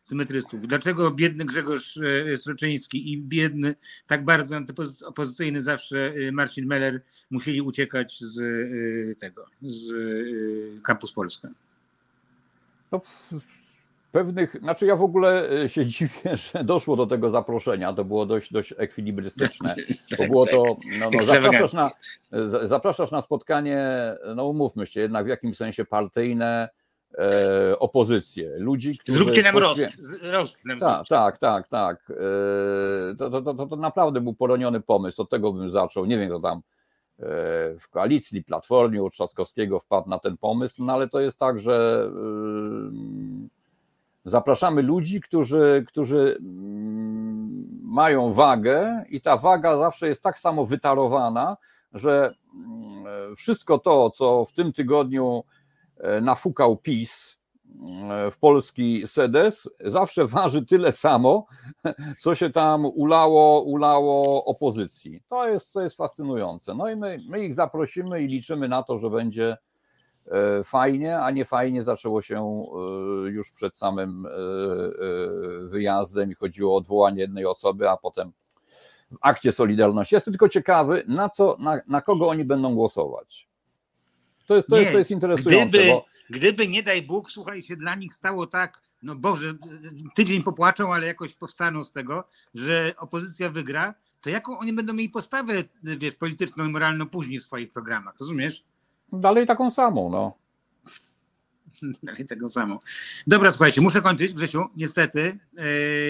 symetrystów. 0.03 0.68
Dlaczego 0.68 1.11
biedny 1.11 1.45
Grzegorz 1.45 1.97
e, 1.97 2.38
Sroczyński 2.38 3.13
i 3.13 3.23
biedny, 3.23 3.76
tak 4.07 4.26
bardzo 4.26 4.55
antypozy- 4.55 5.05
opozycyjny 5.05 5.61
zawsze 5.61 6.13
e, 6.27 6.31
Marcin 6.31 6.65
Meller 6.65 7.01
musieli 7.30 7.61
uciekać 7.61 8.19
z 8.19 8.41
e, 8.41 9.15
tego, 9.15 9.45
z 9.61 9.91
e, 9.91 10.81
Campus 10.81 11.11
Polska? 11.11 11.49
No, 12.91 13.01
pewnych, 14.12 14.56
znaczy 14.62 14.86
ja 14.86 14.96
w 14.96 15.04
ogóle 15.04 15.50
e, 15.64 15.70
się 15.70 15.86
dziwię, 15.96 16.38
że 16.38 16.64
doszło 16.64 16.96
do 16.96 17.08
tego 17.08 17.30
zaproszenia. 17.30 17.94
To 17.94 18.06
było 18.06 18.26
dość, 18.26 18.54
dość 18.54 18.74
ekwilibrystyczne. 18.78 19.76
Bo 20.18 20.28
było 20.28 20.46
to, 20.46 20.64
no, 21.00 21.10
no, 21.14 21.20
zapraszasz, 21.24 21.74
na, 21.74 21.92
zapraszasz 22.68 23.12
na 23.12 23.22
spotkanie, 23.22 23.88
no 24.36 24.46
umówmy 24.48 24.88
się, 24.88 25.02
jednak 25.02 25.26
w 25.26 25.30
jakimś 25.30 25.58
sensie 25.58 25.86
partyjne 25.86 26.70
e, 27.18 27.80
opozycje. 27.80 28.52
Ludzi, 28.58 28.98
którzy. 28.98 29.18
Zróbcie 29.18 29.44
nam 29.44 29.56
poświę- 29.56 30.32
rost 30.32 30.64
Tak, 30.80 31.08
tak, 31.08 31.38
tak, 31.38 31.68
tak. 31.68 32.12
E, 33.12 33.16
To, 33.16 33.30
to, 33.30 33.54
to, 33.54 33.66
to, 33.68 33.76
naprawdę 33.76 34.22
był 34.22 34.34
poroniony 34.34 34.82
pomysł. 34.82 35.22
Od 35.22 35.30
tego 35.30 35.54
bym 35.54 35.70
zaczął. 35.70 36.06
Nie 36.06 36.18
wiem, 36.18 36.30
kto 36.30 36.40
tam 36.40 36.58
e, 36.58 36.62
w 37.80 37.90
koalicji 37.90 38.44
Platformie 38.44 39.04
u 39.04 39.10
Trzaskowskiego 39.10 39.80
wpadł 39.80 40.10
na 40.10 40.20
ten 40.20 40.38
pomysł, 40.38 40.84
no 40.86 40.94
ale 40.94 41.10
to 41.10 41.20
jest 41.20 41.40
tak, 41.40 41.60
że 41.60 42.06
e, 42.08 43.61
zapraszamy 44.26 44.81
ludzi, 44.81 45.22
którzy, 45.22 45.85
którzy 45.88 46.38
mm, 46.39 47.80
mają 47.84 48.34
wagę 48.34 49.06
i 49.10 49.22
ta 49.22 49.38
waga 49.38 49.77
zawsze 49.77 50.07
jest 50.07 50.23
tak 50.23 50.39
samo 50.39 50.65
wytarowana, 50.65 51.57
że 51.93 52.34
mm, 52.53 53.35
wszystko 53.35 53.80
to, 53.80 54.10
co 54.10 54.45
w 54.45 54.53
tym 54.53 54.73
tygodniu 54.73 55.43
e, 55.98 56.22
nafukał 56.22 56.77
PiS 56.77 57.38
e, 58.10 58.31
w 58.31 58.39
polski 58.39 59.07
sedes, 59.07 59.69
zawsze 59.85 60.26
waży 60.26 60.65
tyle 60.65 60.91
samo, 60.91 61.45
co 62.23 62.35
się 62.35 62.49
tam 62.49 62.85
ulało, 62.85 63.61
ulało 63.61 64.45
opozycji. 64.45 65.23
To 65.30 65.48
jest, 65.48 65.73
to 65.73 65.81
jest 65.81 65.98
fascynujące. 65.98 66.73
No 66.76 66.89
i 66.89 66.95
my, 66.95 67.18
my 67.30 67.45
ich 67.45 67.53
zaprosimy 67.53 68.23
i 68.23 68.27
liczymy 68.27 68.68
na 68.68 68.84
to, 68.84 68.98
że 68.98 69.10
będzie 69.10 69.57
fajnie, 70.64 71.19
a 71.19 71.31
nie 71.31 71.45
fajnie 71.45 71.84
zaczęło 71.84 72.22
się 72.22 72.35
e, 72.35 73.30
już 73.30 73.52
przed 73.52 73.77
samym 73.77 74.26
e, 74.26 74.30
e, 74.30 74.34
wyjazdem 75.68 76.31
i 76.31 76.35
chodziło 76.35 76.73
o 76.73 76.77
odwołanie 76.77 77.22
jednej 77.22 77.45
osoby, 77.45 77.89
a 77.89 77.98
potem 77.98 78.31
w 79.11 79.18
akcie 79.22 79.52
Solidarności. 79.52 80.15
Jestem 80.15 80.34
tylko 80.34 80.49
ciekawy, 80.49 81.03
na, 81.07 81.30
co, 81.30 81.57
na, 81.60 81.81
na 81.88 82.02
kogo 82.02 82.30
oni 82.30 82.43
będą 82.43 82.76
głosować. 82.76 83.48
To 84.48 84.56
jest, 84.56 84.68
to 84.68 84.77
jest, 84.77 84.88
Nie, 84.88 84.93
to 84.93 84.99
jest 84.99 85.11
interesujące, 85.11 85.68
Gdyby, 85.69 85.88
bo 85.88 86.06
gdyby 86.30 86.68
nie 86.68 86.84
daj 86.84 87.02
Bóg, 87.02 87.31
słuchaj, 87.31 87.64
się 87.64 87.76
dla 87.76 87.95
nich 87.95 88.14
stało 88.14 88.48
tak, 88.48 88.81
no 89.03 89.15
Boże, 89.15 89.53
tydzień 90.15 90.43
popłaczą, 90.43 90.93
ale 90.93 91.07
jakoś 91.07 91.34
powstaną 91.34 91.84
z 91.84 91.91
tego, 91.91 92.23
że 92.53 92.93
opozycja 92.98 93.49
wygra, 93.49 93.93
to 94.22 94.30
jaką 94.30 94.60
oni 94.60 94.73
będą 94.73 94.93
mieli 94.93 95.10
postawę, 95.10 95.53
wiesz, 95.84 96.15
polityczną 96.15 96.65
i 96.65 96.69
moralną 96.69 97.10
później 97.10 97.39
w 97.39 97.43
swoich 97.43 97.72
programach, 97.72 98.19
rozumiesz? 98.19 98.64
Dalej 99.14 99.48
taką 99.48 99.72
samą. 99.72 100.10
No. 100.10 100.34
Dalej 102.04 102.26
tego 102.26 102.50
samo. 102.50 102.80
Dobra, 103.28 103.52
słuchajcie, 103.52 103.82
muszę 103.82 104.02
kończyć, 104.02 104.34
Grzesiu, 104.34 104.66
niestety. 104.76 105.40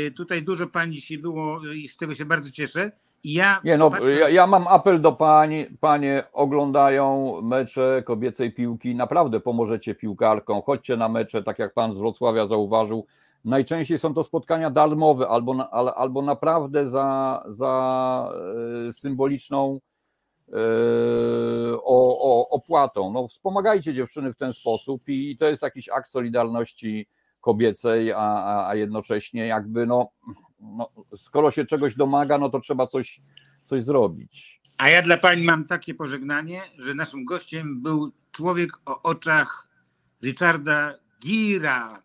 E, 0.07 0.11
tutaj 0.11 0.43
dużo 0.43 0.67
pań 0.67 0.93
dzisiaj 0.93 1.17
było 1.17 1.59
i 1.75 1.87
z 1.87 1.97
tego 1.97 2.15
się 2.15 2.25
bardzo 2.25 2.51
cieszę. 2.51 2.91
Ja, 3.23 3.61
Nie 3.63 3.77
no, 3.77 3.89
patrzę- 3.89 4.19
ja, 4.19 4.29
ja 4.29 4.47
mam 4.47 4.67
apel 4.67 5.01
do 5.01 5.11
pań, 5.11 5.65
panie 5.79 6.23
oglądają 6.33 7.35
mecze 7.41 8.03
kobiecej 8.05 8.53
piłki, 8.53 8.95
naprawdę 8.95 9.39
pomożecie 9.39 9.95
piłkarkom, 9.95 10.61
chodźcie 10.61 10.97
na 10.97 11.09
mecze, 11.09 11.43
tak 11.43 11.59
jak 11.59 11.73
pan 11.73 11.93
z 11.93 11.97
Wrocławia 11.97 12.47
zauważył, 12.47 13.05
najczęściej 13.45 13.99
są 13.99 14.13
to 14.13 14.23
spotkania 14.23 14.69
darmowe 14.69 15.27
albo, 15.27 15.53
na, 15.53 15.69
albo 15.71 16.21
naprawdę 16.21 16.87
za, 16.87 17.43
za 17.47 18.33
e, 18.89 18.93
symboliczną 18.93 19.79
o, 21.83 22.17
o, 22.21 22.49
opłatą. 22.49 23.11
No, 23.11 23.27
wspomagajcie 23.27 23.93
dziewczyny 23.93 24.33
w 24.33 24.35
ten 24.35 24.53
sposób 24.53 25.09
i 25.09 25.37
to 25.37 25.45
jest 25.45 25.63
jakiś 25.63 25.89
akt 25.89 26.11
solidarności 26.11 27.07
kobiecej, 27.41 28.11
a, 28.11 28.67
a, 28.67 28.75
jednocześnie 28.75 29.47
jakby 29.47 29.85
no, 29.85 30.11
no, 30.59 30.89
skoro 31.15 31.51
się 31.51 31.65
czegoś 31.65 31.95
domaga, 31.95 32.37
no 32.37 32.49
to 32.49 32.59
trzeba 32.59 32.87
coś, 32.87 33.21
coś 33.65 33.83
zrobić. 33.83 34.61
A 34.77 34.89
ja 34.89 35.01
dla 35.01 35.17
pań 35.17 35.41
mam 35.41 35.65
takie 35.65 35.93
pożegnanie, 35.93 36.61
że 36.77 36.93
naszym 36.93 37.25
gościem 37.25 37.81
był 37.81 38.11
człowiek 38.31 38.71
o 38.85 39.01
oczach 39.01 39.67
Richarda 40.23 40.93
Gira. 41.21 42.03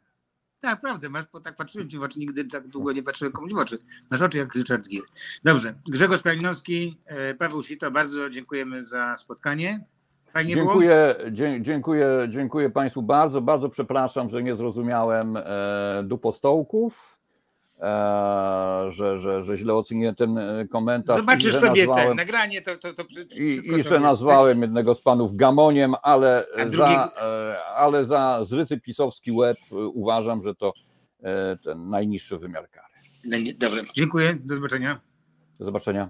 Tak, 0.67 0.81
prawda, 0.81 1.09
masz, 1.09 1.25
bo 1.33 1.41
tak 1.41 1.57
patrzyłem 1.57 1.91
ci 1.91 1.99
w 1.99 2.03
oczy, 2.03 2.19
nigdy 2.19 2.45
tak 2.45 2.69
długo 2.69 2.93
nie 2.93 3.03
patrzyłem 3.03 3.33
komuś 3.33 3.53
w 3.53 3.57
oczy. 3.57 3.79
Masz 4.11 4.23
oczy 4.23 4.39
jak 4.39 4.55
Richard 4.55 4.89
Gere. 4.89 5.07
Dobrze, 5.45 5.75
Grzegorz 5.89 6.23
Kralinowski, 6.23 6.99
e, 7.07 7.35
Paweł 7.35 7.63
Sito, 7.63 7.91
bardzo 7.91 8.31
dziękujemy 8.31 8.83
za 8.83 9.17
spotkanie. 9.17 9.85
Fajnie? 10.33 10.55
Dziękuję, 10.55 11.15
dziękuję, 11.61 12.07
dziękuję 12.29 12.71
Państwu 12.71 13.03
bardzo. 13.03 13.41
Bardzo 13.41 13.69
przepraszam, 13.69 14.31
że 14.31 14.43
nie 14.43 14.55
zrozumiałem 14.55 15.37
e, 15.37 15.43
dupostołków, 16.05 17.19
że, 18.89 19.19
że, 19.19 19.43
że 19.43 19.57
źle 19.57 19.75
oceniłem 19.75 20.15
ten 20.15 20.39
e, 20.39 20.69
komentarz. 20.69 21.21
Zobaczysz 21.21 21.45
i, 21.45 21.51
że 21.51 21.61
sobie 21.61 21.87
nazwałem, 21.87 22.09
ten 22.09 22.17
nagranie, 22.17 22.63
to, 22.63 22.77
to, 22.77 22.95
to 22.95 23.05
I, 23.39 23.63
i 23.79 23.83
że 23.83 24.01
nazwałem 24.01 24.63
jednego 24.63 24.95
z 24.95 25.01
panów 25.01 25.37
gamoniem, 25.37 25.95
ale 26.03 26.47
A 26.57 26.71
za, 26.71 27.13
e, 27.23 27.65
ale 27.65 28.05
za 28.05 28.45
zryty 28.45 28.81
pisowski 28.81 29.33
łeb 29.33 29.57
e, 29.73 29.77
uważam, 29.77 30.43
że 30.43 30.55
to 30.55 30.73
e, 31.23 31.57
ten 31.57 31.91
najniższy 31.91 32.39
wymiar 32.39 32.71
kary. 32.71 32.87
Dobrze, 33.59 33.85
dziękuję, 33.95 34.39
do 34.41 34.55
zobaczenia. 34.55 35.01
Do 35.59 35.65
zobaczenia. 35.65 36.05